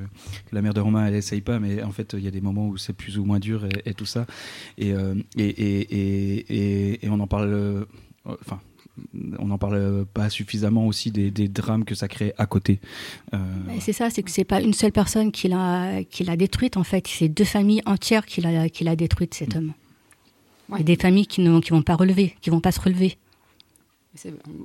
la 0.51 0.61
mère 0.61 0.73
de 0.73 0.81
Romain 0.81 1.05
elle 1.05 1.15
essaye 1.15 1.41
pas, 1.41 1.59
mais 1.59 1.83
en 1.83 1.91
fait 1.91 2.13
il 2.13 2.23
y 2.23 2.27
a 2.27 2.31
des 2.31 2.41
moments 2.41 2.67
où 2.67 2.77
c'est 2.77 2.93
plus 2.93 3.17
ou 3.17 3.25
moins 3.25 3.39
dur 3.39 3.65
et, 3.85 3.93
tout 3.93 4.05
ça. 4.05 4.25
Et, 4.77 4.93
euh, 4.93 5.15
et, 5.37 7.05
et, 7.05 7.09
on 7.09 7.19
en 7.19 7.27
parle, 7.27 7.85
enfin. 8.25 8.59
On 9.39 9.47
n'en 9.47 9.57
parle 9.57 10.05
pas 10.13 10.29
suffisamment 10.29 10.85
aussi 10.85 11.09
des, 11.11 11.31
des 11.31 11.47
drames 11.47 11.83
que 11.83 11.95
ça 11.95 12.07
crée 12.07 12.33
à 12.37 12.45
côté. 12.45 12.79
Euh, 13.33 13.37
Et 13.75 13.79
C'est 13.81 13.93
ça, 13.93 14.09
c'est 14.11 14.21
que 14.21 14.29
c'est 14.29 14.43
pas 14.43 14.61
une 14.61 14.73
seule 14.73 14.91
personne 14.91 15.31
qui 15.31 15.47
l'a 15.47 16.03
qui 16.03 16.23
l'a 16.23 16.35
détruite 16.37 16.77
en 16.77 16.83
fait, 16.83 17.07
c'est 17.07 17.27
deux 17.29 17.43
familles 17.45 17.81
entières 17.87 18.25
qui 18.25 18.39
l'a 18.41 18.69
qui 18.69 18.83
l'a 18.83 18.95
détruite 18.95 19.33
cet 19.33 19.55
homme. 19.55 19.73
Ouais. 20.69 20.81
Et 20.81 20.83
des 20.83 20.95
familles 20.95 21.25
qui 21.27 21.41
ne 21.41 21.59
qui 21.59 21.71
vont 21.71 21.81
pas 21.81 21.95
relever, 21.95 22.35
qui 22.41 22.49
vont 22.51 22.59
pas 22.61 22.71
se 22.71 22.79
relever. 22.79 23.17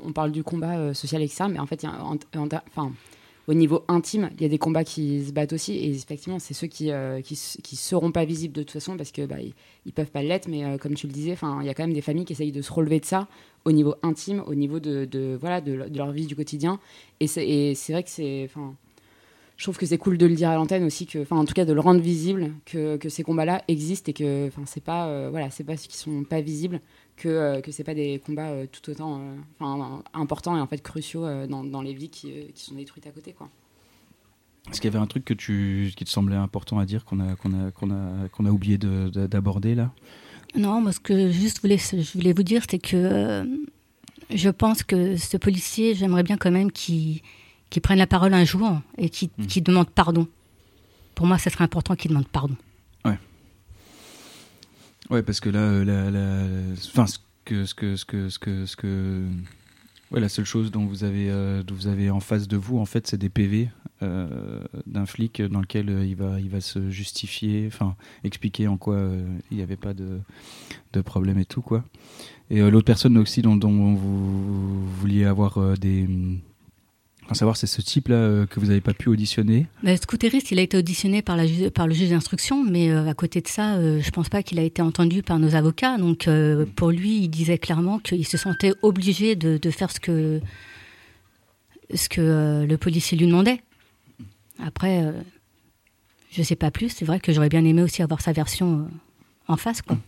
On 0.04 0.12
parle 0.12 0.30
du 0.30 0.42
combat 0.42 0.76
euh, 0.76 0.92
social, 0.94 1.22
etc. 1.22 1.44
Mais 1.50 1.58
en 1.58 1.66
fait, 1.66 1.82
il 1.82 1.86
y 1.86 1.88
a 1.88 1.92
un- 1.92 2.00
en- 2.02 2.40
en- 2.42 2.48
enfin, 2.76 2.92
au 3.48 3.54
niveau 3.54 3.82
intime, 3.88 4.28
il 4.36 4.42
y 4.42 4.44
a 4.44 4.48
des 4.48 4.58
combats 4.58 4.84
qui 4.84 5.24
se 5.24 5.32
battent 5.32 5.54
aussi. 5.54 5.72
Et 5.72 5.90
effectivement, 5.90 6.38
c'est 6.38 6.52
ceux 6.52 6.66
qui 6.66 6.92
euh, 6.92 7.22
qui, 7.22 7.34
seront 7.76 8.12
pas 8.12 8.26
visibles 8.26 8.54
de 8.54 8.62
toute 8.62 8.72
façon 8.72 8.96
parce 8.98 9.10
que 9.10 9.24
bah, 9.24 9.36
ils, 9.86 9.92
peuvent 9.92 10.10
pas 10.10 10.22
l'être. 10.22 10.48
Mais 10.48 10.64
euh, 10.64 10.76
comme 10.76 10.94
tu 10.94 11.06
le 11.06 11.12
disais, 11.12 11.34
il 11.60 11.66
y 11.66 11.70
a 11.70 11.74
quand 11.74 11.82
même 11.82 11.94
des 11.94 12.02
familles 12.02 12.26
qui 12.26 12.34
essayent 12.34 12.52
de 12.52 12.60
se 12.60 12.70
relever 12.70 13.00
de 13.00 13.06
ça 13.06 13.26
au 13.64 13.72
niveau 13.72 13.94
intime, 14.02 14.44
au 14.46 14.54
niveau 14.54 14.80
de, 14.80 15.06
de, 15.06 15.36
voilà 15.40 15.62
de, 15.62 15.72
leur 15.72 16.12
vie 16.12 16.26
du 16.26 16.36
quotidien. 16.36 16.78
Et 17.20 17.26
c'est 17.26 17.74
vrai 17.88 18.02
que 18.02 18.10
c'est, 18.10 18.50
je 19.58 19.64
trouve 19.64 19.76
que 19.76 19.86
c'est 19.86 19.98
cool 19.98 20.18
de 20.18 20.26
le 20.26 20.34
dire 20.34 20.50
à 20.50 20.54
l'antenne 20.54 20.84
aussi 20.84 21.06
que, 21.06 21.26
en 21.30 21.44
tout 21.44 21.52
cas, 21.52 21.64
de 21.64 21.72
le 21.72 21.80
rendre 21.80 22.00
visible 22.00 22.52
que, 22.64 22.96
que 22.96 23.08
ces 23.08 23.24
combats-là 23.24 23.64
existent 23.66 24.10
et 24.10 24.12
que, 24.12 24.46
enfin, 24.46 24.62
c'est 24.66 24.82
pas, 24.82 25.08
euh, 25.08 25.28
voilà, 25.30 25.48
pas 25.48 25.76
ceux 25.76 25.88
qui 25.88 25.96
sont 25.96 26.22
pas 26.22 26.40
visibles 26.40 26.80
que 27.18 27.28
euh, 27.28 27.60
que 27.60 27.70
c'est 27.72 27.84
pas 27.84 27.94
des 27.94 28.20
combats 28.24 28.48
euh, 28.48 28.66
tout 28.70 28.90
autant 28.90 29.18
euh, 29.20 29.36
enfin, 29.60 30.02
importants 30.14 30.56
et 30.56 30.60
en 30.60 30.66
fait 30.66 30.82
cruciaux 30.82 31.24
euh, 31.26 31.46
dans, 31.46 31.64
dans 31.64 31.82
les 31.82 31.92
vies 31.94 32.08
qui, 32.08 32.30
euh, 32.32 32.42
qui 32.54 32.64
sont 32.64 32.74
détruites 32.74 33.06
à 33.06 33.10
côté 33.10 33.32
quoi. 33.32 33.48
Est-ce 34.70 34.80
qu'il 34.80 34.90
y 34.92 34.94
avait 34.94 35.02
un 35.02 35.06
truc 35.06 35.24
que 35.24 35.34
tu, 35.34 35.92
qui 35.96 36.04
te 36.04 36.10
semblait 36.10 36.36
important 36.36 36.78
à 36.78 36.84
dire 36.84 37.04
qu'on 37.04 37.20
a, 37.20 37.36
qu'on 37.36 37.52
a, 37.54 37.70
qu'on 37.70 37.90
a, 37.90 38.28
qu'on 38.30 38.44
a 38.46 38.50
oublié 38.50 38.76
de- 38.78 39.08
de- 39.08 39.26
d'aborder 39.26 39.74
là? 39.74 39.90
Non, 40.54 40.80
moi 40.80 40.92
ce 40.92 41.00
que 41.00 41.30
juste 41.30 41.60
voulais 41.62 41.78
je 41.78 42.12
voulais 42.14 42.32
vous 42.32 42.42
dire 42.42 42.62
c'est 42.70 42.78
que 42.78 42.96
euh, 42.96 43.44
je 44.30 44.50
pense 44.50 44.82
que 44.82 45.16
ce 45.16 45.36
policier, 45.38 45.94
j'aimerais 45.94 46.22
bien 46.22 46.36
quand 46.36 46.50
même 46.50 46.70
qu'il 46.70 47.22
prenne 47.82 47.98
la 47.98 48.06
parole 48.06 48.34
un 48.34 48.44
jour 48.44 48.80
et 48.98 49.08
qu'il 49.10 49.30
Mm. 49.38 49.46
qu'il 49.46 49.62
demande 49.62 49.88
pardon. 49.90 50.26
Pour 51.14 51.26
moi, 51.26 51.36
ça 51.38 51.50
serait 51.50 51.64
important 51.64 51.96
qu'il 51.96 52.10
demande 52.10 52.28
pardon. 52.28 52.54
Ouais, 55.10 55.22
parce 55.22 55.40
que 55.40 55.48
là, 55.48 55.60
euh, 55.60 55.84
la, 55.84 56.10
la- 56.10 56.74
enfin, 56.86 57.06
ce 57.06 57.18
que, 57.44 57.64
ce 57.64 57.74
que, 57.74 57.96
ce 57.96 58.04
que, 58.04 58.28
ce 58.28 58.38
que, 58.38 58.66
ce 58.66 58.76
que, 58.76 59.24
ouais, 60.10 60.20
la 60.20 60.28
seule 60.28 60.44
chose 60.44 60.70
dont 60.70 60.84
vous 60.84 61.04
avez, 61.04 61.30
euh, 61.30 61.62
dont 61.62 61.74
vous 61.74 61.86
avez 61.86 62.10
en 62.10 62.20
face 62.20 62.46
de 62.46 62.56
vous, 62.58 62.78
en 62.78 62.84
fait, 62.84 63.06
c'est 63.06 63.16
des 63.16 63.30
PV 63.30 63.70
euh, 64.02 64.62
d'un 64.86 65.06
flic 65.06 65.40
dans 65.40 65.60
lequel 65.60 65.88
euh, 65.88 66.04
il 66.04 66.14
va, 66.14 66.38
il 66.40 66.50
va 66.50 66.60
se 66.60 66.90
justifier, 66.90 67.64
enfin, 67.68 67.96
expliquer 68.22 68.68
en 68.68 68.76
quoi 68.76 68.96
euh, 68.96 69.26
il 69.50 69.56
n'y 69.56 69.62
avait 69.62 69.76
pas 69.76 69.94
de, 69.94 70.20
de 70.92 71.00
problème 71.00 71.38
et 71.38 71.46
tout, 71.46 71.62
quoi. 71.62 71.84
Et 72.50 72.60
l'autre 72.60 72.86
personne 72.86 73.16
aussi 73.18 73.42
dont, 73.42 73.56
dont 73.56 73.94
vous 73.94 74.86
vouliez 74.88 75.24
avoir 75.26 75.76
des, 75.78 76.06
enfin, 77.28 77.34
savoir, 77.34 77.56
c'est 77.58 77.66
ce 77.66 77.82
type-là 77.82 78.16
euh, 78.16 78.46
que 78.46 78.58
vous 78.58 78.66
n'avez 78.66 78.80
pas 78.80 78.94
pu 78.94 79.10
auditionner. 79.10 79.66
Mais 79.82 79.98
Scooteriste, 79.98 80.50
il 80.50 80.58
a 80.58 80.62
été 80.62 80.78
auditionné 80.78 81.20
par, 81.20 81.36
le 81.36 81.92
juge 81.92 82.08
d'instruction, 82.08 82.64
mais 82.64 82.90
euh, 82.90 83.06
à 83.06 83.12
côté 83.12 83.42
de 83.42 83.48
ça, 83.48 83.74
euh, 83.74 84.00
je 84.00 84.10
pense 84.10 84.30
pas 84.30 84.42
qu'il 84.42 84.58
a 84.58 84.62
été 84.62 84.80
entendu 84.80 85.22
par 85.22 85.38
nos 85.38 85.54
avocats. 85.54 85.98
Donc 85.98 86.28
pour 86.74 86.90
lui, 86.90 87.18
il 87.18 87.28
disait 87.28 87.58
clairement 87.58 87.98
qu'il 87.98 88.26
se 88.26 88.38
sentait 88.38 88.72
obligé 88.80 89.36
de, 89.36 89.70
faire 89.70 89.90
ce 89.90 90.00
que, 90.00 90.40
ce 91.94 92.08
que 92.08 92.64
le 92.66 92.76
policier 92.78 93.18
lui 93.18 93.26
demandait. 93.26 93.60
Après, 94.64 95.04
je 96.32 96.42
sais 96.42 96.56
pas 96.56 96.70
plus. 96.70 96.88
C'est 96.88 97.04
vrai 97.04 97.20
que 97.20 97.32
j'aurais 97.32 97.50
bien 97.50 97.64
aimé 97.64 97.82
aussi 97.82 98.02
avoir 98.02 98.22
sa 98.22 98.32
version 98.32 98.88
en 99.48 99.56
face. 99.56 99.82
Quoi. 99.82 99.98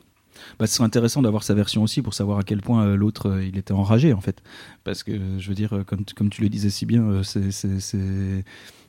Bah, 0.59 0.67
ce 0.67 0.75
serait 0.75 0.85
intéressant 0.85 1.23
d'avoir 1.23 1.43
sa 1.43 1.55
version 1.55 1.83
aussi 1.83 2.03
pour 2.03 2.15
savoir 2.15 2.39
à 2.39 2.43
quel 2.43 2.61
point 2.61 2.85
euh, 2.85 2.97
l'autre 2.97 3.31
euh, 3.31 3.45
il 3.45 3.57
était 3.59 3.73
enragé 3.73 4.13
en 4.13 4.21
fait. 4.21 4.43
Parce 4.85 5.03
que 5.03 5.13
je 5.39 5.49
veux 5.49 5.55
dire, 5.55 5.75
euh, 5.75 5.85
comme, 5.85 6.05
comme 6.17 6.31
tu 6.31 6.43
le 6.43 6.49
disais 6.49 6.71
si 6.71 6.87
bien, 6.87 7.23
c'est, 7.23 8.45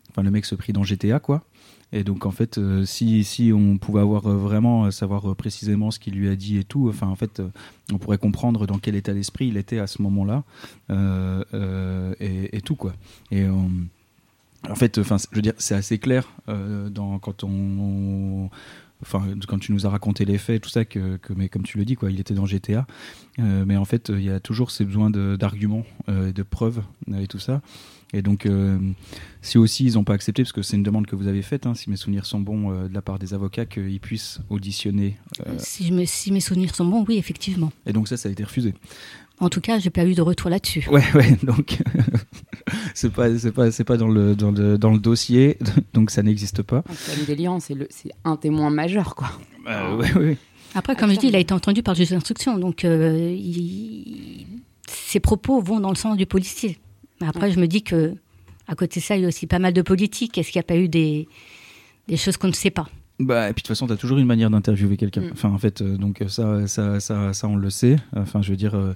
Enfin, 0.09 0.23
le 0.23 0.31
mec 0.31 0.45
se 0.45 0.55
prit 0.55 0.73
dans 0.73 0.83
GTA 0.83 1.19
quoi. 1.19 1.45
Et 1.93 2.03
donc 2.03 2.25
en 2.25 2.31
fait, 2.31 2.59
si, 2.85 3.23
si 3.23 3.51
on 3.53 3.77
pouvait 3.77 4.01
avoir 4.01 4.23
vraiment 4.23 4.91
savoir 4.91 5.35
précisément 5.35 5.91
ce 5.91 5.99
qu'il 5.99 6.15
lui 6.15 6.29
a 6.29 6.35
dit 6.35 6.57
et 6.57 6.63
tout, 6.63 6.87
enfin 6.89 7.07
en 7.07 7.15
fait, 7.15 7.41
on 7.91 7.97
pourrait 7.97 8.17
comprendre 8.17 8.65
dans 8.65 8.77
quel 8.77 8.95
état 8.95 9.13
d'esprit 9.13 9.47
il 9.47 9.57
était 9.57 9.79
à 9.79 9.87
ce 9.87 10.01
moment-là 10.01 10.43
et, 10.89 12.57
et 12.57 12.61
tout 12.61 12.75
quoi. 12.75 12.93
Et 13.29 13.45
en 14.69 14.75
fait, 14.75 14.97
enfin, 14.99 15.17
je 15.17 15.35
veux 15.35 15.41
dire, 15.41 15.53
c'est 15.57 15.75
assez 15.75 15.97
clair 15.97 16.31
dans, 16.47 17.19
quand 17.19 17.43
on, 17.43 18.49
enfin, 19.01 19.23
quand 19.47 19.59
tu 19.59 19.71
nous 19.71 19.85
as 19.85 19.89
raconté 19.89 20.25
les 20.25 20.37
faits, 20.37 20.61
tout 20.63 20.69
ça, 20.69 20.85
que, 20.85 21.17
que, 21.17 21.33
mais 21.33 21.49
comme 21.49 21.63
tu 21.63 21.77
le 21.77 21.85
dis, 21.85 21.95
quoi, 21.95 22.11
il 22.11 22.19
était 22.19 22.33
dans 22.33 22.45
GTA. 22.45 22.85
Euh, 23.39 23.63
mais 23.65 23.77
en 23.77 23.85
fait, 23.85 24.09
il 24.09 24.23
y 24.23 24.29
a 24.29 24.39
toujours 24.39 24.71
ces 24.71 24.85
besoins 24.85 25.09
de- 25.09 25.35
d'arguments, 25.35 25.85
euh, 26.09 26.31
de 26.31 26.43
preuves 26.43 26.83
euh, 27.11 27.19
et 27.21 27.27
tout 27.27 27.39
ça. 27.39 27.61
Et 28.13 28.21
donc, 28.21 28.45
euh, 28.45 28.77
si 29.41 29.57
aussi 29.57 29.85
ils 29.85 29.93
n'ont 29.93 30.03
pas 30.03 30.13
accepté, 30.13 30.43
parce 30.43 30.51
que 30.51 30.61
c'est 30.61 30.75
une 30.75 30.83
demande 30.83 31.07
que 31.07 31.15
vous 31.15 31.27
avez 31.27 31.41
faite, 31.41 31.65
hein, 31.65 31.73
si 31.75 31.89
mes 31.89 31.95
souvenirs 31.95 32.25
sont 32.25 32.41
bons 32.41 32.69
euh, 32.71 32.87
de 32.89 32.93
la 32.93 33.01
part 33.01 33.19
des 33.19 33.33
avocats, 33.33 33.65
qu'ils 33.65 34.01
puissent 34.01 34.39
auditionner. 34.49 35.17
euh, 35.47 35.53
Si, 35.59 35.87
je 35.87 35.93
me- 35.93 36.05
si 36.05 36.31
mes 36.33 36.41
souvenirs 36.41 36.75
sont 36.75 36.83
bons, 36.85 37.05
oui, 37.07 37.17
effectivement. 37.17 37.71
et 37.85 37.93
donc 37.93 38.07
ça, 38.09 38.17
ça 38.17 38.27
a 38.27 38.31
été 38.33 38.43
refusé. 38.43 38.73
En 39.41 39.49
tout 39.49 39.59
cas, 39.59 39.79
j'ai 39.79 39.89
pas 39.89 40.05
eu 40.05 40.13
de 40.13 40.21
retour 40.21 40.49
là-dessus. 40.49 40.87
Ouais, 40.89 41.03
ouais, 41.15 41.35
donc 41.43 41.79
c'est 42.93 43.11
pas, 43.11 43.37
c'est 43.37 43.51
pas, 43.51 43.71
c'est 43.71 43.83
pas 43.83 43.97
dans 43.97 44.07
le, 44.07 44.35
dans 44.35 44.51
le, 44.51 44.77
dans 44.77 44.91
le 44.91 44.99
dossier, 44.99 45.57
donc 45.93 46.11
ça 46.11 46.23
n'existe 46.23 46.61
pas. 46.61 46.83
Même 47.09 47.25
délirant, 47.25 47.59
c'est 47.59 47.73
le- 47.73 47.87
c'est 47.89 48.11
un 48.23 48.35
témoin 48.37 48.69
majeur, 48.69 49.15
quoi. 49.15 49.31
Euh, 49.67 49.97
ouais, 49.97 50.13
ouais. 50.13 50.37
Après, 50.75 50.95
comme 50.95 51.11
je 51.11 51.17
dis, 51.19 51.27
il 51.27 51.35
a 51.35 51.39
été 51.39 51.53
entendu 51.53 51.83
par 51.83 51.95
le 51.95 51.97
juge 51.97 52.11
d'instruction, 52.11 52.57
donc 52.57 52.85
euh, 52.85 53.35
il- 53.37 54.45
ses 54.87 55.19
propos 55.19 55.59
vont 55.61 55.79
dans 55.79 55.89
le 55.89 55.95
sens 55.95 56.15
du 56.17 56.25
policier. 56.25 56.79
Mais 57.19 57.27
après, 57.27 57.51
je 57.51 57.59
me 57.59 57.67
dis 57.67 57.83
que 57.83 58.13
à 58.67 58.75
côté 58.75 58.99
de 58.99 59.05
ça, 59.05 59.15
il 59.17 59.23
y 59.23 59.25
a 59.25 59.27
aussi 59.27 59.47
pas 59.47 59.59
mal 59.59 59.73
de 59.73 59.81
politique. 59.81 60.37
Est-ce 60.37 60.51
qu'il 60.51 60.59
n'y 60.59 60.63
a 60.63 60.67
pas 60.67 60.77
eu 60.77 60.87
des, 60.87 61.27
des 62.07 62.15
choses 62.17 62.37
qu'on 62.37 62.47
ne 62.47 62.53
sait 62.53 62.69
pas? 62.71 62.87
Bah, 63.21 63.49
et 63.49 63.53
puis 63.53 63.61
de 63.61 63.65
toute 63.65 63.67
façon, 63.67 63.87
tu 63.87 63.93
as 63.93 63.97
toujours 63.97 64.17
une 64.17 64.25
manière 64.27 64.49
d'interviewer 64.49 64.97
quelqu'un. 64.97 65.21
Mm. 65.21 65.29
Enfin, 65.33 65.49
en 65.49 65.57
fait, 65.57 65.81
euh, 65.81 65.97
donc 65.97 66.23
ça, 66.27 66.67
ça, 66.67 66.99
ça, 66.99 67.33
ça, 67.33 67.47
on 67.47 67.55
le 67.55 67.69
sait. 67.69 67.95
Enfin, 68.15 68.41
je 68.41 68.49
veux 68.51 68.57
dire, 68.57 68.75
euh, 68.75 68.93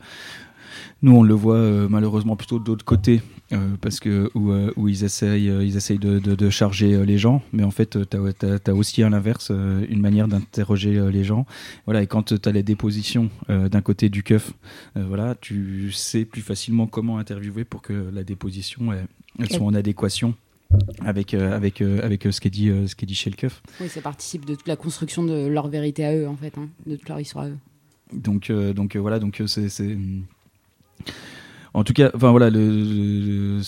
nous, 1.02 1.16
on 1.16 1.24
le 1.24 1.34
voit 1.34 1.56
euh, 1.58 1.88
malheureusement 1.90 2.36
plutôt 2.36 2.58
de 2.60 2.66
l'autre 2.66 2.84
côté, 2.86 3.22
euh, 3.54 3.76
parce 3.80 4.00
que 4.00 4.30
où, 4.34 4.52
euh, 4.52 4.72
où 4.76 4.88
ils 4.88 5.04
essayent, 5.04 5.50
euh, 5.50 5.64
ils 5.64 5.78
essayent 5.78 6.00
de, 6.00 6.20
de- 6.20 6.36
de 6.36 6.50
charger 6.50 6.94
euh, 6.96 7.06
les 7.06 7.18
gens, 7.18 7.42
mais 7.54 7.64
en 7.64 7.72
fait, 7.72 7.98
tu 8.10 8.18
as, 8.18 8.74
aussi 8.74 9.04
à 9.04 9.10
l'inverse 9.10 9.50
euh, 9.52 9.86
une 9.90 10.02
manière 10.02 10.28
d'interroger 10.28 10.98
euh, 10.98 11.12
les 11.12 11.24
gens. 11.24 11.46
Voilà, 11.86 12.02
et 12.02 12.08
quand 12.08 12.24
tu 12.34 12.50
as 12.50 12.52
les 12.52 12.64
dépositions 12.64 13.30
euh, 13.50 13.70
d'un 13.70 13.82
côté 13.82 14.10
du 14.10 14.24
keuf, 14.24 14.54
euh, 14.98 15.04
voilà, 15.08 15.36
tu 15.40 15.92
sais 15.92 16.26
plus 16.26 16.42
facilement 16.42 16.88
comment 16.88 17.20
interviewer 17.20 17.64
pour 17.66 17.82
que 17.82 18.10
la 18.14 18.24
déposition 18.24 18.92
elle, 18.92 19.06
elle 19.40 19.50
soit 19.52 19.66
en 19.66 19.74
adéquation. 19.74 20.34
Avec, 21.04 21.34
euh, 21.34 21.56
avec, 21.56 21.82
euh, 21.82 22.02
avec 22.04 22.26
euh, 22.26 22.32
ce 22.32 22.42
qui 22.42 22.48
est 22.48 22.52
dit, 22.52 22.72
ce 22.88 22.96
qui 22.96 23.06
est 23.06 23.08
dit 23.08 23.16
chez 23.16 23.30
le 23.30 23.36
keuf. 23.36 23.62
Oui, 23.80 23.88
ça 23.90 24.02
participe 24.02 24.46
de 24.46 24.56
toute 24.56 24.68
la 24.68 24.76
construction 24.76 25.24
de 25.24 25.48
leur 25.48 25.68
vérité 25.68 26.06
à 26.06 26.16
eux, 26.16 26.28
en 26.28 26.36
fait, 26.36 26.58
hein, 26.58 26.68
de 26.86 26.96
toute 26.96 27.08
leur 27.08 27.20
histoire 27.20 27.46
à 27.46 27.50
eux. 27.50 27.58
Donc, 28.14 28.52
donc 28.52 28.96
voilà, 28.96 29.20
donc 29.20 29.42
c'est, 29.48 29.98
En 31.74 31.84
tout 31.84 31.94
cas, 31.94 32.12
enfin 32.14 32.32
voilà, 32.32 32.50
le, 32.50 33.62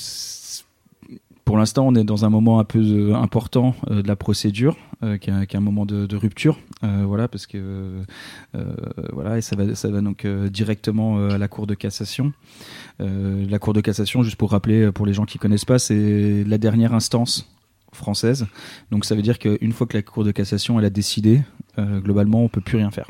pour 1.47 1.57
l'instant, 1.57 1.87
on 1.87 1.95
est 1.95 2.03
dans 2.03 2.25
un 2.25 2.29
moment 2.29 2.59
un 2.59 2.65
peu 2.65 2.79
euh, 2.79 3.15
important 3.15 3.73
euh, 3.89 4.01
de 4.01 4.07
la 4.09 4.17
procédure, 4.17 4.75
euh, 5.01 5.17
qui, 5.17 5.29
est 5.29 5.55
un, 5.55 5.61
moment 5.61 5.85
de, 5.85 6.15
rupture, 6.17 6.59
voilà, 6.81 7.29
parce 7.29 7.47
que 7.47 8.03
voilà, 9.13 9.37
et 9.37 9.41
ça 9.41 9.55
va, 9.55 9.73
ça 9.73 9.89
va 9.89 10.01
donc 10.01 10.27
directement 10.27 11.29
à 11.29 11.37
la 11.37 11.47
Cour 11.47 11.65
de 11.65 11.73
cassation. 11.73 12.33
La 12.99 13.59
Cour 13.59 13.73
de 13.73 13.81
cassation, 13.81 14.23
juste 14.23 14.35
pour 14.35 14.51
rappeler 14.51 14.91
pour 14.91 15.05
les 15.05 15.13
gens 15.13 15.25
qui 15.25 15.37
connaissent 15.37 15.65
pas, 15.65 15.79
c'est 15.79 16.43
la 16.43 16.57
dernière 16.57 16.93
instance 16.93 17.49
française. 17.93 18.47
Donc 18.91 19.05
ça 19.05 19.15
veut 19.15 19.21
dire 19.21 19.39
qu'une 19.39 19.71
fois 19.71 19.87
que 19.87 19.95
la 19.95 20.03
Cour 20.03 20.25
de 20.25 20.31
cassation 20.31 20.79
elle 20.79 20.85
a 20.85 20.89
décidé, 20.89 21.41
globalement, 21.77 22.43
on 22.43 22.49
peut 22.49 22.61
plus 22.61 22.77
rien 22.77 22.91
faire. 22.91 23.09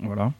Voilà. 0.00 0.32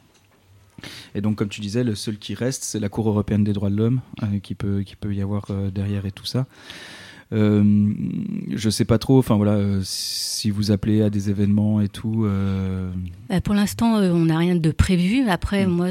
Et 1.14 1.20
donc, 1.20 1.36
comme 1.36 1.48
tu 1.48 1.60
disais, 1.60 1.84
le 1.84 1.94
seul 1.94 2.18
qui 2.18 2.34
reste, 2.34 2.64
c'est 2.64 2.80
la 2.80 2.88
Cour 2.88 3.08
européenne 3.08 3.44
des 3.44 3.52
droits 3.52 3.70
de 3.70 3.76
l'homme, 3.76 4.00
euh, 4.22 4.38
qui, 4.42 4.54
peut, 4.54 4.82
qui 4.82 4.96
peut 4.96 5.14
y 5.14 5.22
avoir 5.22 5.46
euh, 5.50 5.70
derrière 5.70 6.06
et 6.06 6.12
tout 6.12 6.26
ça. 6.26 6.46
Euh, 7.32 7.92
je 8.54 8.70
sais 8.70 8.84
pas 8.84 8.98
trop, 8.98 9.18
enfin 9.18 9.36
voilà, 9.36 9.52
euh, 9.52 9.80
si 9.82 10.50
vous 10.50 10.70
appelez 10.70 11.02
à 11.02 11.10
des 11.10 11.30
événements 11.30 11.80
et 11.80 11.88
tout. 11.88 12.24
euh, 12.26 12.90
Euh, 13.32 13.40
Pour 13.40 13.54
l'instant, 13.54 13.94
on 13.96 14.26
n'a 14.26 14.38
rien 14.38 14.54
de 14.56 14.70
prévu. 14.70 15.26
Après, 15.28 15.66
Mm. 15.66 15.70
moi, 15.70 15.88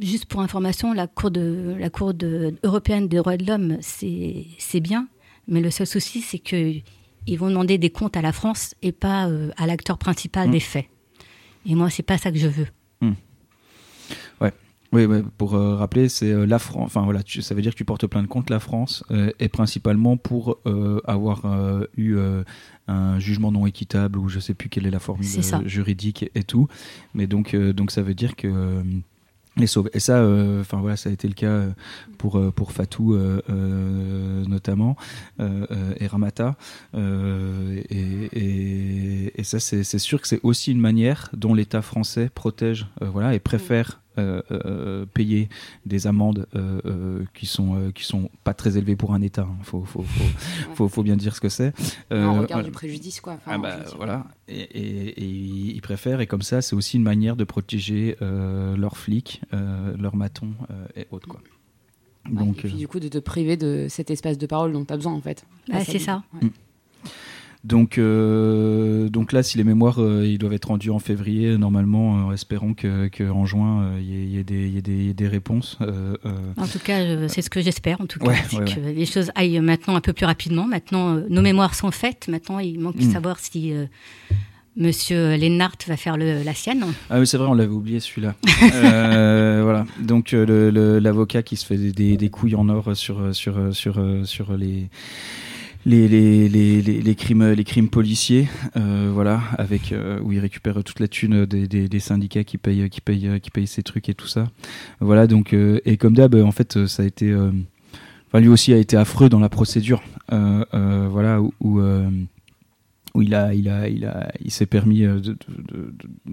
juste 0.00 0.26
pour 0.26 0.40
information, 0.40 0.92
la 0.94 1.06
Cour, 1.06 1.30
de, 1.32 1.74
la 1.78 1.90
cour 1.90 2.14
de, 2.14 2.54
européenne 2.62 3.08
des 3.08 3.16
droits 3.18 3.36
de 3.36 3.44
l'homme, 3.44 3.76
c'est 3.80 4.46
c'est 4.58 4.80
bien. 4.80 5.08
Mais 5.48 5.60
le 5.60 5.70
seul 5.70 5.86
souci, 5.86 6.20
c'est 6.22 6.38
qu'ils 6.38 6.82
vont 7.36 7.48
demander 7.50 7.78
des 7.78 7.90
comptes 7.90 8.16
à 8.16 8.22
la 8.22 8.32
France 8.32 8.74
et 8.82 8.92
pas 8.92 9.28
à 9.56 9.66
l'acteur 9.66 9.98
principal 9.98 10.48
Mm. 10.48 10.52
des 10.52 10.60
faits. 10.60 10.86
Et 11.66 11.74
moi, 11.74 11.90
c'est 11.90 12.04
pas 12.04 12.16
ça 12.16 12.30
que 12.30 12.38
je 12.38 12.46
veux. 12.48 12.68
Oui, 14.92 15.04
ouais, 15.04 15.22
pour 15.36 15.54
euh, 15.54 15.74
rappeler, 15.76 16.08
c'est 16.08 16.30
euh, 16.32 16.46
la 16.46 16.58
France. 16.58 16.84
Enfin 16.86 17.02
voilà, 17.04 17.22
tu- 17.22 17.42
ça 17.42 17.54
veut 17.54 17.62
dire 17.62 17.72
que 17.72 17.76
tu 17.78 17.84
portes 17.84 18.06
plainte 18.06 18.28
contre 18.28 18.52
la 18.52 18.60
France 18.60 19.02
euh, 19.10 19.30
et 19.40 19.48
principalement 19.48 20.16
pour 20.16 20.58
avoir 21.04 21.42
eu 21.96 22.16
un 22.88 23.18
jugement 23.18 23.50
non 23.52 23.66
équitable 23.66 24.18
ou 24.18 24.28
je 24.28 24.38
sais 24.38 24.54
plus 24.54 24.68
quelle 24.68 24.86
est 24.86 24.90
la 24.90 24.98
formule 25.00 25.26
juridique 25.66 26.30
et 26.34 26.44
tout. 26.44 26.68
Mais 27.14 27.26
donc, 27.26 27.54
donc 27.56 27.90
ça 27.90 28.02
veut 28.02 28.14
dire 28.14 28.36
que 28.36 28.82
les 29.56 29.66
sauve. 29.66 29.88
Et 29.94 30.00
ça, 30.00 30.22
enfin 30.60 30.78
voilà, 30.80 30.96
ça 30.96 31.08
a 31.08 31.12
été 31.12 31.26
le 31.26 31.34
cas 31.34 31.64
pour 32.18 32.52
pour 32.54 32.72
Fatou 32.72 33.16
notamment 34.48 34.96
et 35.40 36.06
Ramata. 36.06 36.56
Et, 36.94 38.28
et, 38.32 39.40
et 39.40 39.44
ça, 39.44 39.58
c'est 39.60 39.98
sûr 39.98 40.20
que 40.20 40.28
c'est 40.28 40.40
aussi 40.42 40.72
une 40.72 40.80
manière 40.80 41.30
dont 41.32 41.54
l'État 41.54 41.82
français 41.82 42.30
protège, 42.34 42.86
voilà, 43.00 43.34
et 43.34 43.38
préfère. 43.40 44.00
Euh, 44.18 44.42
euh, 44.50 45.06
payer 45.06 45.48
des 45.84 46.06
amendes 46.06 46.46
euh, 46.54 46.80
euh, 46.86 47.24
qui 47.34 47.46
sont 47.46 47.76
euh, 47.76 47.90
qui 47.92 48.04
sont 48.04 48.30
pas 48.44 48.54
très 48.54 48.76
élevées 48.78 48.96
pour 48.96 49.12
un 49.14 49.20
État. 49.22 49.42
hein. 49.50 49.56
Faut, 49.62 49.82
faut, 49.84 50.02
faut, 50.02 50.74
faut, 50.74 50.88
faut 50.88 51.02
bien 51.02 51.16
dire 51.16 51.34
ce 51.34 51.40
que 51.40 51.48
c'est. 51.48 51.68
en 52.10 52.14
Euh, 52.14 52.30
regard 52.30 52.46
voilà. 52.48 52.62
du 52.64 52.70
préjudice, 52.70 53.20
quoi. 53.20 53.34
Enfin, 53.34 53.52
Ah 53.54 53.58
bah, 53.58 53.76
voilà, 53.96 54.26
et, 54.48 54.60
et- 54.60 55.22
et 55.22 55.24
ils 55.74 55.80
préfèrent, 55.82 56.20
et 56.20 56.26
comme 56.26 56.42
ça, 56.42 56.62
c'est 56.62 56.74
aussi 56.76 56.96
une 56.96 57.02
manière 57.02 57.36
de 57.36 57.44
protéger 57.44 58.16
euh, 58.22 58.76
leurs 58.76 58.96
flics, 58.96 59.42
euh, 59.52 59.96
leurs 59.98 60.16
matons 60.16 60.52
euh, 60.70 60.86
et 60.96 61.06
autres. 61.10 61.28
Quoi. 61.28 61.40
Ouais, 62.28 62.32
Donc, 62.44 62.58
et 62.58 62.62
puis 62.68 62.74
euh, 62.74 62.78
du 62.78 62.88
coup, 62.88 62.98
de 63.00 63.08
te 63.08 63.18
priver 63.18 63.56
de 63.56 63.86
cet 63.88 64.10
espace 64.10 64.36
de 64.38 64.46
parole 64.46 64.72
dont 64.72 64.84
tu 64.84 64.92
as 64.92 64.96
besoin, 64.96 65.12
en 65.12 65.20
fait. 65.20 65.44
Bah, 65.68 65.84
c'est 65.84 65.98
ça. 66.00 66.24
Ouais. 66.34 66.48
Donc, 67.66 67.98
euh, 67.98 69.08
donc 69.08 69.32
là, 69.32 69.42
si 69.42 69.58
les 69.58 69.64
mémoires 69.64 70.00
euh, 70.00 70.24
ils 70.26 70.38
doivent 70.38 70.52
être 70.52 70.68
rendus 70.68 70.90
en 70.90 70.98
février, 70.98 71.58
normalement, 71.58 72.30
euh, 72.30 72.32
espérons 72.34 72.74
que, 72.74 73.08
que 73.08 73.24
en 73.28 73.44
juin, 73.46 73.90
il 73.98 74.04
y, 74.30 74.38
ait- 74.38 74.40
y 74.40 74.44
des- 74.44 74.68
y 75.18 75.24
ait 75.24 75.28
réponses. 75.28 75.78
En 76.56 76.66
tout 76.66 76.78
cas, 76.78 77.28
c'est 77.28 77.42
ce 77.42 77.50
que 77.50 77.60
j'espère. 77.60 78.00
En 78.00 78.06
tout 78.06 78.18
cas, 78.18 78.26
Ouais, 78.28 78.42
que 78.74 78.80
les 78.80 79.06
choses 79.06 79.30
aillent 79.34 79.60
maintenant 79.60 79.96
un 79.96 80.00
peu 80.00 80.12
plus 80.12 80.26
rapidement. 80.26 80.66
Maintenant, 80.66 81.14
nos 81.28 81.42
mémoires 81.42 81.74
sont 81.74 81.90
faites. 81.90 82.28
Maintenant, 82.28 82.58
il 82.60 82.78
manque 82.78 82.96
de 82.96 83.04
Mm. 83.04 83.12
savoir 83.12 83.38
si 83.40 83.72
Monsieur 84.78 85.36
Lennart 85.36 85.72
va 85.88 85.96
faire 85.96 86.18
le- 86.18 86.42
la 86.42 86.52
sienne. 86.52 86.84
Ah 87.08 87.18
oui, 87.18 87.26
c'est 87.26 87.38
vrai, 87.38 87.46
on 87.48 87.54
l'avait 87.54 87.72
oublié 87.72 87.98
celui-là. 87.98 88.34
Euh, 88.74 89.60
voilà. 89.64 89.86
Donc 90.00 90.32
le- 90.32 90.70
le- 90.70 90.98
l'avocat 90.98 91.42
qui 91.42 91.56
se 91.56 91.64
fait 91.64 91.78
des, 91.78 91.92
des- 91.92 92.16
des 92.18 92.28
couilles 92.28 92.54
en 92.54 92.68
or 92.68 92.94
sur 92.94 93.34
sur 93.34 93.74
sur 93.74 93.98
sur 94.24 94.54
les 94.56 94.88
les, 95.86 96.08
les, 96.08 96.48
les, 96.48 96.82
les, 96.82 97.14
crimes 97.14 97.52
les 97.52 97.64
crimes 97.64 97.88
policiers, 97.88 98.48
euh, 98.76 99.08
voilà, 99.14 99.40
avec 99.56 99.92
euh, 99.92 100.18
où 100.20 100.32
il 100.32 100.40
récupère 100.40 100.82
toute 100.82 100.98
la 100.98 101.06
thune 101.06 101.46
des, 101.46 101.68
des, 101.68 102.00
syndicats 102.00 102.42
qui 102.42 102.58
payent 102.58 102.90
qui 102.90 103.00
payent 103.00 103.40
qui 103.40 103.52
payent 103.52 103.68
ces 103.68 103.84
trucs 103.84 104.08
et 104.08 104.14
tout 104.14 104.26
ça. 104.26 104.48
Voilà. 104.98 105.28
Donc 105.28 105.54
euh, 105.54 105.78
et 105.84 105.96
comme 105.96 106.14
d'hab, 106.14 106.34
en 106.34 106.50
fait, 106.50 106.86
ça 106.86 107.04
a 107.04 107.06
été 107.06 107.34
Enfin, 108.28 108.40
lui 108.40 108.48
aussi 108.48 108.72
a 108.72 108.76
été 108.76 108.96
affreux 108.96 109.28
dans 109.28 109.38
la 109.38 109.48
procédure, 109.48 110.02
voilà, 110.28 111.40
où, 111.40 111.52
où, 111.60 113.22
il 113.22 113.34
a, 113.36 113.54
il 113.54 113.68
a, 113.68 113.88
il 113.88 114.04
a, 114.04 114.32
il 114.44 114.50
s'est 114.50 114.66
permis 114.66 115.06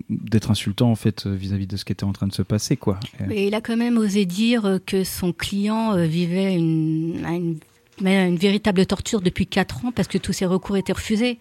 d'être 0.09 0.49
insultant 0.49 0.89
en 0.89 0.95
fait 0.95 1.27
vis-à-vis 1.27 1.67
de 1.67 1.77
ce 1.77 1.85
qui 1.85 1.91
était 1.91 2.03
en 2.03 2.11
train 2.11 2.25
de 2.25 2.33
se 2.33 2.41
passer, 2.41 2.77
quoi. 2.77 2.99
Mais 3.27 3.45
il 3.45 3.53
a 3.53 3.61
quand 3.61 3.77
même 3.77 3.99
osé 3.99 4.25
dire 4.25 4.79
que 4.87 5.03
son 5.03 5.33
client 5.33 5.95
vivait 6.07 6.55
une, 6.55 7.23
une 8.01 8.37
véritable 8.37 8.85
torture 8.85 9.21
depuis 9.21 9.47
4 9.47 9.85
ans 9.85 9.91
parce 9.91 10.07
que 10.07 10.17
tous 10.17 10.33
ses 10.33 10.45
recours 10.45 10.77
étaient 10.77 10.93
refusés. 10.93 11.39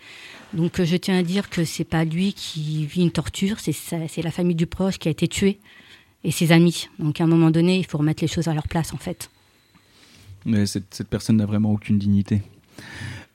Donc 0.52 0.80
euh, 0.80 0.84
je 0.84 0.96
tiens 0.96 1.18
à 1.18 1.22
dire 1.22 1.48
que 1.48 1.64
c'est 1.64 1.84
pas 1.84 2.04
lui 2.04 2.34
qui 2.34 2.84
vit 2.86 3.02
une 3.02 3.10
torture, 3.10 3.56
c'est 3.58 4.22
la 4.22 4.30
famille 4.30 4.54
du 4.54 4.66
proche 4.66 4.98
qui 4.98 5.08
a 5.08 5.10
été 5.10 5.28
tuée 5.28 5.58
et 6.24 6.30
ses 6.30 6.52
amis. 6.52 6.88
Donc 6.98 7.20
à 7.20 7.24
un 7.24 7.26
moment 7.26 7.50
donné, 7.50 7.78
il 7.78 7.86
faut 7.86 7.98
remettre 7.98 8.22
les 8.22 8.28
choses 8.28 8.48
à 8.48 8.54
leur 8.54 8.68
place 8.68 8.92
en 8.92 8.98
fait. 8.98 9.30
Mais 10.44 10.66
cette 10.66 11.04
personne 11.08 11.36
n'a 11.36 11.46
vraiment 11.46 11.72
aucune 11.72 11.98
dignité. 11.98 12.42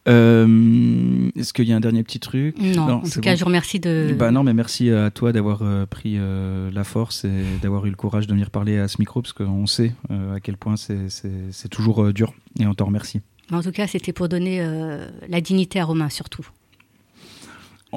Euh, 0.07 1.29
Est-ce 1.35 1.53
qu'il 1.53 1.65
y 1.65 1.73
a 1.73 1.75
un 1.75 1.79
dernier 1.81 2.03
petit 2.03 2.19
truc 2.19 2.55
Non, 2.59 2.83
en 2.89 2.99
tout 3.01 3.19
cas, 3.21 3.31
bon. 3.31 3.35
je 3.37 3.39
vous 3.41 3.47
remercie 3.47 3.79
de. 3.79 4.15
Bah 4.17 4.31
non, 4.31 4.43
mais 4.43 4.53
merci 4.53 4.89
à 4.89 5.11
toi 5.11 5.31
d'avoir 5.33 5.61
euh, 5.61 5.85
pris 5.85 6.15
euh, 6.17 6.69
la 6.71 6.83
force 6.83 7.25
et 7.25 7.43
d'avoir 7.61 7.85
eu 7.85 7.89
le 7.89 7.95
courage 7.95 8.27
de 8.27 8.33
venir 8.33 8.49
parler 8.49 8.77
à 8.77 8.87
ce 8.87 8.97
micro, 8.99 9.21
parce 9.21 9.33
qu'on 9.33 9.65
sait 9.67 9.93
à 10.09 10.39
quel 10.39 10.57
point 10.57 10.75
c'est- 10.77 11.69
toujours 11.69 12.13
dur, 12.13 12.33
et 12.59 12.65
on 12.65 12.73
t'en 12.73 12.85
remercie. 12.85 13.21
En 13.51 13.61
tout 13.61 13.71
cas, 13.71 13.87
c'était 13.87 14.13
pour 14.13 14.29
donner 14.29 14.61
la 15.27 15.41
dignité 15.41 15.79
à 15.79 15.85
Romain 15.85 16.09
surtout. 16.09 16.47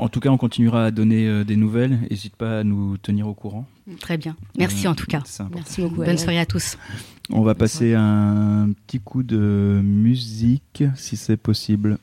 En 0.01 0.09
tout 0.09 0.19
cas, 0.21 0.31
on 0.31 0.39
continuera 0.39 0.87
à 0.87 0.91
donner 0.91 1.29
euh, 1.29 1.45
des 1.45 1.57
nouvelles. 1.57 2.01
N'hésite 2.11 2.35
pas 2.35 2.61
à 2.61 2.65
nous 2.65 2.97
tenir 2.97 3.29
au 3.29 3.35
courant. 3.35 3.67
Très 4.01 4.17
bien. 4.17 4.35
Merci 4.57 4.87
euh, 4.87 4.91
en 4.91 4.95
tout 4.95 5.05
cas. 5.05 5.23
Merci 5.53 5.83
beaucoup. 5.83 5.97
Bonne 5.97 6.17
soirée 6.17 6.39
à 6.39 6.47
tous. 6.47 6.79
On 7.29 7.43
va 7.43 7.55
passer 7.55 7.93
un 7.95 8.71
petit 8.87 8.99
coup 8.99 9.23
de 9.23 9.83
musique, 9.85 10.85
si 10.97 11.19
c'est 11.19 11.37
possible. 11.37 11.99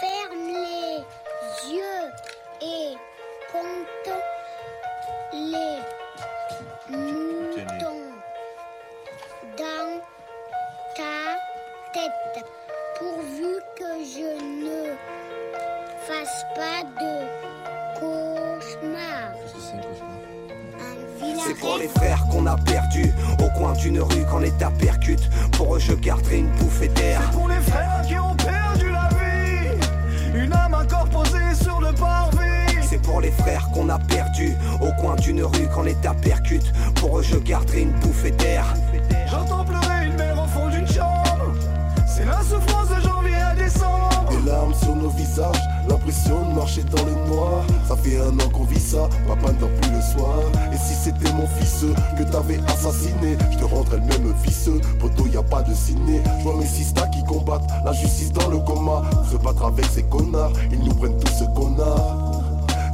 Ferme 0.00 0.48
les 0.48 1.74
yeux 1.74 2.10
et 2.60 2.92
compte 3.50 4.14
les 5.32 5.81
pour 21.62 21.78
les 21.78 21.88
frères 21.88 22.26
qu'on 22.30 22.44
a 22.46 22.56
perdus 22.56 23.14
Au 23.38 23.48
coin 23.58 23.72
d'une 23.74 24.00
rue 24.00 24.24
quand 24.28 24.40
l'état 24.40 24.70
percute. 24.78 25.30
Pour 25.52 25.76
eux 25.76 25.78
je 25.78 25.92
garderai 25.92 26.38
une 26.38 26.50
bouffée 26.58 26.88
d'air 26.88 27.20
C'est 27.24 27.38
pour 27.38 27.48
les 27.48 27.60
frères 27.60 28.02
qui 28.06 28.18
ont 28.18 28.34
perdu 28.34 28.90
la 28.90 29.08
vie. 29.08 30.44
Une 30.44 30.52
âme 30.52 30.74
encore 30.74 31.08
posée 31.08 31.54
sur 31.62 31.80
le 31.80 31.92
parvis. 31.94 32.82
C'est 32.82 33.00
pour 33.00 33.20
les 33.20 33.30
frères 33.30 33.70
qu'on 33.72 33.88
a 33.88 33.98
perdus 33.98 34.54
Au 34.80 34.92
coin 35.00 35.14
d'une 35.14 35.42
rue 35.44 35.68
quand 35.72 35.82
l'état 35.82 36.14
percute. 36.14 36.72
Pour 36.96 37.18
eux 37.18 37.22
je 37.22 37.36
garderai 37.36 37.82
une 37.82 37.92
bouffée 37.92 38.32
d'air 38.32 38.66
Sur 44.80 44.96
nos 44.96 45.10
visages, 45.10 45.60
l'impression 45.88 46.48
de 46.48 46.54
marcher 46.54 46.82
dans 46.84 47.04
le 47.04 47.12
noir. 47.28 47.64
Ça 47.86 47.96
fait 47.96 48.18
un 48.18 48.30
an 48.38 48.48
qu'on 48.52 48.64
vit 48.64 48.80
ça, 48.80 49.08
papa 49.26 49.52
ne 49.52 49.66
plus 49.66 49.90
le 49.90 50.00
soir. 50.00 50.38
Et 50.72 50.76
si 50.76 50.94
c'était 50.94 51.32
mon 51.32 51.46
fils 51.46 51.84
que 52.18 52.22
t'avais 52.24 52.58
assassiné, 52.66 53.36
je 53.50 53.58
te 53.58 53.64
rendrais 53.64 53.98
le 53.98 54.02
même 54.04 54.34
fils. 54.42 54.70
Poto, 54.98 55.26
y 55.26 55.36
a 55.36 55.42
pas 55.42 55.62
de 55.62 55.74
ciné. 55.74 56.20
Je 56.38 56.44
vois 56.44 56.56
mes 56.56 56.66
sistas 56.66 57.06
qui 57.08 57.22
combattent 57.24 57.68
la 57.84 57.92
justice 57.92 58.32
dans 58.32 58.48
le 58.48 58.58
coma. 58.58 59.02
Se 59.30 59.36
battre 59.36 59.64
avec 59.64 59.84
ces 59.86 60.04
connards, 60.04 60.52
ils 60.70 60.78
nous 60.78 60.94
prennent 60.94 61.18
tout 61.18 61.32
ce 61.32 61.44
qu'on 61.44 61.78
a. 61.80 62.32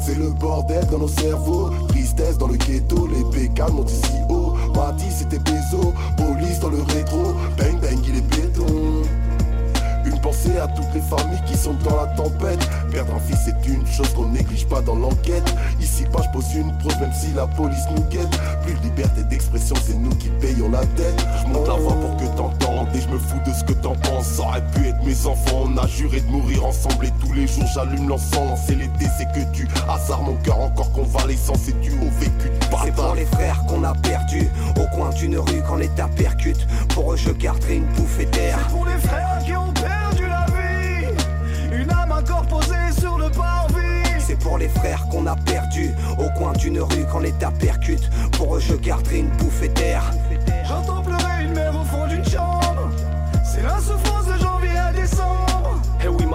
C'est 0.01 0.15
le 0.15 0.31
bordel 0.31 0.87
dans 0.87 0.99
nos 0.99 1.09
cerveaux, 1.09 1.71
tristesse 1.89 2.39
dans 2.39 2.47
le 2.47 2.57
ghetto, 2.57 3.07
les 3.09 3.25
pécales 3.31 3.73
montent 3.73 3.91
ici 3.91 4.17
haut. 4.31 4.55
Mati 4.75 5.05
c'était 5.11 5.39
Bézo, 5.39 5.93
police 6.17 6.61
dans 6.61 6.71
le 6.71 6.81
rétro, 6.83 7.35
bang 7.59 7.79
bang 7.81 7.99
il 8.09 8.17
est 8.17 8.21
béton. 8.23 8.65
Pensée 10.49 10.59
à 10.59 10.69
toutes 10.69 10.95
les 10.95 11.01
familles 11.01 11.43
qui 11.47 11.57
sont 11.57 11.75
dans 11.85 11.97
la 11.97 12.07
tempête. 12.09 12.59
Perdre 12.91 13.15
un 13.15 13.21
fils 13.21 13.39
c'est 13.45 13.69
une 13.69 13.87
chose 13.87 14.09
qu'on 14.15 14.29
néglige 14.29 14.67
pas 14.67 14.81
dans 14.81 14.95
l'enquête. 14.95 15.45
Ici 15.81 16.05
pas 16.13 16.23
je 16.23 16.29
pose 16.31 16.55
une 16.55 16.77
prose 16.79 16.99
même 17.01 17.13
si 17.13 17.33
la 17.35 17.47
police 17.47 17.85
nous 17.95 18.03
guette. 18.05 18.29
Plus 18.63 18.75
de 18.75 18.81
liberté 18.81 19.23
d'expression, 19.25 19.77
c'est 19.85 19.97
nous 19.97 20.15
qui 20.17 20.29
payons 20.41 20.71
la 20.71 20.85
dette. 20.97 21.27
Je 21.43 21.53
monte 21.53 21.69
la 21.69 21.75
voix 21.75 21.95
pour 21.95 22.17
que 22.17 22.37
t'entendes 22.37 22.89
et 22.95 23.01
je 23.01 23.09
me 23.09 23.19
fous 23.19 23.41
de 23.47 23.53
ce 23.53 23.65
que 23.65 23.73
t'en 23.73 23.95
penses. 23.97 24.27
Ça 24.27 24.43
aurait 24.43 24.65
pu 24.75 24.87
être 24.87 25.03
mes 25.05 25.27
enfants, 25.27 25.65
on 25.65 25.77
a 25.77 25.87
juré 25.87 26.21
de 26.21 26.31
mourir 26.31 26.65
ensemble 26.65 27.07
et 27.07 27.13
tous 27.21 27.33
les 27.33 27.47
jours 27.47 27.67
j'allume 27.75 28.09
l'encens. 28.09 28.61
C'est 28.67 28.75
l'été, 28.75 29.07
c'est 29.17 29.31
que 29.33 29.45
tu 29.53 29.67
hasard 29.89 30.23
mon 30.23 30.37
cœur 30.37 30.59
encore 30.61 30.93
convalescent, 30.93 31.55
c'est 31.63 31.79
dû 31.81 31.93
au 31.93 32.11
vécu 32.21 32.49
de 32.49 32.65
C'est 32.85 32.95
pour 32.95 33.15
les 33.15 33.27
frères 33.27 33.65
qu'on 33.67 33.85
a 33.85 33.95
perdus 33.95 34.49
Au 34.77 34.97
coin 34.97 35.11
d'une 35.11 35.39
rue 35.39 35.63
quand 35.67 35.77
l'état 35.77 36.09
percute 36.17 36.67
Pour 36.95 37.13
eux 37.13 37.17
je 37.17 37.31
garderai 37.31 37.77
une 37.77 37.87
bouffée 37.87 38.27
d'air 38.27 38.59
les 44.59 44.69
frères 44.69 45.07
qu'on 45.09 45.27
a 45.27 45.37
perdus 45.37 45.93
Au 46.19 46.29
coin 46.39 46.53
d'une 46.53 46.81
rue 46.81 47.07
quand 47.11 47.21
l'état 47.21 47.53
percute. 47.59 48.11
Pour 48.33 48.57
eux 48.57 48.61
je 48.61 48.75
garderai 48.75 49.19
une 49.19 49.29
bouffée 49.29 49.69
d'air 49.69 50.03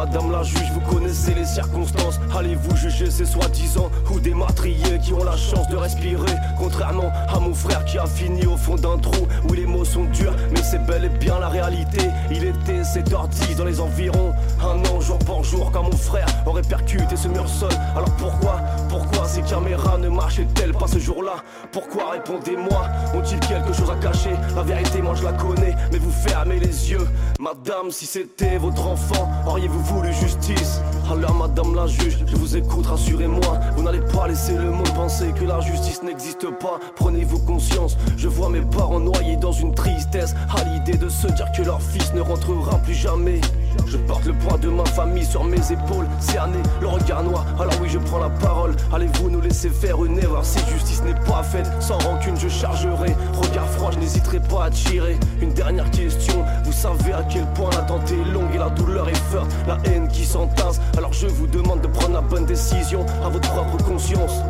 madame 0.06 0.32
la 0.32 0.43
juge, 0.43 0.70
vous 0.74 0.82
connaissez 0.82 1.34
les 1.34 1.45
circonstances. 1.45 2.20
Allez-vous 2.38 2.76
juger 2.76 3.10
ces 3.10 3.26
soi-disant 3.26 3.89
ou 4.12 4.20
des 4.20 4.34
meurtriers 4.34 4.99
qui 5.01 5.14
ont 5.14 5.24
la 5.24 5.38
chance 5.38 5.68
de 5.70 5.78
respirer? 5.78 6.36
Contrairement 6.58 7.10
à 7.30 7.39
mon 7.39 7.54
frère 7.54 7.86
qui 7.86 7.97
a 7.97 8.06
fini 8.06 8.45
au 8.45 8.58
fond 8.58 8.76
d'un 8.76 8.97
trou 8.97 9.28
où 9.47 9.54
les 9.54 9.66
mots 9.66 9.86
sont 9.86 10.04
durs, 10.06 10.36
mais 10.51 10.62
c'est 10.62 10.86
bel 10.86 11.06
et 11.06 11.10
bien 11.10 11.39
la 11.39 11.47
réalité. 11.47 12.01
Il 12.32 12.43
était 12.43 12.82
7h10 12.82 13.56
dans 13.58 13.66
les 13.66 13.80
environs, 13.80 14.34
un 14.62 14.80
an 14.91 14.99
jour 14.99 15.20
pour 15.20 15.43
jour, 15.43 15.72
quand 15.72 15.84
mon 15.84 15.95
frère 15.95 16.28
aurait 16.45 16.64
percuté 16.64 17.16
ce 17.16 17.30
mur 17.30 17.47
seul. 17.47 17.72
Alors 17.95 18.12
pourquoi, 18.18 18.60
pourquoi 18.89 19.26
ces 19.26 19.41
caméras 19.41 19.97
ne 19.99 20.10
marchaient-elles 20.10 20.74
pas 20.74 20.88
ce 20.88 20.99
jour-là? 20.99 21.36
Pourquoi 21.72 22.12
répondez-moi 22.12 22.88
Ont-ils 23.16 23.39
quelque 23.39 23.72
chose 23.72 23.89
à 23.89 23.95
cacher? 23.95 24.36
La 24.56 24.64
vérité, 24.64 25.01
moi 25.01 25.16
je 25.16 25.24
la 25.24 25.34
connais, 25.34 25.76
mais 25.91 25.97
vous 25.97 26.12
fermez 26.12 26.60
les 26.60 26.91
yeux. 26.91 27.08
Madame, 27.39 27.89
si 27.89 28.06
c'était 28.06 28.58
votre 28.58 28.86
enfant, 28.88 29.30
auriez-vous 29.47 29.93
justice 30.14 30.82
Alors, 31.12 31.36
madame 31.36 31.76
la 31.76 31.88
juge, 31.88 32.18
je 32.26 32.36
vous 32.36 32.56
écoute, 32.56 32.86
rassurez-moi. 32.86 33.60
Vous 33.76 33.84
n'allez 33.84 34.00
pas 34.00 34.28
laisser 34.28 34.56
le 34.56 34.72
monde 34.72 34.91
penser 34.94 35.32
que 35.38 35.46
la 35.46 35.60
justice 35.60 36.02
n'existe 36.04 36.50
pas. 36.60 36.80
Prenez-vous 36.96 37.39
conscience, 37.39 37.98
je 38.18 38.28
vois 38.28 38.50
mes 38.50 38.62
parents 38.62 39.00
noyés 39.00 39.36
dans 39.36 39.52
une 39.52 39.74
tristesse. 39.74 40.34
À 40.56 40.64
l'idée 40.64 40.98
de 40.98 41.10
se 41.10 41.28
dire 41.28 41.52
que 41.56 41.64
leur 41.64 41.82
fils 41.82 42.14
ne 42.14 42.22
rentrera 42.22 42.78
plus 42.80 42.94
jamais. 42.94 43.41
Je 43.88 43.98
porte 43.98 44.26
le 44.26 44.34
poids 44.34 44.58
de 44.58 44.70
ma 44.70 44.86
famille 44.86 45.26
sur 45.26 45.44
mes 45.44 45.72
épaules, 45.72 46.08
cerné, 46.20 46.58
le 46.82 46.88
regard 46.88 47.24
noir. 47.24 47.46
Alors 47.60 47.74
oui, 47.82 47.90
je 47.90 48.00
prends 48.00 48.20
la 48.20 48.30
parole. 48.30 48.76
Allez-vous 48.94 49.30
nous 49.30 49.42
laisser 49.42 49.70
faire 49.70 50.04
une 50.04 50.18
erreur 50.18 50.46
si 50.46 50.60
justice 50.72 51.04
n'est 51.04 51.20
pas 51.26 51.44
faite 51.44 51.70
Sans 51.80 51.98
rancune, 52.00 52.38
je 52.40 52.48
chargerai. 52.48 53.16
Regard 53.42 53.68
froid, 53.70 53.92
je 53.92 54.00
n'hésiterai 54.00 54.40
pas 54.40 54.66
à 54.66 54.70
tirer. 54.70 55.18
Une 55.42 55.54
dernière 55.54 55.90
question. 55.92 56.44
Vous 56.64 56.74
savez 56.74 57.14
à 57.14 57.24
quel 57.24 57.46
point 57.54 57.70
l'attente 57.72 58.12
est 58.12 58.32
longue 58.32 58.54
et 58.54 58.58
la 58.58 58.70
douleur 58.70 59.08
est 59.10 59.24
forte, 59.32 59.50
la 59.68 59.78
haine 59.86 60.08
qui 60.08 60.26
s'entasse. 60.26 60.80
Alors 60.98 61.14
je 61.14 61.28
vous 61.28 61.48
demande 61.48 61.82
de 61.82 61.88
prendre 61.88 62.14
la 62.14 62.22
bonne 62.22 62.46
décision 62.46 63.06
à 63.24 63.30
votre 63.30 63.50
propre 63.52 63.78
conscience. 63.84 64.42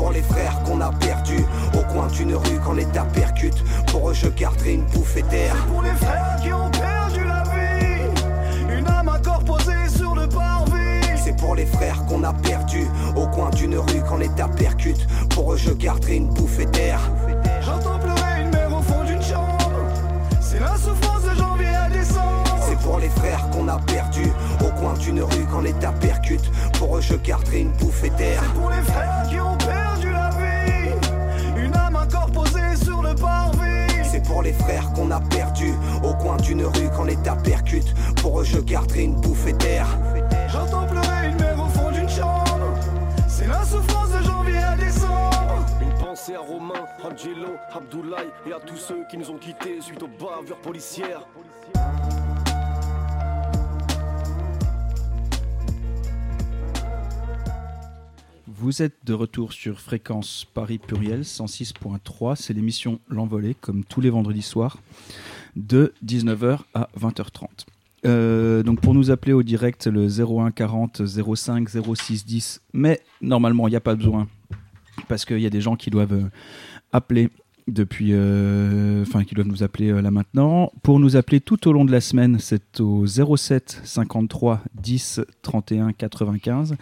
Pour 0.00 0.12
les 0.12 0.22
frères 0.22 0.62
qu'on 0.62 0.80
a 0.80 0.90
perdus 0.92 1.44
Au 1.74 1.92
coin 1.92 2.06
d'une 2.06 2.34
rue 2.34 2.58
quand 2.64 2.72
l'état 2.72 3.04
percute. 3.04 3.62
Pour 3.88 4.08
eux 4.08 4.14
je 4.14 4.28
garderai 4.28 4.74
une 4.74 4.86
bouffée 4.86 5.22
d'air 5.24 5.54
C'est 5.54 5.72
pour 5.72 5.82
les 5.82 5.90
frères 5.90 6.36
qui 6.42 6.52
ont 6.54 6.70
perdu 6.70 7.24
la 7.26 7.42
vie. 7.42 8.78
Une 8.78 8.86
âme 8.86 9.08
encore 9.08 9.44
posée 9.44 9.88
sur 9.94 10.14
le 10.14 10.26
parvis. 10.26 11.18
C'est 11.22 11.36
pour 11.36 11.54
les 11.54 11.66
frères 11.66 12.02
qu'on 12.06 12.24
a 12.24 12.32
perdus 12.32 12.88
Au 13.14 13.26
coin 13.26 13.50
d'une 13.50 13.76
rue 13.76 14.02
quand 14.08 14.16
l'état 14.16 14.48
percute. 14.48 15.06
Pour 15.28 15.52
eux 15.52 15.58
je 15.58 15.70
garderai 15.72 16.16
une 16.16 16.28
bouffée 16.28 16.66
d'air 16.66 16.98
J'entends 17.60 17.98
pleurer 17.98 18.42
une 18.42 18.50
mère 18.50 18.72
au 18.72 18.82
fond 18.82 19.04
d'une 19.04 19.22
chambre. 19.22 19.70
C'est 20.40 20.60
la 20.60 20.76
souffrance 20.78 21.24
de 21.24 21.36
janvier 21.36 21.74
à 21.76 21.90
décembre. 21.90 22.56
C'est 22.66 22.78
pour 22.78 22.98
les 22.98 23.10
frères 23.10 23.50
qu'on 23.50 23.68
a 23.68 23.78
perdus 23.80 24.32
Au 24.64 24.70
coin 24.80 24.94
d'une 24.94 25.22
rue 25.22 25.46
quand 25.52 25.60
l'état 25.60 25.92
percute. 25.92 26.50
Pour 26.78 26.96
eux 26.96 27.02
je 27.02 27.16
garderai 27.16 27.60
une 27.60 27.72
bouffée 27.72 28.10
d'air 28.10 28.42
C'est 28.42 28.60
pour 28.60 28.70
les 28.70 28.82
frères 28.82 29.26
qui 29.28 29.38
ont 29.38 29.49
parvis. 33.20 34.04
C'est 34.10 34.26
pour 34.26 34.42
les 34.42 34.52
frères 34.52 34.92
qu'on 34.92 35.10
a 35.10 35.20
perdus 35.20 35.74
Au 36.02 36.14
coin 36.14 36.36
d'une 36.38 36.64
rue 36.64 36.88
quand 36.96 37.04
l'état 37.04 37.36
percute. 37.36 37.94
Pour 38.22 38.40
eux 38.40 38.44
je 38.44 38.58
garderai 38.58 39.04
une 39.04 39.14
bouffée 39.14 39.52
d'air 39.52 39.86
J'entends 40.48 40.86
pleurer 40.86 41.28
une 41.30 41.36
mère 41.36 41.60
au 41.60 41.68
fond 41.68 41.90
d'une 41.92 42.08
chambre. 42.08 42.74
C'est 43.28 43.46
la 43.46 43.62
souffrance 43.64 44.10
de 44.10 44.24
janvier 44.24 44.58
à 44.58 44.76
décembre. 44.76 45.66
Une 45.80 45.94
pensée 46.04 46.34
à 46.34 46.40
Romain, 46.40 46.86
Angelo, 47.04 47.54
Abdoulaye 47.72 48.28
et 48.46 48.52
à 48.52 48.58
tous 48.58 48.76
ceux 48.76 49.04
qui 49.08 49.16
nous 49.16 49.30
ont 49.30 49.38
quittés 49.38 49.80
suite 49.80 50.02
aux 50.02 50.08
bavures 50.08 50.58
policières. 50.58 51.26
Vous 58.60 58.82
êtes 58.82 59.06
de 59.06 59.14
retour 59.14 59.54
sur 59.54 59.80
fréquence 59.80 60.46
Paris 60.52 60.76
Pluriel 60.76 61.22
106.3. 61.22 62.36
C'est 62.36 62.52
l'émission 62.52 63.00
L'Envolée, 63.08 63.56
comme 63.58 63.84
tous 63.84 64.02
les 64.02 64.10
vendredis 64.10 64.42
soirs, 64.42 64.76
de 65.56 65.94
19h 66.04 66.58
à 66.74 66.90
20h30. 66.94 67.46
Euh, 68.04 68.62
donc 68.62 68.82
pour 68.82 68.92
nous 68.92 69.10
appeler 69.10 69.32
au 69.32 69.42
direct, 69.42 69.86
le 69.86 70.08
01 70.08 70.50
40 70.50 71.00
05 71.06 71.70
06 71.70 72.26
10. 72.26 72.60
Mais 72.74 73.00
normalement, 73.22 73.66
il 73.66 73.70
n'y 73.70 73.78
a 73.78 73.80
pas 73.80 73.94
besoin, 73.94 74.28
parce 75.08 75.24
qu'il 75.24 75.40
y 75.40 75.46
a 75.46 75.50
des 75.50 75.62
gens 75.62 75.76
qui 75.76 75.88
doivent 75.88 76.12
euh, 76.12 76.30
appeler 76.92 77.30
depuis, 77.70 78.10
euh, 78.12 79.02
enfin 79.02 79.24
qui 79.24 79.34
doivent 79.34 79.48
nous 79.48 79.62
appeler 79.62 79.90
euh, 79.90 80.02
là 80.02 80.10
maintenant. 80.10 80.72
Pour 80.82 80.98
nous 80.98 81.16
appeler 81.16 81.40
tout 81.40 81.68
au 81.68 81.72
long 81.72 81.84
de 81.84 81.92
la 81.92 82.00
semaine, 82.00 82.38
c'est 82.38 82.80
au 82.80 83.06
07 83.06 83.80
53 83.84 84.60
10 84.74 85.20
31 85.42 85.92
95. 85.92 86.76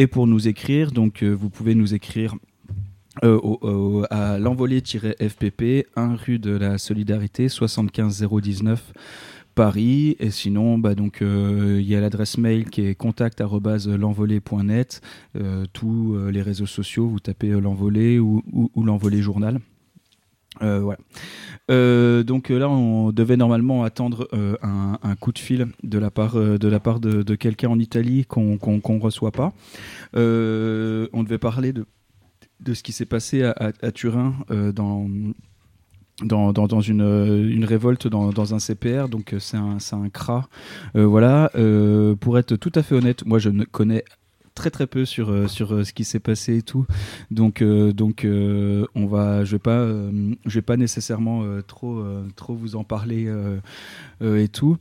Et 0.00 0.06
pour 0.06 0.28
nous 0.28 0.46
écrire, 0.46 0.92
donc 0.92 1.24
euh, 1.24 1.32
vous 1.32 1.50
pouvez 1.50 1.74
nous 1.74 1.92
écrire 1.92 2.36
euh, 3.24 4.04
à 4.10 4.38
l'envolée-fpp, 4.38 5.86
1 5.96 6.14
rue 6.14 6.38
de 6.38 6.52
la 6.52 6.78
Solidarité, 6.78 7.48
75 7.48 8.24
019 8.40 8.92
Paris. 9.56 10.16
Et 10.20 10.30
sinon, 10.30 10.78
bah, 10.78 10.94
donc 10.94 11.20
euh, 11.20 11.78
il 11.80 11.88
y 11.88 11.96
a 11.96 12.00
l'adresse 12.00 12.38
mail 12.38 12.70
qui 12.70 12.82
est 12.82 12.94
contact@l'envolée.net. 12.94 15.00
Tous 15.72 16.16
les 16.30 16.42
réseaux 16.42 16.66
sociaux, 16.66 17.08
vous 17.08 17.18
tapez 17.18 17.50
l'envolée 17.50 18.20
ou, 18.20 18.44
ou, 18.52 18.70
ou 18.76 18.84
l'envolée 18.84 19.20
journal. 19.20 19.58
Euh. 20.62 20.94
Euh, 21.70 22.22
donc 22.22 22.50
euh, 22.50 22.58
là, 22.58 22.68
on 22.68 23.12
devait 23.12 23.36
normalement 23.36 23.84
attendre 23.84 24.28
euh, 24.32 24.56
un, 24.62 25.16
coup 25.16 25.32
de 25.32 25.38
fil 25.38 25.66
de 25.82 25.98
la 25.98 26.10
part 26.10 26.34
de 26.34 26.68
la 26.68 26.80
part 26.80 27.00
de, 27.00 27.34
quelqu'un 27.34 27.68
en 27.68 27.78
Italie 27.78 28.24
qu'on 28.24 28.56
qu'on 28.56 28.80
qu'on 28.80 28.98
reçoit 28.98 29.32
pas. 29.32 29.52
On 30.14 31.22
devait 31.22 31.38
parler 31.38 31.72
de 31.72 31.86
de 32.60 32.74
ce 32.74 32.82
qui 32.82 32.92
s'est 32.92 33.06
passé 33.06 33.42
à, 33.42 33.92
Turin 33.92 34.34
dans 34.74 35.06
dans, 36.24 36.52
dans, 36.52 36.80
une, 36.80 37.48
une 37.48 37.64
révolte 37.64 38.08
dans, 38.08 38.30
dans 38.30 38.52
un 38.52 38.58
CPR, 38.58 39.08
donc 39.08 39.36
c'est 39.38 39.56
un, 39.56 39.76
un 39.92 40.08
CRA. 40.08 40.48
Voilà, 40.94 41.52
pour 42.20 42.38
être 42.38 42.56
tout 42.56 42.72
à 42.74 42.82
fait 42.82 42.96
honnête, 42.96 43.24
moi 43.24 43.38
je 43.38 43.50
ne 43.50 43.64
connais 43.64 44.04
très 44.58 44.70
très 44.70 44.88
peu 44.88 45.04
sur 45.04 45.30
euh, 45.30 45.46
sur 45.46 45.72
euh, 45.72 45.84
ce 45.84 45.92
qui 45.92 46.04
s'est 46.04 46.18
passé 46.18 46.58
et 46.58 46.62
tout. 46.62 46.84
Donc 47.30 47.62
euh, 47.62 47.92
donc 47.92 48.26
on 48.94 49.06
va, 49.06 49.44
je 49.44 49.52
vais 49.52 49.58
pas 49.58 49.86
je 49.86 50.54
vais 50.54 50.62
pas 50.62 50.76
nécessairement 50.76 51.44
trop 51.66 52.04
trop 52.36 52.54
vous 52.54 52.76
en 52.76 52.84
parler 52.84 53.32
et 54.20 54.48
tout. 54.48 54.76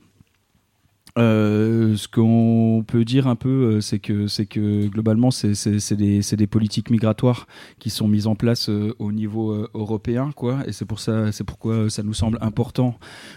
Euh, 1.18 1.95
ce 1.95 2.07
qu'on 2.07 2.84
peut 2.85 3.03
dire 3.03 3.27
un 3.27 3.35
peu, 3.35 3.49
euh, 3.49 3.81
c'est 3.81 3.98
que 3.98 4.27
c'est 4.27 4.45
que 4.45 4.88
globalement, 4.88 5.31
c'est 5.31 5.95
des, 5.95 6.22
des 6.22 6.48
politiques 6.48 6.91
migratoires 6.91 7.48
qui 7.80 7.89
sont 7.89 8.07
mises 8.07 8.27
en 8.27 8.35
place 8.35 8.69
euh, 8.69 8.94
au 8.99 9.11
niveau 9.11 9.68
européen, 9.73 10.31
quoi. 10.35 10.60
Et 10.68 10.72
c'est 10.72 10.85
pour 10.85 10.99
ça, 10.99 11.31
c'est 11.31 11.44
pourquoi 11.44 11.89
ça 11.89 12.03
nous 12.03 12.14
semble 12.14 12.38
important 12.41 12.95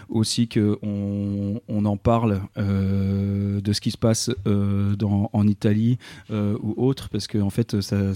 aussi 0.09 0.47
que 0.47 0.77
on, 0.83 1.59
en 1.85 1.97
parle 1.97 2.41
de 2.57 3.73
ce 3.73 3.81
qui 3.81 3.89
se 3.89 3.97
passe 3.97 4.29
dans, 4.45 5.29
en 5.33 5.47
Italie 5.47 5.97
ou 6.29 6.73
autre, 6.77 7.09
parce 7.09 7.25
que 7.27 7.39
en 7.39 7.49
fait, 7.49 7.81
ça, 7.81 8.13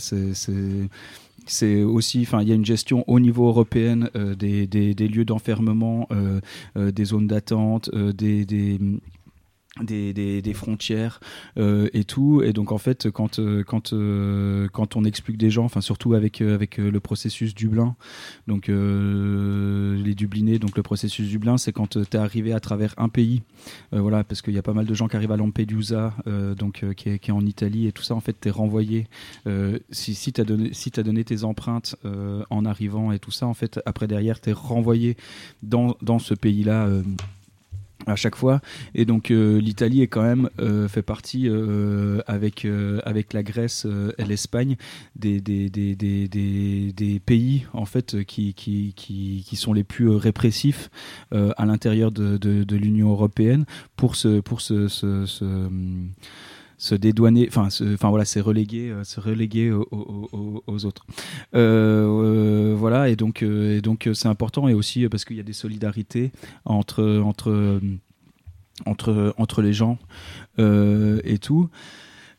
c'est 1.48 1.84
aussi, 1.84 2.22
enfin, 2.22 2.42
il 2.42 2.50
y 2.50 2.52
a 2.52 2.56
une 2.56 2.66
gestion 2.66 3.04
au 3.08 3.20
niveau 3.20 3.48
européen 3.48 4.10
des, 4.38 4.94
lieux 4.94 5.26
d'enfermement, 5.26 6.08
des 6.76 7.06
zones 7.06 7.28
d'attente, 7.28 7.90
des 7.96 8.80
des, 9.84 10.54
frontières 10.54 11.20
euh, 11.58 11.90
et 11.94 12.06
tout. 12.06 12.42
Et 12.44 12.54
donc 12.54 12.72
en 12.72 12.78
fait 12.78 13.10
quand 13.12 13.40
euh, 13.40 13.64
quand 13.64 13.92
euh, 13.92 14.70
quand 14.72 14.96
on 14.96 15.04
explique 15.04 15.38
des 15.38 15.50
gens 15.50 15.66
enfin 15.66 15.82
surtout 15.82 16.14
avec 16.14 16.42
avec 16.42 16.78
le 16.78 17.00
processus 17.00 17.54
Dublin 17.54 17.96
donc 18.48 18.68
les 18.68 20.16
Dublinés 20.16 20.60
donc 20.60 20.78
le 20.78 20.84
processus 20.84 21.28
Dublin 21.28 21.58
c'est 21.58 21.74
quand 21.74 21.90
tu 21.90 22.00
es 22.00 22.16
arrivé 22.16 22.54
à 22.54 22.60
travers 22.60 22.94
un 22.98 23.10
pays 23.10 23.42
voilà 23.92 24.24
parce 24.24 24.42
qu'il 24.42 24.54
y 24.54 24.58
a 24.58 24.62
pas 24.62 24.74
mal 24.74 24.86
de 24.86 24.94
gens 24.94 25.08
qui 25.08 25.16
arrivent 25.16 25.32
à 25.32 25.38
Lampedusa 25.38 26.14
donc 26.58 26.86
qui, 26.96 27.10
est, 27.10 27.32
en 27.32 27.46
Italie 27.46 27.88
et 27.88 27.92
tout 27.92 28.04
ça. 28.04 28.16
En 28.16 28.22
fait 28.22 28.38
tu 28.40 28.48
es 28.48 28.52
renvoyé 28.52 29.08
si 29.92 30.16
si 30.16 30.32
tu 30.32 30.42
as 30.42 30.46
donné 30.46 30.74
si 30.74 30.92
donné 30.92 31.24
tes 31.24 31.44
empreintes 31.44 31.96
en 32.50 32.66
arrivant 32.66 33.12
et 33.12 33.20
tout 33.20 33.32
ça 33.32 33.46
en 33.46 33.54
fait 33.54 33.82
après 33.86 34.08
derrière 34.08 34.40
tu 34.40 34.52
es 34.52 34.54
renvoyé 34.54 35.18
dans 35.64 35.98
dans 36.02 36.20
ce 36.20 36.34
pays 36.34 36.64
là 36.64 36.88
à 38.06 38.16
chaque 38.16 38.36
fois. 38.36 38.62
Et 38.94 39.06
donc 39.06 39.32
euh, 39.32 39.60
l'Italie 39.60 40.02
est 40.02 40.08
quand 40.08 40.24
même 40.24 40.50
euh, 40.60 40.88
fait 40.88 41.02
partie 41.02 41.48
euh, 41.50 42.22
avec 42.28 42.66
euh, 42.66 43.00
avec 43.06 43.34
la 43.34 43.44
Grèce 43.44 43.86
euh, 43.86 44.12
et 44.18 44.26
l'Espagne 44.26 44.76
des 45.16 45.42
des, 45.42 45.70
des, 45.70 45.96
des, 45.96 46.28
des, 46.94 47.20
pays 47.20 47.66
en 47.74 47.86
fait 47.86 48.24
qui 48.24 48.54
qui, 48.54 48.94
qui, 48.96 49.44
qui 49.48 49.56
sont 49.56 49.74
les 49.74 49.84
plus 49.84 50.10
euh, 50.10 50.16
répressifs 50.16 50.90
à 51.32 51.66
l'intérieur 51.66 52.12
de, 52.12 52.38
de, 52.38 52.64
de 52.64 52.76
l'Union 52.76 53.10
européenne 53.12 53.66
pour 53.96 54.16
se 54.16 54.40
pour 54.40 54.62
se, 54.62 54.88
se, 54.88 55.26
se, 55.26 55.44
hum, 55.46 56.10
se 56.78 56.96
dédouaner, 56.96 57.48
enfin, 57.48 57.68
enfin 57.94 58.10
voilà, 58.10 58.26
c'est 58.26 58.42
euh, 58.90 59.04
se 59.04 59.20
reléguer 59.20 59.72
aux, 59.72 59.88
aux- 59.92 60.64
autres. 60.86 61.06
Euh, 61.56 62.06
euh, 62.06 62.76
voilà, 62.78 63.10
et 63.10 63.16
donc, 63.16 63.44
euh, 63.44 63.78
et 63.78 63.82
donc 63.82 64.08
euh, 64.08 64.14
c'est 64.14 64.28
important 64.28 64.68
et 64.68 64.74
aussi 64.74 65.06
euh, 65.06 65.10
parce 65.10 65.26
qu'il 65.26 65.38
y 65.38 65.40
a 65.40 65.44
des 65.44 65.54
solidarités 65.54 66.32
entre 66.66 67.22
entre 67.24 67.50
euh, 67.50 67.80
entre 68.86 69.34
entre 69.38 69.62
les 69.62 69.74
gens 69.74 69.98
euh, 70.60 71.22
et 71.24 71.38
tout. 71.38 71.70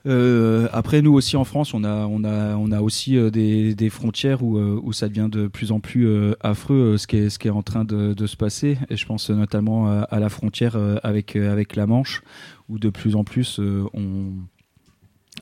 Euh, 0.07 0.69
après, 0.73 1.03
nous 1.03 1.13
aussi 1.13 1.37
en 1.37 1.45
France, 1.45 1.75
on 1.75 1.83
a, 1.85 2.07
on 2.07 2.23
a, 2.25 2.57
on 2.57 2.71
a 2.71 2.81
aussi 2.81 3.17
euh, 3.17 3.31
des, 3.31 3.75
des 3.75 3.91
frontières 3.91 4.43
où, 4.43 4.57
euh, 4.59 4.81
où 4.83 4.93
ça 4.93 5.09
devient 5.09 5.29
de 5.31 5.49
plus 5.49 5.73
en 5.73 5.81
plus 5.81 6.07
euh, 6.07 6.35
affreux 6.41 6.97
ce 6.97 7.07
qui 7.07 7.17
est, 7.17 7.31
ce 7.31 7.39
qui 7.39 7.49
est 7.49 7.53
en 7.53 7.63
train 7.63 7.85
de, 7.85 8.15
de 8.15 8.27
se 8.27 8.37
passer. 8.37 8.79
Et 8.89 8.97
je 8.97 9.07
pense 9.07 9.31
notamment 9.31 9.89
à, 9.89 10.21
la 10.21 10.29
frontière 10.29 10.77
avec, 11.03 11.37
avec 11.37 11.77
la 11.77 11.87
Manche, 11.87 12.23
où 12.69 12.79
de 12.79 12.91
plus 12.91 13.17
en 13.17 13.25
plus 13.25 13.61
on, 13.93 14.33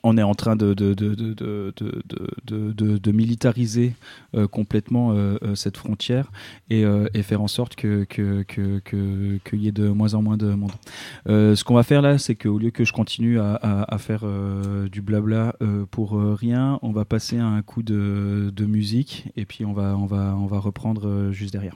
on 0.05 0.17
est 0.17 0.23
en 0.23 0.35
train 0.35 0.55
de, 0.55 0.75
militariser 3.11 3.93
complètement 4.51 5.15
cette 5.55 5.77
frontière 5.77 6.31
et, 6.69 6.85
euh, 6.85 7.07
et 7.13 7.23
faire 7.23 7.41
en 7.41 7.47
sorte 7.47 7.75
qu'il 7.75 8.05
y 9.53 9.67
ait 9.67 9.71
de 9.71 9.89
moins 9.89 10.13
en 10.13 10.21
moins 10.21 10.37
de 10.37 10.53
monde. 10.53 10.71
Euh, 11.27 11.55
ce 11.55 11.63
qu'on 11.63 11.75
va 11.75 11.83
faire 11.83 12.01
là, 12.01 12.17
c'est 12.17 12.35
qu'au 12.35 12.57
lieu 12.57 12.71
que 12.71 12.83
je 12.83 12.93
continue 12.93 13.39
à, 13.39 13.97
faire 13.99 14.21
euh, 14.23 14.87
du 14.89 15.01
blabla 15.01 15.55
pour 15.91 16.19
rien, 16.19 16.79
on 16.81 16.91
va 16.91 17.05
passer 17.05 17.37
à 17.37 17.45
un 17.45 17.61
coup 17.61 17.83
de, 17.83 18.65
musique 18.65 19.31
et 19.35 19.45
puis 19.45 19.65
on 19.65 19.73
va, 19.73 19.95
reprendre 20.59 21.31
juste 21.31 21.53
derrière. 21.53 21.75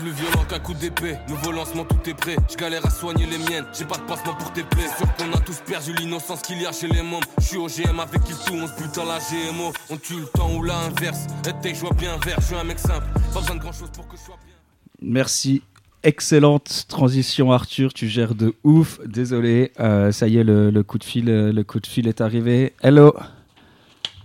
Plus 0.00 0.12
violent 0.12 0.44
qu'un 0.48 0.58
coup 0.58 0.72
d'épée, 0.72 1.18
nouveau 1.28 1.52
lancement 1.52 1.84
tout 1.84 2.08
est 2.08 2.14
prêt. 2.14 2.36
Je 2.50 2.56
galère 2.56 2.86
à 2.86 2.90
soigner 2.90 3.26
les 3.26 3.36
miennes, 3.36 3.66
j'ai 3.78 3.84
pas 3.84 3.98
de 3.98 4.02
pansement 4.04 4.34
pour 4.34 4.50
tes 4.50 4.62
plaies. 4.62 4.88
Sûr 4.96 5.06
qu'on 5.16 5.30
a 5.36 5.40
tous 5.40 5.58
perdu 5.66 5.92
l'innocence 5.92 6.40
qu'il 6.40 6.62
y 6.62 6.64
a 6.64 6.72
chez 6.72 6.88
les 6.88 7.02
mômes. 7.02 7.22
Je 7.38 7.44
suis 7.44 7.56
au 7.58 7.66
GM 7.66 8.00
avec 8.00 8.22
il 8.26 8.34
tout, 8.34 8.54
on 8.54 8.66
se 8.66 8.82
bute 8.82 8.94
dans 8.94 9.04
la 9.04 9.18
GMO. 9.18 9.74
On 9.90 9.98
tue 9.98 10.20
le 10.20 10.26
temps 10.26 10.54
ou 10.56 10.62
l'inverse. 10.62 11.26
Et 11.64 11.74
je 11.74 11.80
vois 11.80 11.92
bien 11.92 12.16
vert, 12.24 12.38
je 12.40 12.46
suis 12.46 12.54
un 12.54 12.64
mec 12.64 12.78
simple. 12.78 13.04
Pas 13.34 13.40
besoin 13.40 13.56
de 13.56 13.60
grand 13.60 13.72
chose 13.72 13.90
pour 13.92 14.08
que 14.08 14.16
je 14.16 14.22
sois 14.22 14.38
bien. 14.46 14.54
Merci. 15.02 15.62
Excellente 16.02 16.86
transition 16.88 17.52
Arthur, 17.52 17.92
tu 17.92 18.08
gères 18.08 18.34
de 18.34 18.54
ouf. 18.64 19.00
Désolé, 19.04 19.70
euh, 19.80 20.12
ça 20.12 20.28
y 20.28 20.38
est, 20.38 20.44
le, 20.44 20.70
le 20.70 20.82
coup 20.82 20.96
de 20.96 21.04
fil, 21.04 21.28
euh, 21.28 21.52
le 21.52 21.62
coup 21.62 21.78
de 21.78 21.86
fil 21.86 22.08
est 22.08 22.22
arrivé. 22.22 22.72
Hello, 22.80 23.12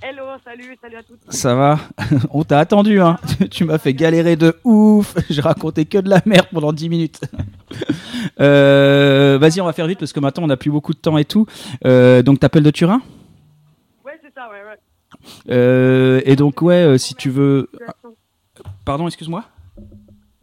Hello, 0.08 0.26
salut, 0.44 0.78
salut 0.80 0.98
à 0.98 1.04
toutes. 1.04 1.20
ça 1.30 1.56
va 1.56 1.80
On 2.30 2.44
t'a 2.44 2.60
attendu, 2.60 3.02
hein 3.02 3.18
Tu 3.50 3.66
m'as 3.66 3.80
fait 3.80 3.96
galérer 3.96 4.36
de 4.36 4.56
ouf. 4.64 5.16
J'ai 5.32 5.42
raconté 5.42 5.86
que 5.86 5.98
de 5.98 6.10
la 6.10 6.22
merde 6.28 6.46
pendant 6.54 6.72
10 6.72 6.90
minutes. 6.90 7.22
Euh, 8.40 9.40
Vas-y, 9.42 9.62
on 9.62 9.66
va 9.66 9.74
faire 9.74 9.88
vite 9.88 9.98
parce 9.98 10.14
que 10.14 10.20
maintenant 10.20 10.44
on 10.44 10.48
n'a 10.48 10.58
plus 10.58 10.70
beaucoup 10.70 10.94
de 10.94 11.00
temps 11.00 11.18
et 11.18 11.26
tout. 11.26 11.48
Euh, 11.86 12.22
donc 12.22 12.40
t'appelles 12.40 12.62
de 12.62 12.70
Turin? 12.70 13.02
Ouais, 14.06 14.20
c'est 14.24 14.32
ça, 14.36 14.48
ouais, 14.48 14.62
ouais. 14.64 14.78
Euh, 15.50 16.22
Et 16.26 16.36
donc 16.36 16.62
ouais, 16.62 17.00
si 17.00 17.16
tu 17.16 17.32
veux. 17.32 17.72
Pardon, 18.86 19.08
excuse-moi? 19.08 19.44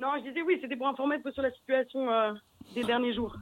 Non, 0.01 0.09
je 0.17 0.29
disais 0.29 0.43
oui, 0.45 0.59
c'était 0.61 0.75
pour 0.75 0.89
informer 0.89 1.15
un 1.17 1.21
peu 1.21 1.31
sur 1.31 1.43
la 1.43 1.53
situation 1.53 2.09
des 2.75 2.83
derniers 2.83 3.15
jours. 3.15 3.37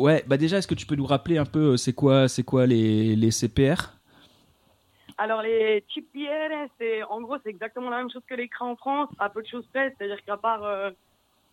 Ouais, 0.00 0.24
bah 0.26 0.36
déjà, 0.36 0.58
est-ce 0.58 0.66
que 0.66 0.74
tu 0.74 0.86
peux 0.86 0.96
nous 0.96 1.06
rappeler 1.06 1.38
un 1.38 1.44
peu 1.44 1.76
c'est 1.76 1.92
quoi, 1.92 2.26
c'est 2.26 2.42
quoi 2.42 2.66
les, 2.66 3.14
les 3.14 3.30
CPR 3.30 3.99
Alors, 5.20 5.42
les 5.42 5.84
chips 5.88 6.08
c'est, 6.78 7.02
en 7.02 7.20
gros, 7.20 7.36
c'est 7.42 7.50
exactement 7.50 7.90
la 7.90 7.98
même 7.98 8.10
chose 8.10 8.22
que 8.26 8.34
l'écran 8.34 8.70
en 8.70 8.76
France, 8.76 9.10
à 9.18 9.28
peu 9.28 9.42
de 9.42 9.46
choses 9.46 9.66
près, 9.66 9.94
c'est-à-dire 9.98 10.24
qu'à 10.24 10.38
part. 10.38 10.64
euh, 10.64 10.90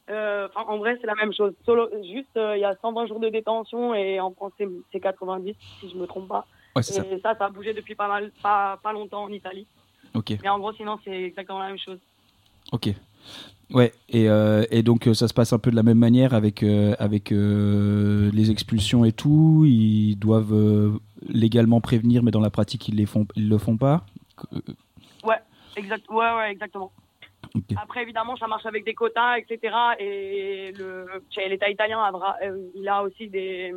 euh, 0.09 0.47
en 0.55 0.77
vrai, 0.77 0.97
c'est 1.01 1.05
la 1.05 1.15
même 1.15 1.33
chose. 1.33 1.53
Solo, 1.65 1.89
juste, 2.01 2.37
euh, 2.37 2.55
il 2.55 2.61
y 2.61 2.63
a 2.63 2.77
120 2.81 3.07
jours 3.07 3.19
de 3.19 3.27
détention 3.27 3.93
et 3.93 4.21
en 4.21 4.31
France, 4.31 4.53
c'est- 4.57 4.69
c'est 4.93 5.01
90, 5.01 5.53
si 5.81 5.89
je 5.89 5.97
me 5.97 6.07
trompe 6.07 6.29
pas. 6.29 6.47
Ouais, 6.77 6.81
c'est 6.81 6.93
ça. 6.93 7.05
et 7.11 7.19
ça. 7.19 7.35
ça, 7.37 7.45
a 7.45 7.49
bougé 7.49 7.73
depuis 7.73 7.93
pas 7.93 8.07
mal, 8.07 8.31
pas, 8.41 8.79
pas 8.81 8.93
longtemps 8.93 9.23
en 9.23 9.31
Italie. 9.33 9.67
Ok. 10.13 10.31
Mais 10.41 10.47
en 10.47 10.59
gros, 10.59 10.71
sinon, 10.71 10.97
c'est 11.03 11.23
exactement 11.23 11.59
la 11.59 11.67
même 11.67 11.77
chose. 11.77 11.99
Ok. 12.71 12.87
Ouais, 13.73 13.91
et, 14.07 14.29
euh, 14.29 14.63
et 14.71 14.81
donc 14.81 15.07
euh, 15.07 15.13
ça 15.13 15.27
se 15.27 15.33
passe 15.33 15.51
un 15.51 15.59
peu 15.59 15.71
de 15.71 15.75
la 15.75 15.83
même 15.83 15.97
manière 15.97 16.33
avec, 16.33 16.63
euh, 16.63 16.95
avec 16.99 17.31
euh, 17.33 18.31
les 18.33 18.49
expulsions 18.49 19.03
et 19.03 19.11
tout. 19.11 19.65
Ils 19.67 20.15
doivent 20.15 20.99
légalement 21.27 21.81
prévenir, 21.81 22.23
mais 22.23 22.31
dans 22.31 22.39
la 22.39 22.49
pratique, 22.49 22.87
ils 22.87 22.95
ne 22.95 23.05
font, 23.05 23.27
ils 23.35 23.49
le 23.49 23.57
font 23.57 23.75
pas. 23.75 24.05
Ouais, 25.23 25.39
exact, 25.75 26.07
ouais, 26.09 26.35
ouais, 26.37 26.51
exactement. 26.51 26.91
Après, 27.75 28.03
évidemment, 28.03 28.37
ça 28.37 28.47
marche 28.47 28.65
avec 28.65 28.85
des 28.85 28.93
quotas, 28.93 29.37
etc. 29.37 29.75
Et 29.99 30.71
l'État 31.49 31.69
italien, 31.69 31.99
a 31.99 32.37
il 32.73 32.87
a 32.87 33.03
aussi 33.03 33.27
des, 33.27 33.73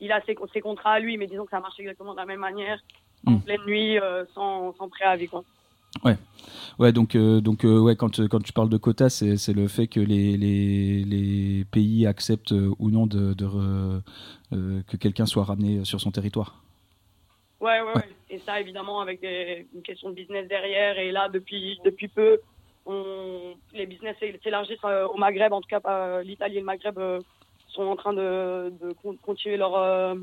il 0.00 0.12
a 0.12 0.20
ses, 0.26 0.36
ses 0.52 0.60
contrats 0.60 0.92
à 0.92 1.00
lui, 1.00 1.16
mais 1.16 1.26
disons 1.26 1.44
que 1.44 1.50
ça 1.50 1.60
marche 1.60 1.80
exactement 1.80 2.12
de 2.12 2.18
la 2.18 2.26
même 2.26 2.40
manière, 2.40 2.78
en 3.26 3.32
Mm. 3.32 3.40
pleine 3.40 3.64
nuit, 3.66 3.98
sans, 4.32 4.72
sans 4.74 4.88
préavis, 4.88 5.26
quoi. 5.26 5.42
Ouais, 6.04 6.16
ouais 6.78 6.92
donc, 6.92 7.14
euh, 7.14 7.40
donc 7.40 7.64
euh, 7.64 7.78
ouais, 7.78 7.96
quand, 7.96 8.28
quand 8.28 8.42
tu 8.42 8.52
parles 8.52 8.68
de 8.68 8.76
quotas, 8.76 9.10
c'est 9.10 9.52
le 9.52 9.68
fait 9.68 9.86
que 9.88 10.00
les, 10.00 10.36
les, 10.36 11.04
les 11.04 11.64
pays 11.64 12.06
acceptent 12.06 12.52
euh, 12.52 12.72
ou 12.78 12.90
non 12.90 13.06
de, 13.06 13.34
de 13.34 13.44
re- 13.46 14.02
que 14.86 14.96
quelqu'un 14.96 15.26
soit 15.26 15.44
ramené 15.44 15.84
sur 15.84 16.00
son 16.00 16.10
territoire. 16.10 16.62
Ouais, 17.60 17.80
ouais, 17.80 17.92
ouais. 17.96 18.08
Et 18.30 18.38
ça, 18.46 18.60
évidemment, 18.60 19.00
avec 19.00 19.20
des, 19.20 19.66
une 19.74 19.82
question 19.82 20.10
de 20.10 20.14
business 20.14 20.46
derrière. 20.46 20.96
Et 20.98 21.10
là, 21.10 21.28
depuis, 21.28 21.80
depuis 21.84 22.06
peu, 22.06 22.38
on, 22.86 23.54
les 23.72 23.86
business 23.86 24.16
s'élargissent 24.44 24.84
au 24.84 25.16
Maghreb. 25.18 25.52
En 25.52 25.60
tout 25.60 25.68
cas, 25.68 26.22
l'Italie 26.22 26.58
et 26.58 26.60
le 26.60 26.64
Maghreb 26.64 26.98
sont 27.68 27.82
en 27.82 27.96
train 27.96 28.12
de, 28.12 28.72
de 28.80 28.92
con- 29.02 29.18
continuer 29.20 29.56
leur, 29.56 30.16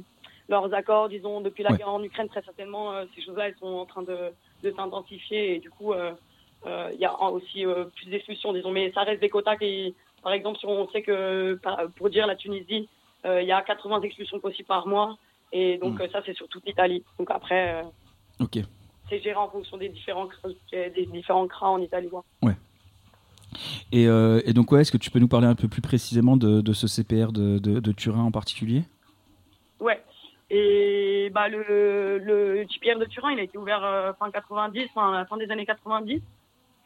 leurs 0.48 0.74
accords. 0.74 1.10
Disons, 1.10 1.42
depuis 1.42 1.64
la 1.64 1.72
Ouais. 1.72 1.78
guerre 1.78 1.90
en 1.90 2.02
Ukraine, 2.02 2.30
très 2.30 2.42
certainement, 2.44 2.94
ces 3.14 3.22
choses-là, 3.22 3.50
elles 3.50 3.58
sont 3.60 3.68
en 3.68 3.86
train 3.86 4.04
de, 4.04 4.18
de 4.64 4.72
s'intensifier. 4.72 5.56
Et 5.56 5.60
du 5.60 5.70
coup, 5.70 5.94
euh, 5.94 6.14
euh, 6.66 6.90
il 6.94 7.00
y 7.00 7.06
a 7.06 7.14
aussi 7.30 7.66
euh, 7.66 7.86
plus 7.96 8.08
d'expulsions, 8.08 8.54
disons. 8.54 8.72
Mais 8.72 8.92
ça 8.94 9.02
reste 9.02 9.22
des 9.22 9.30
quotas 9.30 9.58
qui, 9.58 9.94
par 10.24 10.34
exemple, 10.34 10.60
si 10.60 10.66
on 10.66 10.90
sait 10.90 11.02
que, 11.02 11.60
pour 11.96 12.10
dire 12.10 12.28
la 12.28 12.36
Tunisie, 12.36 12.88
il 13.26 13.46
y 13.46 13.52
a 13.52 13.62
80 13.62 14.02
expulsions 14.02 14.40
possibles 14.40 14.68
par 14.68 14.88
mois. 14.88 15.18
Et 15.52 15.78
donc, 15.78 16.00
euh, 16.00 16.08
ça, 16.12 16.22
c'est 16.26 16.36
sur 16.36 16.48
toute 16.48 16.66
l'Italie. 16.66 17.04
Donc 17.18 17.32
après, 17.32 17.84
Ok. 18.40 18.60
c'est 19.10 19.20
géré 19.22 19.36
en 19.36 19.50
fonction 19.50 19.78
des 19.78 19.90
différents, 19.90 20.28
des 20.72 21.06
différents 21.12 21.48
crans 21.48 21.74
en 21.74 21.82
Italie. 21.82 22.10
Ouais. 22.42 22.54
Et, 23.92 24.08
euh, 24.08 24.42
et 24.46 24.54
donc, 24.54 24.72
ouais, 24.72 24.82
est-ce 24.82 24.92
que 24.92 24.98
tu 24.98 25.10
peux 25.12 25.20
nous 25.20 25.28
parler 25.28 25.48
un 25.48 25.56
peu 25.56 25.68
plus 25.68 25.82
précisément 25.82 26.38
de, 26.38 26.62
de 26.62 26.74
ce 26.74 26.88
CPR 26.88 27.32
de, 27.32 27.58
de, 27.58 27.80
de 27.80 27.92
Turin 27.92 28.24
en 28.24 28.32
particulier? 28.32 28.84
Ouais. 29.80 30.04
Et 30.50 31.32
bah, 31.34 31.48
le, 31.48 32.20
le 32.20 32.66
TPR 32.66 33.00
de 33.00 33.06
Turin, 33.06 33.32
il 33.32 33.40
a 33.40 33.44
été 33.44 33.58
ouvert 33.58 33.84
euh, 33.84 34.14
fin 34.14 34.30
90, 34.30 34.90
fin, 34.94 35.14
à 35.14 35.20
la 35.20 35.26
fin 35.26 35.38
des 35.38 35.50
années 35.50 35.66
90. 35.66 36.22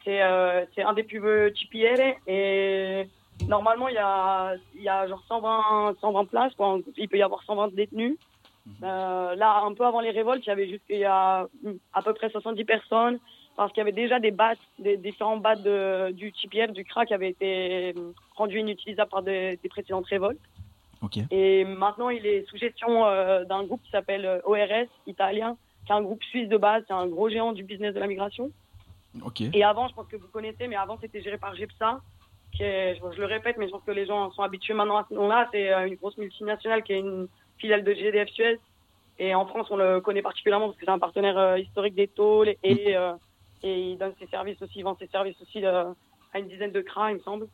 C'est 0.04 0.22
euh, 0.22 0.64
c'est 0.74 0.82
un 0.82 0.94
des 0.94 1.02
plus 1.02 1.20
vieux 1.20 1.52
TPR 1.52 2.16
et 2.26 3.06
normalement, 3.48 3.88
il 3.88 3.94
y 3.94 3.98
a, 3.98 4.54
il 4.74 4.82
y 4.82 4.88
a 4.88 5.06
genre 5.06 5.22
120, 5.28 5.96
120 6.00 6.24
places. 6.26 6.54
Quoi. 6.54 6.78
Il 6.96 7.08
peut 7.08 7.18
y 7.18 7.22
avoir 7.22 7.42
120 7.42 7.74
détenus. 7.74 8.16
Euh, 8.82 9.34
là, 9.34 9.62
un 9.64 9.74
peu 9.74 9.84
avant 9.84 10.00
les 10.00 10.10
révoltes, 10.10 10.44
il 10.46 10.48
y 10.48 10.52
avait 10.52 10.68
juste 10.68 10.84
il 10.88 10.98
y 10.98 11.04
a 11.04 11.46
mm, 11.62 11.72
à 11.92 12.02
peu 12.02 12.14
près 12.14 12.30
70 12.30 12.64
personnes 12.64 13.18
parce 13.56 13.72
qu'il 13.72 13.80
y 13.80 13.82
avait 13.82 13.92
déjà 13.92 14.20
des 14.20 14.30
battes, 14.30 14.58
des 14.78 14.96
différents 14.96 15.38
battes 15.38 15.62
de, 15.62 16.12
du 16.12 16.32
TPR, 16.32 16.72
du 16.72 16.84
crack 16.84 17.08
qui 17.08 17.14
avaient 17.14 17.30
été 17.30 17.92
mm, 17.94 18.12
rendus 18.36 18.60
inutilisables 18.60 19.10
par 19.10 19.22
des, 19.22 19.58
des 19.62 19.68
précédentes 19.68 20.06
révoltes. 20.06 20.40
Et 21.30 21.64
maintenant, 21.64 22.10
il 22.10 22.26
est 22.26 22.46
sous 22.48 22.56
gestion 22.56 23.06
euh, 23.06 23.44
d'un 23.44 23.64
groupe 23.64 23.82
qui 23.82 23.90
s'appelle 23.90 24.26
euh, 24.26 24.40
ORS 24.44 24.88
italien, 25.06 25.56
qui 25.86 25.92
est 25.92 25.94
un 25.94 26.02
groupe 26.02 26.22
suisse 26.24 26.48
de 26.48 26.56
base, 26.56 26.84
c'est 26.86 26.94
un 26.94 27.06
gros 27.06 27.28
géant 27.28 27.52
du 27.52 27.64
business 27.64 27.94
de 27.94 28.00
la 28.00 28.06
migration. 28.06 28.50
Et 29.52 29.64
avant, 29.64 29.88
je 29.88 29.94
pense 29.94 30.06
que 30.06 30.16
vous 30.16 30.28
connaissez, 30.28 30.68
mais 30.68 30.76
avant, 30.76 30.98
c'était 31.00 31.20
géré 31.20 31.38
par 31.38 31.54
GEPSA, 31.54 32.00
qui 32.52 32.62
est, 32.62 32.96
je, 32.96 33.00
je 33.14 33.20
le 33.20 33.26
répète, 33.26 33.56
mais 33.58 33.66
je 33.66 33.72
pense 33.72 33.84
que 33.84 33.90
les 33.90 34.06
gens 34.06 34.30
sont 34.32 34.42
habitués 34.42 34.74
maintenant 34.74 34.98
à 34.98 35.06
ce 35.08 35.14
nom-là. 35.14 35.48
C'est 35.52 35.72
euh, 35.72 35.86
une 35.86 35.96
grosse 35.96 36.16
multinationale 36.16 36.82
qui 36.82 36.92
est 36.92 37.00
une 37.00 37.28
filiale 37.58 37.84
de 37.84 37.92
GDF 37.92 38.28
Suez. 38.30 38.58
Et 39.18 39.34
en 39.34 39.46
France, 39.46 39.66
on 39.70 39.76
le 39.76 40.00
connaît 40.00 40.22
particulièrement 40.22 40.68
parce 40.68 40.78
que 40.78 40.84
c'est 40.84 40.90
un 40.90 40.98
partenaire 40.98 41.38
euh, 41.38 41.58
historique 41.58 41.94
des 41.94 42.08
tôles 42.08 42.54
et, 42.62 42.96
euh, 42.96 43.12
et 43.62 43.90
il 43.90 43.98
donne 43.98 44.14
ses 44.18 44.26
services 44.28 44.60
aussi, 44.62 44.78
il 44.78 44.82
vend 44.82 44.96
ses 44.98 45.08
services 45.08 45.40
aussi 45.42 45.64
à 45.64 45.94
une 46.38 46.48
dizaine 46.48 46.72
de 46.72 46.80
CRA, 46.80 47.10
il 47.10 47.16
me 47.16 47.22
semble. 47.22 47.46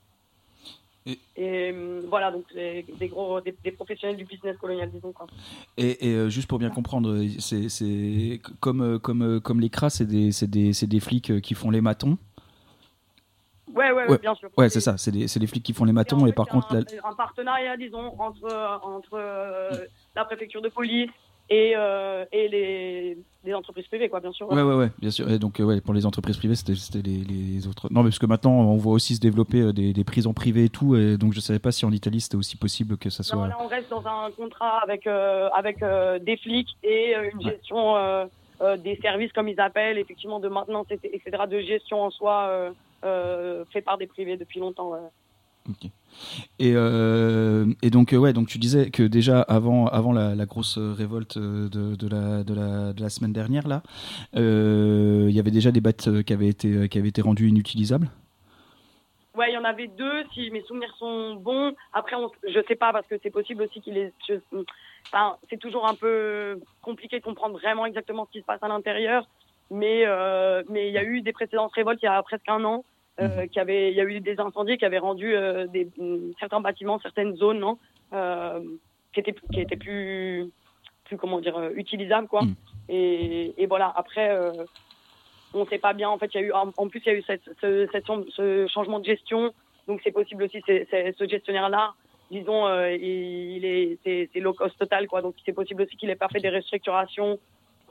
Et- 1.07 1.19
Et, 1.37 1.71
euh, 1.73 2.03
voilà, 2.09 2.31
donc 2.33 2.45
des 2.53 3.09
gros, 3.09 3.41
des, 3.41 3.55
des 3.63 3.71
professionnels 3.73 4.17
du 4.17 4.25
business 4.25 4.57
colonial, 4.59 4.91
disons. 4.91 5.13
Quoi. 5.13 5.27
Et, 5.77 6.09
et, 6.09 6.15
euh, 6.15 6.29
juste 6.29 6.49
pour 6.49 6.59
bien 6.59 6.71
comprendre, 6.71 7.17
c'est 7.39 7.69
c'est- 7.69 8.41
comme, 8.61 8.81
euh, 8.81 8.99
comme, 8.99 9.23
euh, 9.23 9.41
comme 9.41 9.61
les 9.61 9.71
cras, 9.71 9.91
c'est 9.91 10.07
des, 10.07 10.31
des, 10.49 10.73
des 10.73 11.01
flics 11.01 11.31
euh, 11.31 11.41
qui 11.41 11.55
font 11.55 11.71
les 11.71 11.81
matons? 11.81 12.19
Ouais, 13.73 13.91
ouais, 13.93 14.07
ouais, 14.09 14.19
bien 14.19 14.35
sûr. 14.35 14.49
Ouais, 14.57 14.69
c'est 14.71 14.81
ça, 14.81 14.97
c'est 14.97 15.11
des, 15.11 15.27
des 15.27 15.47
flics 15.47 15.63
qui 15.65 15.75
font 15.75 15.85
les 15.85 15.93
matons, 15.93 16.25
et 16.27 16.33
par 16.33 16.47
contre, 16.47 16.75
un, 16.75 16.81
la- 16.81 17.09
un 17.09 17.15
partenariat, 17.15 17.77
disons, 17.77 18.19
entre, 18.21 18.81
entre 18.83 19.15
euh, 19.15 19.85
la 20.15 20.25
préfecture 20.25 20.63
de 20.63 20.69
police 20.71 21.11
et, 21.49 21.75
euh, 21.77 22.25
et 22.33 22.49
les, 22.49 23.19
les 23.45 23.55
entreprises 23.55 23.87
privées, 23.87 24.09
quoi, 24.09 24.21
bien 24.21 24.33
sûr. 24.33 24.49
Ouais, 24.51 24.63
ouais, 24.63 24.75
ouais, 24.75 24.91
bien 24.99 25.11
sûr. 25.11 25.31
Et 25.31 25.39
donc, 25.39 25.61
euh, 25.61 25.65
ouais, 25.65 25.81
pour 25.81 25.95
les 25.95 26.05
entreprises 26.07 26.37
privées, 26.37 26.55
c'était 26.57 27.03
les, 27.03 27.19
les 27.25 27.67
autres. 27.69 27.89
Non, 27.93 28.03
mais 28.03 28.09
parce 28.11 28.19
que 28.19 28.27
maintenant, 28.27 28.53
on 28.53 28.77
voit 28.77 28.93
aussi 28.93 29.15
se 29.15 29.21
développer 29.21 29.61
euh, 29.61 29.73
des, 29.73 29.93
des 29.93 30.05
prisons 30.05 30.33
privées 30.35 30.65
et 30.65 30.69
tout, 30.69 30.97
et 30.97 31.17
donc 31.17 31.33
je 31.35 31.41
savais 31.41 31.59
pas 31.61 31.73
si 31.73 31.85
en 31.85 31.93
Italie 31.93 32.21
c'était 32.21 32.37
aussi 32.37 32.57
possible 32.57 32.97
que 32.97 33.11
ça 33.11 33.23
soit. 33.23 33.37
Non, 33.39 33.45
là, 33.47 33.57
on 33.61 33.69
reste 33.69 33.91
dans 33.91 34.05
un 34.07 34.31
contrat 34.33 34.79
avec, 34.83 35.07
euh, 35.07 35.49
avec 35.55 35.83
euh, 35.83 36.19
des 36.19 36.37
flics 36.37 36.77
et 36.83 37.15
une 37.33 37.41
gestion 37.43 37.95
des 38.83 38.97
services, 39.03 39.33
comme 39.33 39.49
ils 39.49 39.61
appellent, 39.61 39.99
effectivement, 39.99 40.41
de 40.41 40.49
maintenance, 40.49 40.87
et- 40.91 41.15
etc., 41.15 41.45
de 41.49 41.61
gestion 41.61 42.03
en 42.03 42.11
soi, 42.11 42.73
fait 43.03 43.83
par 43.83 43.99
des 43.99 44.07
privés 44.07 44.37
depuis 44.37 44.59
longtemps. 44.61 44.91
ouais. 44.91 44.99
Et, 46.59 46.73
euh, 46.75 47.67
et 47.83 47.91
donc, 47.91 48.13
euh, 48.13 48.17
ouais, 48.17 48.33
donc 48.33 48.49
tu 48.49 48.59
disais 48.59 48.91
que 48.91 49.03
déjà 49.03 49.41
avant, 49.43 49.87
avant 49.87 50.13
la, 50.13 50.47
grosse 50.47 50.79
euh, 50.79 50.93
révolte 50.93 51.39
de, 51.39 52.09
la, 52.09 53.09
semaine 53.09 53.33
dernière, 53.33 53.67
là, 53.69 53.83
il 54.35 55.31
y 55.31 55.41
avait 55.41 55.51
déjà 55.51 55.71
des 55.71 55.81
battes 55.81 56.23
qui 56.23 56.33
avaient 56.33 56.49
été, 56.49 56.89
qui 56.89 56.99
avaient 56.99 57.09
été 57.09 57.23
rendues 57.23 57.49
inutilisables? 57.49 58.09
Ouais, 59.35 59.51
il 59.51 59.55
y 59.55 59.59
en 59.59 59.65
avait 59.65 59.89
deux, 59.89 60.25
si 60.33 60.51
mes 60.51 60.63
souvenirs 60.63 60.95
sont 60.99 61.35
bons. 61.35 61.75
Après, 61.93 62.17
on, 62.17 62.31
je 62.49 62.61
sais 62.67 62.75
pas, 62.75 62.93
parce 62.93 63.07
que 63.07 63.17
c'est 63.23 63.31
possible 63.31 63.63
aussi 63.63 63.83
qu'il 63.83 64.13
enfin, 65.07 65.37
c'est 65.51 65.59
toujours 65.59 65.87
un 65.87 65.95
peu 65.95 66.59
compliqué 66.81 67.19
de 67.19 67.25
comprendre 67.25 67.59
vraiment 67.59 67.85
exactement 67.85 68.25
ce 68.25 68.33
qui 68.33 68.41
se 68.41 68.47
passe 68.47 68.63
à 68.63 68.69
l'intérieur. 68.69 69.29
Mais 69.71 70.05
mais 70.71 70.89
il 70.89 70.95
y 70.95 70.99
a 70.99 71.05
eu 71.05 71.21
des 71.21 71.33
précédentes 71.33 71.73
révoltes 71.75 72.01
il 72.03 72.07
y 72.07 72.09
a 72.09 72.23
presque 72.23 72.49
un 72.49 72.65
an. 72.65 72.85
Euh, 73.19 73.47
qui 73.47 73.59
avait, 73.59 73.91
il 73.91 73.97
y 73.97 74.01
a 74.03 74.05
eu 74.05 74.21
des 74.21 74.39
incendies 74.39 74.77
qui 74.77 74.85
avaient 74.85 74.99
rendu 74.99 75.35
euh, 75.35 75.67
des, 75.67 75.89
certains 76.39 76.61
bâtiments, 76.61 76.99
certaines 77.01 77.35
zones, 77.37 77.61
non, 77.61 77.79
euh, 78.13 78.61
qui 79.15 79.21
étaient 79.21 79.35
qui 79.53 79.61
étaient 79.63 79.77
plus 79.79 80.51
plus 81.07 81.17
comment 81.17 81.41
dire 81.41 81.57
euh, 81.57 81.71
utilisables 81.77 82.29
quoi. 82.29 82.43
Et, 82.91 83.55
et 83.57 83.67
voilà. 83.67 83.91
Après, 83.97 84.29
euh, 84.31 84.53
on 85.55 85.61
ne 85.61 85.67
sait 85.71 85.79
pas 85.79 85.95
bien. 85.95 86.11
En 86.11 86.19
fait, 86.19 86.31
il 86.35 86.41
y 86.41 86.45
a 86.45 86.47
eu 86.47 86.53
en 86.53 86.73
en 86.77 86.89
plus 86.89 87.01
il 87.07 87.07
y 87.07 87.15
a 87.15 87.19
eu 87.19 87.23
cette, 87.23 87.49
ce, 87.63 87.89
cette 87.91 88.05
ce 88.37 88.67
changement 88.67 88.99
de 89.01 89.07
gestion. 89.07 89.55
Donc 89.89 90.01
c'est 90.05 90.13
possible 90.13 90.43
aussi. 90.43 90.61
C'est 90.67 90.87
c'est- 90.91 91.15
ce 91.19 91.27
gestionnaire-là, 91.27 91.95
disons, 92.31 92.67
euh, 92.67 92.93
il, 92.93 93.57
il 93.57 93.65
est 93.65 93.99
c'est 94.05 94.29
c'est 94.35 94.41
low 94.41 94.53
cost 94.53 94.77
total 94.79 95.07
quoi. 95.09 95.23
Donc 95.23 95.37
c'est 95.47 95.55
possible 95.55 95.81
aussi 95.83 95.97
qu'il 95.97 96.11
ait 96.11 96.17
pas 96.17 96.29
fait 96.29 96.41
des 96.41 96.51
restructurations. 96.51 97.39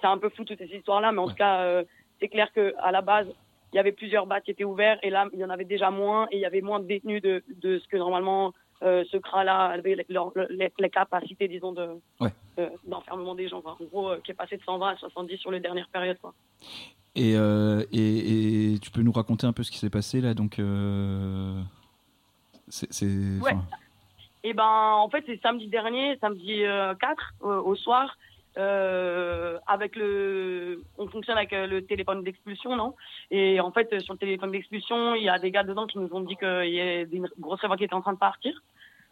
C'est 0.01 0.07
un 0.07 0.19
peu 0.19 0.29
flou 0.29 0.43
toutes 0.45 0.59
ces 0.59 0.75
histoires-là, 0.75 1.11
mais 1.11 1.19
en 1.19 1.27
tout 1.29 1.33
cas, 1.35 1.61
euh, 1.61 1.83
c'est 2.19 2.27
clair 2.27 2.53
que 2.53 2.75
à 2.77 2.91
la 2.91 3.01
base 3.01 3.27
il 3.73 3.75
y 3.77 3.79
avait 3.79 3.91
plusieurs 3.91 4.25
bacs 4.25 4.43
qui 4.43 4.51
étaient 4.51 4.63
ouverts 4.63 4.99
et 5.03 5.09
là 5.09 5.25
il 5.33 5.39
y 5.39 5.43
en 5.45 5.49
avait 5.49 5.65
déjà 5.65 5.89
moins 5.91 6.27
et 6.31 6.37
il 6.37 6.41
y 6.41 6.45
avait 6.45 6.61
moins 6.61 6.79
de 6.79 6.85
détenus 6.85 7.21
de, 7.21 7.43
de 7.61 7.79
ce 7.79 7.87
que 7.87 7.97
normalement 7.97 8.53
euh, 8.83 9.03
ce 9.11 9.17
CRA-là 9.17 9.67
avait 9.67 9.95
les, 9.95 10.05
leur- 10.09 10.33
les, 10.49 10.71
les 10.79 10.89
capacités, 10.89 11.47
disons, 11.47 11.71
de 11.71 11.87
Ouais. 12.19 12.33
d'enfermement 12.85 13.33
des 13.33 13.47
gens. 13.47 13.61
Quoi. 13.61 13.77
En 13.79 13.85
gros, 13.85 14.09
euh, 14.09 14.19
qui 14.23 14.31
est 14.31 14.35
passé 14.35 14.57
de 14.57 14.63
120 14.63 14.89
à 14.89 14.95
70 14.97 15.37
sur 15.37 15.49
les 15.49 15.61
dernières 15.61 15.87
périodes. 15.87 16.19
Quoi. 16.19 16.33
Et, 17.15 17.35
euh, 17.37 17.85
et, 17.93 18.73
et 18.73 18.79
tu 18.79 18.91
peux 18.91 19.01
nous 19.01 19.13
raconter 19.13 19.47
un 19.47 19.53
peu 19.53 19.63
ce 19.63 19.71
qui 19.71 19.77
s'est 19.77 19.89
passé 19.89 20.19
là? 20.19 20.33
Donc, 20.33 20.59
c'est. 22.67 22.91
c'est- 22.91 23.39
Ouais. 23.41 23.55
Et 24.43 24.53
ben, 24.53 24.63
en 24.93 25.09
fait, 25.09 25.23
c'est 25.25 25.41
samedi 25.41 25.67
dernier, 25.67 26.17
samedi 26.19 26.63
euh, 26.65 26.93
4 26.95 27.33
euh, 27.43 27.61
au 27.61 27.75
soir, 27.75 28.15
euh, 28.57 29.59
avec 29.67 29.95
le, 29.95 30.83
on 30.97 31.07
fonctionne 31.07 31.37
avec 31.37 31.53
euh, 31.53 31.67
le 31.67 31.85
téléphone 31.85 32.23
d'expulsion, 32.23 32.75
non? 32.75 32.95
Et 33.31 33.59
en 33.59 33.71
fait, 33.71 33.91
euh, 33.91 33.99
sur 33.99 34.13
le 34.13 34.19
téléphone 34.19 34.51
d'expulsion, 34.51 35.15
il 35.15 35.23
y 35.23 35.29
a 35.29 35.39
des 35.39 35.51
gars 35.51 35.63
dedans 35.63 35.87
qui 35.87 35.97
nous 35.99 36.09
ont 36.13 36.21
dit 36.21 36.35
qu'il 36.37 36.73
y 36.73 36.79
a 36.81 37.01
une 37.01 37.29
grosse 37.39 37.61
révolte 37.61 37.79
qui 37.79 37.85
était 37.85 37.93
en 37.93 38.01
train 38.01 38.13
de 38.13 38.19
partir. 38.19 38.53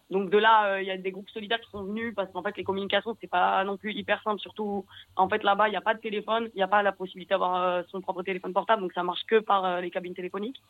Donc 0.09 0.29
de 0.29 0.37
là, 0.37 0.65
euh, 0.65 0.81
il 0.81 0.87
y 0.87 0.91
a 0.91 0.97
des 0.97 1.11
groupes 1.11 1.29
solidaires 1.29 1.59
qui 1.59 1.69
sont 1.71 1.83
venus 1.83 2.13
parce 2.15 2.31
qu'en 2.31 2.43
fait, 2.43 2.55
les 2.55 2.63
communications, 2.63 3.17
c'est 3.19 3.29
pas 3.29 3.63
non 3.63 3.77
plus 3.77 3.93
hyper 3.93 4.21
simple. 4.23 4.39
Surtout, 4.39 4.85
en 5.15 5.27
fait, 5.27 5.43
là-bas, 5.43 5.67
il 5.67 5.71
n'y 5.71 5.77
a 5.77 5.81
pas 5.81 5.93
de 5.93 5.99
téléphone, 5.99 6.49
il 6.53 6.57
n'y 6.57 6.63
a 6.63 6.67
pas 6.67 6.83
la 6.83 6.91
possibilité 6.91 7.33
d'avoir 7.33 7.83
son 7.89 8.01
propre 8.01 8.23
téléphone 8.23 8.53
portable, 8.53 8.81
donc 8.81 8.93
ça 8.93 9.03
marche 9.03 9.23
que 9.25 9.39
par 9.39 9.81
les 9.81 9.89
cabines 9.89 10.13
téléphoniques. 10.13 10.61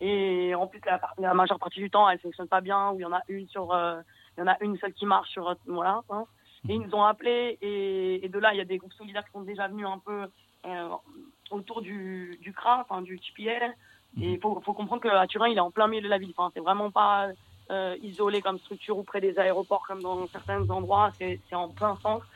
Et 0.00 0.54
en 0.54 0.66
plus, 0.66 0.80
la, 0.84 1.00
la 1.18 1.34
majeure 1.34 1.58
partie 1.58 1.80
du 1.80 1.88
temps, 1.88 2.08
elle 2.08 2.18
fonctionne 2.18 2.48
pas 2.48 2.60
bien, 2.60 2.90
ou 2.90 2.98
il 2.98 3.02
y 3.02 3.06
en 3.06 3.12
a 3.12 3.22
une 3.28 3.46
sur, 3.48 3.66
il 4.36 4.40
y 4.40 4.42
en 4.42 4.48
a 4.48 4.56
une 4.60 4.76
seule 4.78 4.92
qui 4.92 5.06
marche 5.06 5.30
sur, 5.30 5.54
voilà. 5.66 6.02
hein. 6.10 6.24
Et 6.68 6.74
ils 6.74 6.80
nous 6.80 6.94
ont 6.94 7.04
appelés, 7.04 7.58
et, 7.60 8.24
et 8.24 8.28
de 8.28 8.38
là, 8.38 8.54
il 8.54 8.58
y 8.58 8.60
a 8.60 8.64
des 8.64 8.78
groupes 8.78 8.94
solidaires 8.94 9.24
qui 9.24 9.32
sont 9.32 9.42
déjà 9.42 9.68
venus 9.68 9.86
un 9.86 9.98
peu 9.98 10.26
euh, 10.66 10.88
autour 11.50 11.82
du, 11.82 12.38
du 12.40 12.52
CRA, 12.52 12.86
enfin 12.88 13.02
du 13.02 13.18
TPL. 13.18 13.74
Et 14.20 14.32
il 14.32 14.40
faut, 14.40 14.60
faut 14.64 14.72
comprendre 14.72 15.02
qu'à 15.02 15.26
Turin, 15.26 15.48
il 15.48 15.56
est 15.56 15.60
en 15.60 15.70
plein 15.70 15.88
milieu 15.88 16.02
de 16.02 16.08
la 16.08 16.18
ville. 16.18 16.32
Enfin, 16.36 16.50
c'est 16.54 16.60
vraiment 16.60 16.90
pas 16.90 17.28
euh, 17.70 17.96
isolé 18.02 18.40
comme 18.40 18.58
structure 18.58 18.96
ou 18.96 19.02
près 19.02 19.20
des 19.20 19.38
aéroports 19.38 19.84
comme 19.86 20.02
dans 20.02 20.26
certains 20.28 20.68
endroits. 20.70 21.10
C'est 21.18 21.38
en 21.52 21.68
plein 21.68 21.96
centre. 21.96 22.26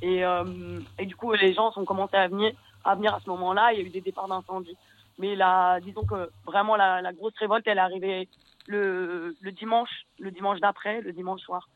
Et, 0.00 0.24
euh, 0.24 0.80
et 0.98 1.06
du 1.06 1.16
coup, 1.16 1.32
les 1.32 1.52
gens 1.52 1.72
sont 1.72 1.84
commencé 1.84 2.16
à 2.16 2.28
venir, 2.28 2.52
à 2.84 2.94
venir 2.94 3.14
à 3.14 3.20
ce 3.20 3.28
moment-là. 3.30 3.72
Il 3.72 3.80
y 3.80 3.82
a 3.82 3.86
eu 3.86 3.90
des 3.90 4.00
départs 4.00 4.28
d'incendie. 4.28 4.76
Mais 5.18 5.36
là, 5.36 5.80
disons 5.80 6.04
que 6.04 6.30
vraiment 6.46 6.76
la, 6.76 7.02
la 7.02 7.12
grosse 7.12 7.36
révolte, 7.36 7.66
elle 7.66 7.78
est 7.78 7.80
arrivée 7.80 8.28
le, 8.66 9.36
le 9.40 9.52
dimanche, 9.52 10.06
le 10.18 10.30
dimanche 10.30 10.60
d'après, 10.60 11.00
le 11.00 11.12
dimanche 11.12 11.40
soir. 11.42 11.68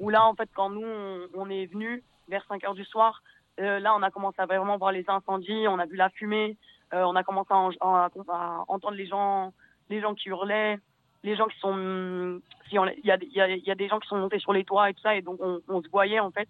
Où 0.00 0.10
là, 0.10 0.24
en 0.26 0.34
fait, 0.34 0.48
quand 0.54 0.70
nous, 0.70 0.86
on, 1.34 1.48
est 1.50 1.66
venus 1.66 2.02
vers 2.28 2.44
5 2.48 2.62
heures 2.64 2.74
du 2.74 2.84
soir, 2.84 3.22
euh, 3.60 3.78
là, 3.78 3.94
on 3.96 4.02
a 4.02 4.10
commencé 4.10 4.40
à 4.40 4.46
vraiment 4.46 4.76
voir 4.76 4.92
les 4.92 5.04
incendies, 5.08 5.66
on 5.68 5.78
a 5.78 5.86
vu 5.86 5.96
la 5.96 6.10
fumée, 6.10 6.56
euh, 6.92 7.02
on 7.04 7.16
a 7.16 7.24
commencé 7.24 7.48
à, 7.52 7.68
à- 7.80 8.10
à 8.28 8.64
entendre 8.68 8.94
les 8.96 9.06
gens, 9.06 9.52
les 9.88 10.00
gens 10.00 10.14
qui 10.14 10.28
hurlaient, 10.28 10.78
les 11.22 11.34
gens 11.36 11.46
qui 11.46 11.58
sont, 11.58 12.40
il 12.70 12.74
y 12.74 12.78
a, 13.10 13.16
y, 13.22 13.40
a, 13.40 13.48
y 13.48 13.70
a 13.70 13.74
des 13.74 13.88
gens 13.88 13.98
qui 13.98 14.08
sont 14.08 14.18
montés 14.18 14.38
sur 14.38 14.52
les 14.52 14.64
toits 14.64 14.90
et 14.90 14.94
tout 14.94 15.00
ça, 15.00 15.14
et 15.16 15.22
donc 15.22 15.38
on, 15.40 15.60
on 15.68 15.82
se 15.82 15.88
voyait 15.88 16.20
en 16.20 16.30
fait. 16.30 16.48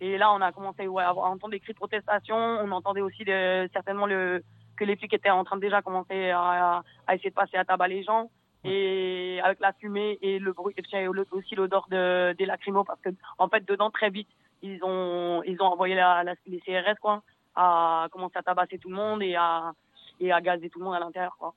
Et 0.00 0.18
là, 0.18 0.32
on 0.32 0.40
a 0.42 0.52
commencé 0.52 0.86
ouais, 0.86 1.02
à 1.02 1.14
entendre 1.14 1.52
des 1.52 1.60
cris 1.60 1.72
de 1.72 1.78
protestation. 1.78 2.36
On 2.36 2.70
entendait 2.72 3.00
aussi 3.00 3.24
de- 3.24 3.68
certainement 3.72 4.06
le, 4.06 4.42
que 4.76 4.84
les 4.84 4.96
flics 4.96 5.14
étaient 5.14 5.30
en 5.30 5.44
train 5.44 5.56
de 5.56 5.60
déjà 5.62 5.80
commencer 5.82 6.30
à, 6.30 6.82
à 7.06 7.14
essayer 7.14 7.30
de 7.30 7.34
passer 7.34 7.56
à 7.56 7.64
tabac 7.64 7.88
les 7.88 8.02
gens. 8.02 8.28
Et 8.64 9.40
avec 9.42 9.60
la 9.60 9.72
fumée 9.74 10.18
et 10.22 10.38
le 10.38 10.52
bruit, 10.52 10.74
et 10.76 11.08
aussi 11.08 11.54
l'odeur 11.54 11.86
de, 11.90 12.32
des 12.38 12.46
lacrymos, 12.46 12.84
parce 12.84 13.00
que 13.00 13.10
en 13.38 13.48
fait, 13.48 13.66
dedans, 13.68 13.90
très 13.90 14.10
vite, 14.10 14.28
ils 14.62 14.78
ont, 14.82 15.42
ils 15.44 15.60
ont 15.60 15.66
envoyé 15.66 15.94
la, 15.94 16.24
la- 16.24 16.34
les 16.46 16.60
CRS 16.60 16.98
quoi, 17.00 17.22
à 17.54 18.08
commencer 18.10 18.38
à 18.38 18.42
tabasser 18.42 18.78
tout 18.78 18.88
le 18.88 18.96
monde 18.96 19.22
et 19.22 19.34
à, 19.34 19.72
et 20.20 20.32
à 20.32 20.40
gazer 20.40 20.70
tout 20.70 20.78
le 20.78 20.86
monde 20.86 20.94
à 20.94 21.00
l'intérieur. 21.00 21.36
quoi. 21.38 21.54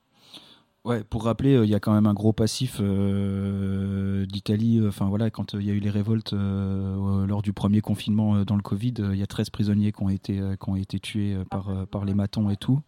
Ouais, 0.84 1.04
pour 1.04 1.26
rappeler, 1.26 1.56
euh, 1.56 1.66
il 1.66 1.70
y 1.70 1.76
a 1.76 1.80
quand 1.82 1.94
même 1.94 2.06
un 2.06 2.14
gros 2.14 2.32
passif 2.34 2.78
euh, 2.82 4.26
d'Italie. 4.26 4.80
euh, 4.80 4.90
Enfin 4.90 5.06
voilà, 5.08 5.30
quand 5.30 5.54
il 5.54 5.64
y 5.64 5.70
a 5.72 5.74
eu 5.74 5.80
les 5.80 5.90
révoltes 5.90 6.34
lors 6.34 7.42
du 7.42 7.54
premier 7.54 7.82
confinement 7.82 8.44
dans 8.44 8.56
le 8.56 8.62
Covid, 8.62 8.94
il 9.00 9.16
y 9.16 9.24
a 9.24 9.28
13 9.28 9.50
prisonniers 9.50 9.92
qui 9.92 10.04
ont 10.04 10.10
été, 10.10 10.34
qui 10.34 10.70
ont 10.70 10.76
été 10.76 11.00
tués 11.00 11.38
par, 11.50 11.88
par 11.88 12.06
les 12.06 12.14
matons 12.14 12.50
et 12.50 12.56
tout. 12.58 12.80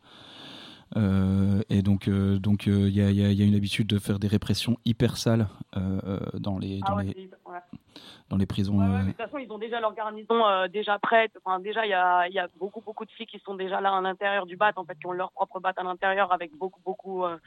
Euh, 0.97 1.61
et 1.69 1.81
donc, 1.81 2.07
euh, 2.07 2.39
donc 2.39 2.67
euh, 2.67 2.87
il 2.89 2.95
y, 2.97 3.01
a, 3.01 3.11
y 3.11 3.23
a- 3.23 3.31
y 3.31 3.41
a 3.41 3.45
une 3.45 3.55
habitude 3.55 3.87
de 3.87 3.99
faire 3.99 4.17
des 4.19 4.27
répressions 4.27 4.77
hyper 4.85 5.17
sales 5.17 5.47
dans 6.33 6.57
les, 6.57 6.79
Ah 6.83 6.89
dans 6.91 6.97
ouais, 6.97 7.03
les, 7.03 7.29
ouais. 7.45 7.59
dans 8.29 8.37
les 8.37 8.45
prisons. 8.45 8.79
Ouais, 8.79 8.85
ouais, 8.85 8.97
mais 8.99 9.03
de 9.03 9.07
toute 9.11 9.17
façon, 9.17 9.37
ils 9.37 9.51
ont 9.51 9.57
déjà 9.59 9.79
leur 9.79 9.93
garnison 9.93 10.45
euh, 10.47 10.67
déjà 10.67 10.97
prête. 10.99 11.31
Enfin, 11.43 11.59
déjà, 11.59 11.85
il 11.85 11.89
y 11.89 11.93
a, 11.93 12.27
il 12.27 12.33
y 12.33 12.39
a 12.39 12.47
beaucoup, 12.57 12.81
beaucoup 12.81 13.05
de 13.05 13.11
flics 13.11 13.29
qui 13.29 13.39
sont 13.39 13.55
déjà 13.55 13.81
là 13.81 13.95
à 13.95 14.01
l'intérieur 14.01 14.45
du 14.45 14.57
BAT, 14.57 14.73
en 14.77 14.83
fait, 14.85 14.97
qui 14.99 15.05
ont 15.05 15.11
leur 15.11 15.31
propre 15.31 15.59
BAT 15.59 15.73
à 15.77 15.83
l'intérieur 15.83 16.31
avec 16.33 16.51
beaucoup, 16.57 16.81
beaucoup, 16.83 17.23
euh, 17.23 17.37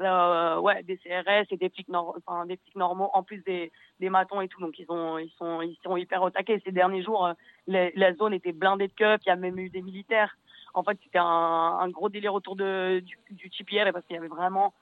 euh, 0.00 0.58
ouais, 0.60 0.82
des 0.82 0.96
CRS 0.98 1.46
et 1.50 1.56
des 1.56 1.68
flics, 1.70 1.88
nor- 1.88 2.16
enfin, 2.26 2.46
des 2.46 2.56
flics 2.58 2.76
normaux, 2.76 3.10
en 3.14 3.22
plus 3.22 3.42
des, 3.44 3.70
des 3.98 4.10
matons 4.10 4.40
et 4.40 4.48
tout. 4.48 4.60
Donc, 4.60 4.78
ils 4.78 4.86
ont, 4.90 5.18
ils 5.18 5.32
sont, 5.38 5.62
ils 5.62 5.76
sont 5.82 5.96
hyper 5.96 6.22
au 6.22 6.30
taquet. 6.30 6.60
Ces 6.64 6.72
derniers 6.72 7.02
jours, 7.02 7.30
les- 7.66 7.92
la 7.96 8.14
zone 8.14 8.34
était 8.34 8.52
blindée 8.52 8.88
de 8.88 8.92
keufs. 8.94 9.20
Il 9.26 9.28
y 9.28 9.32
a 9.32 9.36
même 9.36 9.58
eu 9.58 9.70
des 9.70 9.82
militaires. 9.82 10.36
En 10.74 10.82
fait, 10.82 10.98
c'était 11.02 11.18
un, 11.18 11.24
un 11.24 11.88
gros 11.88 12.08
délire 12.08 12.34
autour 12.34 12.56
de, 12.56 13.00
du, 13.04 13.18
du 13.30 13.50
parce 13.92 14.04
qu'il 14.06 14.16
y 14.16 14.18
avait 14.18 14.28
vraiment 14.28 14.72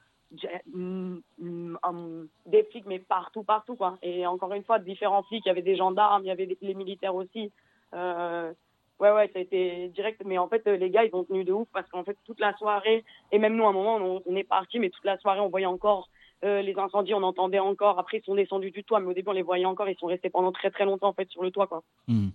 mm, 0.73 1.17
mm, 1.39 2.25
des 2.45 2.63
flics, 2.65 2.85
mais 2.85 2.99
partout, 2.99 3.43
partout, 3.43 3.75
quoi. 3.75 3.97
Et 4.01 4.25
encore 4.27 4.53
une 4.53 4.63
fois, 4.63 4.79
différents 4.79 5.23
flics, 5.23 5.43
il 5.45 5.49
y 5.49 5.51
avait 5.51 5.61
des 5.61 5.75
gendarmes, 5.75 6.23
il 6.23 6.27
y 6.27 6.31
avait 6.31 6.45
des- 6.45 6.57
les 6.61 6.73
militaires 6.73 7.15
aussi. 7.15 7.51
Euh, 7.93 8.53
ouais, 8.99 9.11
ouais, 9.11 9.29
ça 9.33 9.39
a 9.39 9.41
été 9.41 9.89
direct. 9.89 10.21
Mais 10.25 10.37
en 10.37 10.47
fait, 10.47 10.65
euh, 10.67 10.77
les 10.77 10.89
gars, 10.89 11.03
ils 11.05 11.15
ont 11.15 11.23
tenu 11.23 11.43
de 11.43 11.53
ouf 11.53 11.67
parce 11.73 11.89
qu'en 11.89 12.03
fait, 12.03 12.17
toute 12.25 12.39
la 12.39 12.55
soirée, 12.57 13.03
et 13.31 13.39
même 13.39 13.55
nous, 13.55 13.65
à 13.65 13.69
un 13.69 13.73
moment, 13.73 13.95
on 14.25 14.35
est 14.35 14.43
parti, 14.43 14.79
mais 14.79 14.89
toute 14.89 15.05
la 15.05 15.17
soirée, 15.17 15.39
on 15.39 15.49
voyait 15.49 15.65
encore 15.65 16.09
euh, 16.43 16.61
les 16.61 16.75
incendies, 16.77 17.13
on 17.13 17.23
entendait 17.23 17.59
encore. 17.59 17.99
Après, 17.99 18.17
ils 18.19 18.23
sont 18.23 18.35
descendus 18.35 18.71
du 18.71 18.83
toit, 18.83 18.99
mais 18.99 19.07
au 19.07 19.13
début, 19.13 19.29
on 19.29 19.33
les 19.33 19.41
voyait 19.41 19.65
encore. 19.65 19.89
Ils 19.89 19.97
sont 19.97 20.07
restés 20.07 20.29
pendant 20.29 20.51
très, 20.51 20.71
très 20.71 20.85
longtemps, 20.85 21.09
en 21.09 21.13
fait, 21.13 21.29
sur 21.29 21.43
le 21.43 21.51
toit, 21.51 21.67
quoi. 21.67 21.83
hmm. 22.07 22.29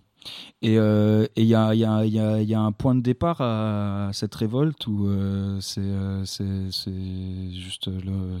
Et 0.61 0.77
euh, 0.79 1.25
et 1.35 1.41
il 1.41 1.47
y, 1.47 1.53
a, 1.55 1.73
il 1.75 1.79
y, 1.79 1.85
a, 1.85 2.03
il 2.03 2.13
y, 2.13 2.19
a, 2.19 2.41
il 2.41 2.49
y 2.49 2.55
a 2.55 2.59
un 2.59 2.71
point 2.71 2.95
de 2.95 3.01
départ 3.01 3.41
à 3.41 4.09
cette 4.11 4.33
révolte 4.33 4.87
ou 4.87 5.07
euh, 5.07 5.59
c'est 5.59 5.81
euh, 5.81 6.25
c'est 6.25 6.71
c'est 6.71 7.51
juste 7.51 7.89
euh, 7.89 8.39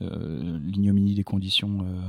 l'ignominie 0.00 1.14
des 1.14 1.24
conditions 1.24 1.80
euh, 1.80 2.00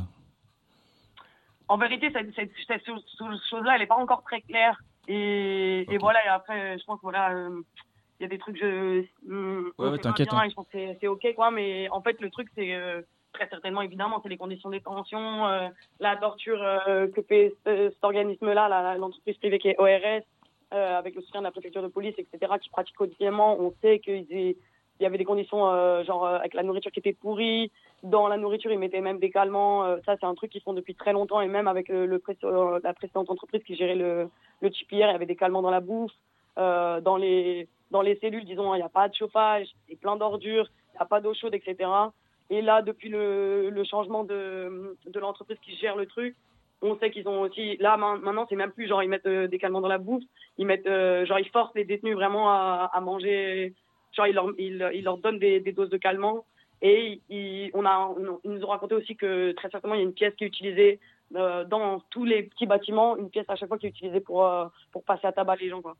en 1.70 1.78
vérité, 1.78 2.12
cette, 2.12 2.34
cette, 2.36 2.52
cette 2.68 2.86
chose- 2.86 3.06
chose- 3.18 3.42
chose-là, 3.50 3.76
elle 3.76 3.82
n'est 3.82 3.88
pas 3.88 3.96
encore 3.96 4.24
très 4.24 4.42
claire. 4.42 4.80
Et, 5.08 5.86
et 5.92 5.98
voilà, 5.98 6.24
et 6.26 6.30
après, 6.30 6.78
je 6.78 6.84
pense 6.86 6.98
que 6.98 7.04
voilà, 7.04 7.32
euh, 7.32 7.62
il 8.20 8.24
y 8.24 8.26
a 8.26 8.30
des 8.30 8.38
trucs, 8.38 8.58
je. 8.58 9.04
on 9.30 9.64
Ouais, 9.78 9.98
t'inquiète, 9.98 10.30
hein. 10.34 10.48
que 10.72 10.78
c'est- 11.00 11.08
OK, 11.08 11.26
quoi. 11.36 11.52
Mais 11.52 11.88
en 11.90 12.02
fait, 12.02 12.20
le 12.22 12.30
truc, 12.30 12.48
c'est 12.56 12.74
euh, 12.76 13.02
très 13.34 13.48
certainement, 13.50 13.82
évidemment, 13.82 14.20
c'est 14.22 14.30
les 14.30 14.38
conditions 14.38 14.70
de 14.70 14.76
détention, 14.76 15.48
euh, 15.48 15.68
la 16.00 16.18
torture 16.18 16.62
euh, 16.62 17.08
que 17.08 17.22
fait 17.22 17.54
ce- 17.66 17.90
cet 17.90 18.04
organisme-là, 18.04 18.98
l'entreprise 18.98 19.38
privée 19.38 19.60
qui 19.60 19.70
est 19.70 19.80
ORS, 19.80 20.24
euh, 20.74 20.98
avec 20.98 21.16
le 21.16 21.22
soutien 21.22 21.40
de 21.42 21.46
la 21.46 21.52
préfecture 21.52 21.82
de 21.82 21.88
police, 21.88 22.16
etc., 22.18 22.54
qui 22.62 22.70
pratique 22.70 22.96
quotidiennement. 22.96 23.58
On 23.60 23.74
sait 23.82 24.00
qu'il 24.00 24.26
y 25.00 25.06
avait 25.06 25.18
des 25.18 25.24
conditions, 25.26 25.70
euh, 25.72 26.04
genre, 26.04 26.26
euh, 26.26 26.38
avec 26.40 26.54
la 26.54 26.64
nourriture 26.64 26.92
qui 26.92 27.00
était 27.00 27.14
pourrie. 27.14 27.72
Dans 28.04 28.28
la 28.28 28.38
nourriture, 28.38 28.72
ils 28.72 28.80
mettaient 28.80 29.02
même 29.02 29.20
des 29.20 29.30
calmants. 29.32 29.84
Euh, 29.86 29.98
ça, 30.06 30.16
c'est 30.20 30.26
un 30.26 30.36
truc 30.36 30.52
qu'ils 30.52 30.62
font 30.62 30.74
depuis 30.74 30.96
très 30.96 31.14
longtemps. 31.14 31.40
Et 31.42 31.48
même 31.48 31.68
avec 31.68 31.90
euh, 31.90 32.06
le, 32.06 32.20
pré- 32.20 32.38
euh, 32.44 32.80
la 32.84 32.94
précédente 32.94 33.30
entreprise 33.30 33.64
qui 33.64 33.76
gérait 33.76 33.96
le, 33.96 34.30
le 34.62 34.70
TPR, 34.70 34.94
il 34.96 35.00
y 35.00 35.04
avait 35.04 35.26
des 35.26 35.36
calmants 35.38 35.62
dans 35.62 35.72
la 35.72 35.80
bouffe. 35.80 36.12
Euh, 36.58 37.00
dans, 37.02 37.16
les, 37.18 37.68
dans 37.92 38.02
les 38.02 38.18
cellules, 38.20 38.46
disons, 38.46 38.74
il 38.76 38.78
n'y 38.78 38.84
a 38.84 38.90
pas 38.90 39.10
de 39.10 39.16
chauffage, 39.16 39.68
c'est 39.88 40.00
plein 40.00 40.16
d'ordures, 40.16 40.70
il 40.94 40.98
n'y 40.98 41.02
a 41.02 41.06
pas 41.06 41.22
d'eau 41.22 41.34
chaude, 41.34 41.56
etc. 41.56 41.90
Et 42.50 42.62
là, 42.62 42.82
depuis 42.82 43.10
le, 43.10 43.84
changement 43.90 44.24
de, 44.24 44.96
l'entreprise 45.16 45.58
qui 45.62 45.76
gère 45.76 45.96
le 45.96 46.06
truc, 46.06 46.36
on 46.82 46.98
sait 46.98 47.12
qu'ils 47.12 47.28
ont 47.28 47.42
aussi. 47.42 47.78
Là, 47.78 47.98
ma- 47.98 48.18
maintenant, 48.18 48.46
c'est 48.50 48.56
même 48.56 48.72
plus 48.72 48.88
genre 48.88 49.04
ils 49.04 49.10
mettent 49.10 49.26
euh, 49.26 49.48
des 49.48 49.60
calmants 49.60 49.82
dans 49.82 49.90
la 49.90 49.98
bouffe, 49.98 50.24
ils 50.58 50.66
mettent, 50.66 50.88
euh, 50.88 51.26
genre 51.26 51.40
ils 51.40 51.50
forcent 51.50 51.76
les 51.76 51.84
détenus 51.84 52.16
vraiment 52.16 52.50
à, 52.50 53.00
manger. 53.02 53.74
Genre 54.14 54.28
ils 54.28 55.04
leur, 55.04 55.18
donnent 55.18 55.40
des, 55.40 55.60
doses 55.74 55.90
de 55.90 55.98
calmants. 55.98 56.46
Et 56.82 57.22
ils, 57.30 57.70
on 57.74 57.86
a, 57.86 58.16
ils 58.46 58.52
nous 58.52 58.64
ont 58.64 58.70
raconté 58.70 58.96
aussi 58.96 59.18
que 59.18 59.52
très 59.52 59.70
certainement 59.70 59.96
il 59.96 60.00
y 60.00 60.02
a 60.02 60.06
une 60.06 60.14
pièce 60.14 60.34
qui 60.36 60.46
est 60.46 60.48
utilisée 60.48 61.00
euh, 61.36 61.66
dans 61.66 62.00
tous 62.10 62.24
les 62.24 62.44
petits 62.44 62.66
bâtiments, 62.66 63.18
une 63.18 63.30
pièce 63.30 63.46
à 63.50 63.58
chaque 63.58 63.68
fois 63.68 63.78
qui 63.78 63.88
est 63.88 63.90
utilisée 63.90 64.22
pour 64.22 64.50
pour 64.94 65.04
passer 65.04 65.28
à 65.28 65.34
tabac 65.34 65.58
les 65.58 65.70
gens 65.70 65.82
quoi. 65.82 65.98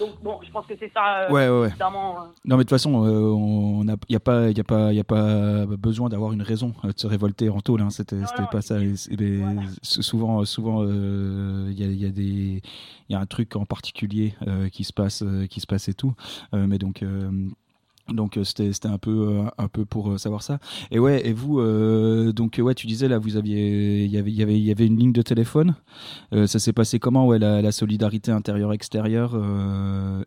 Donc 0.00 0.10
bon, 0.22 0.38
je 0.44 0.50
pense 0.50 0.66
que 0.66 0.74
c'est 0.80 0.90
ça. 0.92 1.20
euh, 1.24 1.30
Ouais, 1.30 1.48
ouais, 1.48 1.60
ouais. 1.60 1.68
évidemment, 1.68 2.16
euh, 2.22 2.24
Non, 2.44 2.56
mais 2.56 2.64
de 2.64 2.68
toute 2.68 2.70
façon, 2.70 3.04
euh, 3.04 3.20
on 3.32 3.86
a- 3.88 3.92
il 4.08 4.10
n'y 4.10 4.16
a, 4.16 4.20
pas- 4.20 4.50
il 4.50 4.56
y 4.56 4.60
a, 4.60 4.64
pas- 4.64 4.92
il 4.92 4.96
y 4.96 5.00
a 5.00 5.04
pas 5.04 5.66
besoin 5.66 6.08
d'avoir 6.08 6.32
une 6.32 6.42
raison 6.42 6.72
euh, 6.84 6.92
de 6.92 6.98
se 6.98 7.06
révolter 7.06 7.48
en 7.50 7.60
tôle. 7.60 7.82
Hein. 7.82 7.90
C'était 7.90 8.16
pas 8.50 8.62
ça. 8.62 8.80
Et 8.80 8.96
c'est- 8.96 9.14
mais 9.20 9.40
s- 9.82 10.00
Souvent, 10.00 10.44
souvent, 10.44 10.82
euh, 10.82 11.68
il 11.70 11.78
y, 11.78 11.84
a, 11.84 11.86
il 11.86 12.00
y, 12.00 12.06
a 12.06 12.10
des- 12.10 12.62
il 13.08 13.12
y 13.12 13.14
a 13.14 13.20
un 13.20 13.26
truc 13.26 13.54
en 13.56 13.66
particulier 13.66 14.34
qui 14.72 14.84
se 14.84 14.92
passe, 14.92 15.22
qui 15.50 15.60
se 15.60 15.66
passe 15.66 15.88
et 15.88 15.94
tout. 15.94 16.14
Mais 16.52 16.78
donc. 16.78 17.04
Donc 18.12 18.36
euh, 18.36 18.44
c'était 18.44 18.88
un 18.88 18.98
peu 18.98 19.10
euh, 19.10 19.50
un 19.58 19.68
peu 19.68 19.84
pour 19.84 20.10
euh, 20.10 20.18
savoir 20.18 20.42
ça 20.42 20.58
et 20.90 20.98
ouais 20.98 21.26
et 21.26 21.32
vous 21.32 21.60
donc 22.32 22.58
ouais 22.58 22.74
tu 22.74 22.86
disais 22.86 23.08
là 23.08 23.18
vous 23.18 23.36
aviez 23.36 24.04
il 24.04 24.10
y 24.10 24.18
avait 24.18 24.30
il 24.30 24.64
y 24.64 24.70
avait 24.70 24.86
une 24.86 24.96
ligne 24.96 25.12
de 25.12 25.22
téléphone 25.22 25.74
ça 26.32 26.58
s'est 26.58 26.72
passé 26.72 26.98
comment 26.98 27.26
ouais 27.26 27.38
la, 27.38 27.72
solidarité 27.72 28.30
intérieure 28.32 28.72
extérieure 28.72 29.32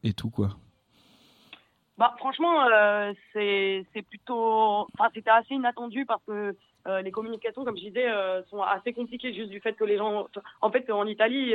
et 0.04 0.14
tout 0.14 0.30
quoi? 0.30 0.50
Bah, 1.98 2.16
franchement, 2.18 2.66
c'est 3.34 3.86
plutôt. 4.10 4.88
Enfin, 4.94 5.10
c'était 5.14 5.30
assez 5.30 5.54
inattendu 5.54 6.06
parce 6.06 6.24
que 6.26 6.56
les 7.02 7.12
communications, 7.12 7.64
comme 7.64 7.78
je 7.78 7.86
disais, 7.86 8.08
sont 8.50 8.62
assez 8.62 8.94
compliquées 8.94 9.34
juste 9.34 9.50
du 9.50 9.60
fait 9.60 9.74
que 9.74 9.84
les 9.84 9.98
gens. 9.98 10.28
En 10.62 10.72
fait, 10.72 10.90
en 10.92 11.06
Italie, 11.06 11.54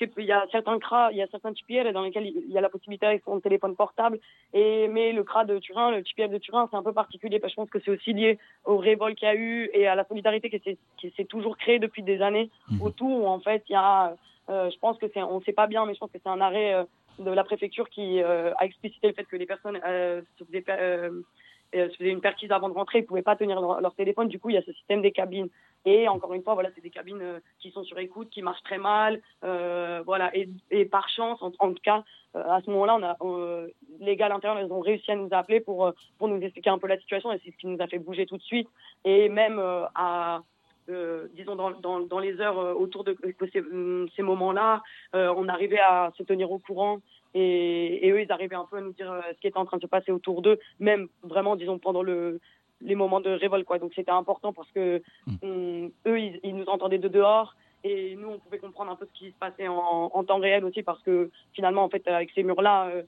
il 0.00 0.24
y 0.24 0.32
a 0.32 0.44
certains 0.52 0.78
CRA, 0.78 1.10
il 1.12 1.18
y 1.18 1.22
a 1.22 1.26
certains 1.28 1.52
TPR 1.52 1.92
dans 1.92 2.02
lesquels 2.02 2.26
il 2.26 2.50
y 2.50 2.58
a 2.58 2.60
la 2.60 2.68
possibilité 2.68 3.06
avec 3.06 3.22
son 3.24 3.40
téléphone 3.40 3.76
portable. 3.76 4.18
Et, 4.52 4.88
mais 4.88 5.12
le 5.12 5.22
CRA 5.24 5.44
de 5.44 5.58
Turin, 5.58 5.90
le 5.90 6.02
TPR 6.02 6.28
de 6.28 6.38
Turin, 6.38 6.68
c'est 6.70 6.76
un 6.76 6.82
peu 6.82 6.92
particulier 6.92 7.38
parce 7.40 7.52
que 7.52 7.54
je 7.54 7.62
pense 7.62 7.70
que 7.70 7.78
c'est 7.80 7.90
aussi 7.90 8.12
lié 8.12 8.38
aux 8.64 8.76
révoltes 8.78 9.16
qu'il 9.16 9.28
y 9.28 9.30
a 9.30 9.34
eu 9.34 9.70
et 9.72 9.86
à 9.86 9.94
la 9.94 10.04
solidarité 10.04 10.50
qui 10.50 10.58
s'est- 10.60 10.78
qui 10.98 11.10
s'est 11.16 11.24
toujours 11.24 11.56
créée 11.56 11.78
depuis 11.78 12.02
des 12.02 12.20
années 12.22 12.50
autour 12.80 13.22
où 13.22 13.26
en 13.26 13.40
fait 13.40 13.62
il 13.68 13.72
y 13.72 13.76
a. 13.76 14.16
euh, 14.50 14.70
je 14.70 14.78
pense 14.78 14.98
que 14.98 15.06
c'est. 15.12 15.22
On 15.22 15.38
ne 15.38 15.44
sait 15.44 15.52
pas 15.52 15.66
bien, 15.66 15.86
mais 15.86 15.94
je 15.94 15.98
pense 16.00 16.10
que 16.10 16.18
c'est 16.22 16.28
un 16.30 16.40
arrêt. 16.40 16.74
euh, 16.74 16.84
de 17.20 17.30
la 17.30 17.44
préfecture 17.44 17.88
qui 17.90 18.20
euh, 18.20 18.52
a 18.58 18.64
explicité 18.64 19.06
le 19.06 19.12
fait 19.14 19.22
que 19.22 19.36
les 19.36 19.46
personnes 19.46 19.78
euh, 19.86 20.20
se, 20.36 20.44
faisaient, 20.44 20.64
euh, 21.74 21.88
se 21.90 21.96
faisaient 21.96 22.10
une 22.10 22.20
perquise 22.20 22.50
avant 22.52 22.68
de 22.68 22.74
rentrer, 22.74 22.98
ils 22.98 23.02
ne 23.02 23.06
pouvaient 23.06 23.22
pas 23.22 23.36
tenir 23.36 23.60
leur, 23.60 23.94
téléphone. 23.94 24.28
Du 24.28 24.38
coup, 24.38 24.50
il 24.50 24.54
y 24.54 24.58
a 24.58 24.62
ce 24.62 24.72
système 24.72 25.02
des 25.02 25.12
cabines. 25.12 25.48
Et 25.84 26.08
encore 26.08 26.32
une 26.34 26.42
fois, 26.42 26.54
voilà, 26.54 26.70
c'est 26.74 26.80
des 26.80 26.90
cabines 26.90 27.20
euh, 27.20 27.40
qui 27.58 27.70
sont 27.70 27.84
sur 27.84 27.98
écoute, 27.98 28.30
qui 28.30 28.42
marchent 28.42 28.62
très 28.62 28.78
mal. 28.78 29.20
euh, 29.44 30.02
voilà. 30.04 30.30
Et, 30.34 30.84
par 30.86 31.08
chance, 31.08 31.42
en, 31.42 31.50
tout 31.50 31.82
cas, 31.82 32.04
euh, 32.36 32.42
à 32.48 32.60
ce 32.62 32.70
moment-là, 32.70 33.16
les 34.00 34.16
gars 34.16 34.26
à 34.26 34.28
l'intérieur, 34.30 34.64
ils 34.64 34.72
ont 34.72 34.80
réussi 34.80 35.10
à 35.10 35.16
nous 35.16 35.28
appeler 35.32 35.60
pour, 35.60 35.92
pour 36.18 36.28
nous 36.28 36.40
expliquer 36.40 36.70
un 36.70 36.78
peu 36.78 36.86
la 36.86 36.98
situation. 36.98 37.32
Et 37.32 37.40
c'est 37.44 37.50
ce 37.50 37.56
qui 37.56 37.66
nous 37.66 37.80
a 37.80 37.86
fait 37.86 37.98
bouger 37.98 38.26
tout 38.26 38.36
de 38.38 38.42
suite. 38.42 38.68
Et 39.04 39.28
même 39.28 39.60
à 39.94 40.42
disons 41.32 41.56
dans, 41.56 41.70
dans, 42.02 42.18
les 42.18 42.38
heures 42.42 42.58
autour 42.78 43.04
de, 43.04 43.16
ces, 43.50 44.22
moments-là, 44.22 44.82
on 45.14 45.48
arrivait 45.48 45.78
à 45.78 46.12
se 46.18 46.22
tenir 46.22 46.52
au 46.52 46.58
courant 46.58 46.98
et, 47.34 48.06
et 48.06 48.10
eux, 48.10 48.20
ils 48.22 48.32
arrivaient 48.32 48.54
un 48.56 48.64
peu 48.70 48.76
à 48.76 48.80
nous 48.80 48.92
dire 48.92 49.10
euh, 49.12 49.20
ce 49.34 49.40
qui 49.40 49.46
était 49.48 49.58
en 49.58 49.64
train 49.64 49.76
de 49.78 49.82
se 49.82 49.86
passer 49.88 50.12
autour 50.12 50.40
d'eux, 50.42 50.58
même 50.78 51.08
vraiment, 51.22 51.56
disons, 51.56 51.78
pendant 51.78 52.02
le, 52.02 52.40
les 52.80 52.94
moments 52.94 53.20
de 53.20 53.30
révolte. 53.30 53.64
Quoi. 53.66 53.78
Donc 53.78 53.92
c'était 53.94 54.10
important 54.10 54.52
parce 54.52 54.70
que 54.72 55.02
on- 55.42 55.90
eux, 56.06 56.20
ils, 56.20 56.40
ils 56.42 56.54
nous 56.56 56.66
entendaient 56.66 56.98
de 56.98 57.08
dehors 57.08 57.54
et 57.82 58.14
nous, 58.16 58.28
on 58.28 58.38
pouvait 58.38 58.58
comprendre 58.58 58.92
un 58.92 58.96
peu 58.96 59.06
ce 59.12 59.18
qui 59.18 59.30
se 59.30 59.36
passait 59.38 59.68
en, 59.68 60.10
en 60.12 60.24
temps 60.24 60.38
réel 60.38 60.64
aussi 60.64 60.82
parce 60.82 61.02
que 61.02 61.30
finalement, 61.52 61.84
en 61.84 61.88
fait, 61.88 62.06
avec 62.08 62.30
ces 62.34 62.42
murs-là, 62.42 62.88
euh, 62.88 63.02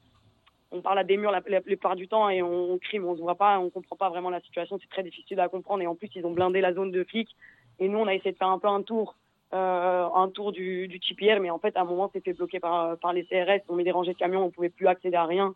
on 0.72 0.80
parle 0.82 0.98
à 0.98 1.04
des 1.04 1.16
murs 1.16 1.30
la, 1.30 1.40
la 1.46 1.60
plupart 1.60 1.94
du 1.96 2.08
temps 2.08 2.28
et 2.28 2.42
on, 2.42 2.72
on 2.72 2.78
crie, 2.78 2.98
mais 2.98 3.06
on 3.06 3.16
se 3.16 3.20
voit 3.22 3.36
pas, 3.36 3.58
on 3.60 3.70
comprend 3.70 3.96
pas 3.96 4.08
vraiment 4.10 4.30
la 4.30 4.40
situation. 4.40 4.78
C'est 4.82 4.90
très 4.90 5.02
difficile 5.04 5.38
à 5.40 5.48
comprendre 5.48 5.82
et 5.82 5.86
en 5.86 5.94
plus, 5.94 6.10
ils 6.16 6.26
ont 6.26 6.32
blindé 6.32 6.60
la 6.60 6.74
zone 6.74 6.90
de 6.90 7.04
flics 7.04 7.34
et 7.78 7.88
nous, 7.88 7.98
on 7.98 8.06
a 8.06 8.14
essayé 8.14 8.32
de 8.32 8.36
faire 8.36 8.48
un 8.48 8.58
peu 8.58 8.68
un 8.68 8.82
tour. 8.82 9.14
Euh, 9.54 10.08
un 10.14 10.28
tour 10.28 10.52
du, 10.52 10.88
du 10.88 10.98
TPR, 11.00 11.40
mais 11.40 11.50
en 11.50 11.58
fait, 11.58 11.76
à 11.76 11.82
un 11.82 11.84
moment, 11.84 12.10
c'était 12.12 12.32
bloqué 12.32 12.60
par, 12.60 12.96
par 12.98 13.12
les 13.12 13.24
CRS. 13.24 13.62
On 13.68 13.74
met 13.74 13.84
des 13.84 13.92
rangées 13.92 14.12
de 14.12 14.18
camions, 14.18 14.44
on 14.44 14.50
pouvait 14.50 14.68
plus 14.70 14.86
accéder 14.86 15.16
à 15.16 15.24
rien. 15.24 15.54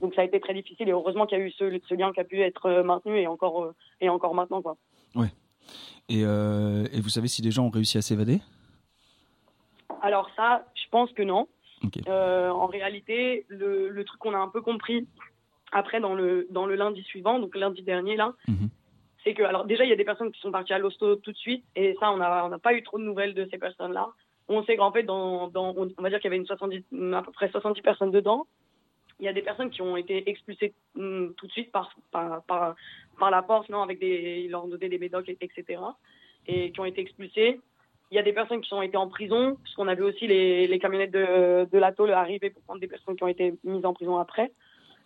Donc, 0.00 0.14
ça 0.14 0.22
a 0.22 0.24
été 0.24 0.40
très 0.40 0.54
difficile. 0.54 0.88
Et 0.88 0.92
heureusement 0.92 1.26
qu'il 1.26 1.38
y 1.38 1.40
a 1.42 1.44
eu 1.44 1.50
ce, 1.50 1.78
ce 1.86 1.94
lien 1.94 2.10
qui 2.12 2.20
a 2.20 2.24
pu 2.24 2.40
être 2.40 2.64
euh, 2.66 2.82
maintenu 2.82 3.18
et 3.18 3.26
encore, 3.26 3.62
euh, 3.62 3.74
et 4.00 4.08
encore 4.08 4.34
maintenant, 4.34 4.62
quoi. 4.62 4.76
ouais 5.14 5.28
et, 6.08 6.22
euh, 6.24 6.86
et 6.92 7.00
vous 7.00 7.08
savez 7.10 7.28
si 7.28 7.42
des 7.42 7.50
gens 7.50 7.66
ont 7.66 7.70
réussi 7.70 7.98
à 7.98 8.02
s'évader? 8.02 8.40
Alors 10.00 10.30
ça, 10.36 10.64
je 10.74 10.88
pense 10.90 11.12
que 11.12 11.22
non. 11.22 11.46
Euh, 12.08 12.48
en 12.50 12.66
réalité, 12.66 13.44
le, 13.48 13.88
le 13.90 14.04
truc 14.04 14.18
qu'on 14.18 14.32
a 14.34 14.38
un 14.38 14.48
peu 14.48 14.62
compris 14.62 15.06
après 15.72 16.00
dans 16.00 16.14
le, 16.14 16.46
dans 16.50 16.64
le 16.64 16.74
lundi 16.74 17.02
suivant, 17.02 17.38
donc 17.38 17.54
lundi 17.54 17.82
dernier 17.82 18.16
là, 18.16 18.32
c'est 19.26 19.34
que 19.34 19.42
alors 19.42 19.64
déjà 19.64 19.82
il 19.84 19.90
y 19.90 19.92
a 19.92 19.96
des 19.96 20.04
personnes 20.04 20.30
qui 20.30 20.40
sont 20.40 20.52
parties 20.52 20.72
à 20.72 20.78
l'hosto 20.78 21.16
tout 21.16 21.32
de 21.32 21.36
suite 21.36 21.64
et 21.74 21.96
ça 21.98 22.12
on 22.12 22.16
n'a 22.16 22.58
pas 22.60 22.74
eu 22.74 22.82
trop 22.84 22.96
de 22.98 23.02
nouvelles 23.02 23.34
de 23.34 23.48
ces 23.50 23.58
personnes-là. 23.58 24.08
On 24.48 24.62
sait 24.64 24.76
qu'en 24.76 24.92
fait 24.92 25.02
dans, 25.02 25.50
on 25.52 26.02
va 26.02 26.08
dire 26.08 26.20
qu'il 26.20 26.26
y 26.30 26.32
avait 26.32 26.36
une 26.36 26.46
70 26.46 26.84
à 27.12 27.22
peu 27.22 27.32
près 27.32 27.50
70 27.50 27.82
personnes 27.82 28.12
dedans. 28.12 28.46
Il 29.18 29.24
y 29.24 29.28
a 29.28 29.32
des 29.32 29.42
personnes 29.42 29.70
qui 29.70 29.82
ont 29.82 29.96
été 29.96 30.30
expulsées 30.30 30.74
hum, 30.96 31.34
tout 31.36 31.46
de 31.48 31.52
suite 31.52 31.72
par, 31.72 31.90
par, 32.12 32.44
par, 32.46 33.30
la 33.30 33.42
porte, 33.42 33.68
non, 33.70 33.82
avec 33.82 33.98
des, 33.98 34.42
ils 34.44 34.50
leur 34.50 34.66
donnaient 34.68 34.90
des 34.90 34.98
médocs, 34.98 35.28
et- 35.28 35.38
etc. 35.40 35.80
Et 36.46 36.70
qui 36.70 36.80
ont 36.80 36.84
été 36.84 37.00
expulsées. 37.00 37.58
Il 38.10 38.14
y 38.14 38.18
a 38.18 38.22
des 38.22 38.34
personnes 38.34 38.60
qui 38.60 38.72
ont 38.74 38.82
été 38.82 38.98
en 38.98 39.08
prison, 39.08 39.56
parce 39.56 39.74
qu'on 39.74 39.88
a 39.88 39.94
vu 39.94 40.02
aussi 40.02 40.26
les, 40.26 40.78
camionnettes 40.78 41.12
de, 41.12 41.66
de 41.72 41.78
la 41.78 41.92
tôle 41.92 42.12
arriver 42.12 42.50
pour 42.50 42.62
prendre 42.64 42.80
des 42.80 42.88
personnes 42.88 43.16
qui 43.16 43.24
ont 43.24 43.28
été 43.28 43.54
mises 43.64 43.86
en 43.86 43.94
prison 43.94 44.18
après. 44.18 44.52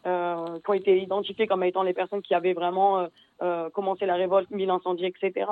euh, 0.06 0.58
qui 0.64 0.70
ont 0.70 0.74
été 0.74 1.00
identifiées 1.00 1.46
comme 1.46 1.62
étant 1.62 1.82
les 1.82 1.92
personnes 1.92 2.22
qui 2.22 2.34
avaient 2.34 2.54
vraiment 2.54 2.98
euh, 3.00 3.06
euh, 3.42 3.70
commencé 3.70 4.06
la 4.06 4.14
révolte, 4.14 4.50
mis 4.50 4.66
l'incendie, 4.66 5.04
etc. 5.06 5.46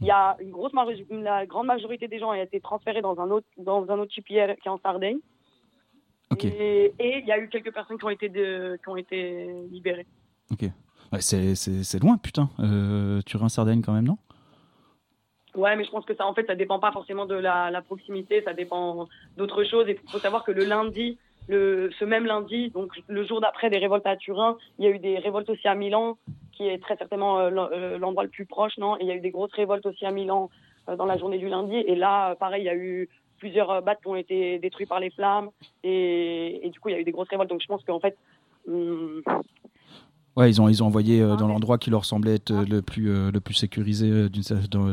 Il 0.00 0.06
y 0.06 0.10
a 0.10 0.36
une 0.40 0.50
grosse 0.50 0.72
la 1.10 1.44
grande 1.46 1.66
majorité 1.66 2.08
des 2.08 2.18
gens 2.18 2.30
a 2.30 2.38
été 2.38 2.60
transférés 2.60 3.02
dans 3.02 3.20
un 3.20 3.30
autre 3.30 3.46
dans 3.58 3.90
un 3.90 3.98
autre 3.98 4.12
qui 4.56 4.68
est 4.68 4.70
en 4.70 4.78
Sardaigne. 4.78 5.18
Et 6.42 6.94
et 6.98 7.18
il 7.18 7.26
y 7.26 7.32
a 7.32 7.38
eu 7.38 7.48
quelques 7.48 7.72
personnes 7.72 7.98
qui 7.98 8.04
ont 8.04 8.10
été 8.10 8.28
de, 8.28 8.78
qui 8.82 8.88
ont 8.88 8.96
été 8.96 9.48
libérées. 9.70 10.06
Ok. 10.52 10.62
Ouais, 11.12 11.20
c'est- 11.20 11.54
c'est 11.56 11.82
c'est 11.82 11.98
loin, 12.02 12.16
putain. 12.18 12.48
Euh, 12.60 13.20
Turin-Sardaigne 13.26 13.82
quand 13.82 13.92
même, 13.92 14.06
non? 14.06 14.18
Ouais, 15.56 15.74
mais 15.74 15.84
je 15.84 15.90
pense 15.90 16.04
que 16.04 16.14
ça, 16.14 16.24
en 16.26 16.32
fait, 16.34 16.46
ça 16.46 16.54
dépend 16.54 16.78
pas 16.78 16.92
forcément 16.92 17.26
de 17.26 17.34
la, 17.34 17.70
la 17.72 17.82
proximité, 17.82 18.40
ça 18.44 18.54
dépend 18.54 19.08
d'autres 19.36 19.64
choses. 19.64 19.88
Et 19.88 19.98
il 20.02 20.10
faut 20.10 20.18
savoir 20.20 20.44
que 20.44 20.52
le 20.52 20.64
lundi, 20.64 21.18
le, 21.48 21.90
ce 21.98 22.04
même 22.04 22.24
lundi, 22.24 22.70
donc 22.70 22.92
le 23.08 23.24
jour 23.26 23.40
d'après 23.40 23.68
des 23.68 23.78
révoltes 23.78 24.06
à 24.06 24.16
Turin, 24.16 24.56
il 24.78 24.84
y 24.84 24.88
a 24.88 24.92
eu 24.92 25.00
des 25.00 25.18
révoltes 25.18 25.50
aussi 25.50 25.66
à 25.66 25.74
Milan, 25.74 26.16
qui 26.60 26.68
est 26.68 26.78
très 26.78 26.96
certainement 26.96 27.38
euh, 27.38 27.50
euh, 27.50 27.98
l'endroit 27.98 28.24
le 28.24 28.28
plus 28.28 28.44
proche, 28.44 28.76
non? 28.76 28.96
Et 28.96 29.04
il 29.04 29.06
y 29.06 29.10
a 29.10 29.14
eu 29.14 29.20
des 29.20 29.30
grosses 29.30 29.54
révoltes 29.54 29.86
aussi 29.86 30.04
à 30.04 30.10
Milan 30.10 30.50
euh, 30.88 30.96
dans 30.96 31.06
la 31.06 31.16
journée 31.16 31.38
du 31.38 31.48
lundi. 31.48 31.76
Et 31.76 31.94
là, 31.94 32.34
pareil, 32.34 32.62
il 32.62 32.66
y 32.66 32.68
a 32.68 32.76
eu 32.76 33.08
plusieurs 33.38 33.80
battes 33.82 34.00
qui 34.02 34.08
ont 34.08 34.16
été 34.16 34.58
détruits 34.58 34.84
par 34.84 35.00
les 35.00 35.08
flammes. 35.10 35.48
Et, 35.82 36.66
et 36.66 36.68
du 36.68 36.78
coup, 36.78 36.90
il 36.90 36.92
y 36.92 36.94
a 36.96 37.00
eu 37.00 37.04
des 37.04 37.12
grosses 37.12 37.30
révoltes. 37.30 37.48
Donc 37.48 37.62
je 37.62 37.66
pense 37.66 37.82
qu'en 37.84 37.98
fait, 37.98 38.14
hum, 38.68 39.22
Ouais, 40.36 40.48
ils 40.48 40.60
ont, 40.60 40.68
ils 40.68 40.82
ont 40.82 40.86
envoyé 40.86 41.20
euh, 41.20 41.34
dans 41.36 41.48
l'endroit 41.48 41.76
qui 41.76 41.90
leur 41.90 42.04
semblait 42.04 42.36
être 42.36 42.52
euh, 42.52 42.64
le 42.64 42.82
plus, 42.82 43.10
euh, 43.10 43.30
le 43.32 43.40
plus 43.40 43.54
sécurisé 43.54 44.28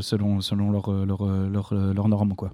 selon, 0.02 0.42
selon 0.42 0.72
leurs 0.72 0.92
leur, 0.92 1.26
leur, 1.26 1.74
leur, 1.74 1.94
leur 1.94 2.08
normes, 2.08 2.36
quoi. 2.36 2.52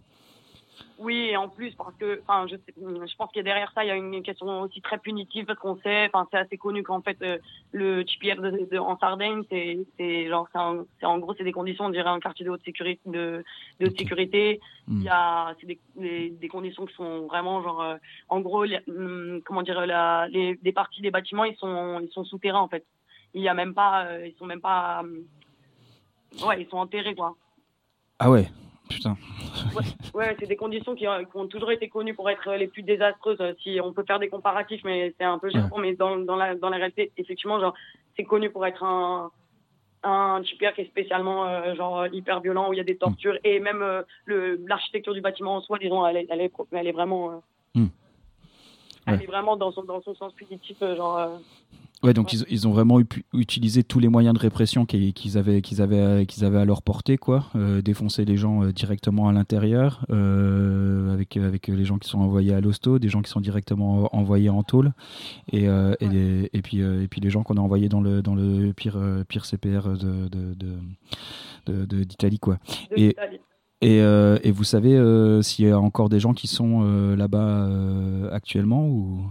Oui, 1.03 1.27
et 1.31 1.35
en 1.37 1.49
plus, 1.49 1.75
parce 1.75 1.93
que, 1.97 2.21
enfin, 2.25 2.47
je, 2.47 2.55
je 2.77 3.15
pense 3.17 3.29
qu'il 3.31 3.37
y 3.37 3.41
a 3.41 3.43
derrière 3.43 3.69
ça, 3.75 3.83
il 3.83 3.89
y 3.89 3.91
a 3.91 3.95
une 3.95 4.23
question 4.23 4.61
aussi 4.61 4.81
très 4.81 4.97
punitive, 4.97 5.43
parce 5.45 5.59
qu'on 5.59 5.75
sait, 5.81 6.05
enfin, 6.07 6.25
c'est 6.31 6.37
assez 6.37 6.57
connu 6.57 6.81
qu'en 6.81 7.01
fait, 7.01 7.17
euh, 7.21 7.37
le 7.73 8.03
TPR 8.05 8.41
de, 8.41 8.69
de- 8.71 8.77
en 8.77 8.97
Sardaigne, 8.97 9.43
c'est, 9.49 9.79
c'est 9.97 10.29
genre, 10.29 10.47
c'est, 10.99 11.05
en 11.05 11.19
gros, 11.19 11.33
c'est 11.37 11.43
des 11.43 11.51
conditions, 11.51 11.85
on 11.85 11.89
dirait 11.89 12.09
un 12.09 12.21
quartier 12.21 12.45
de 12.45 12.51
haute 12.51 12.63
sécurité, 12.63 13.01
de, 13.05 13.43
de 13.81 13.87
haute 13.87 13.97
sécurité. 13.97 14.61
Il 14.87 15.03
y 15.03 15.09
a, 15.09 15.53
c'est 15.59 15.67
des, 15.67 15.79
des, 15.97 16.29
des 16.29 16.47
conditions 16.47 16.85
qui 16.85 16.93
sont 16.95 17.27
vraiment, 17.27 17.61
genre, 17.61 17.81
euh, 17.81 17.95
en 18.29 18.39
gros, 18.39 18.63
les- 18.63 18.79
hum, 18.87 19.41
comment 19.43 19.61
dire, 19.61 19.85
la, 19.85 20.27
les, 20.29 20.55
des 20.55 20.71
parties 20.71 21.01
des 21.01 21.11
bâtiments, 21.11 21.43
ils 21.43 21.57
sont, 21.57 21.99
ils 22.01 22.09
sont 22.11 22.23
souterrains, 22.23 22.61
en 22.61 22.69
fait. 22.69 22.85
Il 23.33 23.41
y 23.41 23.49
a 23.49 23.53
même 23.53 23.73
pas, 23.73 24.05
euh, 24.05 24.25
ils 24.27 24.35
sont 24.37 24.45
même 24.45 24.61
pas, 24.61 25.03
ouais, 26.45 26.61
ils 26.61 26.69
sont 26.69 26.77
enterrés, 26.77 27.15
quoi. 27.15 27.35
Ah 28.19 28.29
ouais, 28.31 28.47
putain. 28.89 29.17
Ouais, 29.75 29.83
ouais, 30.13 30.35
c'est 30.39 30.47
des 30.47 30.55
conditions 30.55 30.95
qui, 30.95 31.07
euh, 31.07 31.23
qui 31.23 31.35
ont 31.37 31.47
toujours 31.47 31.71
été 31.71 31.89
connues 31.89 32.13
pour 32.13 32.29
être 32.29 32.53
les 32.53 32.67
plus 32.67 32.83
désastreuses. 32.83 33.41
euh, 33.41 33.53
Si 33.63 33.79
on 33.83 33.93
peut 33.93 34.03
faire 34.05 34.19
des 34.19 34.29
comparatifs, 34.29 34.81
mais 34.83 35.13
c'est 35.17 35.25
un 35.25 35.39
peu 35.39 35.49
gênant. 35.49 35.77
Mais 35.79 35.95
dans, 35.95 36.17
dans, 36.17 36.35
la, 36.35 36.55
dans 36.55 36.69
la 36.69 36.77
réalité, 36.77 37.11
effectivement, 37.17 37.59
genre, 37.59 37.73
c'est 38.15 38.23
connu 38.23 38.49
pour 38.49 38.65
être 38.65 38.83
un 38.83 39.31
un 40.05 40.41
qui 40.43 40.57
est 40.65 40.85
spécialement 40.87 41.47
euh, 41.47 41.75
genre 41.75 42.07
hyper 42.11 42.41
violent 42.41 42.67
où 42.69 42.73
il 42.73 42.77
y 42.77 42.81
a 42.81 42.83
des 42.83 42.97
tortures 42.97 43.37
et 43.45 43.61
même 43.61 43.81
euh, 43.81 44.01
le 44.25 44.59
l'architecture 44.67 45.13
du 45.13 45.21
bâtiment 45.21 45.55
en 45.55 45.61
soi 45.61 45.79
disons 45.79 46.05
elle 46.05 46.17
est 46.17 46.27
elle 46.29 46.41
est, 46.41 46.49
pro- 46.49 46.67
elle 46.73 46.87
est 46.87 46.91
vraiment 46.91 47.31
euh, 47.31 47.35
Ouais. 49.11 49.23
est 49.23 49.27
vraiment 49.27 49.57
dans 49.57 49.71
son 49.71 49.83
dans 49.83 50.01
son 50.01 50.15
sens 50.15 50.31
punitif 50.33 50.77
euh, 50.81 50.95
genre 50.95 51.17
euh, 51.17 51.27
Ouais, 52.03 52.13
donc 52.13 52.33
Ils, 52.33 52.43
ils 52.49 52.67
ont 52.67 52.71
vraiment 52.73 52.99
eu 52.99 53.05
utilisé 53.33 53.81
tous 53.81 53.97
les 53.99 54.09
moyens 54.09 54.33
de 54.35 54.39
répression 54.39 54.85
qu'ils 54.85 55.37
avaient, 55.37 55.61
qu'ils 55.61 55.81
avaient, 55.81 56.25
qu'ils 56.25 56.43
avaient 56.43 56.57
à 56.59 56.65
leur 56.65 56.81
portée, 56.81 57.17
quoi. 57.17 57.45
Euh, 57.55 57.81
défoncer 57.81 58.25
les 58.25 58.35
gens 58.35 58.61
euh, 58.61 58.73
directement 58.73 59.29
à 59.29 59.31
l'intérieur, 59.31 60.05
euh, 60.09 61.13
avec, 61.13 61.37
avec 61.37 61.67
les 61.69 61.85
gens 61.85 61.97
qui 61.99 62.09
sont 62.09 62.19
envoyés 62.19 62.53
à 62.53 62.59
l'hosto, 62.59 62.99
des 62.99 63.07
gens 63.07 63.21
qui 63.21 63.29
sont 63.29 63.39
directement 63.39 64.13
envoyés 64.13 64.49
en 64.49 64.63
tôle, 64.63 64.91
et, 65.53 65.69
euh, 65.69 65.93
et, 66.01 66.09
les- 66.09 66.49
et, 66.51 66.61
puis, 66.61 66.81
euh, 66.81 67.03
et 67.03 67.07
puis 67.07 67.21
les 67.21 67.29
gens 67.29 67.43
qu'on 67.43 67.55
a 67.55 67.61
envoyés 67.61 67.87
dans 67.87 68.01
le, 68.01 68.21
dans 68.21 68.35
le 68.35 68.73
pire, 68.73 68.97
euh, 68.97 69.23
pire 69.23 69.45
CPR 69.45 69.87
de, 69.97 70.27
de, 70.27 70.53
de- 71.67 71.85
de- 71.85 72.03
d'Italie, 72.03 72.39
quoi. 72.39 72.57
Et. 72.97 73.15
Et, 73.83 74.01
euh, 74.01 74.37
et 74.43 74.51
vous 74.51 74.63
savez 74.63 74.95
euh, 74.95 75.41
s'il 75.41 75.67
y 75.67 75.71
a 75.71 75.77
encore 75.77 76.07
des 76.07 76.21
gens 76.21 76.33
qui 76.33 76.47
sont 76.47 76.83
euh, 76.83 77.17
là-bas 77.17 77.67
actuellement 78.33 78.85
ou... 78.85 79.25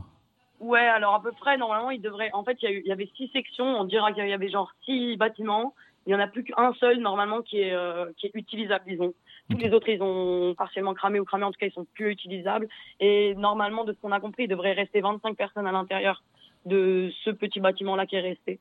Ouais, 0.61 0.87
alors 0.87 1.15
à 1.15 1.23
peu 1.23 1.33
près, 1.33 1.57
normalement, 1.57 1.91
il 1.91 2.01
devrait. 2.01 2.31
En 2.35 2.45
fait, 2.45 2.57
il 2.63 2.87
y, 2.87 2.93
avait 2.93 3.11
six 3.17 3.29
sections. 3.33 3.65
On 3.65 3.85
dirait 3.85 4.13
qu'il 4.13 4.29
y 4.29 4.33
avait 4.33 4.51
genre 4.51 4.71
six 4.85 5.17
bâtiments. 5.17 5.75
Il 6.07 6.11
n'y 6.11 6.15
en 6.15 6.21
a 6.21 6.29
plus 6.29 6.45
qu'un 6.45 6.73
seul, 6.75 7.01
normalement, 7.01 7.43
qui 7.43 7.59
est, 7.59 7.75
qui 8.17 8.27
est 8.27 8.31
utilisable, 8.35 8.85
disons. 8.87 9.13
Tous 9.51 9.57
les 9.57 9.73
autres, 9.73 9.89
ils 9.89 10.01
ont 10.03 10.55
partiellement 10.57 10.95
cramé 10.95 11.19
ou 11.19 11.25
cramé. 11.25 11.45
En 11.45 11.51
tout 11.51 11.59
cas, 11.59 11.67
ils 11.67 11.73
sont 11.73 11.87
plus 11.95 12.13
utilisables. 12.13 12.69
Et 13.01 13.35
normalement, 13.35 13.85
de 13.85 13.93
ce 13.93 13.99
qu'on 14.01 14.13
a 14.13 14.21
compris, 14.21 14.45
il 14.45 14.49
devrait 14.49 14.73
rester 14.73 15.01
25 15.01 15.37
personnes 15.37 15.67
à 15.67 15.73
l'intérieur 15.73 16.23
de 16.65 17.11
ce 17.25 17.31
petit 17.31 17.59
bâtiment-là 17.59 18.07
qui 18.07 18.15
est 18.15 18.21
resté. 18.21 18.61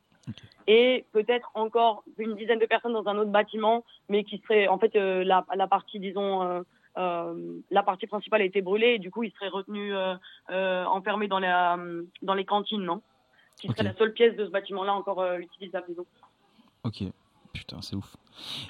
Et 0.67 1.05
peut-être 1.11 1.51
encore 1.53 2.03
une 2.17 2.35
dizaine 2.35 2.59
de 2.59 2.65
personnes 2.65 2.93
dans 2.93 3.07
un 3.07 3.17
autre 3.17 3.31
bâtiment, 3.31 3.83
mais 4.09 4.23
qui 4.23 4.37
serait, 4.39 4.67
en 4.67 4.77
fait, 4.77 4.95
euh, 4.95 5.23
la, 5.23 5.45
la 5.55 5.67
partie, 5.67 5.99
disons, 5.99 6.43
euh, 6.43 6.61
euh, 6.97 7.59
la 7.71 7.83
partie 7.83 8.07
principale 8.07 8.41
a 8.41 8.45
été 8.45 8.61
brûlée 8.61 8.95
et 8.95 8.99
du 8.99 9.11
coup, 9.11 9.23
ils 9.23 9.31
seraient 9.31 9.49
retenus 9.49 9.93
enfermés 10.49 11.27
dans, 11.27 11.39
la, 11.39 11.77
dans 12.21 12.33
les 12.33 12.45
cantines, 12.45 12.83
non? 12.83 13.01
Qui 13.59 13.67
serait 13.67 13.83
la 13.83 13.95
seule 13.95 14.13
pièce 14.13 14.35
de 14.35 14.45
ce 14.45 14.51
bâtiment-là 14.51 14.93
encore 14.93 15.23
utilisable, 15.35 15.85
disons. 15.89 16.05
Ok. 16.83 17.03
Putain, 17.53 17.81
c'est 17.81 17.95
ouf. 17.95 18.15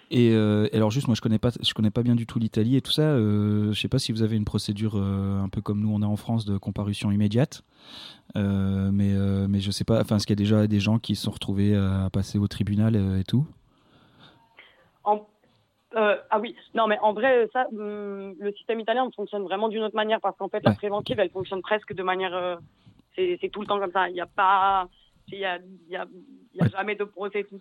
Et, 0.10 0.32
euh, 0.34 0.68
et 0.72 0.78
alors 0.78 0.92
juste, 0.92 1.08
moi, 1.08 1.16
je 1.16 1.22
connais 1.22 1.40
pas, 1.40 1.52
je 1.62 1.74
connais 1.74 1.92
pas 1.92 2.04
bien 2.04 2.16
du 2.16 2.26
tout 2.26 2.40
l'Italie 2.40 2.76
et 2.76 2.82
tout 2.82 2.92
ça. 2.92 3.04
Euh, 3.04 3.72
je 3.72 3.80
sais 3.80 3.88
pas 3.88 4.00
si 4.00 4.12
vous 4.12 4.24
avez 4.24 4.36
une 4.36 4.46
procédure 4.46 4.94
euh, 4.96 5.42
un 5.42 5.50
peu 5.50 5.62
comme 5.62 5.82
nous 5.82 5.94
on 5.94 6.02
a 6.02 6.06
en 6.08 6.16
France 6.16 6.46
de 6.46 6.58
comparution 6.58 7.12
immédiate. 7.12 7.64
Euh, 8.36 8.90
mais 8.92 9.14
mais 9.48 9.60
je 9.60 9.72
sais 9.72 9.84
pas. 9.84 10.02
Enfin, 10.02 10.16
est-ce 10.18 10.26
qu'il 10.26 10.40
y 10.40 10.42
a 10.42 10.44
déjà 10.44 10.68
des 10.68 10.80
gens 10.80 11.00
qui 11.00 11.16
se 11.16 11.24
sont 11.24 11.32
retrouvés 11.32 11.76
à 11.76 12.10
passer 12.12 12.38
au 12.40 12.48
tribunal 12.48 12.96
et 13.20 13.24
tout? 13.24 13.46
En- 15.04 15.28
ah 15.96 16.40
oui, 16.40 16.56
non 16.74 16.88
mais 16.88 16.98
en 17.00 17.14
vrai, 17.14 17.50
ça, 17.52 17.68
hum, 17.72 18.34
le 18.40 18.52
système 18.54 18.80
italien 18.80 19.10
fonctionne 19.16 19.44
vraiment 19.44 19.68
d'une 19.68 19.84
autre 19.84 19.96
manière 19.96 20.22
parce 20.22 20.38
qu'en 20.38 20.50
fait, 20.50 20.64
la 20.64 20.74
préventive, 20.74 21.20
elle 21.20 21.30
fonctionne 21.30 21.62
presque 21.62 21.94
de 21.94 22.04
manière, 22.04 22.60
c'est 23.16 23.50
tout 23.52 23.62
le 23.62 23.68
temps 23.68 23.80
comme 23.80 23.92
ça. 23.92 24.10
Il 24.10 24.14
n'y 24.14 24.22
a 24.22 24.26
pas, 24.26 24.88
il 25.28 25.40
y 25.40 25.46
a, 25.46 25.58
il 25.58 25.92
y 25.92 25.96
a, 25.98 26.06
il 26.54 26.62
y 26.62 26.64
a 26.66 26.68
jamais 26.70 26.96
de 26.96 27.04
procès. 27.04 27.44
tout- 27.44 27.60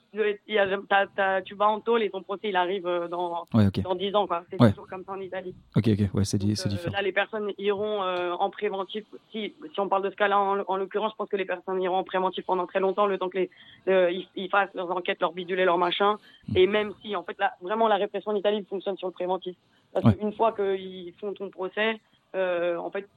y 0.49 0.59
a- 0.59 1.41
tu 1.43 1.55
vas 1.55 1.69
en 1.69 1.81
tôle 1.81 2.03
et 2.03 2.11
ton 2.11 2.23
procès 2.23 2.49
il 2.49 2.57
arrive 2.57 2.87
euh, 2.87 3.09
dans 3.09 3.45
Ouais, 3.55 3.69
dans 3.83 3.95
10 3.95 4.15
ans 4.15 4.27
quoi. 4.27 4.45
C'est 4.51 4.61
Ouais. 4.61 4.71
toujours 4.71 4.87
comme 4.89 5.05
ça 5.05 5.13
en 5.13 5.21
Italie. 5.21 5.55
Ok, 5.77 5.89
ok. 5.89 6.15
Ouais, 6.15 6.25
c'est 6.25 6.43
Euh, 6.43 6.47
différent. 6.69 6.93
là, 6.93 7.03
les 7.03 7.13
personnes 7.13 7.53
iront 7.59 8.03
euh, 8.03 8.33
en 8.33 8.51
préventif. 8.51 9.05
Si, 9.33 9.55
si 9.73 9.81
on 9.81 9.89
parle 9.89 10.03
de 10.05 10.11
ce 10.11 10.17
cas-là, 10.17 10.39
en, 10.39 10.61
en 10.67 10.77
l'occurrence, 10.77 11.13
je 11.13 11.17
pense 11.17 11.29
que 11.29 11.37
les 11.37 11.45
personnes 11.45 11.81
iront 11.83 11.97
en 11.97 12.05
préventif 12.05 12.45
pendant 12.45 12.67
très 12.67 12.81
longtemps, 12.81 13.07
le 13.07 13.19
temps 13.19 13.29
que 13.29 13.39
les, 13.39 13.51
euh, 13.89 14.11
ils, 14.11 14.27
ils 14.37 14.49
fassent 14.51 14.75
leurs 14.75 14.91
enquêtes, 14.91 15.21
leurs 15.21 15.33
bidules 15.33 15.61
et 15.61 15.65
leurs 15.65 15.79
machins. 15.79 16.17
Et 16.55 16.67
même 16.67 16.93
si, 17.03 17.15
en 17.17 17.23
fait, 17.23 17.39
là, 17.39 17.53
vraiment, 17.61 17.87
la 17.89 17.97
répression 17.97 18.33
en 18.33 18.35
Italie 18.37 18.65
fonctionne 18.69 18.97
sur 18.97 19.07
le 19.09 19.13
préventif. 19.13 19.57
Parce 19.93 20.15
qu'une 20.17 20.33
fois 20.33 20.53
qu'ils 20.53 21.13
font 21.21 21.33
ton 21.33 21.51
procès, 21.51 21.99
euh, 22.35 22.77
en 22.77 22.91
fait, 22.91 23.09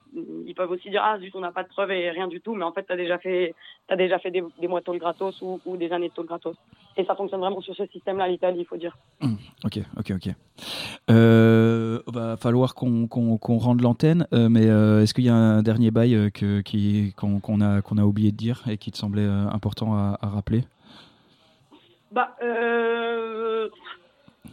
ils 0.45 0.55
peuvent 0.55 0.71
aussi 0.71 0.89
dire 0.89 1.01
ah 1.03 1.19
zut, 1.19 1.35
on 1.35 1.39
n'a 1.39 1.51
pas 1.51 1.63
de 1.63 1.67
preuves 1.67 1.91
et 1.91 2.09
rien 2.09 2.27
du 2.27 2.41
tout, 2.41 2.55
mais 2.55 2.63
en 2.63 2.71
fait, 2.71 2.83
t'as 2.83 2.95
déjà 2.95 3.17
fait, 3.17 3.53
t'as 3.87 3.95
déjà 3.95 4.17
fait 4.19 4.31
des, 4.31 4.43
des 4.59 4.67
mois 4.67 4.79
de 4.79 4.85
tôle 4.85 4.97
gratos 4.97 5.41
ou, 5.41 5.59
ou 5.65 5.77
des 5.77 5.91
années 5.91 6.09
de 6.09 6.13
tôle 6.13 6.25
gratos. 6.25 6.55
Et 6.97 7.05
ça 7.05 7.15
fonctionne 7.15 7.39
vraiment 7.39 7.61
sur 7.61 7.75
ce 7.75 7.85
système-là, 7.87 8.27
l'Italie, 8.27 8.59
il 8.61 8.65
faut 8.65 8.77
dire. 8.77 8.97
Ok, 9.63 9.79
ok, 9.97 10.11
ok. 10.15 10.33
Euh, 11.09 11.99
va 12.07 12.37
falloir 12.37 12.75
qu'on 12.75 13.07
qu'on 13.07 13.57
rende 13.57 13.81
l'antenne, 13.81 14.27
euh, 14.33 14.49
mais 14.49 14.67
euh, 14.67 15.01
est-ce 15.01 15.13
qu'il 15.13 15.25
y 15.25 15.29
a 15.29 15.35
un 15.35 15.61
dernier 15.63 15.91
bail 15.91 16.31
que 16.31 16.61
qu'on 17.15 17.61
a 17.61 17.81
qu'on 17.81 17.97
a 17.97 18.03
oublié 18.03 18.31
de 18.31 18.37
dire 18.37 18.63
et 18.69 18.77
qui 18.77 18.91
te 18.91 18.97
semblait 18.97 19.25
important 19.25 19.95
à, 19.95 20.17
à 20.21 20.27
rappeler? 20.27 20.63
Bah, 22.11 22.35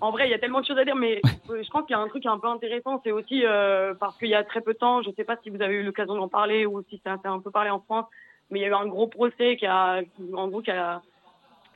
en 0.00 0.10
vrai, 0.10 0.28
il 0.28 0.30
y 0.30 0.34
a 0.34 0.38
tellement 0.38 0.60
de 0.60 0.66
choses 0.66 0.78
à 0.78 0.84
dire, 0.84 0.96
mais 0.96 1.20
je 1.48 1.70
pense 1.70 1.86
qu'il 1.86 1.94
y 1.96 1.98
a 1.98 2.02
un 2.02 2.08
truc 2.08 2.24
un 2.26 2.38
peu 2.38 2.48
intéressant, 2.48 3.00
c'est 3.04 3.12
aussi 3.12 3.44
euh, 3.44 3.94
parce 3.94 4.16
qu'il 4.18 4.28
y 4.28 4.34
a 4.34 4.44
très 4.44 4.60
peu 4.60 4.72
de 4.72 4.78
temps, 4.78 5.02
je 5.02 5.10
sais 5.12 5.24
pas 5.24 5.36
si 5.42 5.50
vous 5.50 5.62
avez 5.62 5.74
eu 5.74 5.82
l'occasion 5.82 6.14
d'en 6.14 6.28
parler 6.28 6.66
ou 6.66 6.82
si 6.88 7.00
ça 7.04 7.16
s'est 7.20 7.28
un 7.28 7.40
peu 7.40 7.50
parlé 7.50 7.70
en 7.70 7.80
France, 7.80 8.06
mais 8.50 8.60
il 8.60 8.62
y 8.62 8.64
a 8.64 8.68
eu 8.68 8.74
un 8.74 8.86
gros 8.86 9.06
procès 9.06 9.56
qui 9.56 9.66
a, 9.66 10.02
en 10.34 10.48
gros, 10.48 10.62
qui 10.62 10.70
a, 10.70 11.02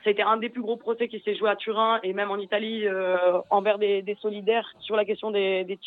c'était 0.03 0.21
un 0.21 0.37
des 0.37 0.49
plus 0.49 0.61
gros 0.61 0.77
procès 0.77 1.07
qui 1.07 1.19
s'est 1.21 1.35
joué 1.35 1.49
à 1.49 1.55
Turin 1.55 1.99
et 2.03 2.13
même 2.13 2.31
en 2.31 2.37
Italie 2.37 2.87
euh, 2.87 3.39
envers 3.49 3.77
des, 3.77 4.01
des 4.01 4.15
solidaires 4.15 4.69
sur 4.79 4.95
la 4.95 5.05
question 5.05 5.31
des, 5.31 5.63
des 5.63 5.79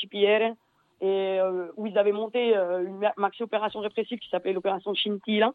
et 1.01 1.39
euh, 1.41 1.69
où 1.77 1.87
ils 1.87 1.97
avaient 1.97 2.13
monté 2.13 2.57
euh, 2.57 2.85
une 2.85 2.99
ma- 2.99 3.15
maxi 3.17 3.43
opération 3.43 3.81
répressive 3.81 4.19
qui 4.19 4.29
s'appelait 4.29 4.53
l'opération 4.53 4.95
Scintilla. 4.95 5.53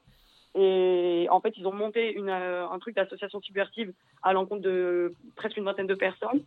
Et 0.55 1.27
en 1.31 1.41
fait, 1.41 1.57
ils 1.57 1.67
ont 1.67 1.73
monté 1.73 2.13
une, 2.13 2.29
euh, 2.29 2.67
un 2.69 2.79
truc 2.79 2.95
d'association 2.95 3.41
subversive 3.41 3.91
à 4.21 4.33
l'encontre 4.33 4.61
de 4.61 5.13
presque 5.35 5.57
une 5.57 5.65
vingtaine 5.65 5.87
de 5.87 5.95
personnes. 5.95 6.43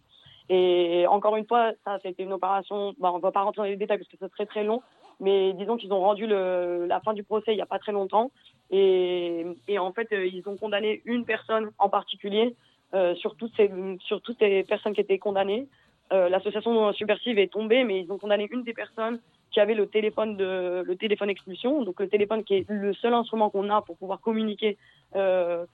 Et 0.49 1.07
encore 1.09 1.37
une 1.37 1.47
fois, 1.47 1.73
ça, 1.85 1.99
c'était 2.03 2.23
une 2.23 2.33
opération. 2.33 2.95
Bah, 2.99 3.11
on 3.13 3.19
va 3.19 3.33
pas 3.33 3.43
rentrer 3.43 3.63
dans 3.63 3.65
les 3.65 3.77
détails 3.77 3.99
parce 3.99 4.09
que 4.11 4.17
ça 4.19 4.29
serait 4.29 4.47
très 4.47 4.65
long. 4.65 4.83
Mais 5.19 5.55
disons 5.55 5.77
qu'ils 5.77 5.93
ont 5.93 6.01
rendu 6.01 6.27
le, 6.27 6.87
la 6.87 7.01
fin 7.01 7.15
du 7.15 7.25
procès 7.25 7.53
il 7.55 7.59
y 7.59 7.63
a 7.63 7.67
pas 7.67 7.79
très 7.79 7.93
longtemps. 7.93 8.31
Et, 8.71 9.47
et 9.67 9.79
en 9.79 9.93
fait, 9.93 10.13
euh, 10.13 10.27
ils 10.27 10.47
ont 10.49 10.57
condamné 10.57 11.01
une 11.05 11.25
personne 11.25 11.71
en 11.79 11.89
particulier 11.89 12.55
euh, 12.95 13.15
sur 13.17 13.35
toutes 13.37 13.53
ces 13.57 13.71
sur 14.01 14.21
toutes 14.21 14.39
personnes 14.69 14.93
qui 14.95 15.01
étaient 15.01 15.19
condamnées. 15.19 15.67
Euh, 16.13 16.29
L'association 16.29 16.93
subversive 16.93 17.39
est 17.39 17.53
tombée, 17.53 17.83
mais 17.83 18.01
ils 18.01 18.13
ont 18.13 18.19
condamné 18.19 18.47
une 18.51 18.63
des 18.63 18.75
personnes 18.75 19.19
qui 19.51 19.59
avait 19.59 19.75
le 19.75 19.87
téléphone 19.87 20.37
de 20.37 20.83
le 20.87 20.97
téléphone 20.97 21.31
expulsion, 21.31 21.83
donc 21.83 21.99
le 21.99 22.09
téléphone 22.09 22.45
qui 22.45 22.55
est 22.55 22.69
le 22.69 22.93
seul 22.95 23.15
instrument 23.15 23.49
qu'on 23.51 23.71
a 23.71 23.81
pour 23.83 23.97
pouvoir 23.97 24.21
communiquer, 24.21 24.77
euh, 25.17 25.65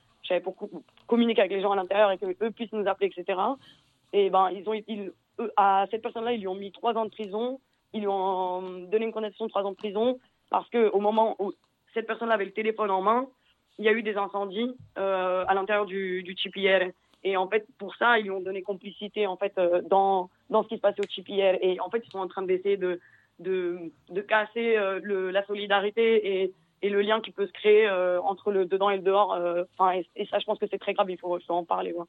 pour 0.44 0.56
co- 0.56 0.70
communiquer 1.08 1.40
avec 1.40 1.52
les 1.52 1.60
gens 1.60 1.72
à 1.72 1.76
l'intérieur 1.76 2.12
et 2.12 2.16
que 2.18 2.26
eux 2.42 2.50
puissent 2.52 2.72
nous 2.72 2.86
appeler, 2.86 3.12
etc. 3.14 3.38
Et 4.12 4.30
ben 4.30 4.51
ils 4.51 4.68
ont 4.68 4.74
ils, 4.74 5.12
à 5.56 5.86
cette 5.90 6.02
personne-là 6.02 6.32
ils 6.32 6.40
lui 6.40 6.48
ont 6.48 6.55
mis 6.55 6.72
trois 6.72 6.94
ans 6.94 7.05
de 7.05 7.10
prison, 7.10 7.60
ils 7.93 8.01
lui 8.01 8.09
ont 8.09 8.86
donné 8.86 9.06
une 9.06 9.12
condamnation 9.12 9.47
de 9.47 9.51
trois 9.51 9.62
ans 9.62 9.70
de 9.70 9.76
prison 9.76 10.18
parce 10.51 10.68
que 10.70 10.90
au 10.90 11.01
moment 11.01 11.36
où 11.39 11.52
cette 11.94 12.06
personne-là 12.06 12.34
avait 12.34 12.44
le 12.44 12.52
téléphone 12.52 12.90
en 12.90 13.02
main, 13.02 13.26
il 13.78 13.84
y 13.84 13.89
a 13.89 13.93
eu 13.93 14.02
des 14.02 14.16
incendies 14.16 14.76
euh, 14.98 15.44
à 15.47 15.55
l'intérieur 15.55 15.86
du, 15.86 16.22
du 16.22 16.34
TPR. 16.34 16.90
Et 17.24 17.36
en 17.36 17.48
fait, 17.48 17.66
pour 17.78 17.94
ça, 17.97 18.18
ils 18.18 18.24
lui 18.24 18.30
ont 18.30 18.40
donné 18.40 18.62
complicité 18.62 19.26
en 19.26 19.36
fait 19.36 19.52
euh, 19.59 19.80
dans 19.82 20.28
dans 20.51 20.62
ce 20.62 20.68
qui 20.68 20.76
se 20.76 20.80
passait 20.80 21.01
au 21.01 21.05
TPR. 21.05 21.59
Et 21.62 21.80
en 21.80 21.89
fait, 21.90 22.02
ils 22.05 22.10
sont 22.10 22.18
en 22.18 22.28
train 22.28 22.43
d'essayer 22.43 22.76
de 22.76 23.01
de, 23.39 23.93
de 24.10 24.20
casser 24.20 24.76
euh, 24.76 25.01
le, 25.02 25.30
la 25.30 25.44
solidarité 25.47 26.43
et, 26.43 26.52
et 26.82 26.90
le 26.90 27.00
lien 27.00 27.20
qui 27.20 27.30
peut 27.30 27.46
se 27.46 27.52
créer 27.52 27.86
euh, 27.86 28.20
entre 28.22 28.50
le 28.50 28.66
dedans 28.66 28.90
et 28.90 28.96
le 28.96 29.02
dehors. 29.02 29.32
euh, 29.32 29.62
et, 30.16 30.26
ça, 30.26 30.38
je 30.38 30.44
pense 30.44 30.59
que 30.59 30.66
c'est 30.70 30.78
très 30.78 30.94
grave. 30.94 31.10
Il 31.10 31.18
faut, 31.18 31.38
faut 31.46 31.54
en 31.54 31.64
parler. 31.64 31.92
ouais. 31.92 32.04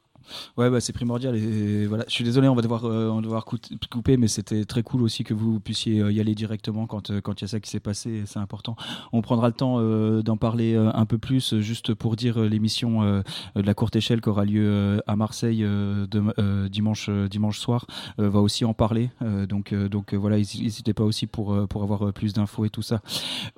Ouais, 0.58 0.70
bah, 0.70 0.80
c'est 0.80 0.94
primordial. 0.94 1.38
Voilà, 1.88 2.06
je 2.08 2.14
suis 2.14 2.24
désolé, 2.24 2.48
on 2.48 2.56
va 2.56 2.62
devoir, 2.62 2.86
euh, 2.86 3.10
on 3.10 3.18
va 3.18 3.22
devoir 3.22 3.45
couper, 3.45 4.18
mais 4.18 4.28
c'était 4.28 4.66
très 4.66 4.82
cool 4.82 5.04
aussi 5.04 5.24
que 5.24 5.34
vous 5.34 5.60
puissiez 5.60 6.02
euh, 6.02 6.12
y 6.12 6.20
aller 6.20 6.34
directement 6.34 6.88
quand 6.88 7.10
il 7.10 7.41
y 7.41 7.44
a 7.44 7.48
ça 7.48 7.60
qui 7.60 7.70
s'est 7.70 7.80
passé. 7.80 8.24
C'est 8.26 8.40
important. 8.40 8.76
On 9.12 9.22
prendra 9.22 9.48
le 9.48 9.54
temps 9.54 9.80
d'en 10.22 10.38
parler 10.38 10.76
un 10.76 11.06
peu 11.06 11.18
plus, 11.18 11.60
juste 11.60 11.94
pour 11.94 12.16
dire 12.16 12.40
l'émission 12.40 13.02
de 13.02 13.24
la 13.56 13.74
courte 13.74 13.95
échelle 13.95 14.22
qui 14.22 14.30
aura 14.30 14.45
lieu 14.45 15.02
à 15.06 15.16
Marseille 15.16 15.66
dimanche 16.70 17.10
dimanche 17.10 17.60
soir 17.60 17.86
va 18.18 18.40
aussi 18.40 18.66
en 18.66 18.74
parler. 18.74 19.10
Donc 19.48 19.74
donc 19.74 20.14
voilà, 20.14 20.38
n'hésitez 20.38 20.94
pas 20.94 21.04
aussi 21.04 21.28
pour 21.28 21.68
pour 21.68 21.84
avoir 21.84 22.14
plus 22.14 22.34
d'infos 22.34 22.66
et 22.66 22.70
tout 22.70 22.82
ça. 22.82 23.02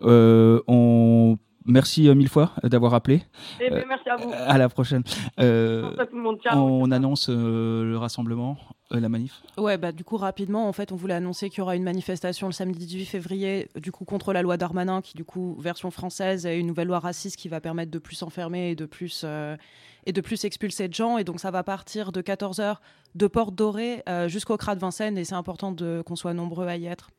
Euh, 0.02 0.60
on 1.06 1.38
Merci 1.68 2.08
euh, 2.08 2.14
mille 2.14 2.30
fois 2.30 2.52
d'avoir 2.64 2.94
appelé. 2.94 3.24
Eh 3.60 3.72
ben, 3.72 3.78
Euh, 3.78 3.84
merci 3.88 4.08
à 4.08 4.16
vous. 4.18 4.32
à 4.32 4.58
la 4.60 4.70
prochaine. 4.70 5.02
Euh, 5.40 5.82
Merci 5.82 6.00
à 6.02 6.06
tout 6.06 6.16
le 6.16 6.22
monde. 6.22 6.40
Ciao. 6.40 6.60
on 6.60 6.92
annonce 6.92 7.28
euh, 7.30 7.84
le 7.84 7.98
rassemblement, 7.98 8.58
euh, 8.94 9.00
la 9.00 9.10
manif. 9.10 9.42
Ouais, 9.58 9.76
bah 9.80 9.92
du 9.92 10.04
coup 10.04 10.18
rapidement, 10.18 10.68
en 10.68 10.74
fait, 10.74 10.92
on 10.92 10.96
voulait 10.96 11.16
annoncer 11.16 11.50
qu'il 11.50 11.60
y 11.60 11.62
aura 11.62 11.76
une 11.76 11.84
manifestation 11.84 12.46
le 12.46 12.54
samedi 12.54 12.86
18 12.86 13.06
février, 13.06 13.68
du 13.78 13.92
coup 13.92 14.06
contre 14.06 14.32
la 14.32 14.44
loi 14.44 14.58
Darmanin, 14.58 15.02
qui 15.02 15.16
du 15.16 15.26
coup 15.26 15.58
version 15.60 15.90
française 15.90 16.46
est 16.46 16.60
une 16.60 16.68
nouvelle 16.68 16.88
loi 16.88 17.00
raciste 17.00 17.36
qui 17.38 17.50
va 17.50 17.60
permettre 17.60 17.90
de 17.90 17.98
plus 18.00 18.22
enfermer 18.22 18.70
et 18.70 18.76
de 18.76 18.86
plus 18.86 19.24
euh, 19.26 19.58
et 20.06 20.14
de 20.14 20.22
plus 20.22 20.46
expulser 20.46 20.88
de 20.88 20.94
gens. 20.94 21.18
Et 21.18 21.24
donc 21.24 21.40
ça 21.40 21.50
va 21.50 21.64
partir 21.64 22.12
de 22.12 22.22
14 22.22 22.60
h 22.60 22.76
de 23.16 23.26
Porte 23.26 23.56
Dorée 23.56 24.04
euh, 24.08 24.28
jusqu'au 24.28 24.56
Crat 24.58 24.76
de 24.76 24.82
Vincennes, 24.82 25.18
et 25.18 25.24
c'est 25.26 25.34
important 25.34 25.72
de 25.72 26.04
qu'on 26.06 26.16
soit 26.16 26.36
nombreux 26.36 26.68
à 26.68 26.78
y 26.78 26.86
être. 26.86 27.10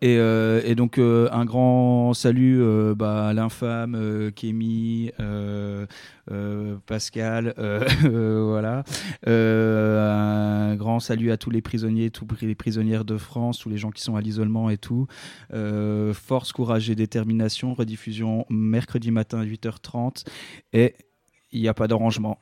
Et, 0.00 0.18
euh, 0.18 0.60
et 0.64 0.74
donc 0.74 0.98
euh, 0.98 1.28
un 1.32 1.44
grand 1.44 2.12
salut 2.14 2.60
euh, 2.60 2.94
bah, 2.94 3.28
à 3.28 3.32
l'infâme 3.32 4.30
Kémy, 4.34 5.12
Pascal, 6.86 7.54
voilà. 8.02 8.84
Un 9.26 10.76
grand 10.76 11.00
salut 11.00 11.30
à 11.30 11.36
tous 11.36 11.50
les 11.50 11.62
prisonniers, 11.62 12.10
tous 12.10 12.26
les 12.42 12.54
prisonnières 12.54 13.04
de 13.04 13.16
France, 13.16 13.58
tous 13.58 13.70
les 13.70 13.78
gens 13.78 13.90
qui 13.90 14.02
sont 14.02 14.16
à 14.16 14.20
l'isolement 14.20 14.68
et 14.70 14.78
tout. 14.78 15.06
Force, 16.12 16.52
courage 16.52 16.90
et 16.90 16.94
détermination. 16.94 17.74
Rediffusion 17.74 18.46
mercredi 18.50 19.10
matin 19.10 19.40
à 19.40 19.44
8h30 19.44 20.24
et 20.72 20.94
il 21.52 21.60
n'y 21.60 21.68
a 21.68 21.74
pas 21.74 21.88
d'arrangement. 21.88 22.38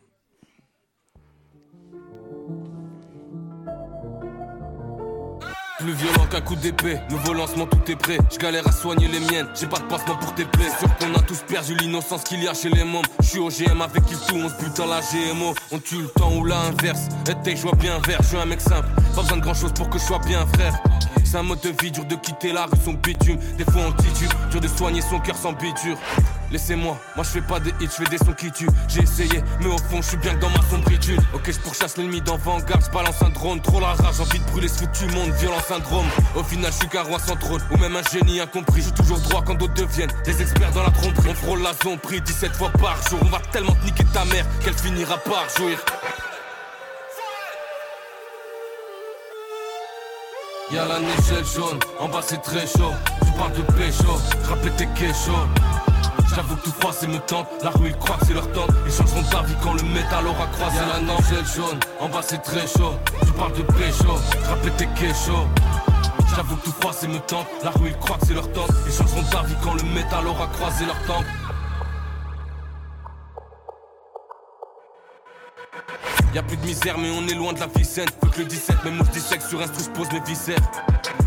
Plus 5.83 5.95
violent 5.95 6.27
qu'un 6.31 6.41
coup 6.41 6.55
d'épée, 6.55 7.01
nouveau 7.11 7.33
lancement 7.33 7.67
tout 7.67 7.91
est 7.91 7.97
prêt. 7.97 8.19
Je 8.33 8.39
galère 8.39 8.65
à 8.69 8.71
soigner 8.71 9.09
les 9.09 9.19
miennes, 9.19 9.49
j'ai 9.59 9.67
pas 9.67 9.79
de 9.79 9.85
pansement 9.85 10.15
pour 10.15 10.33
tes 10.33 10.45
plaies. 10.45 10.71
Sûr 10.79 10.89
qu'on 10.97 11.13
a 11.13 11.21
tous 11.23 11.41
perdu 11.49 11.75
l'innocence 11.75 12.23
qu'il 12.23 12.41
y 12.41 12.47
a 12.47 12.55
chez 12.55 12.71
les 12.71 12.85
mômes. 12.85 13.05
Je 13.21 13.27
suis 13.27 13.39
au 13.41 13.49
GM 13.49 13.83
avec 13.83 14.05
il 14.09 14.17
tout, 14.17 14.37
on 14.37 14.49
se 14.49 14.55
bute 14.63 14.79
la 14.79 15.01
GMO. 15.01 15.55
On 15.73 15.81
tue 15.81 16.03
le 16.03 16.07
temps 16.07 16.33
ou 16.37 16.45
l'inverse. 16.45 17.09
Été, 17.29 17.57
je 17.57 17.63
vois 17.63 17.75
bien 17.75 17.99
vert, 18.07 18.19
je 18.23 18.29
suis 18.29 18.37
un 18.37 18.47
mec 18.47 18.61
simple. 18.61 18.87
Pas 19.17 19.23
besoin 19.23 19.39
de 19.39 19.43
grand 19.43 19.55
chose 19.55 19.73
pour 19.73 19.91
que 19.91 19.99
je 19.99 20.05
sois 20.05 20.21
bien 20.21 20.47
frère. 20.55 20.81
C'est 21.25 21.39
un 21.39 21.43
mode 21.43 21.61
de 21.63 21.71
vie 21.83 21.91
dur 21.91 22.05
de 22.05 22.15
quitter 22.15 22.53
la 22.53 22.67
rue, 22.67 22.79
son 22.85 22.93
bitume. 22.93 23.41
Des 23.59 23.65
fois 23.65 23.83
on 23.89 23.93
titube, 23.93 24.31
dur 24.53 24.61
de 24.61 24.69
soigner 24.69 25.01
son 25.01 25.19
cœur 25.19 25.37
sans 25.37 25.53
biture. 25.53 25.97
Laissez-moi, 26.53 26.99
moi 27.17 27.25
je 27.25 27.31
fais 27.31 27.41
pas 27.41 27.59
des 27.61 27.71
hits, 27.81 27.89
je 27.89 28.05
fais 28.05 28.05
des 28.05 28.19
sons 28.19 28.35
qui 28.35 28.53
tuent. 28.53 28.69
J'ai 28.87 29.05
essayé, 29.05 29.43
mais 29.61 29.69
au 29.69 29.79
fond 29.79 30.03
je 30.03 30.09
suis 30.09 30.17
bien 30.19 30.35
que 30.35 30.41
dans 30.41 30.51
ma 30.51 30.61
sombritude. 30.69 31.19
Ok, 31.33 31.51
je 31.51 31.59
pourchasse 31.59 31.97
l'ennemi 31.97 32.21
dans 32.21 32.37
Vanguard, 32.37 32.79
je 32.85 32.91
balance 32.91 33.23
un 33.23 33.31
drone. 33.31 33.63
Trop 33.63 33.81
la 33.81 33.95
rage, 33.95 34.21
envie 34.21 34.39
de 34.39 34.45
brûler 34.51 34.69
ce 34.69 34.81
foutu 34.81 35.07
monde, 35.15 35.31
violent 35.39 35.63
syndrome. 35.67 36.05
Au 36.37 36.43
final, 36.43 36.71
je 36.71 36.77
suis 36.77 36.89
qu'un 36.89 37.05
roi 37.05 37.19
sans 37.19 37.37
trône, 37.37 37.63
ou 37.71 37.79
même 37.79 37.97
un 37.97 38.03
génie 38.03 38.39
incompris. 38.39 38.83
Je 38.83 38.91
toujours 38.91 39.19
droit 39.21 39.43
quand 39.43 39.55
d'autres 39.55 39.73
deviennent 39.73 40.13
des 40.27 40.43
experts 40.43 40.73
dans 40.73 40.83
la 40.83 40.91
tromperie. 40.91 41.31
On 41.31 41.35
frôle 41.35 41.63
la 41.63 41.73
zone, 41.83 41.99
pris 41.99 42.21
17 42.21 42.53
fois 42.53 42.69
par 42.69 42.97
jour. 43.09 43.19
On 43.23 43.31
va 43.31 43.41
tellement 43.51 43.73
te 43.73 43.87
niquer 43.87 44.05
ta 44.13 44.27
mère 44.27 44.45
qu'elle 44.63 44.77
finira 44.77 45.17
par 45.17 45.49
jouir. 45.57 45.79
Y'a 50.71 50.85
la 50.85 50.99
échelle 51.01 51.45
jaune, 51.47 51.79
en 51.99 52.09
bas 52.09 52.21
c'est 52.23 52.43
très 52.43 52.67
chaud. 52.67 52.93
Tu 53.25 53.33
parles 53.39 53.53
de 53.53 53.63
pécho, 53.73 54.21
je 54.65 54.69
tes 54.69 54.89
kéchos. 54.89 55.49
J'avoue 56.35 56.57
que 56.57 56.65
tout 56.65 56.73
froid 56.81 56.93
c'est 56.93 57.09
me 57.09 57.19
tente, 57.19 57.47
la 57.63 57.71
rue 57.71 57.89
ils 57.89 57.97
croient 57.97 58.17
que 58.17 58.27
c'est 58.27 58.35
leur 58.35 58.51
tente. 58.53 58.71
Ils 58.87 58.93
changeront 58.93 59.23
d'avis 59.31 59.55
quand 59.63 59.75
le 59.75 59.83
métal 59.83 60.27
aura 60.27 60.47
croisé 60.47 60.79
la 60.79 61.01
nangelle 61.01 61.45
jaune. 61.45 61.79
En 62.01 62.09
bas 62.09 62.23
c'est 62.23 62.43
très 62.43 62.67
chaud, 62.67 62.95
tu 63.25 63.33
parles 63.33 63.53
de 63.53 63.63
pécho, 63.63 64.15
rappelle 64.49 64.73
tes 64.73 64.89
kéchos. 64.89 65.47
J'avoue 66.35 66.57
que 66.57 66.65
tout 66.65 66.75
froid 66.81 66.93
c'est 66.95 67.09
me 67.09 67.19
tente, 67.19 67.47
la 67.63 67.71
rue 67.71 67.89
ils 67.89 67.99
croient 67.99 68.17
que 68.17 68.27
c'est 68.27 68.35
leur 68.35 68.51
tente. 68.53 68.71
Ils 68.87 68.93
changeront 68.93 69.23
d'avis 69.31 69.57
quand 69.63 69.75
le 69.75 69.83
métal 69.95 70.27
aura 70.27 70.47
croisé 70.47 70.87
leur 70.87 71.01
tente. 71.07 71.27
Y'a 76.35 76.43
plus 76.43 76.57
de 76.57 76.65
misère, 76.65 76.97
mais 76.99 77.11
on 77.11 77.27
est 77.29 77.35
loin 77.35 77.53
de 77.53 77.61
la 77.61 77.67
vie 77.67 77.85
saine. 77.85 78.09
Faut 78.23 78.31
que 78.31 78.39
le 78.39 78.47
17, 78.47 78.85
même 78.85 78.97
moi 78.97 79.07
je 79.09 79.19
dissèque 79.19 79.43
sur 79.43 79.61
un 79.61 79.67
je 79.67 79.91
pose 79.91 80.11
mes 80.13 80.21
viscères. 80.21 80.59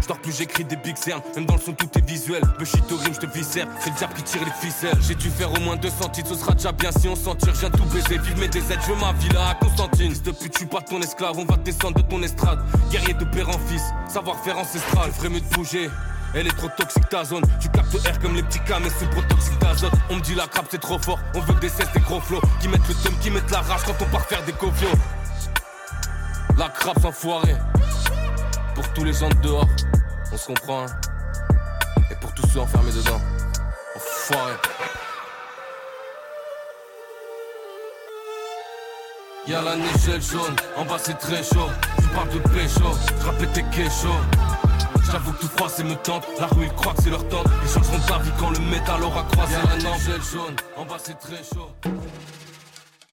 Je 0.07 0.13
plus, 0.13 0.37
j'écris 0.37 0.63
des 0.63 0.75
big 0.75 0.97
cernes. 0.97 1.21
Même 1.35 1.45
dans 1.45 1.55
le 1.55 1.59
son, 1.59 1.73
tout 1.73 1.89
est 1.97 2.05
visuel. 2.07 2.41
Bushito 2.59 2.95
rime, 2.97 3.13
je 3.13 3.19
te 3.19 3.25
viscère. 3.25 3.67
C'est 3.79 3.89
le 3.89 3.95
diable 3.95 4.13
qui 4.13 4.23
tire 4.23 4.41
les 4.45 4.67
ficelles. 4.67 4.97
J'ai 5.01 5.15
dû 5.15 5.29
faire 5.29 5.51
au 5.51 5.59
moins 5.61 5.75
200 5.75 6.09
titres, 6.09 6.29
ce 6.29 6.35
sera 6.35 6.53
déjà 6.53 6.71
bien 6.71 6.91
si 6.91 7.07
on 7.07 7.15
s'en 7.15 7.33
tire. 7.35 7.53
De 7.53 7.77
tout 7.77 7.85
baiser, 7.85 8.19
vive 8.19 8.37
mes 8.37 8.45
aides, 8.45 8.79
je 8.81 8.93
veux 8.93 8.99
ma 8.99 9.13
villa 9.13 9.49
à 9.49 9.55
Constantine. 9.55 10.11
Fils 10.11 10.21
de 10.21 10.31
pute, 10.31 10.53
je 10.53 10.57
suis 10.59 10.67
pas 10.67 10.81
ton 10.81 11.01
esclave, 11.01 11.37
on 11.37 11.45
va 11.45 11.57
descendre 11.57 11.95
de 11.95 12.07
ton 12.07 12.21
estrade. 12.21 12.59
Guerrier 12.91 13.13
de 13.13 13.25
père 13.25 13.49
en 13.49 13.59
fils, 13.67 13.83
savoir-faire 14.07 14.59
ancestral. 14.59 15.11
Ferait 15.11 15.29
mieux 15.29 15.41
de 15.41 15.55
bouger. 15.55 15.89
Elle 16.37 16.47
est 16.47 16.57
trop 16.57 16.67
toxique 16.67 17.07
ta 17.07 17.23
zone, 17.23 17.43
tu 17.61 17.69
captes 17.69 17.95
air 18.05 18.19
comme 18.19 18.35
les 18.35 18.43
petits 18.43 18.59
cas 18.59 18.77
mais 18.81 18.89
c'est 18.89 19.09
protoxique 19.09 19.57
d'azote. 19.59 19.93
On 20.09 20.17
me 20.17 20.21
dit 20.21 20.35
la 20.35 20.47
crabe 20.47 20.65
c'est 20.69 20.81
trop 20.81 20.99
fort, 20.99 21.17
on 21.33 21.39
veut 21.39 21.53
que 21.53 21.61
des 21.61 21.69
cesses 21.69 21.91
des 21.93 22.01
gros 22.01 22.19
flots. 22.19 22.41
Qui 22.59 22.67
mettent 22.67 22.87
le 22.89 22.93
thème, 22.95 23.17
qui 23.21 23.31
mettent 23.31 23.49
la 23.51 23.61
rage 23.61 23.83
quand 23.85 23.95
on 24.01 24.05
part 24.11 24.25
faire 24.25 24.43
des 24.43 24.51
covios 24.51 24.89
La 26.57 26.67
crabe 26.67 26.99
s'enfoirée. 26.99 27.55
Pour 28.75 28.91
tous 28.91 29.05
les 29.05 29.13
gens 29.13 29.29
de 29.29 29.35
dehors, 29.35 29.69
on 30.33 30.37
se 30.37 30.47
comprend 30.47 30.81
hein. 30.81 30.85
Et 32.11 32.15
pour 32.15 32.33
tous 32.33 32.45
ceux 32.47 32.59
enfermés 32.59 32.91
dedans, 32.91 33.21
enfoiré 33.95 34.53
Y'a 39.47 39.61
la 39.61 39.77
nigelle 39.77 40.21
jaune, 40.21 40.55
en 40.75 40.83
bas 40.83 40.97
c'est 41.01 41.17
très 41.17 41.43
chaud. 41.43 41.69
Tu 41.97 42.07
parles 42.09 42.29
de 42.29 42.39
pécho, 42.39 42.91
je 43.21 43.25
rappelle 43.25 43.51
tes 43.53 43.63
kéchos 43.71 44.19
J'avoue 45.11 45.33
que 45.33 45.41
tout 45.41 45.47
froid 45.47 45.69
c'est 45.69 45.83
me 45.83 45.95
tente, 45.95 46.25
la 46.39 46.47
rue 46.47 46.65
ils 46.65 46.73
croient 46.73 46.93
que 46.93 47.03
c'est 47.03 47.09
leur 47.09 47.27
tente 47.27 47.47
Ils 47.63 47.69
changeront 47.69 47.97
d'avis 48.07 48.31
quand 48.39 48.49
le 48.49 48.59
métal 48.59 49.03
aura 49.03 49.23
croisé 49.23 49.55
nangelle 49.83 50.21
jaune, 50.21 50.55
en 50.77 50.85
bas 50.85 50.97
c'est 50.97 51.19
très 51.19 51.37
chaud 51.37 51.69